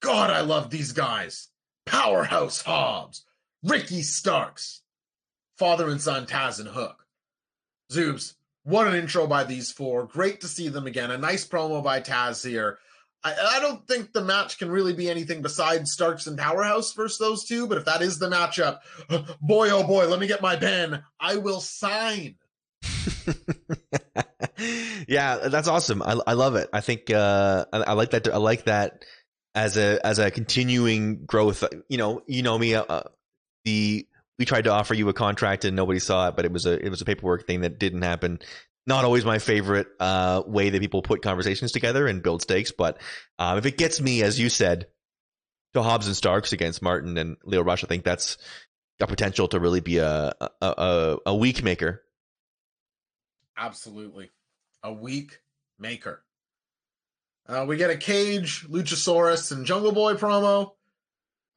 God, 0.00 0.30
I 0.30 0.40
love 0.40 0.70
these 0.70 0.92
guys. 0.92 1.48
Powerhouse 1.86 2.62
Hobbs, 2.62 3.24
Ricky 3.62 4.02
Starks, 4.02 4.82
father 5.58 5.88
and 5.88 6.00
son 6.00 6.26
Taz 6.26 6.60
and 6.60 6.68
Hook. 6.68 7.04
Zoobs, 7.90 8.34
what 8.62 8.86
an 8.86 8.94
intro 8.94 9.26
by 9.26 9.44
these 9.44 9.72
four. 9.72 10.06
Great 10.06 10.40
to 10.42 10.48
see 10.48 10.68
them 10.68 10.86
again. 10.86 11.10
A 11.10 11.18
nice 11.18 11.46
promo 11.46 11.82
by 11.82 12.00
Taz 12.00 12.46
here. 12.46 12.78
I, 13.22 13.34
I 13.56 13.60
don't 13.60 13.86
think 13.86 14.12
the 14.12 14.24
match 14.24 14.58
can 14.58 14.70
really 14.70 14.92
be 14.92 15.10
anything 15.10 15.42
besides 15.42 15.92
Starks 15.92 16.26
and 16.26 16.38
Powerhouse 16.38 16.92
versus 16.92 17.18
those 17.18 17.44
two. 17.44 17.66
But 17.66 17.78
if 17.78 17.84
that 17.84 18.02
is 18.02 18.18
the 18.18 18.30
matchup, 18.30 18.78
boy, 19.40 19.70
oh 19.70 19.82
boy, 19.82 20.06
let 20.06 20.20
me 20.20 20.26
get 20.26 20.42
my 20.42 20.56
pen. 20.56 21.02
I 21.18 21.36
will 21.36 21.60
sign. 21.60 22.36
yeah, 25.08 25.48
that's 25.48 25.68
awesome. 25.68 26.02
I, 26.02 26.16
I 26.26 26.32
love 26.34 26.56
it. 26.56 26.68
I 26.72 26.80
think 26.80 27.10
uh, 27.10 27.64
I, 27.72 27.78
I 27.78 27.92
like 27.92 28.10
that. 28.10 28.32
I 28.32 28.38
like 28.38 28.64
that 28.64 29.04
as 29.54 29.76
a 29.76 30.04
as 30.04 30.18
a 30.18 30.30
continuing 30.30 31.24
growth. 31.24 31.64
You 31.88 31.98
know, 31.98 32.22
you 32.26 32.42
know 32.42 32.58
me. 32.58 32.74
Uh, 32.74 33.02
the 33.64 34.06
we 34.38 34.44
tried 34.44 34.64
to 34.64 34.70
offer 34.70 34.94
you 34.94 35.08
a 35.08 35.12
contract 35.12 35.64
and 35.64 35.76
nobody 35.76 35.98
saw 35.98 36.28
it, 36.28 36.36
but 36.36 36.44
it 36.44 36.52
was 36.52 36.66
a 36.66 36.84
it 36.84 36.88
was 36.88 37.00
a 37.00 37.04
paperwork 37.04 37.46
thing 37.46 37.62
that 37.62 37.78
didn't 37.78 38.02
happen. 38.02 38.40
Not 38.86 39.04
always 39.04 39.24
my 39.24 39.38
favorite 39.38 39.88
uh, 40.00 40.42
way 40.46 40.70
that 40.70 40.80
people 40.80 41.02
put 41.02 41.22
conversations 41.22 41.72
together 41.72 42.06
and 42.06 42.22
build 42.22 42.42
stakes, 42.42 42.72
but 42.72 43.00
um, 43.38 43.58
if 43.58 43.66
it 43.66 43.76
gets 43.76 44.00
me, 44.00 44.22
as 44.22 44.40
you 44.40 44.48
said, 44.48 44.86
to 45.74 45.82
Hobbs 45.82 46.06
and 46.06 46.16
Starks 46.16 46.54
against 46.54 46.80
Martin 46.80 47.18
and 47.18 47.36
Lio 47.44 47.62
Rush, 47.62 47.84
I 47.84 47.86
think 47.86 48.04
that's 48.04 48.38
a 48.98 49.06
potential 49.06 49.48
to 49.48 49.60
really 49.60 49.80
be 49.80 49.98
a 49.98 50.32
a, 50.40 50.50
a, 50.62 51.16
a 51.26 51.36
week 51.36 51.62
maker. 51.62 52.02
Absolutely, 53.60 54.30
a 54.82 54.90
week 54.90 55.38
maker. 55.78 56.24
Uh, 57.46 57.66
we 57.68 57.76
get 57.76 57.90
a 57.90 57.96
Cage, 57.96 58.66
Luchasaurus, 58.66 59.52
and 59.52 59.66
Jungle 59.66 59.92
Boy 59.92 60.14
promo. 60.14 60.72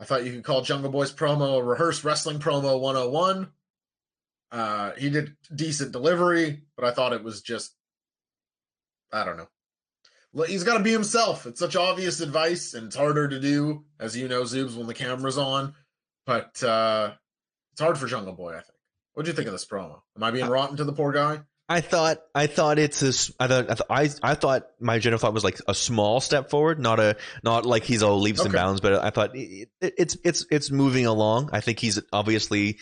I 0.01 0.03
thought 0.03 0.25
you 0.25 0.33
could 0.33 0.43
call 0.43 0.63
Jungle 0.63 0.91
Boy's 0.91 1.13
promo 1.13 1.59
a 1.59 1.63
rehearsed 1.63 2.03
wrestling 2.03 2.39
promo 2.39 2.77
101. 2.77 3.47
Uh, 4.51 4.91
he 4.97 5.09
did 5.09 5.37
decent 5.55 5.93
delivery, 5.93 6.63
but 6.75 6.85
I 6.85 6.91
thought 6.91 7.13
it 7.13 7.23
was 7.23 7.41
just, 7.41 7.73
I 9.13 9.23
don't 9.23 9.37
know. 9.37 9.47
He's 10.45 10.65
got 10.65 10.77
to 10.77 10.83
be 10.83 10.91
himself. 10.91 11.45
It's 11.45 11.59
such 11.59 11.77
obvious 11.77 12.19
advice, 12.19 12.73
and 12.73 12.87
it's 12.87 12.97
harder 12.97 13.29
to 13.29 13.39
do, 13.39 13.85
as 13.97 14.17
you 14.17 14.27
know, 14.27 14.41
Zoobs, 14.41 14.75
when 14.75 14.87
the 14.87 14.93
camera's 14.93 15.37
on. 15.37 15.73
But 16.25 16.61
uh, 16.61 17.13
it's 17.71 17.81
hard 17.81 17.97
for 17.97 18.07
Jungle 18.07 18.33
Boy, 18.33 18.51
I 18.51 18.61
think. 18.61 18.67
What'd 19.13 19.27
you 19.27 19.33
think 19.33 19.47
of 19.47 19.53
this 19.53 19.65
promo? 19.65 20.01
Am 20.17 20.23
I 20.23 20.31
being 20.31 20.47
rotten 20.47 20.75
to 20.77 20.83
the 20.83 20.91
poor 20.91 21.13
guy? 21.13 21.39
I 21.73 21.81
thought 21.81 22.19
I 22.35 22.45
thought 22.45 22.77
it's 22.77 23.01
a 23.01 23.33
I 23.39 23.47
thought 23.47 23.81
I 23.89 24.03
I, 24.03 24.09
I 24.21 24.35
thought 24.35 24.67
my 24.79 24.99
general 24.99 25.17
thought 25.17 25.33
was 25.33 25.43
like 25.43 25.59
a 25.67 25.73
small 25.73 26.21
step 26.21 26.51
forward, 26.51 26.79
not 26.79 26.99
a 26.99 27.17
not 27.43 27.65
like 27.65 27.83
he's 27.83 28.03
all 28.03 28.19
leaps 28.19 28.41
okay. 28.41 28.47
and 28.47 28.53
bounds, 28.53 28.79
but 28.79 29.03
I 29.03 29.09
thought 29.09 29.35
it, 29.35 29.69
it, 29.81 29.93
it's 29.97 30.17
it's 30.23 30.45
it's 30.51 30.69
moving 30.69 31.07
along. 31.07 31.49
I 31.51 31.61
think 31.61 31.79
he's 31.79 31.99
obviously 32.13 32.77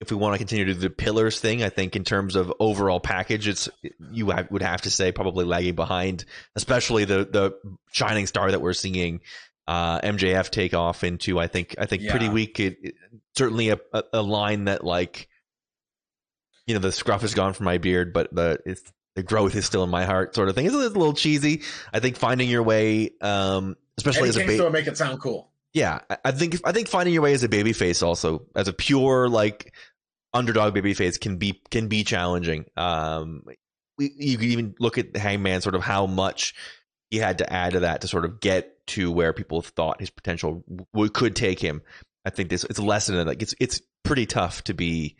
if 0.00 0.10
we 0.10 0.16
want 0.16 0.34
to 0.34 0.38
continue 0.38 0.64
to 0.64 0.74
do 0.74 0.80
the 0.80 0.90
pillars 0.90 1.38
thing, 1.38 1.62
I 1.62 1.68
think 1.68 1.94
in 1.94 2.02
terms 2.02 2.34
of 2.34 2.52
overall 2.58 2.98
package, 2.98 3.46
it's 3.46 3.68
you 4.10 4.26
would 4.26 4.62
have 4.62 4.80
to 4.82 4.90
say 4.90 5.12
probably 5.12 5.44
lagging 5.44 5.76
behind, 5.76 6.24
especially 6.56 7.04
the 7.04 7.28
the 7.30 7.52
shining 7.92 8.26
star 8.26 8.50
that 8.50 8.60
we're 8.60 8.72
seeing 8.72 9.20
uh, 9.68 10.00
MJF 10.00 10.50
take 10.50 10.74
off 10.74 11.04
into. 11.04 11.38
I 11.38 11.46
think 11.46 11.76
I 11.78 11.86
think 11.86 12.02
yeah. 12.02 12.10
pretty 12.10 12.28
weak. 12.28 12.58
It, 12.58 12.78
it, 12.82 12.94
certainly 13.36 13.68
a, 13.68 13.78
a 14.12 14.20
line 14.20 14.64
that 14.64 14.82
like 14.82 15.28
you 16.70 16.74
know 16.74 16.80
the 16.80 16.92
scruff 16.92 17.24
is 17.24 17.34
gone 17.34 17.52
from 17.52 17.64
my 17.64 17.78
beard, 17.78 18.12
but 18.12 18.32
the 18.32 18.80
the 19.16 19.24
growth 19.24 19.56
is 19.56 19.66
still 19.66 19.82
in 19.82 19.90
my 19.90 20.04
heart, 20.04 20.36
sort 20.36 20.48
of 20.48 20.54
thing. 20.54 20.66
It's 20.66 20.74
a 20.74 20.78
little 20.78 21.12
cheesy. 21.12 21.62
I 21.92 21.98
think 21.98 22.16
finding 22.16 22.48
your 22.48 22.62
way, 22.62 23.10
um, 23.20 23.76
especially 23.98 24.28
Eddie 24.28 24.44
as 24.44 24.60
a 24.60 24.62
ba- 24.62 24.70
make 24.70 24.86
it 24.86 24.96
sound 24.96 25.20
cool. 25.20 25.50
Yeah, 25.72 26.00
I 26.24 26.30
think 26.30 26.60
I 26.64 26.70
think 26.70 26.86
finding 26.86 27.12
your 27.12 27.22
way 27.22 27.32
as 27.32 27.42
a 27.42 27.48
baby 27.48 27.72
face 27.72 28.02
also 28.02 28.46
as 28.54 28.68
a 28.68 28.72
pure 28.72 29.28
like 29.28 29.74
underdog 30.32 30.74
baby 30.74 30.94
face 30.94 31.18
can 31.18 31.38
be 31.38 31.60
can 31.70 31.88
be 31.88 32.04
challenging. 32.04 32.66
Um, 32.76 33.42
we, 33.98 34.12
you 34.16 34.38
can 34.38 34.48
even 34.48 34.74
look 34.78 34.98
at 34.98 35.12
the 35.12 35.18
Hangman, 35.18 35.60
sort 35.60 35.74
of 35.74 35.82
how 35.82 36.06
much 36.06 36.54
he 37.10 37.18
had 37.18 37.38
to 37.38 37.52
add 37.52 37.72
to 37.72 37.80
that 37.80 38.02
to 38.02 38.08
sort 38.08 38.24
of 38.24 38.40
get 38.40 38.86
to 38.88 39.10
where 39.10 39.32
people 39.32 39.60
thought 39.60 40.00
his 40.00 40.10
potential 40.10 40.64
w- 40.92 41.10
could 41.10 41.36
take 41.36 41.58
him. 41.60 41.82
I 42.24 42.30
think 42.30 42.48
this 42.48 42.64
it's 42.64 42.78
a 42.78 42.84
lesson 42.84 43.16
in 43.16 43.26
like 43.26 43.42
it's 43.42 43.54
it's 43.60 43.80
pretty 44.04 44.26
tough 44.26 44.64
to 44.64 44.74
be 44.74 45.16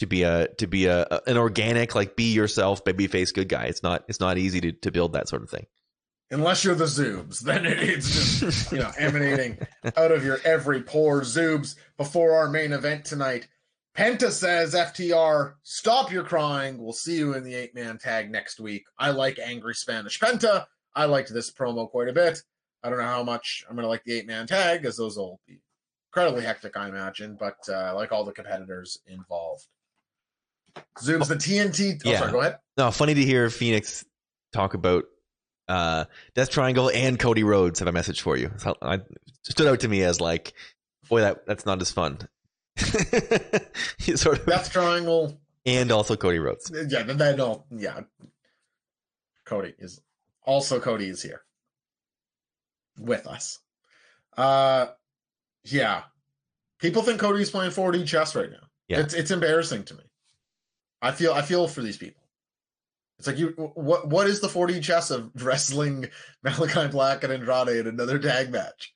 to 0.00 0.06
be 0.06 0.22
a 0.22 0.48
to 0.54 0.66
be 0.66 0.86
a 0.86 1.06
an 1.26 1.36
organic 1.36 1.94
like 1.94 2.16
be 2.16 2.32
yourself 2.32 2.84
babyface 2.84 3.32
good 3.32 3.48
guy. 3.48 3.64
It's 3.64 3.82
not 3.82 4.04
it's 4.08 4.20
not 4.20 4.38
easy 4.38 4.60
to 4.62 4.72
to 4.72 4.90
build 4.90 5.12
that 5.12 5.28
sort 5.28 5.42
of 5.42 5.50
thing. 5.50 5.66
Unless 6.32 6.64
you're 6.64 6.74
the 6.74 6.84
Zoobs, 6.84 7.40
then 7.44 7.64
it's 7.64 8.40
just 8.40 8.72
you 8.72 8.78
know 8.78 8.90
emanating 8.98 9.58
out 9.96 10.10
of 10.12 10.24
your 10.24 10.38
every 10.44 10.82
pore. 10.82 11.20
Zoobs 11.22 11.76
before 11.96 12.32
our 12.32 12.50
main 12.50 12.72
event 12.72 13.04
tonight. 13.04 13.48
Penta 13.96 14.30
says, 14.30 14.72
FTR, 14.74 15.54
stop 15.64 16.12
your 16.12 16.22
crying. 16.22 16.78
We'll 16.78 16.92
see 16.92 17.16
you 17.16 17.34
in 17.34 17.42
the 17.42 17.54
eight 17.56 17.74
man 17.74 17.98
tag 17.98 18.30
next 18.30 18.60
week. 18.60 18.84
I 18.96 19.10
like 19.10 19.40
Angry 19.40 19.74
Spanish 19.74 20.18
Penta. 20.20 20.64
I 20.94 21.06
liked 21.06 21.34
this 21.34 21.50
promo 21.50 21.90
quite 21.90 22.08
a 22.08 22.12
bit. 22.12 22.40
I 22.82 22.88
don't 22.88 22.98
know 22.98 23.04
how 23.04 23.24
much 23.24 23.64
I'm 23.68 23.74
going 23.74 23.82
to 23.82 23.88
like 23.88 24.04
the 24.04 24.14
eight 24.14 24.28
man 24.28 24.46
tag, 24.46 24.84
as 24.84 24.96
those 24.96 25.16
will 25.16 25.40
be 25.46 25.60
incredibly 26.10 26.44
hectic, 26.44 26.76
I 26.76 26.88
imagine, 26.88 27.36
but 27.38 27.58
uh, 27.68 27.72
I 27.72 27.90
like 27.90 28.12
all 28.12 28.24
the 28.24 28.32
competitors 28.32 28.98
involved. 29.06 29.66
Zoobs 30.98 31.28
the 31.28 31.36
TNT. 31.36 32.00
Oh, 32.04 32.10
yeah. 32.10 32.18
Sorry, 32.18 32.32
go 32.32 32.40
ahead. 32.40 32.58
No, 32.76 32.90
funny 32.90 33.14
to 33.14 33.24
hear 33.24 33.50
Fenix 33.50 34.04
talk 34.52 34.74
about 34.74 35.04
uh, 35.68 36.04
Death 36.34 36.50
Triangle 36.50 36.90
and 36.90 37.18
Cody 37.18 37.44
Rhodes 37.44 37.78
have 37.78 37.88
a 37.88 37.92
message 37.92 38.20
for 38.20 38.36
you. 38.36 38.50
So 38.58 38.76
I, 38.82 39.00
stood 39.42 39.68
out 39.68 39.80
to 39.80 39.88
me 39.88 40.02
as 40.02 40.20
like, 40.20 40.52
boy, 41.08 41.20
that 41.20 41.46
that's 41.46 41.64
not 41.64 41.80
as 41.80 41.90
fun. 41.90 42.18
sort 44.16 44.38
of 44.38 44.46
Death 44.46 44.72
Triangle 44.72 45.40
and 45.64 45.92
also 45.92 46.16
Cody 46.16 46.38
Rhodes. 46.38 46.70
Yeah, 46.88 47.02
that 47.04 47.40
all. 47.40 47.66
Yeah, 47.70 48.00
Cody 49.44 49.74
is 49.78 50.00
also 50.42 50.80
Cody 50.80 51.08
is 51.08 51.22
here 51.22 51.42
with 52.98 53.26
us. 53.26 53.58
Uh, 54.36 54.86
yeah, 55.64 56.02
people 56.78 57.02
think 57.02 57.20
Cody's 57.20 57.50
playing 57.50 57.72
4D 57.72 58.06
chess 58.06 58.34
right 58.34 58.50
now. 58.50 58.66
Yeah, 58.88 59.00
it's 59.00 59.14
it's 59.14 59.30
embarrassing 59.30 59.84
to 59.84 59.94
me. 59.94 60.04
I 61.02 61.12
feel 61.12 61.32
I 61.32 61.42
feel 61.42 61.68
for 61.68 61.82
these 61.82 61.96
people. 61.96 62.22
It's 63.18 63.26
like 63.26 63.38
you 63.38 63.48
what 63.74 64.08
what 64.08 64.26
is 64.26 64.40
the 64.40 64.48
4D 64.48 64.82
chess 64.82 65.10
of 65.10 65.30
wrestling 65.44 66.06
Malachi 66.42 66.88
Black 66.88 67.22
and 67.24 67.32
Andrade 67.32 67.76
in 67.76 67.86
another 67.86 68.18
tag 68.18 68.50
match? 68.50 68.94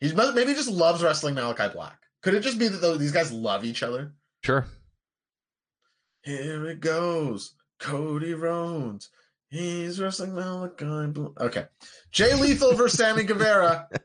He's 0.00 0.14
maybe 0.14 0.54
just 0.54 0.70
loves 0.70 1.02
wrestling 1.02 1.34
Malachi 1.34 1.72
Black. 1.72 1.98
Could 2.22 2.34
it 2.34 2.40
just 2.40 2.58
be 2.58 2.68
that 2.68 2.98
these 2.98 3.12
guys 3.12 3.32
love 3.32 3.64
each 3.64 3.82
other? 3.82 4.14
Sure. 4.44 4.66
Here 6.22 6.66
it 6.66 6.80
goes. 6.80 7.54
Cody 7.80 8.34
Rhodes. 8.34 9.10
He's 9.50 10.00
wrestling 10.00 10.34
Malachi 10.34 11.06
Black. 11.08 11.40
Okay. 11.40 11.64
Jay 12.12 12.34
Lethal 12.34 12.74
versus 12.74 12.98
Sammy 12.98 13.24
Guevara. 13.24 13.88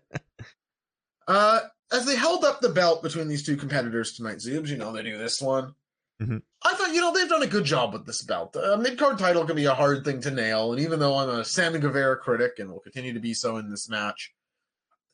Uh, 1.26 1.62
as 1.94 2.06
they 2.06 2.18
held 2.18 2.44
up 2.44 2.60
the 2.60 2.68
belt 2.68 3.02
between 3.02 3.30
these 3.30 3.46
two 3.46 3.56
competitors 3.56 4.12
tonight, 4.12 4.40
Zoobs, 4.40 4.68
you 4.68 4.76
know 4.76 4.92
they 4.92 5.04
do 5.04 5.18
this 5.18 5.42
one. 5.42 5.74
Mm-hmm. 6.22 6.38
I 6.64 6.74
thought, 6.76 6.94
you 6.94 7.02
know, 7.02 7.14
they've 7.14 7.30
done 7.30 7.44
a 7.44 7.48
good 7.48 7.66
job 7.66 7.94
with 7.94 8.06
this 8.06 8.22
belt. 8.22 8.56
A 8.56 8.78
mid 8.78 8.98
card 8.98 9.18
title 9.18 9.46
can 9.46 9.56
be 9.56 9.66
a 9.66 9.74
hard 9.74 10.06
thing 10.06 10.22
to 10.22 10.32
nail. 10.32 10.72
And 10.72 10.82
even 10.82 11.00
though 11.00 11.18
I'm 11.18 11.30
a 11.30 11.46
Sammy 11.46 11.80
Guevara 11.80 12.18
critic 12.18 12.60
and 12.60 12.72
will 12.72 12.80
continue 12.80 13.14
to 13.14 13.20
be 13.20 13.34
so 13.34 13.58
in 13.58 13.70
this 13.70 13.90
match, 13.90 14.34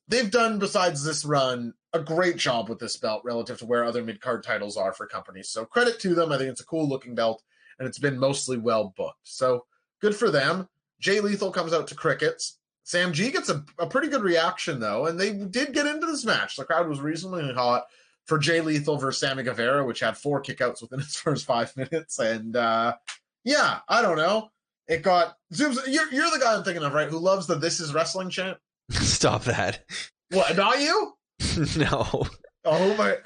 they've 0.07 0.29
done, 0.29 0.59
besides 0.59 1.03
this 1.03 1.25
run, 1.25 1.73
a 1.93 1.99
great 1.99 2.37
job 2.37 2.69
with 2.69 2.79
this 2.79 2.97
belt 2.97 3.23
relative 3.23 3.57
to 3.59 3.65
where 3.65 3.83
other 3.83 4.03
mid 4.03 4.21
card 4.21 4.43
titles 4.43 4.77
are 4.77 4.93
for 4.93 5.07
companies. 5.07 5.49
So 5.49 5.65
credit 5.65 5.99
to 6.01 6.13
them. 6.13 6.31
I 6.31 6.37
think 6.37 6.51
it's 6.51 6.61
a 6.61 6.65
cool 6.65 6.87
looking 6.87 7.15
belt 7.15 7.41
and 7.79 7.87
it's 7.87 7.99
been 7.99 8.19
mostly 8.19 8.57
well 8.57 8.93
booked. 8.95 9.19
So 9.23 9.65
good 10.01 10.15
for 10.15 10.29
them. 10.29 10.67
Jay 10.99 11.21
Lethal 11.21 11.51
comes 11.51 11.73
out 11.73 11.87
to 11.87 11.95
crickets. 11.95 12.59
Sam 12.83 13.13
G 13.13 13.31
gets 13.31 13.49
a, 13.49 13.63
a 13.77 13.87
pretty 13.87 14.07
good 14.07 14.23
reaction 14.23 14.79
though, 14.79 15.05
and 15.05 15.19
they 15.19 15.31
did 15.31 15.73
get 15.73 15.85
into 15.85 16.07
this 16.07 16.25
match. 16.25 16.55
The 16.55 16.65
crowd 16.65 16.89
was 16.89 16.99
reasonably 16.99 17.53
hot 17.53 17.85
for 18.29 18.37
Jay 18.37 18.61
Lethal 18.61 18.97
versus 18.97 19.19
Sammy 19.19 19.43
Guevara, 19.43 19.83
which 19.83 19.99
had 19.99 20.15
four 20.15 20.41
kickouts 20.41 20.81
within 20.81 20.99
its 21.01 21.17
first 21.17 21.45
five 21.45 21.75
minutes. 21.75 22.19
And 22.19 22.55
uh, 22.55 22.95
yeah, 23.43 23.79
I 23.89 24.01
don't 24.01 24.17
know. 24.17 24.51
It 24.87 25.03
got 25.03 25.35
Zoobs. 25.53 25.77
You're, 25.87 26.11
you're 26.11 26.31
the 26.31 26.39
guy 26.41 26.55
I'm 26.55 26.63
thinking 26.63 26.83
of, 26.83 26.93
right? 26.93 27.09
Who 27.09 27.19
loves 27.19 27.47
the 27.47 27.55
"This 27.55 27.79
Is 27.79 27.93
Wrestling" 27.93 28.29
chant? 28.29 28.57
Stop 28.91 29.43
that. 29.43 29.83
What? 30.31 30.55
Not 30.55 30.79
you? 30.79 31.13
no. 31.77 32.27
Oh 32.65 32.95
my. 32.95 33.17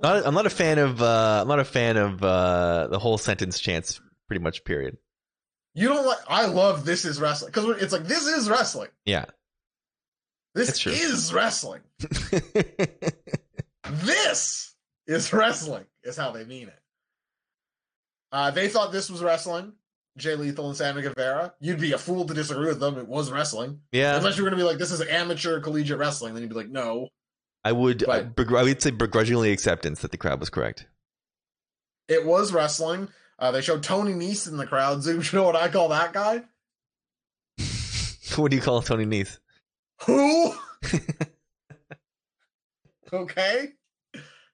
Not, 0.00 0.26
I'm 0.26 0.34
not 0.34 0.46
a 0.46 0.50
fan 0.50 0.78
of. 0.78 1.02
Uh, 1.02 1.40
I'm 1.42 1.48
not 1.48 1.60
a 1.60 1.64
fan 1.64 1.96
of 1.96 2.22
uh, 2.22 2.88
the 2.88 2.98
whole 2.98 3.18
sentence 3.18 3.60
chants. 3.60 4.00
Pretty 4.28 4.42
much. 4.42 4.64
Period. 4.64 4.96
You 5.74 5.88
don't 5.88 6.06
like. 6.06 6.18
I 6.28 6.46
love 6.46 6.84
"This 6.84 7.04
Is 7.04 7.20
Wrestling" 7.20 7.52
because 7.52 7.80
it's 7.82 7.92
like 7.92 8.04
this 8.04 8.26
is 8.26 8.50
wrestling. 8.50 8.90
Yeah. 9.04 9.26
This 10.54 10.84
is 10.84 11.32
wrestling. 11.32 11.82
This 13.90 14.74
is 15.06 15.32
wrestling, 15.32 15.84
is 16.02 16.16
how 16.16 16.30
they 16.30 16.44
mean 16.44 16.68
it. 16.68 16.80
Uh, 18.30 18.50
they 18.50 18.68
thought 18.68 18.92
this 18.92 19.10
was 19.10 19.22
wrestling. 19.22 19.72
Jay 20.16 20.34
Lethal 20.34 20.68
and 20.68 20.76
Sammy 20.76 21.02
Guevara. 21.02 21.54
You'd 21.60 21.80
be 21.80 21.92
a 21.92 21.98
fool 21.98 22.26
to 22.26 22.34
disagree 22.34 22.66
with 22.66 22.80
them. 22.80 22.98
It 22.98 23.06
was 23.06 23.30
wrestling. 23.30 23.80
Yeah. 23.92 24.16
Unless 24.16 24.36
you 24.36 24.42
were 24.42 24.50
going 24.50 24.58
to 24.58 24.64
be 24.64 24.68
like, 24.68 24.78
this 24.78 24.90
is 24.90 25.00
amateur 25.00 25.60
collegiate 25.60 25.98
wrestling. 25.98 26.34
Then 26.34 26.42
you'd 26.42 26.50
be 26.50 26.56
like, 26.56 26.68
no. 26.68 27.08
I 27.64 27.72
would, 27.72 28.04
but, 28.04 28.32
I, 28.38 28.54
I 28.54 28.62
would 28.64 28.82
say 28.82 28.90
begrudgingly 28.90 29.52
acceptance 29.52 30.00
that 30.00 30.10
the 30.10 30.16
crowd 30.16 30.40
was 30.40 30.50
correct. 30.50 30.86
It 32.08 32.26
was 32.26 32.52
wrestling. 32.52 33.08
Uh, 33.38 33.52
they 33.52 33.60
showed 33.60 33.82
Tony 33.82 34.12
Nese 34.12 34.48
in 34.48 34.56
the 34.56 34.66
crowd. 34.66 35.02
Zoom, 35.02 35.22
you 35.32 35.38
know 35.38 35.44
what 35.44 35.56
I 35.56 35.68
call 35.68 35.88
that 35.88 36.12
guy? 36.12 36.42
What 38.36 38.50
do 38.50 38.56
you 38.56 38.62
call 38.62 38.82
Tony 38.82 39.04
Nese? 39.04 39.38
Who? 40.02 40.54
okay. 43.12 43.72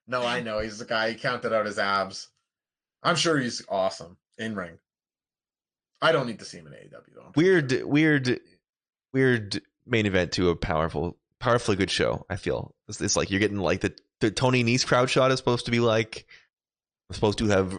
No, 0.07 0.23
I 0.23 0.41
know. 0.41 0.59
He's 0.59 0.77
the 0.77 0.85
guy. 0.85 1.11
He 1.11 1.15
counted 1.15 1.53
out 1.53 1.65
his 1.65 1.79
abs. 1.79 2.27
I'm 3.03 3.15
sure 3.15 3.37
he's 3.37 3.63
awesome 3.69 4.17
in 4.37 4.55
ring. 4.55 4.77
I 6.01 6.11
don't 6.11 6.27
need 6.27 6.39
to 6.39 6.45
see 6.45 6.57
him 6.57 6.67
in 6.67 6.73
AEW 6.73 7.15
though. 7.15 7.31
Weird, 7.35 7.83
weird, 7.83 8.39
weird 9.13 9.61
main 9.85 10.05
event 10.05 10.33
to 10.33 10.49
a 10.49 10.55
powerful, 10.55 11.17
powerfully 11.39 11.77
good 11.77 11.91
show. 11.91 12.25
I 12.29 12.35
feel 12.35 12.75
it's, 12.87 13.01
it's 13.01 13.15
like 13.15 13.31
you're 13.31 13.39
getting 13.39 13.59
like 13.59 13.81
the 13.81 13.95
the 14.21 14.31
Tony 14.31 14.63
Nese 14.63 14.85
crowd 14.85 15.09
shot 15.09 15.31
is 15.31 15.37
supposed 15.39 15.65
to 15.65 15.71
be 15.71 15.79
like 15.79 16.25
supposed 17.11 17.39
to 17.39 17.47
have 17.47 17.77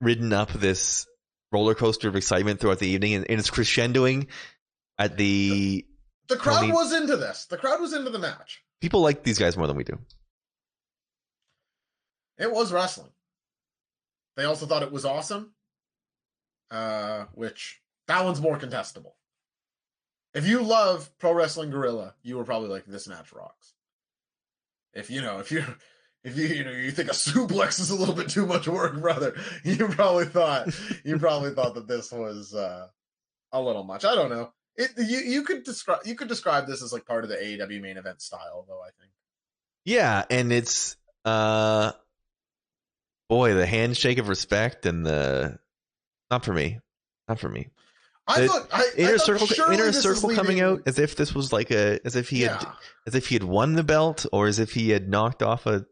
ridden 0.00 0.32
up 0.32 0.52
this 0.52 1.06
roller 1.50 1.74
coaster 1.74 2.08
of 2.08 2.16
excitement 2.16 2.60
throughout 2.60 2.78
the 2.78 2.88
evening, 2.88 3.14
and, 3.14 3.30
and 3.30 3.38
it's 3.38 3.50
crescendoing 3.50 4.26
at 4.98 5.16
the. 5.16 5.86
The 6.28 6.36
crowd 6.36 6.60
Tony- 6.60 6.72
was 6.72 6.92
into 6.92 7.16
this. 7.16 7.46
The 7.46 7.58
crowd 7.58 7.80
was 7.80 7.92
into 7.92 8.10
the 8.10 8.18
match. 8.18 8.62
People 8.80 9.00
like 9.00 9.22
these 9.22 9.38
guys 9.38 9.56
more 9.56 9.66
than 9.66 9.76
we 9.76 9.84
do. 9.84 9.98
It 12.42 12.50
was 12.50 12.72
wrestling. 12.72 13.12
They 14.36 14.44
also 14.44 14.66
thought 14.66 14.82
it 14.82 14.90
was 14.90 15.04
awesome. 15.04 15.52
Uh, 16.70 17.26
which 17.34 17.80
that 18.08 18.24
one's 18.24 18.40
more 18.40 18.58
contestable. 18.58 19.12
If 20.34 20.48
you 20.48 20.62
love 20.62 21.10
Pro 21.18 21.32
Wrestling 21.32 21.70
Guerrilla, 21.70 22.14
you 22.22 22.36
were 22.38 22.44
probably 22.44 22.70
like, 22.70 22.86
this 22.86 23.06
match 23.06 23.32
rocks. 23.32 23.74
If 24.92 25.10
you 25.10 25.20
know, 25.22 25.38
if 25.38 25.52
you 25.52 25.64
if 26.24 26.36
you 26.36 26.46
you 26.46 26.64
know 26.64 26.72
you 26.72 26.90
think 26.90 27.10
a 27.10 27.12
suplex 27.12 27.78
is 27.80 27.90
a 27.90 27.94
little 27.94 28.14
bit 28.14 28.28
too 28.28 28.46
much 28.46 28.66
work, 28.66 29.00
brother, 29.00 29.36
you 29.64 29.88
probably 29.88 30.26
thought 30.26 30.68
you 31.04 31.18
probably 31.18 31.50
thought 31.50 31.74
that 31.74 31.86
this 31.86 32.10
was 32.10 32.54
uh 32.54 32.88
a 33.52 33.60
little 33.60 33.84
much. 33.84 34.04
I 34.04 34.14
don't 34.14 34.30
know. 34.30 34.52
It 34.76 34.90
you 34.98 35.18
you 35.18 35.42
could 35.44 35.62
describe 35.62 36.00
you 36.04 36.14
could 36.14 36.28
describe 36.28 36.66
this 36.66 36.82
as 36.82 36.92
like 36.92 37.06
part 37.06 37.24
of 37.24 37.30
the 37.30 37.36
AEW 37.36 37.80
main 37.80 37.96
event 37.96 38.20
style, 38.20 38.64
though, 38.68 38.80
I 38.80 38.90
think. 38.98 39.12
Yeah, 39.84 40.24
and 40.28 40.52
it's 40.52 40.96
uh 41.24 41.92
boy, 43.32 43.54
the 43.54 43.64
handshake 43.64 44.18
of 44.18 44.28
respect 44.28 44.84
and 44.84 45.06
the 45.06 45.58
not 46.30 46.44
for 46.44 46.52
me. 46.52 46.80
Not 47.28 47.40
for 47.40 47.48
me. 47.48 47.68
I 48.26 48.42
The 48.42 48.48
thought 48.48 48.68
I, 48.70 48.84
Inner 48.98 49.14
I 49.14 49.16
thought 49.16 49.38
circle 49.40 49.72
inner 49.72 49.92
circle 49.92 50.34
coming 50.34 50.60
out 50.60 50.82
as 50.84 50.98
if 50.98 51.16
this 51.16 51.34
was 51.34 51.50
like 51.50 51.70
a 51.70 51.98
as 52.04 52.14
if 52.14 52.28
he 52.28 52.42
had 52.42 52.62
as 53.06 53.14
if 53.14 53.28
he 53.28 53.34
had 53.34 53.44
won 53.44 53.72
the 53.72 53.82
belt 53.82 54.26
or 54.32 54.48
as 54.48 54.58
if 54.58 54.72
he 54.72 54.90
had 54.90 55.08
knocked 55.08 55.42
off 55.42 55.64
a 55.64 55.86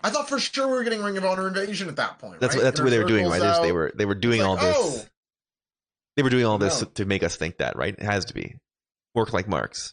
I 0.00 0.10
thought 0.10 0.28
for 0.28 0.38
sure 0.38 0.68
we 0.68 0.74
were 0.74 0.84
getting 0.84 1.02
Ring 1.02 1.16
of 1.16 1.24
Honor 1.24 1.48
Invasion 1.48 1.88
at 1.88 1.96
that 1.96 2.18
point. 2.20 2.38
that's 2.38 2.54
right? 2.54 2.62
that's 2.62 2.80
what 2.80 2.90
they 2.90 2.98
were 2.98 3.04
doing 3.08 3.26
right 3.26 3.42
Is 3.42 3.60
they 3.60 3.72
were 3.72 3.92
they 3.96 4.04
were 4.06 4.14
doing 4.14 4.40
Like, 4.42 4.48
all 4.48 4.56
this 4.56 4.76
oh. 4.78 5.02
they 6.16 6.22
were 6.22 6.30
doing 6.30 6.44
all 6.44 6.58
this 6.58 6.82
No. 6.82 6.88
to 6.94 7.04
make 7.04 7.24
us 7.24 7.34
think 7.36 7.58
that 7.58 7.76
right 7.76 7.94
it 7.98 8.02
has 8.04 8.26
to 8.26 8.34
be 8.34 8.54
work 9.14 9.32
like 9.32 9.48
marks 9.48 9.92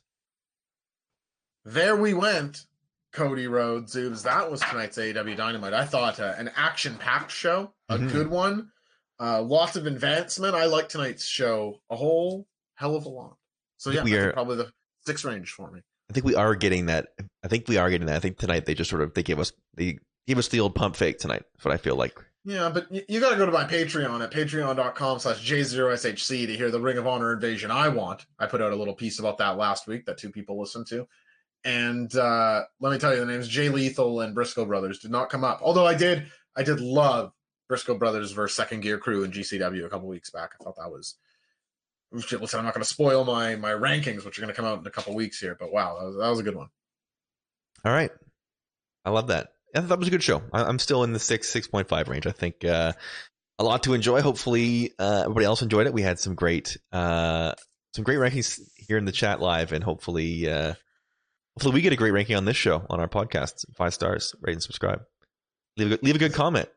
There 1.65 1.95
we 1.95 2.13
went, 2.13 2.65
Cody 3.13 3.47
Rhodes. 3.47 3.95
Zoobs. 3.95 4.23
That 4.23 4.49
was 4.49 4.61
tonight's 4.61 4.97
AEW 4.97 5.35
Dynamite. 5.35 5.73
I 5.73 5.85
thought 5.85 6.19
uh, 6.19 6.33
an 6.37 6.49
action-packed 6.55 7.31
show, 7.31 7.73
a 7.89 7.97
Mhm. 7.97 8.11
good 8.11 8.27
one. 8.27 8.71
Uh, 9.19 9.41
lots 9.41 9.75
of 9.75 9.85
advancement. 9.85 10.55
I 10.55 10.65
like 10.65 10.89
tonight's 10.89 11.25
show 11.25 11.81
a 11.89 11.95
whole 11.95 12.47
hell 12.75 12.95
of 12.95 13.05
a 13.05 13.09
lot. 13.09 13.37
So 13.77 13.91
yeah, 13.91 14.03
we 14.03 14.15
are- 14.17 14.33
probably 14.33 14.57
the 14.57 14.71
six 15.05 15.23
range 15.25 15.51
for 15.51 15.69
me. 15.71 15.81
I 16.09 16.13
think 16.13 16.25
we 16.25 16.35
are 16.35 16.55
getting 16.55 16.87
that 16.87 17.09
I 17.43 17.47
think 17.47 17.67
we 17.67 17.77
are 17.77 17.89
getting 17.89 18.07
that 18.07 18.15
I 18.17 18.19
think 18.19 18.37
tonight 18.37 18.65
they 18.65 18.73
just 18.73 18.89
sort 18.89 19.01
of 19.01 19.13
they 19.13 19.23
gave 19.23 19.39
us 19.39 19.53
they 19.75 19.97
gave 20.27 20.37
us 20.37 20.49
the 20.49 20.59
old 20.59 20.75
pump 20.75 20.95
fake 20.97 21.19
tonight 21.19 21.43
that's 21.53 21.63
what 21.65 21.73
I 21.73 21.77
feel 21.77 21.95
like 21.95 22.17
Yeah, 22.43 22.69
but 22.69 22.91
y- 22.91 23.05
you 23.07 23.19
got 23.21 23.29
to 23.29 23.37
go 23.37 23.45
to 23.45 23.51
my 23.51 23.63
Patreon 23.63 24.21
at 24.21 24.31
patreon.com 24.31 25.19
slash 25.19 25.39
J0SHC 25.49 26.47
to 26.47 26.55
hear 26.57 26.69
the 26.71 26.81
Ring 26.81 26.97
of 26.97 27.07
Honor 27.07 27.31
invasion 27.33 27.71
I 27.71 27.87
want. 27.89 28.25
I 28.39 28.45
put 28.45 28.61
out 28.61 28.73
a 28.73 28.75
little 28.75 28.93
piece 28.95 29.19
about 29.19 29.37
that 29.37 29.57
last 29.57 29.87
week 29.87 30.05
that 30.05 30.17
two 30.17 30.31
people 30.31 30.59
listened 30.59 30.87
to. 30.87 31.07
And 31.63 32.13
uh, 32.15 32.63
let 32.79 32.91
me 32.91 32.97
tell 32.97 33.13
you, 33.13 33.19
the 33.19 33.25
names 33.25 33.47
Jay 33.47 33.69
Lethal 33.69 34.21
and 34.21 34.33
Briscoe 34.33 34.65
Brothers 34.65 34.99
did 34.99 35.11
not 35.11 35.29
come 35.29 35.43
up. 35.43 35.59
Although 35.61 35.85
I 35.85 35.93
did, 35.93 36.25
I 36.55 36.63
did 36.63 36.79
love 36.79 37.31
Briscoe 37.69 37.97
Brothers 37.97 38.31
versus 38.31 38.55
Second 38.57 38.81
Gear 38.81 38.97
Crew 38.97 39.23
in 39.23 39.31
GCW 39.31 39.85
a 39.85 39.89
couple 39.89 40.07
weeks 40.07 40.29
back. 40.31 40.51
I 40.59 40.63
thought 40.63 40.77
that 40.77 40.91
was. 40.91 41.15
Listen, 42.11 42.59
I'm 42.59 42.65
not 42.65 42.73
going 42.73 42.83
to 42.83 42.89
spoil 42.89 43.23
my 43.23 43.55
my 43.55 43.71
rankings, 43.71 44.25
which 44.25 44.37
are 44.37 44.41
going 44.41 44.53
to 44.53 44.55
come 44.59 44.65
out 44.65 44.79
in 44.79 44.87
a 44.87 44.91
couple 44.91 45.15
weeks 45.15 45.39
here. 45.39 45.55
But 45.57 45.71
wow, 45.71 45.97
that 45.99 46.05
was, 46.07 46.15
that 46.17 46.29
was 46.29 46.39
a 46.39 46.43
good 46.43 46.55
one. 46.55 46.67
all 47.85 47.91
right 47.93 48.11
I 49.05 49.09
love 49.11 49.27
that 49.27 49.49
thought 49.73 49.87
that 49.87 49.99
was 49.99 50.07
a 50.09 50.11
good 50.11 50.21
show 50.21 50.41
I, 50.51 50.63
I'm 50.63 50.77
still 50.79 51.03
in 51.03 51.13
the 51.13 51.19
six 51.19 51.47
six 51.49 51.67
point 51.67 51.87
five 51.87 52.09
range 52.09 52.27
I 52.27 52.31
think 52.31 52.65
uh 52.65 52.91
a 53.57 53.63
lot 53.63 53.83
to 53.83 53.93
enjoy 53.93 54.21
hopefully 54.21 54.91
uh 54.99 55.21
everybody 55.23 55.45
else 55.45 55.61
enjoyed 55.61 55.87
it 55.87 55.93
we 55.93 56.01
had 56.01 56.19
some 56.19 56.35
great 56.35 56.77
uh 56.91 57.53
some 57.95 58.03
great 58.03 58.17
rankings 58.19 58.59
here 58.75 58.97
in 58.97 59.05
the 59.05 59.11
chat 59.13 59.39
live 59.39 59.71
and 59.71 59.83
hopefully 59.83 60.49
uh 60.49 60.73
hopefully 61.55 61.73
we 61.75 61.81
get 61.81 61.93
a 61.93 61.97
great 61.97 62.11
ranking 62.11 62.35
on 62.35 62.45
this 62.45 62.57
show 62.57 62.85
on 62.89 62.99
our 62.99 63.07
podcast 63.07 63.65
five 63.75 63.93
stars 63.93 64.33
rate 64.41 64.53
and 64.53 64.63
subscribe 64.63 65.01
leave 65.77 65.87
a 65.87 65.89
good, 65.97 66.03
leave 66.03 66.15
a 66.15 66.19
good 66.19 66.33
comment 66.33 66.69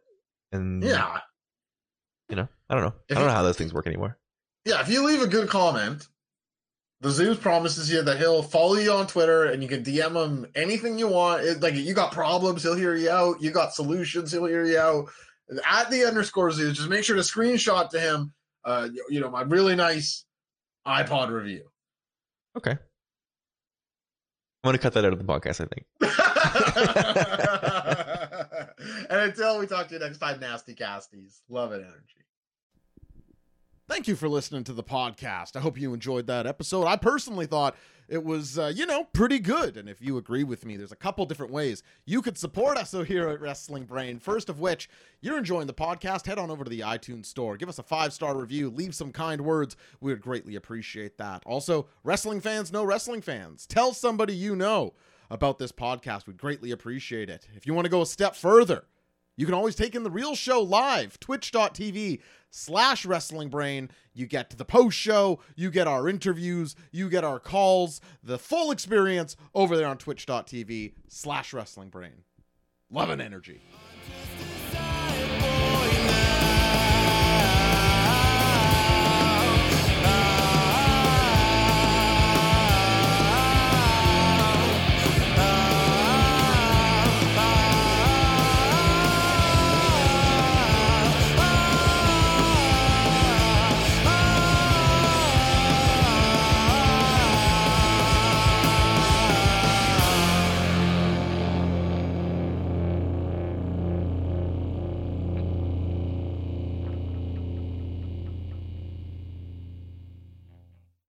and 0.53 0.83
Yeah, 0.83 1.19
you 2.29 2.37
know 2.37 2.49
i 2.69 2.75
don't 2.75 2.83
know 2.85 2.95
If 3.09 3.17
i 3.17 3.21
don't 3.21 3.23
you- 3.25 3.29
know 3.29 3.35
how 3.35 3.43
those 3.43 3.57
things 3.57 3.73
work 3.75 3.87
anymore 3.87 4.19
Yeah, 4.65 4.81
if 4.81 4.89
you 4.89 5.07
leave 5.07 5.21
a 5.23 5.27
good 5.27 5.49
comment, 5.49 6.07
the 7.01 7.11
Zeus 7.11 7.39
promises 7.39 7.91
you 7.93 8.01
that 8.03 8.17
he'll 8.19 8.43
follow 8.43 8.77
you 8.77 8.91
on 8.93 9.07
Twitter 9.07 9.45
and 9.45 9.63
you 9.63 9.69
can 9.69 9.85
DM 9.85 10.15
him 10.25 10.47
anything 10.55 10.99
you 10.99 11.07
want. 11.07 11.43
It, 11.45 11.61
like 11.61 11.75
you 11.75 11.93
got 11.93 12.13
problems, 12.13 12.63
he'll 12.63 12.75
hear 12.77 12.95
you 12.95 13.11
out. 13.11 13.43
You 13.43 13.51
got 13.51 13.75
solutions, 13.75 14.33
he'll 14.33 14.47
hear 14.47 14.65
you 14.65 14.79
out. 14.79 15.11
At 15.71 15.91
the 15.91 16.07
underscore 16.07 16.51
Zeus, 16.51 16.79
just 16.79 16.89
make 16.89 17.05
sure 17.05 17.17
to 17.17 17.21
screenshot 17.23 17.91
to 17.91 18.01
him. 18.01 18.33
Uh, 18.65 18.89
you, 18.91 19.05
you 19.11 19.21
know 19.21 19.29
my 19.29 19.43
really 19.43 19.77
nice 19.77 20.25
iPod 20.87 21.29
review. 21.29 21.65
okay 22.57 22.79
i'm 24.65 24.69
gonna 24.69 24.79
cut 24.79 24.95
that 24.95 25.05
out 25.05 25.13
of 25.13 25.19
the 25.19 25.25
podcast 25.25 25.61
i 25.61 25.67
think 25.67 25.85
and 29.11 29.21
until 29.21 29.59
we 29.59 29.67
talk 29.67 29.89
to 29.89 29.95
you 29.95 30.01
next 30.01 30.19
time, 30.19 30.41
nasty 30.41 30.75
casties, 30.75 31.41
love 31.49 31.73
and 31.73 31.83
energy. 31.83 32.24
Thank 33.87 34.09
you 34.09 34.17
for 34.17 34.31
listening 34.31 34.65
to 34.65 34.73
the 34.73 34.83
podcast. 34.83 35.57
I 35.57 35.61
hope 35.61 35.79
you 35.79 35.93
enjoyed 35.93 36.27
that 36.29 36.47
episode. 36.47 36.87
I 36.87 36.97
personally 36.97 37.45
thought 37.45 37.77
it 38.09 38.25
was, 38.25 38.59
uh, 38.59 38.73
you 38.75 38.87
know, 38.87 39.05
pretty 39.05 39.39
good. 39.39 39.77
And 39.77 39.91
if 39.91 40.01
you 40.01 40.17
agree 40.17 40.43
with 40.43 40.65
me, 40.65 40.79
there's 40.79 40.91
a 40.91 40.97
couple 40.97 41.27
different 41.27 41.53
ways 41.53 41.83
you 42.07 42.23
could 42.23 42.39
support 42.39 42.79
us 42.79 42.93
here 43.07 43.29
at 43.29 43.43
Wrestling 43.43 43.85
Brain. 43.85 44.19
First 44.21 44.49
of 44.49 44.59
which, 44.59 44.89
you're 45.21 45.37
enjoying 45.37 45.67
the 45.67 45.75
podcast, 45.75 46.25
head 46.25 46.39
on 46.39 46.51
over 46.51 46.65
to 46.65 46.71
the 46.71 46.81
iTunes 46.81 47.27
store, 47.27 47.59
give 47.59 47.69
us 47.69 47.79
a 47.79 47.83
five 47.83 48.15
star 48.15 48.35
review, 48.35 48.71
leave 48.71 48.95
some 48.95 49.13
kind 49.13 49.43
words. 49.43 49.77
We 50.01 50.13
would 50.13 50.23
greatly 50.23 50.55
appreciate 50.55 51.19
that. 51.19 51.43
Also, 51.45 51.87
wrestling 52.05 52.41
fans 52.41 52.73
know 52.73 52.85
wrestling 52.85 53.21
fans. 53.21 53.67
Tell 53.67 53.93
somebody 53.93 54.35
you 54.35 54.57
know 54.57 54.95
about 55.31 55.59
this 55.59 55.73
podcast. 55.73 56.27
We'd 56.27 56.39
greatly 56.39 56.71
appreciate 56.71 57.29
it. 57.29 57.49
If 57.55 57.67
you 57.67 57.75
want 57.75 57.85
to 57.85 57.91
go 57.91 58.01
a 58.01 58.07
step 58.07 58.35
further, 58.35 58.87
you 59.37 59.47
can 59.47 59.55
always 59.55 59.75
take 59.75 59.95
in 59.95 60.03
the 60.03 60.11
real 60.11 60.35
show 60.35 60.61
live, 60.61 61.19
twitch.tv 61.21 62.21
slash 62.51 63.05
wrestling 63.05 63.49
brain. 63.49 63.91
You 64.13 64.27
get 64.27 64.51
to 64.51 64.57
the 64.57 64.65
post 64.65 64.97
show, 64.97 65.41
you 65.57 65.71
get 65.71 65.89
our 65.89 66.09
interviews, 66.09 66.77
you 66.93 67.11
get 67.11 67.25
our 67.25 67.41
calls, 67.41 68.01
the 68.23 68.39
full 68.39 68.71
experience 68.71 69.37
over 69.55 69.77
there 69.77 69.89
on 69.89 69.99
twitch.tv 69.99 70.95
slash 71.09 71.53
wrestling 71.53 71.89
brain. 71.89 72.23
Love 72.91 73.11
and 73.11 73.21
energy. 73.21 73.61